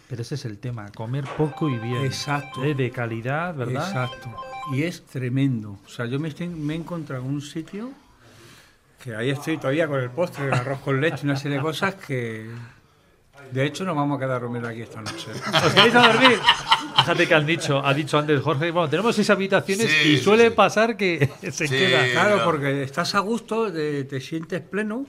Pero 0.08 0.22
ese 0.22 0.36
es 0.36 0.44
el 0.46 0.58
tema, 0.58 0.90
comer 0.92 1.24
poco 1.36 1.68
y 1.68 1.78
bien. 1.78 2.04
Exacto. 2.04 2.64
Eh, 2.64 2.74
De 2.74 2.90
calidad, 2.90 3.54
¿verdad? 3.54 3.86
Exacto. 3.86 4.34
Y 4.72 4.82
es 4.82 5.04
tremendo. 5.04 5.78
O 5.84 5.88
sea, 5.88 6.06
yo 6.06 6.18
me, 6.18 6.28
estoy- 6.28 6.48
me 6.48 6.74
he 6.74 6.76
encontrado 6.76 7.22
en 7.24 7.30
un 7.30 7.42
sitio 7.42 7.90
que 9.02 9.14
ahí 9.14 9.30
estoy 9.30 9.58
todavía 9.58 9.86
con 9.86 10.00
el 10.00 10.10
postre, 10.10 10.46
el 10.46 10.54
arroz 10.54 10.80
con 10.80 11.00
leche, 11.00 11.24
una 11.24 11.36
serie 11.36 11.58
de 11.58 11.62
cosas 11.62 11.94
que... 11.94 12.50
De 13.52 13.64
hecho, 13.64 13.84
nos 13.84 13.94
vamos 13.96 14.16
a 14.16 14.20
quedar 14.20 14.40
dormir 14.42 14.64
aquí 14.66 14.82
esta 14.82 15.00
noche. 15.00 15.30
¿Os 15.64 15.72
queréis 15.72 15.94
a 15.94 16.08
dormir? 16.12 16.38
Fíjate 16.96 17.28
que 17.28 17.34
han 17.34 17.46
dicho, 17.46 17.84
ha 17.86 17.94
dicho 17.94 18.18
antes 18.18 18.40
Jorge, 18.42 18.70
bueno, 18.72 18.90
tenemos 18.90 19.14
seis 19.14 19.30
habitaciones 19.30 19.90
Sí, 19.90 20.08
y 20.14 20.18
suele 20.18 20.48
sí. 20.48 20.54
pasar 20.54 20.96
que 20.96 21.30
se 21.42 21.52
Sí. 21.52 21.68
queda. 21.68 22.10
Claro, 22.12 22.38
no. 22.38 22.44
porque 22.44 22.82
estás 22.82 23.14
a 23.14 23.20
gusto, 23.20 23.72
te, 23.72 24.04
te 24.04 24.20
sientes 24.20 24.60
pleno 24.62 25.06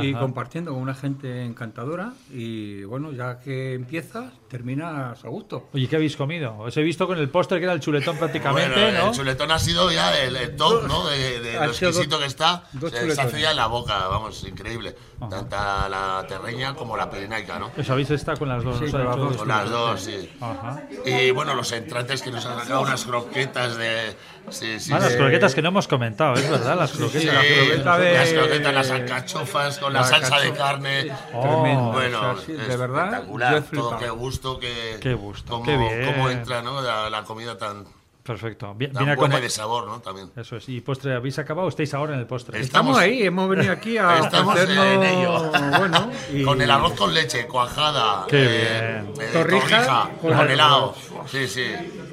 y 0.00 0.10
Ajá. 0.12 0.20
compartiendo 0.20 0.72
con 0.72 0.80
una 0.82 0.94
gente 0.94 1.44
encantadora 1.44 2.12
y 2.30 2.84
bueno, 2.84 3.12
ya 3.12 3.40
que 3.40 3.74
empiezas, 3.74 4.32
terminas 4.48 5.24
a 5.24 5.28
gusto. 5.28 5.68
Oye, 5.72 5.88
¿qué 5.88 5.96
habéis 5.96 6.16
comido? 6.16 6.56
Os 6.58 6.76
he 6.76 6.82
visto 6.82 7.06
con 7.06 7.18
el 7.18 7.28
póster 7.28 7.58
que 7.58 7.64
era 7.64 7.72
el 7.72 7.80
chuletón 7.80 8.16
prácticamente, 8.16 8.80
Bueno, 8.80 8.98
¿no? 8.98 9.08
el 9.10 9.14
chuletón 9.16 9.50
ha 9.50 9.58
sido 9.58 9.90
ya 9.90 10.16
el, 10.22 10.36
el 10.36 10.54
top, 10.56 10.86
¿no? 10.86 11.08
De, 11.08 11.40
de 11.40 11.54
lo 11.54 11.64
exquisito 11.64 12.10
dos- 12.16 12.20
que 12.20 12.26
está. 12.26 12.64
Se, 12.90 13.20
hace 13.20 13.40
ya 13.40 13.50
en 13.50 13.56
la 13.56 13.66
boca, 13.66 14.06
vamos, 14.08 14.44
increíble. 14.46 14.94
Tanta 15.28 15.88
la 15.88 16.24
terreña 16.26 16.74
como 16.74 16.96
la 16.96 17.10
pirenaica, 17.10 17.58
¿no? 17.58 17.70
Os 17.76 17.90
habéis 17.90 18.10
estado 18.10 18.38
con 18.38 18.48
las 18.48 18.64
dos. 18.64 18.78
Sí, 18.78 18.90
con. 18.90 19.34
Con 19.36 19.48
las 19.48 19.68
dos, 19.68 20.00
sí. 20.00 20.30
Ajá. 20.40 20.82
Y 21.04 21.30
bueno, 21.30 21.54
los 21.54 21.70
entrantes 21.72 22.22
que 22.22 22.30
nos 22.30 22.46
han 22.46 22.58
sacado 22.60 22.82
unas 22.82 23.04
croquetas 23.04 23.76
de. 23.76 24.16
Sí, 24.50 24.80
sí, 24.80 24.92
Ah, 24.92 24.98
las 24.98 25.12
sí. 25.12 25.18
croquetas 25.18 25.54
que 25.54 25.62
no 25.62 25.68
hemos 25.68 25.86
comentado, 25.88 26.34
es 26.34 26.48
verdad, 26.50 26.76
las 26.76 26.90
Sí, 26.90 26.98
croquetas. 26.98 27.34
la 27.34 27.40
croqueta 27.40 27.98
de- 27.98 28.12
Las 28.14 28.32
croquetas, 28.32 28.74
las 28.74 28.90
alcachofas 28.90 29.78
con 29.78 29.92
la, 29.92 30.00
La 30.00 30.06
salsa 30.06 30.40
de 30.40 30.52
carne. 30.52 31.12
Oh, 31.32 31.40
Tremendo. 31.42 31.92
Bueno, 31.92 32.18
O 32.32 32.36
sea, 32.36 32.44
sí, 32.46 32.52
de 32.52 32.62
es 32.68 32.78
verdad, 32.78 33.04
espectacular. 33.06 33.62
Todo, 33.72 33.98
qué 33.98 34.10
gusto, 34.10 34.58
que, 34.58 34.98
Qué 35.00 35.14
gusto, 35.14 35.52
cómo, 35.52 35.64
qué 35.64 35.76
bien. 35.76 36.04
cómo 36.12 36.28
entra 36.30 36.62
¿no? 36.62 36.80
la, 36.82 37.08
la 37.10 37.22
comida 37.24 37.56
tan, 37.58 37.84
Perfecto. 38.30 38.72
Bien, 38.74 38.92
buena 39.16 39.40
de 39.40 39.50
sabor, 39.50 39.88
¿no? 39.88 39.98
También. 40.00 40.30
Eso 40.36 40.56
es. 40.56 40.68
¿Y 40.68 40.80
postre 40.82 41.14
habéis 41.16 41.36
acabado 41.40 41.68
estáis 41.68 41.92
ahora 41.94 42.14
en 42.14 42.20
el 42.20 42.26
postre? 42.26 42.60
Estamos- 42.60 42.96
Estamos 42.96 42.98
ahí, 42.98 43.24
hemos 43.24 43.48
venido 43.48 43.72
aquí 43.72 43.98
a 43.98 44.18
Estamos 44.20 44.54
en 44.56 44.62
hacernos, 44.78 45.04
ello. 45.04 45.50
bueno, 45.78 46.10
y- 46.32 46.44
Con 46.44 46.62
el 46.62 46.70
arroz 46.70 46.92
con 46.92 47.12
leche, 47.12 47.48
cuajada, 47.48 48.26
Qué 48.28 48.44
eh, 48.44 49.02
bien. 49.02 49.14
eh, 49.20 49.30
Torrija 49.32 49.68
torrija, 49.68 50.10
con 50.20 50.30
con, 50.32 50.40
el- 50.46 50.50
helado. 50.52 50.94
Sí, 51.26 51.48
sí. 51.48 51.64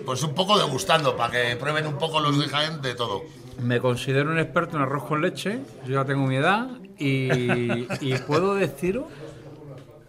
Pues 0.07 0.24
un 0.24 0.34
poco 0.34 0.57
degustando, 0.57 1.15
para 1.15 1.32
que 1.32 1.55
prueben 1.55 1.86
un 1.86 1.99
poco 1.99 2.20
los 2.20 2.39
de 2.39 2.47
Jaén 2.47 2.82
de 2.82 2.95
todo. 2.95 3.22
Me 3.61 3.80
considero 3.80 4.32
un 4.32 4.39
experto 4.39 4.78
en 4.78 4.82
arroz 4.82 5.03
con 5.03 5.22
leche, 5.22 5.59
yo 5.86 5.93
ya 6.01 6.05
tengo 6.05 6.26
mi 6.26 6.38
edad 6.38 6.68
y, 6.97 7.86
y 8.01 8.18
puedo 8.26 8.55
deciros 8.55 9.05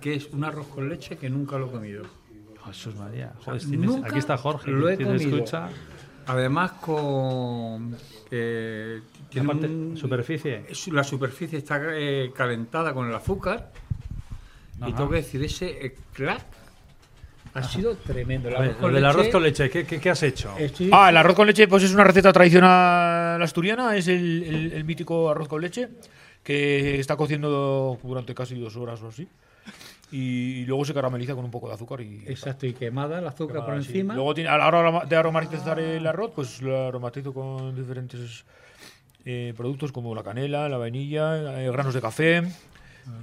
que 0.01 0.15
es 0.15 0.29
un 0.33 0.45
arroz 0.45 0.69
con 0.69 0.89
leche 0.89 1.19
que 1.19 1.29
nunca 1.29 1.59
lo 1.59 1.67
he 1.67 1.71
comido. 1.71 2.05
Jesús 2.67 2.95
María. 2.97 3.33
Joder, 3.45 3.61
tienes- 3.63 3.81
Nunca 3.91 4.09
aquí 4.09 4.19
está 4.19 4.37
Jorge. 4.39 4.71
lo 4.71 4.89
he 4.89 4.97
comido. 4.97 5.15
escucha. 5.37 5.69
Además 6.29 6.73
con... 6.73 7.97
eh, 8.31 9.01
tiene 9.31 9.49
un- 9.51 9.97
superficie. 9.97 10.65
La 10.93 11.03
superficie 11.05 11.59
está 11.59 11.81
eh, 11.95 12.31
calentada 12.35 12.93
con 12.93 13.09
el 13.09 13.15
azúcar 13.15 13.73
y 14.87 14.93
tengo 14.93 15.11
que 15.11 15.17
decir, 15.17 15.43
ese 15.43 15.87
eh, 15.87 15.97
crack 16.13 16.43
ha 17.55 17.63
sido 17.63 17.97
tremendo. 17.97 18.49
El 18.49 18.55
ver, 18.55 18.63
arroz 18.63 18.77
con 18.77 18.93
del 18.93 19.05
arroz 19.05 19.23
leche, 19.23 19.33
con 19.33 19.43
leche, 19.43 19.71
¿qué, 19.71 19.85
qué, 19.87 20.01
qué 20.01 20.11
has 20.11 20.23
hecho? 20.23 20.55
estoy- 20.59 20.91
Ah, 20.93 21.09
el 21.11 21.17
arroz 21.17 21.35
con 21.35 21.47
leche 21.47 21.67
pues 21.67 21.83
es 21.83 21.93
una 21.95 22.05
receta 22.05 22.33
tradicional 22.33 23.43
asturiana, 23.43 23.97
es 23.97 24.07
el, 24.09 24.43
el- 24.45 24.73
el 24.75 24.85
mítico 24.85 25.31
arroz 25.31 25.49
con 25.49 25.61
leche 25.63 25.89
que 26.45 27.01
está 27.01 27.17
cociendo 27.17 27.99
durante 28.03 28.35
casi 28.35 28.59
dos 28.61 28.77
horas 28.77 29.03
o 29.03 29.09
así. 29.09 29.27
Y 30.11 30.65
luego 30.65 30.85
se 30.87 30.95
carameliza 30.95 31.35
con 31.35 31.45
un 31.45 31.51
poco 31.51 31.69
de 31.69 31.75
azúcar 31.75 32.01
y... 32.01 32.23
Exacto, 32.27 32.67
y 32.67 32.73
quemada 32.73 33.19
el 33.19 33.27
azúcar 33.27 33.65
por 33.65 33.75
Ah, 33.75 33.83
sí. 33.83 33.89
encima. 33.89 34.15
Luego 34.15 34.33
tiene, 34.35 34.49
a 34.49 34.57
la 34.57 34.67
hora 34.69 35.05
de 35.05 35.17
aromatizar 35.17 35.79
el 35.81 36.07
arroz, 36.07 36.33
pues 36.35 36.63
lo 36.63 36.87
aromatizo 36.89 37.35
con 37.35 37.77
diferentes 37.77 38.45
eh, 39.27 39.53
productos 39.57 39.93
como 39.93 40.15
la 40.15 40.23
canela, 40.23 40.67
la 40.69 40.79
vainilla, 40.79 41.61
eh, 41.61 41.71
granos 41.71 41.93
de 41.93 42.01
café, 42.01 42.43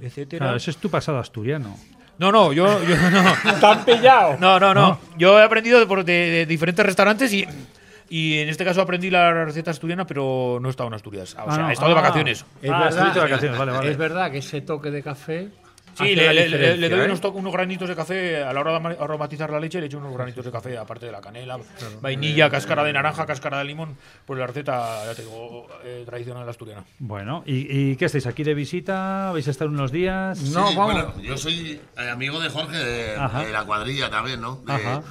etcétera. 0.00 0.44
Claro, 0.46 0.56
ese 0.58 0.70
es 0.70 0.76
tu 0.76 0.88
pasado 0.88 1.18
asturiano. 1.18 1.76
No, 2.18 2.30
no, 2.30 2.52
yo, 2.52 2.66
yo 2.84 2.96
no. 3.10 3.50
¡Están 3.50 3.84
pillados! 3.84 4.38
No, 4.38 4.60
no, 4.60 4.72
no. 4.72 5.00
Yo 5.18 5.38
he 5.40 5.42
aprendido 5.42 5.80
de, 5.80 5.86
por- 5.86 6.04
de- 6.04 6.12
de 6.30 6.46
diferentes 6.46 6.86
restaurantes 6.86 7.32
y, 7.32 7.44
y 8.08 8.38
en 8.38 8.48
este 8.48 8.64
caso 8.64 8.80
aprendí 8.80 9.10
la 9.10 9.44
receta 9.44 9.72
asturiana, 9.72 10.06
pero 10.06 10.58
no 10.62 10.68
he 10.68 10.70
estado 10.70 10.86
en 10.88 10.94
Asturias. 10.94 11.36
O 11.44 11.52
sea, 11.52 11.66
Ah, 11.66 11.70
he 11.70 11.72
estado 11.72 11.90
de 11.92 11.98
ah. 11.98 12.00
vacaciones. 12.02 12.44
Es, 12.62 12.70
Ah, 12.70 12.84
verdad, 12.84 13.12
de 13.14 13.20
vacaciones, 13.20 13.58
vale, 13.58 13.72
vale. 13.72 13.90
es 13.90 13.96
verdad 13.96 14.30
que 14.30 14.38
ese 14.38 14.60
toque 14.60 14.90
de 14.92 15.02
café 15.02 15.48
Sí, 15.96 16.14
le, 16.14 16.32
le- 16.34 16.76
le- 16.76 16.88
doy 16.88 17.00
¿eh? 17.00 17.04
unos, 17.06 17.20
to- 17.20 17.32
unos 17.32 17.52
granitos 17.52 17.88
de 17.88 17.96
café 17.96 18.42
a 18.42 18.52
la 18.52 18.60
hora 18.60 18.78
de 18.78 18.96
aromatizar 19.00 19.50
la 19.50 19.58
leche, 19.58 19.80
le 19.80 19.86
echo 19.86 19.98
unos 19.98 20.12
granitos 20.14 20.44
de 20.44 20.50
café, 20.52 20.76
aparte 20.76 21.06
de 21.06 21.12
la 21.12 21.20
canela, 21.20 21.58
vainilla, 22.00 22.50
cáscara 22.50 22.84
de 22.84 22.92
naranja, 22.92 23.24
cáscara 23.26 23.58
de 23.58 23.64
limón. 23.64 23.96
Pues 24.26 24.38
la 24.38 24.46
receta, 24.46 25.04
ya 25.06 25.14
te 25.14 25.22
digo, 25.22 25.66
eh, 25.84 26.02
tradicional 26.06 26.48
asturiana. 26.48 26.84
Bueno, 26.98 27.42
¿y, 27.46 27.66
y 27.92 27.96
qué 27.96 28.04
estáis 28.06 28.26
aquí 28.26 28.42
de 28.44 28.54
visita? 28.54 29.30
¿Vais 29.32 29.46
a 29.48 29.50
estar 29.50 29.68
unos 29.68 29.90
días? 29.92 30.38
Sí, 30.38 30.52
bueno, 30.74 31.14
yo 31.22 31.36
soy 31.38 31.80
eh, 31.98 32.10
amigo 32.10 32.40
de 32.40 32.48
Jorge 32.50 32.76
de, 32.76 33.16
la 33.52 33.64
cuadrilla 33.64 34.10
también, 34.10 34.40
¿no? 34.40 34.62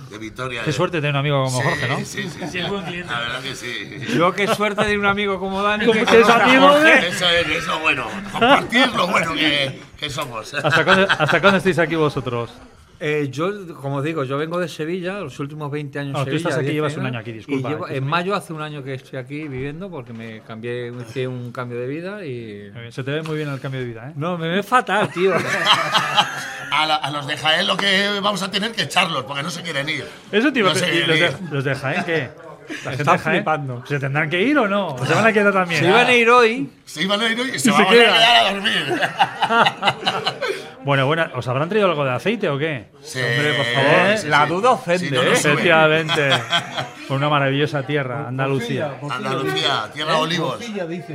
De, 0.10 0.18
Victoria. 0.18 0.62
Qué 0.62 0.68
de- 0.68 0.74
suerte 0.74 0.98
tener 0.98 1.12
un 1.12 1.18
amigo 1.18 1.44
como 1.46 1.58
Sí, 1.62 1.64
Jorge, 1.68 1.88
¿no? 1.88 1.98
Sí, 2.00 2.06
sí, 2.06 2.30
sí. 2.30 2.48
Sí, 2.52 2.60
es 2.60 2.70
buen 2.70 2.84
cliente. 2.86 3.12
La 3.12 3.20
verdad 3.20 3.42
que 3.42 3.56
sí. 3.56 4.00
Yo 4.16 4.32
qué 4.34 4.48
suerte 4.48 4.86
de 4.86 4.98
un 4.98 5.06
amigo 5.06 5.40
como 5.40 5.62
Dani. 5.64 5.92
Que 5.92 6.02
es 6.02 6.30
amigo 6.30 6.70
Jorge. 6.70 7.08
Eso 7.08 7.30
es, 7.30 7.48
eso 7.48 7.76
es 7.76 7.82
bueno. 7.82 8.08
Compartir 8.32 8.88
lo 8.96 9.08
bueno 9.08 9.34
que, 9.34 9.80
que 9.98 10.10
somos. 10.10 10.54
¿Hasta 10.54 10.84
cuándo, 10.84 11.08
¿Hasta 11.10 11.42
cuándo 11.42 11.58
estáis 11.58 11.80
aquí 11.80 11.96
vosotros? 11.96 12.52
Eh, 12.98 13.28
yo, 13.30 13.76
como 13.76 14.02
digo, 14.02 14.24
yo 14.24 14.38
vengo 14.38 14.58
de 14.58 14.70
Sevilla, 14.70 15.20
los 15.20 15.38
últimos 15.42 15.70
20 15.70 16.00
años 16.00 16.14
Ah, 16.16 16.20
tú 16.20 16.26
Sevilla. 16.32 16.38
estás 16.38 16.56
aquí, 16.56 16.64
10 16.64 16.74
llevas 16.76 16.96
un 16.98 17.06
año 17.06 17.20
aquí, 17.20 17.34
disculpa, 17.34 17.68
y 17.70 17.72
llevo- 17.74 17.90
en 17.90 18.08
mayo 18.08 18.34
hace 18.36 18.54
un 18.54 18.62
año 18.62 18.84
que 18.86 18.94
estoy 18.94 19.20
aquí 19.20 19.50
viviendo 19.50 19.90
porque 19.90 20.14
me 20.14 20.40
cambié, 20.48 20.94
hice 21.02 21.28
un 21.28 21.52
cambio 21.52 21.78
de 21.78 21.88
vida 21.88 22.26
y... 22.26 22.72
Se 22.92 23.04
te 23.04 23.12
ve 23.12 23.22
muy 23.22 23.36
bien 23.36 23.50
el 23.50 23.60
cambio 23.60 23.82
de 23.82 23.86
vida, 23.88 24.10
¿eh? 24.10 24.14
No, 24.16 24.38
me 24.38 24.48
ve 24.48 24.64
fatal, 24.64 25.10
tío. 25.12 25.34
A, 26.72 26.86
la- 26.86 26.96
a 26.96 27.12
los 27.12 27.26
de 27.28 27.38
Jaén 27.38 27.68
lo 27.68 27.78
que 27.78 28.20
vamos 28.22 28.42
a 28.44 28.52
tener 28.52 28.72
que 28.72 28.82
echarlos 28.84 29.24
porque 29.26 29.44
no 29.44 29.50
se 29.50 29.62
quieren 29.62 29.88
ir. 29.88 30.06
Eso 30.32 30.52
a 30.70 30.70
No 30.70 30.76
se 30.76 30.86
decir, 30.86 31.02
¿y 31.04 31.06
quieren 31.06 31.32
los 31.32 31.50
de, 31.50 31.56
los 31.56 31.64
de 31.64 31.76
Jaén 31.76 32.04
qué? 32.06 32.30
La 32.70 32.92
gente 32.92 33.02
Están 33.04 33.18
de 33.18 33.24
Jaén, 33.24 33.36
flipando. 33.38 33.84
¿Se 33.86 34.00
tendrán 34.00 34.30
que 34.30 34.42
ir 34.42 34.58
o 34.58 34.68
no? 34.68 34.88
¿O 34.88 35.06
se 35.06 35.14
van 35.14 35.26
a 35.28 35.34
quedar 35.34 35.54
también? 35.54 35.80
Se 35.82 35.88
iban 35.88 36.08
a 36.08 36.14
ir 36.14 36.30
hoy. 36.30 36.70
Se 36.86 37.04
iban 37.04 37.22
a 37.22 37.28
ir 37.30 37.40
hoy 37.40 37.50
y 37.50 37.52
se 37.54 37.60
se 37.60 37.72
van 37.72 37.82
a 37.82 37.90
quedar 37.90 38.46
a 38.48 38.52
dormir. 38.54 39.02
Bueno, 40.86 41.08
bueno, 41.08 41.26
¿os 41.34 41.48
habrán 41.48 41.68
traído 41.68 41.90
algo 41.90 42.06
de 42.06 42.12
aceite 42.12 42.48
o 42.48 42.60
qué? 42.60 42.86
Sí, 43.02 43.18
Hombre, 43.20 43.54
por 43.54 43.66
favor. 43.66 44.12
sí, 44.12 44.22
sí. 44.22 44.28
La 44.28 44.46
duda 44.46 44.70
ofende, 44.70 45.08
Sí, 45.08 45.12
no, 45.16 45.24
no 45.24 45.30
¿eh? 45.30 45.34
Efectivamente. 45.34 46.30
Por 47.08 47.18
una 47.18 47.28
maravillosa 47.30 47.82
tierra, 47.84 48.28
Andalucía. 48.28 48.92
Andalucía, 49.10 49.90
tierra 49.92 50.14
de 50.14 50.20
olivos. 50.20 50.60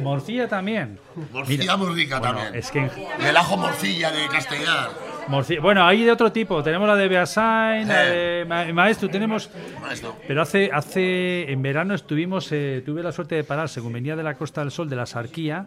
Morcilla 0.03 0.49
también. 0.49 0.99
Morcilla 1.33 1.77
muy 1.77 1.95
rica 1.95 2.19
Bueno, 2.19 2.35
también. 2.39 2.55
es 2.57 2.71
que 2.73 2.79
en- 2.81 2.91
El 3.25 3.37
ajo 3.37 3.57
morcilla 3.57 4.11
de 4.11 4.27
Castellar. 4.29 4.91
Morcilla- 5.31 5.61
bueno, 5.61 5.85
hay 5.87 6.05
de 6.05 6.11
otro 6.13 6.31
tipo. 6.33 6.63
Tenemos 6.63 6.87
la 6.89 6.97
de 6.97 7.09
Beasain, 7.09 7.89
la 7.89 8.05
de 8.05 8.45
Ma- 8.49 8.73
Maestro, 8.73 9.09
tenemos 9.09 9.51
Maestro. 9.81 10.17
Pero 10.27 10.43
hace, 10.43 10.71
hace 10.73 11.51
en 11.51 11.63
verano 11.63 11.95
estuvimos, 11.95 12.51
eh, 12.53 12.83
tuve 12.85 13.03
la 13.03 13.13
suerte 13.13 13.35
de 13.37 13.45
parar, 13.45 13.69
según 13.69 13.93
venía 13.93 14.17
de 14.17 14.23
la 14.23 14.35
Costa 14.35 14.61
del 14.61 14.71
Sol, 14.71 14.89
de 14.91 14.97
la 14.97 15.07
Sarquía, 15.07 15.67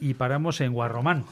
y 0.00 0.14
paramos 0.14 0.60
en 0.60 0.72
Guarromán. 0.72 1.24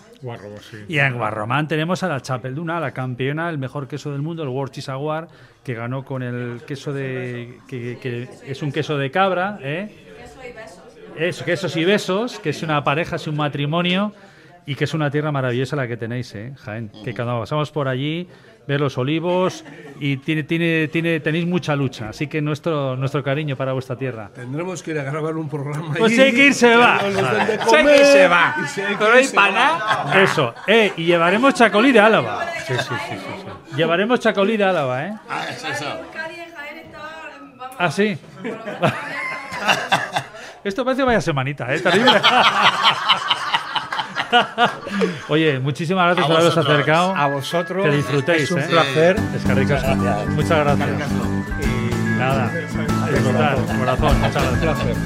Y 0.89 0.99
en 0.99 1.17
Guarromán 1.17 1.67
tenemos 1.69 2.03
a 2.05 2.09
la 2.09 2.21
Chapelduna, 2.21 2.79
la 2.81 2.93
campeona, 2.93 3.51
el 3.51 3.59
mejor 3.59 3.89
queso 3.89 4.13
del 4.13 4.23
mundo, 4.23 4.43
el 4.45 4.49
World 4.49 4.73
Cheese 4.73 4.91
Award, 4.91 5.29
que 5.65 5.75
ganó 5.75 6.05
con 6.05 6.23
el 6.23 6.63
queso 6.67 6.93
de. 6.93 7.59
que, 7.69 7.99
que 8.01 8.29
es 8.47 8.63
un 8.63 8.71
queso 8.73 8.97
de 8.97 9.11
cabra, 9.11 9.59
¿eh? 9.63 9.89
Eso, 11.29 11.45
quesos 11.45 11.77
y 11.77 11.85
besos, 11.85 12.39
que 12.39 12.51
es 12.51 12.63
una 12.63 12.83
pareja, 12.85 13.17
es 13.17 13.27
un 13.27 13.37
matrimonio 13.37 14.13
y 14.67 14.75
que 14.75 14.85
es 14.85 14.95
una 14.95 15.11
tierra 15.11 15.33
maravillosa 15.33 15.77
la 15.77 15.87
que 15.89 15.97
tenéis, 15.97 16.35
¿eh? 16.35 16.55
Jaén. 16.57 16.91
Que 17.05 17.15
cuando 17.15 17.41
pasamos 17.41 17.71
por 17.71 17.89
allí, 17.89 18.29
ver 18.67 18.81
los 18.81 18.97
olivos 18.99 19.65
y 19.99 20.19
tiene, 20.19 20.45
tiene, 20.45 20.89
tiene, 20.89 21.21
tenéis 21.21 21.47
mucha 21.47 21.75
lucha. 21.75 22.11
Así 22.11 22.27
que 22.27 22.41
nuestro, 22.41 22.97
nuestro 22.97 23.23
cariño 23.23 23.57
para 23.57 23.73
vuestra 23.73 23.97
tierra. 23.97 24.31
Tendremos 24.35 24.83
que 24.83 24.93
ir 24.93 24.99
a 24.99 25.05
grabar 25.05 25.37
un 25.37 25.49
programa. 25.49 25.95
Pues 25.99 26.19
hay 26.19 26.33
que 26.33 26.47
irse, 26.47 26.77
va. 26.77 26.99
que 26.99 28.05
se 28.05 28.29
va. 28.29 28.55
Eso, 30.23 30.55
eh, 30.67 30.93
y 30.97 31.05
llevaremos 31.05 31.55
chacolí 31.55 31.93
de 31.93 32.01
Álava. 32.01 32.47
Sí, 32.67 32.75
sí, 32.75 32.85
sí, 32.85 32.95
sí, 33.09 33.17
sí. 33.19 33.77
Llevaremos 33.77 34.21
chacolí 34.21 34.57
de 34.57 34.65
Álava, 34.65 35.07
¿eh? 35.07 35.15
Ah, 35.29 35.47
es 35.51 35.65
eso. 35.65 35.87
Ah, 37.79 37.91
sí. 37.91 38.17
Esto 40.65 40.85
parece 40.85 41.03
vaya 41.03 41.21
semanita, 41.21 41.75
¿eh? 41.75 41.81
Terrible. 41.81 42.13
Oye, 45.29 45.59
muchísimas 45.59 46.05
gracias 46.07 46.27
por 46.27 46.37
haberos 46.37 46.57
acercado. 46.57 47.15
A 47.15 47.27
vosotros. 47.29 47.85
Que 47.85 47.91
disfrutéis, 47.97 48.43
Es 48.43 48.51
un 48.51 48.61
¿eh? 48.61 48.67
placer. 48.71 49.17
Es 49.37 49.45
que 49.45 49.55
ricas. 49.55 49.83
Muchas 50.29 50.59
gracias. 50.59 50.89
Nada. 52.19 52.51
Disfrutar, 53.11 53.57
corazón. 53.79 54.21
Muchas 54.21 54.61
gracias. 54.61 54.97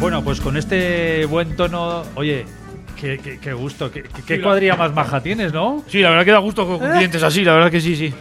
Bueno, 0.00 0.24
pues 0.24 0.40
con 0.40 0.56
este 0.56 1.26
buen 1.26 1.54
tono, 1.54 2.02
oye, 2.16 2.44
qué, 3.00 3.18
qué- 3.22 3.38
qué 3.38 3.52
gusto, 3.52 3.90
qué, 3.92 4.40
cuadrilla 4.40 4.74
más 4.76 4.92
maja 4.92 5.20
tienes, 5.22 5.52
¿no? 5.52 5.84
Sí, 5.86 6.00
la 6.00 6.10
verdad 6.10 6.24
que 6.24 6.32
da 6.32 6.38
gusto 6.38 6.66
con 6.66 6.80
con 6.80 6.90
clientes 6.90 7.22
así, 7.22 7.44
la 7.44 7.54
verdad 7.54 7.70
que 7.70 7.80
sí, 7.80 7.94
sí. 7.94 8.12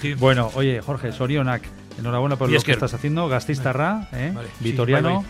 Sí. 0.00 0.14
Bueno, 0.14 0.50
oye, 0.54 0.80
Jorge, 0.80 1.10
Sorionak, 1.12 1.62
enhorabuena 1.98 2.36
por 2.36 2.50
Y 2.50 2.54
lo 2.54 2.60
que 2.60 2.72
estás 2.72 2.94
haciendo, 2.94 3.28
Gastistarra, 3.28 4.08
¿eh? 4.12 4.32
Vale, 4.34 4.48
sí, 4.58 4.64
Vitoriano, 4.64 5.20
bye, 5.20 5.28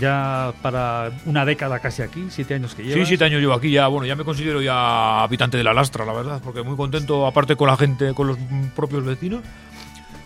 ya 0.00 0.52
para 0.62 1.12
una 1.26 1.44
década 1.44 1.78
casi 1.78 2.02
aquí, 2.02 2.26
siete 2.30 2.54
años 2.54 2.74
que 2.74 2.82
llevas. 2.82 3.00
Sí, 3.00 3.06
siete 3.06 3.24
años 3.24 3.40
llevo 3.40 3.52
aquí 3.52 3.70
ya. 3.70 3.86
Bueno, 3.88 4.06
ya 4.06 4.16
me 4.16 4.24
considero 4.24 4.62
ya 4.62 5.22
habitante 5.22 5.56
de 5.56 5.64
la 5.64 5.74
Lastra, 5.74 6.04
la 6.04 6.12
verdad, 6.12 6.40
porque 6.42 6.62
muy 6.62 6.76
contento, 6.76 7.26
aparte 7.26 7.56
con 7.56 7.68
la 7.68 7.76
gente, 7.76 8.14
con 8.14 8.26
los 8.26 8.38
propios 8.74 9.04
vecinos. 9.04 9.42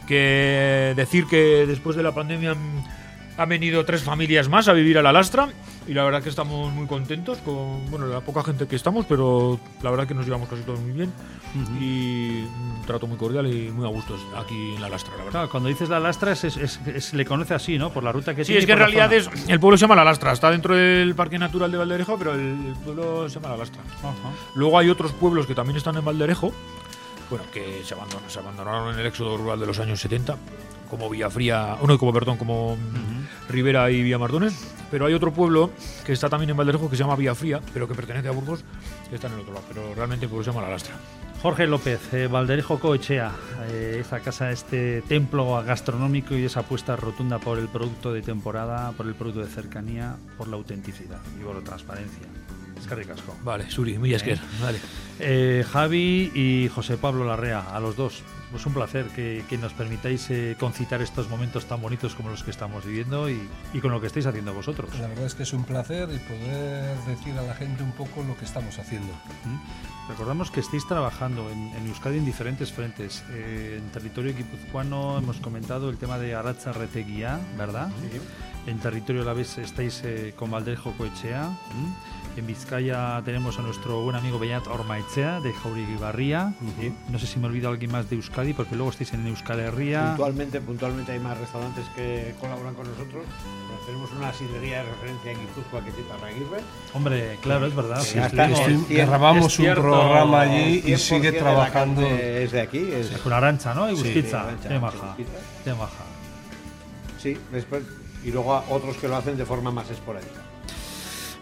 Que 0.07 0.93
decir 0.97 1.25
que 1.27 1.65
después 1.67 1.97
de 1.97 2.03
la 2.03 2.13
pandemia 2.13 2.55
han 3.37 3.49
venido 3.49 3.85
tres 3.85 4.03
familias 4.03 4.49
más 4.49 4.69
a 4.69 4.73
vivir 4.73 4.97
a 4.99 5.03
la 5.03 5.13
Lastra 5.13 5.49
y 5.89 5.93
la 5.93 6.05
verdad 6.05 6.23
que 6.23 6.29
estamos 6.29 6.73
muy 6.73 6.87
contentos 6.87 7.39
con 7.39 7.91
bueno 7.91 8.07
la 8.07 8.21
poca 8.21 8.43
gente 8.45 8.67
que 8.67 8.77
estamos, 8.77 9.05
pero 9.07 9.59
la 9.83 9.91
verdad 9.91 10.07
que 10.07 10.15
nos 10.15 10.25
llevamos 10.25 10.49
casi 10.49 10.63
todos 10.63 10.81
muy 10.81 10.93
bien 10.93 11.13
y 11.81 12.43
un 12.43 12.83
trato 12.87 13.07
muy 13.07 13.17
cordial 13.17 13.47
y 13.53 13.71
muy 13.71 13.85
a 13.85 13.89
gusto 13.91 14.17
aquí 14.37 14.75
en 14.75 14.81
la 14.81 14.89
Lastra, 14.89 15.13
la 15.13 15.19
verdad. 15.25 15.31
Claro, 15.33 15.51
cuando 15.51 15.69
dices 15.69 15.89
la 15.89 16.01
lastra 16.01 16.33
es, 16.33 16.45
es- 16.45 16.57
es- 16.57 16.81
es- 16.87 17.15
le 17.15 17.25
conoce 17.25 17.55
así, 17.55 17.77
¿no? 17.79 17.91
Por 17.93 18.03
la 18.05 18.13
ruta 18.13 18.35
que 18.35 18.45
Sí, 18.45 18.49
tiene. 18.53 18.59
es 18.59 18.65
y 18.65 18.67
que 18.67 18.73
en 18.73 18.79
realidad 18.79 19.13
es, 19.13 19.29
el 19.49 19.61
pueblo 19.61 19.77
se 19.77 19.83
llama 19.83 19.97
La 19.97 20.05
Lastra, 20.05 20.33
está 20.33 20.51
dentro 20.51 20.75
del 20.75 21.15
Parque 21.15 21.39
Natural 21.39 21.71
de 21.71 21.79
Valderejo, 21.79 22.17
pero 22.19 22.35
el, 22.35 22.41
el 22.41 22.75
pueblo 22.85 23.29
se 23.29 23.35
llama 23.41 23.51
La 23.51 23.59
Lastra. 23.59 23.83
Ajá. 23.99 24.13
Luego 24.55 24.79
hay 24.79 24.89
otros 24.91 25.13
pueblos 25.13 25.47
que 25.47 25.55
también 25.55 25.77
están 25.77 25.97
en 25.97 26.05
Valderejo, 26.05 26.53
bueno, 27.31 27.45
que 27.53 27.83
se 27.85 27.95
abandonaron, 27.95 28.31
se 28.31 28.39
abandonaron 28.39 28.95
en 28.95 29.01
el 29.01 29.07
éxodo 29.07 29.37
rural 29.37 29.59
de 29.61 29.67
los 29.67 29.79
años 29.79 30.01
70, 30.01 30.37
como 30.91 31.11
Villafría, 31.11 31.77
no, 31.87 31.99
como 31.99 32.13
perdón, 32.13 32.37
como 32.37 32.77
mm, 32.77 33.51
Rivera 33.51 33.91
y 33.91 34.03
Villamardones, 34.03 34.75
pero 34.91 35.07
hay 35.07 35.15
otro 35.15 35.33
pueblo 35.33 35.71
que 36.05 36.13
está 36.13 36.29
también 36.29 36.51
en 36.51 36.57
Valderejo 36.57 36.89
que 36.89 36.97
se 36.97 37.03
llama 37.03 37.17
Villafría, 37.17 37.61
pero 37.73 37.89
que 37.89 37.95
pertenece 37.95 38.29
a 38.29 38.33
Burgos, 38.33 38.65
que 39.09 39.17
está 39.17 39.29
en 39.29 39.35
el 39.35 39.41
otro 39.41 39.55
lado, 39.55 39.67
pero 39.69 39.95
realmente 39.95 40.29
pueblo 40.29 40.45
se 40.45 40.51
llama 40.51 40.63
La 40.63 40.71
Lastra. 40.71 40.95
Jorge 41.45 41.67
López, 41.67 42.01
eh, 42.15 42.27
Valderejo 42.27 42.79
Coechea, 42.79 43.31
eh, 43.69 43.99
esta 44.01 44.21
casa, 44.21 44.51
este 44.51 45.03
templo 45.03 45.63
gastronómico 45.63 46.35
y 46.35 46.45
esa 46.45 46.61
apuesta 46.61 46.97
rotunda 46.97 47.39
por 47.39 47.59
el 47.59 47.69
producto 47.69 48.15
de 48.15 48.23
temporada, 48.23 48.93
por 48.93 49.07
el 49.07 49.15
producto 49.15 49.41
de 49.41 49.49
cercanía, 49.49 50.17
por 50.39 50.49
la 50.49 50.57
autenticidad 50.57 51.21
y 51.39 51.45
por 51.45 51.55
la 51.57 51.61
transparencia. 51.63 52.27
Es 52.85 52.89
que 52.91 52.97
ricasco. 52.97 53.35
Vale, 53.43 53.71
Suri, 53.71 53.97
muy 53.97 54.13
esker, 54.13 54.39
vale. 54.61 54.79
Eh, 55.19 55.65
Javi 55.73 56.31
y 56.35 56.69
José 56.69 56.99
Pablo 56.99 57.25
Larrea, 57.25 57.61
a 57.61 57.81
los 57.81 57.97
dos. 57.97 58.23
Pues 58.51 58.67
un 58.67 58.75
placer 58.75 59.07
que, 59.07 59.43
que 59.49 59.57
nos 59.57 59.73
permitáis 59.73 60.31
eh, 60.31 60.55
concitar 60.61 61.01
estos 61.01 61.29
momentos 61.31 61.65
tan 61.65 61.81
bonitos 61.81 62.15
como 62.15 62.29
los 62.29 62.45
que 62.45 62.51
estamos 62.51 62.85
viviendo 62.85 63.29
y, 63.31 63.41
y 63.73 63.81
con 63.81 63.91
lo 63.91 64.01
que 64.01 64.07
estáis 64.07 64.27
haciendo 64.27 64.53
vosotros. 64.53 64.91
La 65.01 65.09
verdad 65.09 65.25
es 65.25 65.35
que 65.35 65.45
es 65.45 65.53
un 65.55 65.65
placer 65.65 66.09
y 66.15 66.19
poder 66.19 66.97
decir 67.07 67.37
a 67.39 67.43
la 67.43 67.55
gente 67.55 67.83
un 67.83 67.93
poco 67.93 68.23
lo 68.23 68.37
que 68.37 68.45
estamos 68.45 68.79
haciendo. 68.79 69.13
¿Mm? 69.45 70.11
Recordamos 70.11 70.51
que 70.51 70.61
estáis 70.61 70.87
trabajando 70.87 71.51
en, 71.51 71.73
en 71.75 71.87
Euskadi 71.89 72.19
en 72.19 72.27
diferentes 72.27 72.71
frentes. 72.71 73.25
Eh, 73.31 73.81
en 73.83 73.91
territorio 73.91 74.35
guipuzcoano 74.37 75.19
hemos 75.19 75.39
comentado 75.39 75.89
el 75.89 75.97
tema 75.97 76.19
de 76.19 76.35
Aratza 76.35 76.73
Reteguía, 76.73 77.41
¿verdad? 77.57 77.89
En 78.67 78.79
territorio 78.79 79.23
alavés 79.23 79.59
estáis 79.59 80.03
eh, 80.05 80.33
con 80.37 80.51
Valdejo 80.51 80.93
Coechea. 80.93 81.47
¿m? 81.47 81.95
En 82.37 82.49
Vizcaya 82.49 83.23
tenemos 83.25 83.61
a 83.61 83.63
nuestro 83.63 84.03
buen 84.03 84.17
amigo 84.17 84.41
Beñat 84.41 84.67
Ormaechea 84.67 85.41
de 85.41 85.53
Jauribarría. 85.53 86.53
No 87.09 87.19
sé 87.21 87.29
si 87.29 87.39
me 87.39 87.47
olvido 87.47 87.69
alguien 87.69 87.93
más 87.93 88.11
de 88.11 88.17
Euskadi 88.17 88.53
porque 88.53 88.75
luego 88.75 88.91
estáis 88.91 89.13
en 89.13 89.25
Euskal 89.29 89.61
Herria. 89.61 90.09
Puntualmente, 90.09 90.61
puntualmente 90.61 91.13
hay 91.13 91.21
más 91.21 91.39
restaurantes 91.39 91.85
que 91.95 92.35
colaboran 92.41 92.75
con 92.75 92.89
nosotros. 92.89 93.23
Pero 93.69 93.87
tenemos 93.87 94.11
una 94.13 94.33
sidrería 94.33 94.79
de 94.79 94.91
referencia 94.91 95.31
en 95.31 95.39
Guipúzcoa 95.43 95.85
que 95.85 95.91
es 95.91 95.99
Iparraguirre. 95.99 96.61
Hombre, 96.93 97.39
claro, 97.41 97.67
es 97.67 97.77
verdad. 97.77 98.01
Sí, 98.01 98.19
sí, 98.89 98.95
grabamos 98.95 99.53
es 99.53 99.59
un 99.61 99.75
programa 99.75 100.41
allí 100.41 100.83
y 100.85 100.93
100% 100.93 100.97
sigue 100.97 101.33
trabajando. 101.33 102.03
Es 102.03 102.51
de 102.51 102.61
aquí. 102.61 102.79
Es, 102.79 103.11
Con 103.19 103.33
Arancha, 103.33 103.75
¿no? 103.75 103.89
Y 103.91 103.97
Sí, 103.97 104.13
Qué 104.13 104.79
maja. 104.81 105.17
Qué 105.63 105.73
maja. 105.73 106.05
Sí, 107.19 107.39
después. 107.53 107.85
Y 108.25 108.33
luego 108.33 108.55
a 108.55 108.65
otros 108.71 108.97
que 108.97 109.07
lo 109.07 109.17
hacen 109.17 109.37
de 109.37 109.45
forma 109.45 109.71
más 109.71 109.89
esporádica. 109.91 110.44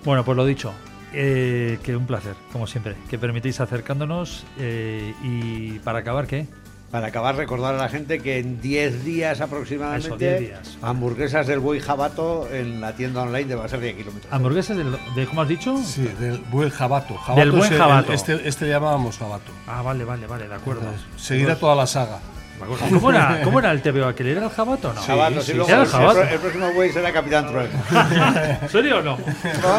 Bueno, 0.05 0.25
pues 0.25 0.37
lo 0.37 0.45
dicho, 0.45 0.73
eh, 1.13 1.79
que 1.83 1.95
un 1.97 2.07
placer, 2.07 2.35
como 2.53 2.67
siempre, 2.67 2.97
que 3.09 3.19
permitís 3.19 3.61
acercándonos 3.61 4.45
eh, 4.59 5.15
y 5.23 5.79
para 5.81 6.01
acabar, 6.01 6.27
¿qué? 6.27 6.47
para 6.91 7.07
acabar 7.07 7.35
recordar 7.37 7.75
a 7.75 7.79
la 7.79 7.89
gente 7.89 8.19
que 8.19 8.39
en 8.39 8.61
10 8.61 9.03
días 9.03 9.41
aproximadamente 9.41 10.09
Eso, 10.09 10.17
10 10.19 10.41
días. 10.41 10.77
hamburguesas 10.83 11.47
del 11.47 11.59
buey 11.59 11.81
jabato 11.81 12.47
en 12.53 12.83
la 12.83 12.95
tienda 12.95 13.23
online 13.23 13.47
de 13.47 13.55
Baserria 13.55 13.93
de 13.93 13.97
Kilómetros. 13.97 14.31
¿Hamburguesas 14.31 14.77
del- 14.77 14.99
de, 15.17 15.27
cómo 15.27 15.41
has 15.41 15.49
dicho? 15.49 15.75
Sí, 15.83 16.03
del 16.21 16.37
buen 16.51 16.69
jabato. 16.69 17.15
Jabato 17.17 17.41
Del 17.41 17.51
buen 17.53 17.73
el- 17.73 17.79
jabato. 17.79 18.13
Este, 18.13 18.47
este 18.47 18.67
le 18.67 18.73
llamábamos 18.73 19.17
jabato. 19.17 19.53
Ah, 19.67 19.81
vale, 19.81 20.05
vale, 20.05 20.27
vale, 20.27 20.47
de 20.49 20.55
acuerdo. 20.55 20.83
Seguirá 21.17 21.57
toda 21.59 21.75
la 21.75 21.87
saga. 21.87 22.19
Acuerdo. 22.63 22.85
¿Cómo 22.91 23.11
era, 23.11 23.41
¿Cómo 23.43 23.59
era 23.59 23.71
el 23.73 23.83
TVO 23.83 24.07
aquel? 24.07 24.27
¿Era 24.29 24.45
el 24.45 24.51
jabato 24.51 24.91
o 24.91 24.95
no? 24.95 25.01
Jabato, 25.03 25.41
sí, 25.41 25.53
luego 25.55 25.69
¿Era 25.69 25.79
el 25.81 25.85
el, 25.87 25.91
jabato? 25.93 26.23
el 26.23 26.39
próximo 26.39 26.73
buey 26.73 26.91
será 26.93 27.13
Capitán 27.13 27.47
Trueno. 27.49 27.71
¿En 28.63 28.69
serio 28.69 28.99
o 28.99 29.03
no? 29.03 29.19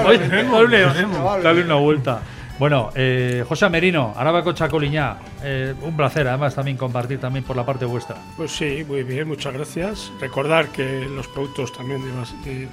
Oye, 0.06 1.64
una 1.64 1.76
vuelta. 1.76 2.22
Bueno, 2.60 2.92
eh, 2.94 3.44
José 3.48 3.68
Merino, 3.68 4.14
Arabaco 4.16 4.54
Chacoliñá, 4.54 5.18
eh, 5.44 5.74
un 5.82 5.98
placer 5.98 6.28
además 6.28 6.54
también 6.54 6.78
compartir 6.78 7.20
también 7.20 7.44
por 7.44 7.56
la 7.56 7.66
parte 7.66 7.84
vuestra. 7.86 8.16
Pues 8.38 8.52
sí, 8.52 8.86
muy 8.88 9.04
bien, 9.04 9.28
muchas 9.28 9.54
gracias. 9.54 10.12
Recordar 10.22 10.68
que 10.68 11.06
los 11.10 11.28
productos 11.28 11.74
también 11.74 12.02
de, 12.06 12.12
Bas- 12.14 12.44
de 12.44 12.68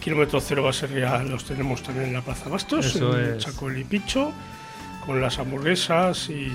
Kilómetro 0.00 0.40
Cero 0.40 0.62
Baserria 0.62 1.18
los 1.24 1.44
tenemos 1.44 1.82
también 1.82 2.06
en 2.06 2.12
la 2.14 2.20
Plaza 2.22 2.48
Bastos, 2.48 2.86
Eso 2.86 3.18
en 3.18 3.34
es. 3.34 3.44
Chacol 3.44 3.76
y 3.76 3.82
Picho, 3.84 4.32
con 5.04 5.20
las 5.20 5.38
hamburguesas 5.40 6.30
y, 6.30 6.52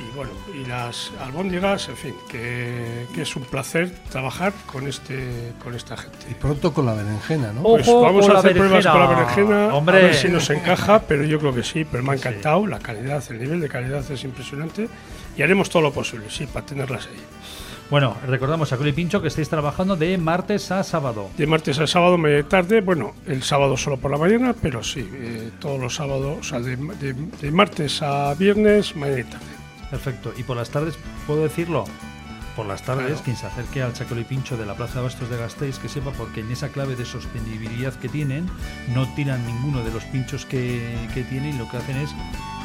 y 0.00 0.16
bueno, 0.16 0.32
y 0.54 0.66
las 0.66 1.12
albóndigas, 1.20 1.88
en 1.88 1.96
fin, 1.96 2.14
que, 2.28 3.06
que 3.14 3.22
es 3.22 3.36
un 3.36 3.42
placer 3.44 3.90
trabajar 4.10 4.52
con 4.66 4.86
este 4.88 5.52
con 5.62 5.74
esta 5.74 5.96
gente. 5.96 6.18
Y 6.30 6.34
pronto 6.34 6.72
con 6.72 6.86
la 6.86 6.94
berenjena, 6.94 7.52
¿no? 7.52 7.62
Pues 7.62 7.86
Ojo 7.88 8.00
vamos 8.02 8.28
a 8.28 8.38
hacer 8.38 8.56
pruebas 8.56 8.86
con 8.86 9.00
la 9.00 9.06
berenjena. 9.06 9.74
Hombre. 9.74 9.96
a 9.98 10.00
ver 10.02 10.14
si 10.14 10.28
nos 10.28 10.48
encaja, 10.50 11.00
pero 11.02 11.24
yo 11.24 11.38
creo 11.38 11.54
que 11.54 11.62
sí, 11.62 11.84
pero 11.84 12.02
me 12.02 12.12
ha 12.12 12.16
Sí. 12.16 12.28
encantado, 12.28 12.66
la 12.66 12.78
calidad, 12.78 13.22
el 13.30 13.38
nivel 13.40 13.60
de 13.60 13.68
calidad 13.68 14.10
es 14.10 14.24
impresionante 14.24 14.88
y 15.36 15.42
haremos 15.42 15.68
todo 15.70 15.82
lo 15.82 15.92
posible, 15.92 16.26
sí, 16.30 16.46
para 16.46 16.64
tenerlas 16.66 17.06
ahí. 17.06 17.20
Bueno, 17.90 18.16
recordamos 18.24 18.72
a 18.72 18.76
Coli 18.76 18.92
Pincho 18.92 19.20
que 19.20 19.26
estáis 19.26 19.48
trabajando 19.48 19.96
de 19.96 20.16
martes 20.16 20.70
a 20.70 20.84
sábado. 20.84 21.28
De 21.36 21.44
martes 21.48 21.76
a 21.80 21.88
sábado, 21.88 22.16
media 22.18 22.44
tarde, 22.48 22.82
bueno, 22.82 23.14
el 23.26 23.42
sábado 23.42 23.76
solo 23.76 23.96
por 23.96 24.12
la 24.12 24.16
mañana, 24.16 24.54
pero 24.62 24.84
sí, 24.84 25.00
eh, 25.12 25.50
todos 25.58 25.80
los 25.80 25.96
sábados, 25.96 26.38
o 26.38 26.42
sea, 26.44 26.60
de, 26.60 26.76
de- 26.76 27.14
de 27.14 27.50
martes 27.50 28.00
a 28.00 28.32
viernes, 28.34 28.94
mañana 28.94 29.18
y 29.20 29.24
tarde. 29.24 29.46
Perfecto. 29.90 30.32
Y 30.36 30.42
por 30.44 30.56
las 30.56 30.70
tardes, 30.70 30.96
¿puedo 31.26 31.42
decirlo? 31.42 31.84
Por 32.56 32.66
las 32.66 32.82
tardes, 32.82 33.06
Claro. 33.06 33.22
quien 33.24 33.36
se 33.36 33.46
acerque 33.46 33.80
al 33.82 33.92
Chacoli 33.92 34.24
Pincho 34.24 34.56
de 34.56 34.66
la 34.66 34.74
Plaza 34.74 34.96
de 34.98 35.02
Bastos 35.04 35.30
de 35.30 35.36
Gasteiz, 35.36 35.78
que 35.78 35.88
sepa, 35.88 36.10
porque 36.10 36.40
en 36.40 36.50
esa 36.50 36.68
clave 36.68 36.96
de 36.96 37.04
sostenibilidad 37.04 37.94
que 37.94 38.08
tienen, 38.08 38.48
no 38.94 39.06
tiran 39.14 39.44
ninguno 39.46 39.82
de 39.84 39.90
los 39.92 40.04
pinchos 40.04 40.46
que, 40.46 40.96
que 41.14 41.22
tienen 41.22 41.54
y 41.54 41.58
lo 41.58 41.68
que 41.70 41.76
hacen 41.78 41.96
es, 41.96 42.10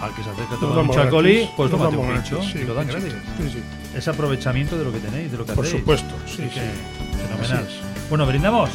al 0.02 0.14
que 0.16 0.24
se 0.24 0.30
acerca 0.32 0.56
a 0.56 0.60
tomar 0.60 0.80
un 0.80 0.88
gratis, 0.90 1.50
pues 1.56 1.72
tómate 1.72 1.96
un 1.98 2.14
pincho 2.14 2.42
sí, 2.44 2.60
y 2.60 2.64
lo 2.64 2.74
dan 2.74 2.88
gratis. 2.88 3.14
Sí, 3.38 3.50
sí, 3.52 3.64
Es 3.96 4.08
aprovechamiento 4.08 4.76
de 4.78 4.86
lo 4.86 4.92
que 4.92 5.00
tenéis, 5.00 5.32
de 5.32 5.38
lo 5.38 5.46
que 5.46 5.54
por 5.54 5.64
hacéis. 5.66 5.80
supuesto, 5.82 6.14
sí, 6.26 6.44
sí. 6.54 6.60
fenomenal. 7.28 7.68
Bueno, 8.10 8.26
brindamos. 8.26 8.70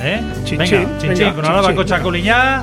¿Eh? 0.00 0.20
Chin, 0.44 0.58
venga, 0.58 0.98
chin, 0.98 1.14
chin, 1.14 1.36
venga, 1.36 1.52
con 1.60 1.66
chin. 1.66 1.76
Cochacoliñá. 1.76 2.62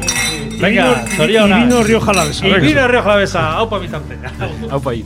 Y 0.52 0.58
Venga, 0.60 1.06
Soriona. 1.16 1.60
y 1.60 1.64
vino 1.66 1.84
Rioja 1.84 2.12
Alavesa, 2.12 2.48
Y 2.48 2.60
vino 2.60 2.88
Rioja 2.88 3.06
Alavesa. 3.10 3.54
Aupa 3.54 3.80
mi. 3.80 3.88
Aupa 4.72 4.92
ahí. 4.92 5.06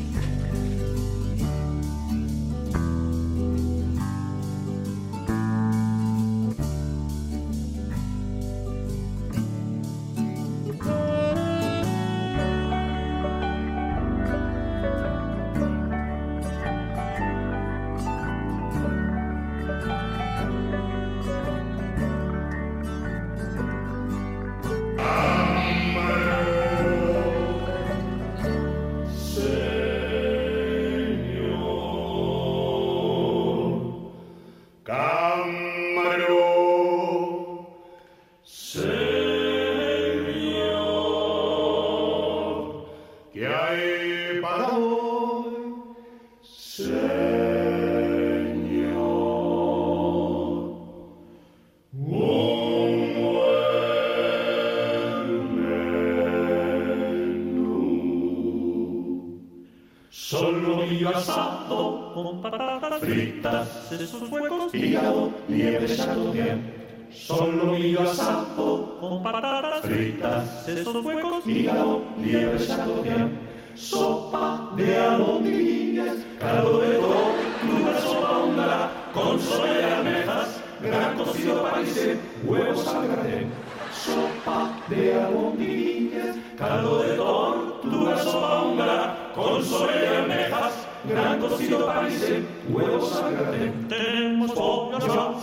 Bien. 72.85 73.39
Sopa 73.75 74.69
de 74.75 74.97
albondiguillas, 74.97 76.17
caldo 76.39 76.79
de 76.79 76.95
tortuga, 76.95 77.99
sopa 78.01 78.37
húngara, 78.37 78.91
con 79.13 79.39
soya 79.39 79.79
y 79.79 79.83
almejas, 79.93 80.61
gran 80.81 81.17
cocido 81.17 81.63
paise, 81.63 82.19
huevos 82.43 82.87
al 82.87 83.07
gratén. 83.07 83.51
Sopa 83.91 84.71
de 84.89 85.21
albondiguillas, 85.21 86.35
caldo 86.57 87.03
de 87.03 87.15
tortuga, 87.15 88.17
sopa 88.23 88.61
húngara, 88.61 89.31
con 89.33 89.63
soya 89.63 90.03
y 90.03 90.15
almejas, 90.17 90.87
gran 91.05 91.39
cocido 91.39 91.87
paise, 91.87 92.45
huevos 92.69 93.21
al 93.23 93.33
gratén. 93.33 93.87
Tenemos 93.87 94.51
pollo 94.51 94.97
asado, 94.97 95.37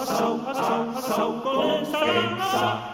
asado, 0.48 0.90
asado, 0.96 1.42
con 1.42 1.70
ensalada, 1.70 2.92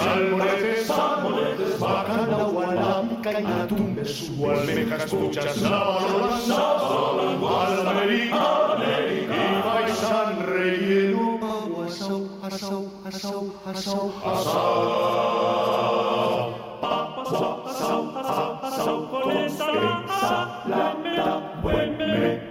pescadillas, 0.00 0.04
salmonetes, 0.04 0.86
salmonetes, 0.86 1.78
bacalao, 1.78 2.60
alámica 2.60 3.40
y 3.40 3.44
atún, 3.44 3.94
besugo, 3.94 4.50
almejas, 4.50 5.10
puchas, 5.10 5.54
sábalo, 5.56 6.38
sábalo, 6.46 7.38
guadalajara, 7.38 8.74
América, 8.74 9.34
y 9.36 9.62
paisán 9.62 10.46
relleno, 10.46 11.38
pavo, 11.40 11.82
asau, 11.84 12.28
asau, 12.42 12.90
asau, 13.04 13.52
asau, 13.66 14.12
asau. 14.24 15.10
Papas, 16.80 17.32
asau, 18.62 19.10
con 19.10 19.30
ensalada, 19.36 20.42
buen 21.62 21.90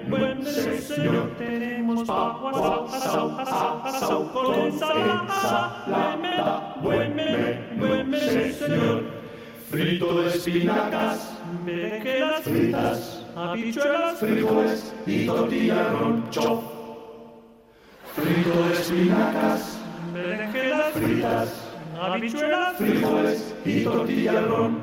buen 0.10 0.46
señor. 0.46 1.32
Tenemos 1.38 2.08
pavo, 2.08 2.50
asau, 2.50 2.86
asau, 2.88 3.40
asau, 3.40 3.82
asau, 3.86 4.22
con 4.32 4.46
buen 4.46 4.72
espinacas, 10.40 11.38
berenjenas 11.66 12.44
fritas, 12.44 13.26
habichuelas, 13.36 14.20
frijoles 14.20 14.94
y 15.06 15.26
tortilla 15.26 15.90
roncho. 15.90 16.64
Frito 18.16 18.64
de 18.64 18.74
espinacas, 18.74 19.80
berenjenas 20.14 20.94
fritas, 20.94 21.50
habichuelas, 22.02 22.78
frijoles 22.78 23.56
y 23.66 23.84
tortilla 23.84 24.42
ron. 24.42 24.80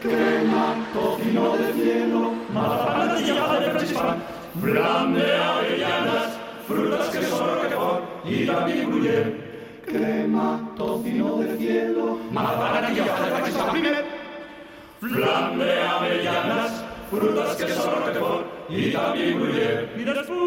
Crema, 0.00 0.76
tocino 0.94 1.56
de 1.56 1.72
cielo, 1.74 2.32
mazapán 2.54 3.26
y 3.26 3.30
hoja 3.32 3.60
de 3.60 3.70
frespan, 3.72 4.22
flan 4.60 5.14
de 5.14 5.36
avellanas, 5.36 6.38
frutas 6.66 7.08
que 7.08 7.22
son 7.24 7.48
roquefort 7.48 8.04
y 8.24 8.46
también 8.46 8.90
gruyère. 8.90 9.50
Crema, 9.84 10.72
tocino 10.76 11.36
de 11.38 11.56
cielo, 11.58 12.18
mazapán 12.30 12.96
y 12.96 13.00
hoja 13.00 13.26
de 13.26 13.42
frespan, 13.42 14.19
flan 15.00 15.58
de 15.58 15.80
avellanas, 15.80 16.84
frutas 17.10 17.56
que 17.56 17.72
son 17.72 17.94
roquefort 17.94 18.46
y 18.68 18.92
también 18.92 19.38
gruyère. 19.40 19.88
Y 19.96 20.04
después, 20.04 20.38